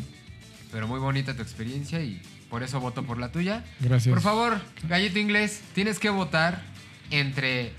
Pero 0.72 0.86
muy 0.88 0.98
bonita 1.00 1.34
tu 1.34 1.42
experiencia 1.42 2.00
y 2.02 2.20
por 2.50 2.62
eso 2.62 2.80
voto 2.80 3.02
por 3.04 3.18
la 3.18 3.30
tuya. 3.32 3.64
Gracias. 3.80 4.12
Por 4.12 4.22
favor, 4.22 4.60
gallito 4.88 5.18
inglés, 5.18 5.62
tienes 5.74 5.98
que 5.98 6.10
votar 6.10 6.62
entre 7.10 7.72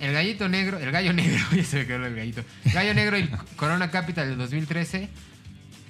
el 0.00 0.12
gallito 0.12 0.48
negro, 0.48 0.78
el 0.78 0.90
gallo 0.90 1.12
negro, 1.14 1.38
ya 1.54 1.64
se 1.64 1.78
me 1.78 1.86
quedó 1.86 2.06
el 2.06 2.14
gallito. 2.16 2.44
Gallo 2.72 2.94
negro 2.94 3.18
y 3.18 3.28
Corona 3.56 3.90
Capital 3.90 4.28
del 4.28 4.38
2013 4.38 5.08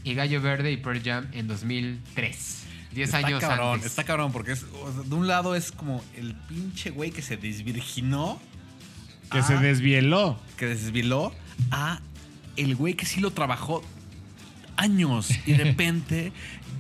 y 0.05 0.15
Gallo 0.15 0.41
Verde 0.43 0.73
y 0.73 0.77
Pearl 0.77 1.03
Jam 1.03 1.29
en 1.33 1.47
2003. 1.49 2.59
10 2.93 3.07
está 3.09 3.27
años 3.27 3.41
cabrón, 3.41 3.75
antes. 3.77 3.87
está 3.91 4.05
cabrón, 4.05 4.33
porque 4.33 4.53
es, 4.53 4.65
o 4.65 4.93
sea, 4.93 5.03
de 5.03 5.15
un 5.15 5.27
lado 5.27 5.55
es 5.55 5.73
como 5.73 6.05
el 6.15 6.35
pinche 6.35 6.91
güey 6.91 7.11
que 7.11 7.23
se 7.23 7.37
desvirginó, 7.39 8.39
Que 9.31 9.39
Ah. 9.39 9.43
se 9.43 9.57
desvieló. 9.57 10.39
que 10.59 10.67
desviló, 10.67 11.35
a 11.71 12.01
el 12.57 12.77
güey 12.77 12.93
que 12.93 13.07
sí 13.07 13.21
lo 13.21 13.31
trabajó 13.31 13.83
años 14.77 15.29
y 15.47 15.53
de 15.53 15.65
repente 15.65 16.33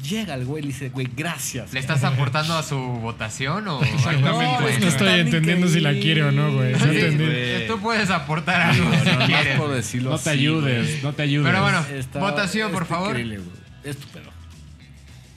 llega 0.08 0.34
el 0.34 0.44
güey 0.44 0.62
y 0.64 0.66
le 0.66 0.72
dice, 0.72 0.88
güey, 0.88 1.08
gracias. 1.16 1.72
¿Le 1.72 1.78
estás 1.80 2.02
aportando 2.04 2.54
a 2.54 2.62
su 2.62 2.76
votación 2.76 3.68
o 3.68 3.82
Exactamente. 3.82 4.80
No 4.80 4.88
estoy 4.88 5.20
entendiendo 5.20 5.68
si 5.68 5.80
la 5.80 5.92
quiere 5.92 6.24
o 6.24 6.32
no, 6.32 6.52
güey. 6.52 6.72
No 6.72 6.78
Sí, 6.78 6.84
entendí. 6.88 7.24
güey. 7.24 7.66
Tú 7.68 7.78
puedes 7.80 8.10
aportar 8.10 8.60
algo 8.62 8.88
No, 8.90 8.98
si 9.04 9.10
no, 9.10 9.18
más 9.18 9.26
quieres. 9.28 9.58
por 9.58 9.70
decirlo 9.72 10.10
No 10.10 10.18
te 10.18 10.30
así, 10.30 10.38
ayudes, 10.40 10.86
güey. 10.90 11.02
no 11.02 11.12
te 11.12 11.22
ayudes. 11.22 11.50
Pero 11.50 11.62
bueno, 11.62 11.84
Está- 11.92 12.18
votación, 12.18 12.72
por 12.72 12.86
favor. 12.86 13.10
increíble, 13.10 13.38
güey. 13.38 13.50
Es 13.84 13.96
tu 13.98 14.08
pedo. 14.08 14.30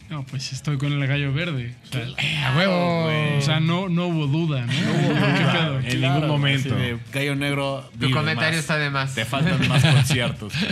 No, 0.10 0.24
pues 0.24 0.52
estoy 0.54 0.78
con 0.78 0.92
el 0.94 1.08
gallo 1.08 1.34
verde. 1.34 1.76
O 1.84 1.92
sea, 1.92 2.48
¡A 2.52 2.56
huevo! 2.58 3.38
o 3.38 3.42
sea, 3.42 3.60
no, 3.60 3.90
no 3.90 4.06
hubo 4.08 4.28
duda, 4.28 4.62
¿no? 4.66 4.72
¿Qué 4.72 5.46
pedo? 5.52 5.80
En 5.80 6.02
ningún 6.02 6.28
momento. 6.28 6.76
Gallo 7.12 7.36
Negro. 7.36 7.90
Tu 8.00 8.12
comentario 8.12 8.52
más. 8.52 8.60
está 8.60 8.78
de 8.78 8.90
más. 8.92 9.16
Te 9.16 9.26
faltan 9.26 9.68
más 9.68 9.84
conciertos. 9.84 10.54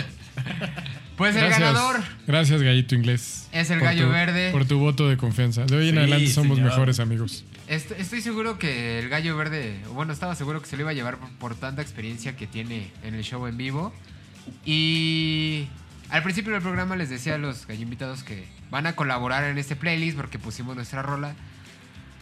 Pues 1.18 1.36
el 1.36 1.42
Gracias. 1.42 1.60
ganador 1.60 2.02
Gracias, 2.26 2.62
gallito 2.62 2.96
inglés. 2.96 3.48
Es 3.52 3.70
el 3.70 3.80
gallo 3.80 4.08
tu- 4.08 4.12
verde. 4.12 4.52
Por 4.52 4.66
tu 4.66 4.80
voto 4.80 5.08
de 5.08 5.16
confianza. 5.18 5.66
De 5.66 5.76
hoy 5.78 5.90
en 5.90 5.96
Sí, 5.96 6.00
adelante 6.00 6.28
somos 6.28 6.58
señor. 6.58 6.72
mejores 6.72 7.00
amigos. 7.00 7.46
Est- 7.68 7.92
Estoy 7.92 8.22
seguro 8.22 8.58
que 8.58 9.00
el 9.00 9.10
gallo 9.10 9.38
verde, 9.38 9.80
bueno, 9.94 10.12
estaba 10.12 10.36
seguro 10.36 10.62
que 10.62 10.68
se 10.68 10.76
lo 10.76 10.82
iba 10.82 10.92
a 10.92 10.94
llevar 10.94 11.18
por, 11.18 11.30
por 11.34 11.56
tanta 11.56 11.82
experiencia 11.84 12.36
que 12.36 12.48
tiene 12.48 12.92
en 13.04 13.14
el 13.14 13.24
show 13.24 13.46
en 13.48 13.58
vivo. 13.58 13.94
Y 14.66 15.68
al 16.10 16.24
principio 16.24 16.52
del 16.54 16.62
programa 16.62 16.96
les 16.96 17.10
decía 17.10 17.36
a 17.36 17.38
los 17.38 17.68
gallo 17.68 17.82
invitados 17.84 18.24
que 18.24 18.46
van 18.72 18.88
a 18.88 18.96
colaborar 18.96 19.44
en 19.44 19.58
este 19.58 19.76
playlist 19.76 20.18
porque 20.18 20.40
pusimos 20.40 20.76
nuestra 20.76 21.02
rola. 21.04 21.36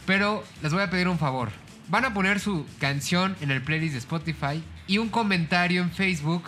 Pero 0.05 0.43
les 0.61 0.73
voy 0.73 0.81
a 0.81 0.89
pedir 0.89 1.07
un 1.07 1.17
favor. 1.17 1.49
Van 1.87 2.03
a 2.05 2.13
poner 2.13 2.39
su 2.39 2.65
canción 2.79 3.35
en 3.41 3.51
el 3.51 3.61
playlist 3.61 3.93
de 3.93 3.99
Spotify 3.99 4.61
y 4.87 4.97
un 4.97 5.09
comentario 5.09 5.81
en 5.81 5.91
Facebook 5.91 6.43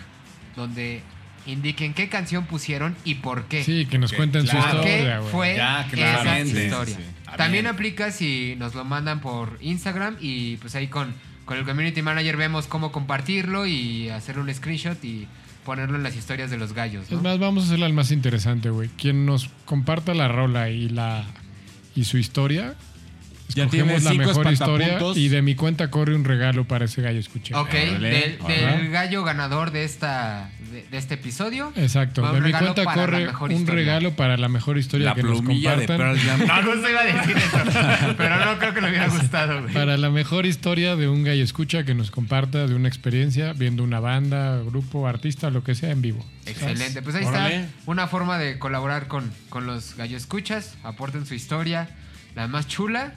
donde 0.56 1.02
indiquen 1.46 1.94
qué 1.94 2.10
canción 2.10 2.46
pusieron 2.46 2.96
y 3.06 3.16
por 3.16 3.46
qué. 3.46 3.64
Sí, 3.64 3.86
que 3.86 3.98
nos 3.98 4.14
cuenten 4.14 4.46
su 4.46 4.52
claro. 4.52 4.78
¿Por 4.78 4.84
qué 4.84 4.96
historia, 4.98 5.22
fue 5.22 5.56
Ya, 5.56 5.88
esa 5.92 6.40
historia? 6.40 6.96
Sí, 6.96 7.02
sí. 7.02 7.10
Está 7.20 7.38
También 7.38 7.68
aplica 7.68 8.12
si 8.12 8.56
nos 8.58 8.76
lo 8.76 8.86
mandan 8.86 9.20
por 9.22 9.58
Instagram 9.62 10.18
y 10.20 10.58
pues 10.58 10.76
ahí 10.76 10.88
con, 10.88 11.14
con 11.46 11.58
el 11.58 11.66
community 11.66 12.02
manager 12.02 12.38
vemos 12.38 12.68
cómo 12.68 12.92
compartirlo 12.92 13.66
y 13.66 14.10
hacer 14.10 14.40
un 14.40 14.54
screenshot 14.54 15.04
y 15.04 15.28
ponerlo 15.66 15.96
en 15.96 16.04
las 16.04 16.16
historias 16.16 16.52
de 16.52 16.58
los 16.58 16.74
gallos. 16.74 17.10
¿no? 17.10 17.18
Es 17.18 17.24
más, 17.24 17.40
vamos 17.40 17.64
a 17.64 17.68
hacerla 17.68 17.88
el 17.88 17.94
más 17.94 18.12
interesante, 18.12 18.70
güey. 18.70 18.90
Quien 18.90 19.26
nos 19.26 19.50
comparta 19.66 20.14
la 20.14 20.28
rola 20.28 20.70
y 20.70 20.90
la 20.90 21.26
y 21.96 22.06
su 22.06 22.18
historia 22.18 22.76
Ya 23.56 23.68
tiene 23.68 23.96
escogemos 23.96 24.04
la 24.04 24.12
cinco 24.12 24.40
mejor 24.40 24.54
historia 24.54 25.00
y 25.16 25.28
de 25.30 25.42
mi 25.42 25.56
cuenta 25.56 25.90
corre 25.90 26.16
un 26.16 26.24
regalo 26.24 26.66
para 26.66 26.86
ese 26.86 27.02
gallo 27.02 27.20
escuché. 27.20 27.56
Ok, 27.56 27.72
del, 27.72 28.90
gallo 28.90 29.24
ganador 29.24 29.72
de 29.72 29.84
esta 29.84 30.50
de, 30.72 30.84
de 30.84 30.98
este 30.98 31.16
episodio. 31.16 31.72
Exacto, 31.76 32.22
de 32.32 32.40
mi 32.40 32.52
regalo 32.52 32.74
cuenta 32.74 32.84
para 32.84 33.20
la 33.20 33.34
corre 33.34 33.54
un 33.56 33.62
historia. 33.62 33.76
regalo 33.76 34.12
para 34.16 34.38
la 34.38 34.50
mejor 34.50 34.78
historia 34.78 35.10
La 35.10 35.16
que 35.16 35.24
nos 35.24 35.42
de 35.42 35.46
compartan. 35.46 35.98
Pearl 35.98 36.20
Jam. 36.20 36.48
No, 36.48 36.76
no 36.76 36.82
se 36.82 36.92
iba 36.92 37.02
a 37.02 37.04
decir 37.04 37.38
eso. 37.38 37.58
pero 38.18 38.46
no 38.46 38.58
creo 38.60 38.74
que 38.74 38.82
le 38.82 38.90
hubiera 38.90 39.08
gustado, 39.08 39.62
güey. 39.62 39.74
Para 39.74 39.98
la 39.98 40.10
mejor 40.10 40.46
historia 40.46 40.96
de 40.96 41.08
un 41.08 41.24
gallo 41.24 41.44
escucha 41.44 41.84
que 41.84 41.94
nos 41.94 42.12
comparta 42.12 42.68
de 42.68 42.76
una 42.76 42.88
experiencia 42.88 43.54
viendo 43.54 43.84
una 43.84 44.00
banda, 44.00 44.58
grupo, 44.64 45.08
artista, 45.08 45.50
lo 45.50 45.64
que 45.64 45.76
sea 45.76 45.92
en 45.92 46.02
vivo. 46.02 46.26
Excelente. 46.46 47.02
Pues 47.02 47.16
ahí 47.16 47.26
Órale. 47.26 47.56
está 47.56 47.70
una 47.86 48.08
forma 48.08 48.38
de 48.38 48.60
colaborar 48.60 49.08
con, 49.08 49.32
con 49.50 49.66
los 49.66 49.96
gallo 49.96 50.18
escuchas. 50.18 50.76
Aporten 50.84 51.26
su 51.26 51.34
historia. 51.34 51.90
La 52.36 52.48
más 52.48 52.68
chula 52.68 53.14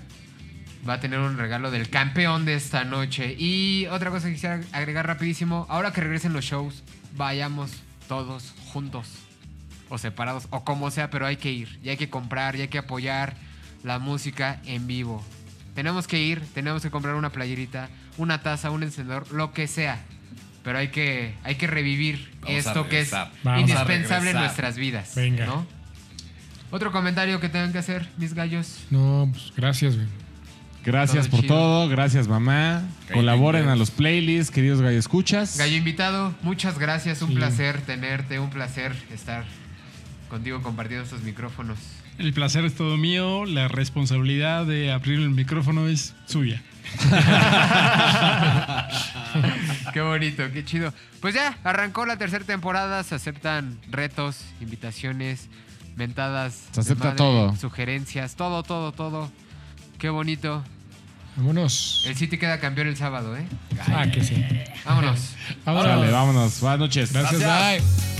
va 0.89 0.95
a 0.95 1.01
tener 1.01 1.19
un 1.19 1.37
regalo 1.39 1.71
del 1.71 1.89
campeón 1.89 2.45
de 2.45 2.55
esta 2.55 2.85
noche. 2.85 3.35
Y 3.39 3.87
otra 3.87 4.11
cosa 4.11 4.27
que 4.27 4.35
quisiera 4.35 4.61
agregar 4.73 5.07
rapidísimo. 5.07 5.67
Ahora 5.69 5.93
que 5.93 6.01
regresen 6.01 6.33
los 6.33 6.45
shows, 6.45 6.83
vayamos 7.17 7.71
todos 8.09 8.55
juntos. 8.73 9.09
O 9.89 9.99
separados, 9.99 10.49
o 10.51 10.65
como 10.65 10.91
sea, 10.91 11.11
pero 11.11 11.27
hay 11.27 11.37
que 11.37 11.53
ir. 11.53 11.79
Y 11.83 11.91
hay 11.91 11.97
que 11.97 12.11
comprar, 12.11 12.57
y 12.57 12.63
hay 12.63 12.69
que 12.69 12.79
apoyar 12.79 13.35
la 13.85 13.99
música 13.99 14.61
en 14.67 14.87
vivo. 14.87 15.25
Tenemos 15.75 16.07
que 16.07 16.21
ir, 16.21 16.43
tenemos 16.55 16.83
que 16.83 16.91
comprar 16.91 17.15
una 17.15 17.31
playerita, 17.31 17.89
una 18.17 18.43
taza, 18.43 18.71
un 18.71 18.83
encendedor, 18.83 19.31
lo 19.33 19.53
que 19.53 19.69
sea. 19.69 20.03
Pero 20.65 20.79
hay 20.79 20.89
que, 20.89 21.35
hay 21.45 21.55
que 21.55 21.69
revivir 21.69 22.33
Vamos 22.41 22.57
esto 22.57 22.89
que 22.89 23.01
es. 23.01 23.13
Vamos 23.45 23.61
indispensable 23.61 24.31
en 24.31 24.39
nuestras 24.39 24.77
vidas. 24.77 25.15
Venga. 25.15 25.47
¿no? 25.47 25.67
Otro 26.71 26.91
comentario 26.91 27.39
que 27.41 27.49
tengan 27.49 27.73
que 27.73 27.79
hacer, 27.79 28.09
mis 28.17 28.35
gallos. 28.35 28.81
No, 28.91 29.29
pues 29.33 29.53
gracias, 29.57 29.95
güey. 29.95 30.09
Gracias 30.87 31.25
Todo 31.27 31.31
por 31.33 31.41
chido. 31.41 31.55
todo, 31.55 31.89
gracias 31.89 32.29
mamá. 32.29 32.83
Gallo 33.09 33.15
Colaboren 33.15 33.69
a 33.69 33.75
los 33.77 33.91
playlists, 33.91 34.53
queridos 34.53 34.81
gallo 34.81 34.99
escuchas. 34.99 35.59
Gallo 35.59 35.77
invitado, 35.77 36.33
muchas 36.43 36.79
gracias. 36.79 37.21
Un 37.23 37.31
Sí. 37.31 37.35
placer 37.35 37.81
tenerte, 37.83 38.39
un 38.39 38.51
placer 38.51 38.95
estar 39.13 39.45
contigo 40.31 40.63
compartiendo 40.63 41.05
estos 41.05 41.23
micrófonos. 41.23 41.79
El 42.19 42.33
placer 42.33 42.65
es 42.65 42.75
todo 42.77 42.97
mío. 42.97 43.45
La 43.47 43.67
responsabilidad 43.69 44.65
de 44.65 44.93
abrir 44.93 45.19
el 45.21 45.31
micrófono 45.31 45.89
es 45.89 46.15
suya. 46.27 46.63
qué 49.93 50.01
bonito, 50.01 50.45
qué 50.53 50.65
chido. 50.65 50.93
Pues 51.21 51.35
ya, 51.35 51.59
arrancó 51.65 52.07
la 52.07 52.17
tercera 52.17 52.45
temporada. 52.45 53.03
Se 53.03 53.15
aceptan 53.15 53.79
retos, 53.91 54.41
invitaciones, 54.61 55.49
mentadas. 55.97 56.65
Se 56.73 56.81
acepta 56.81 57.05
madre, 57.05 57.17
todo. 57.19 57.57
Sugerencias, 57.57 58.37
todo, 58.37 58.63
todo, 58.63 58.93
todo. 58.93 59.31
Qué 59.99 60.09
bonito. 60.09 60.65
Vámonos. 61.37 62.05
El 62.07 62.17
City 62.17 62.39
queda 62.39 62.59
campeón 62.59 62.89
el 62.89 62.97
sábado, 62.97 63.37
¿eh? 63.37 63.47
Ah, 63.89 64.07
que 64.11 64.25
sí. 64.25 64.45
Vámonos. 64.85 65.35
Vámonos. 65.65 65.93
Órale, 65.93 66.11
vámonos. 66.11 66.61
Buenas 66.61 66.79
noches. 66.79 67.13
Gracias, 67.13 67.41
bye. 67.41 68.16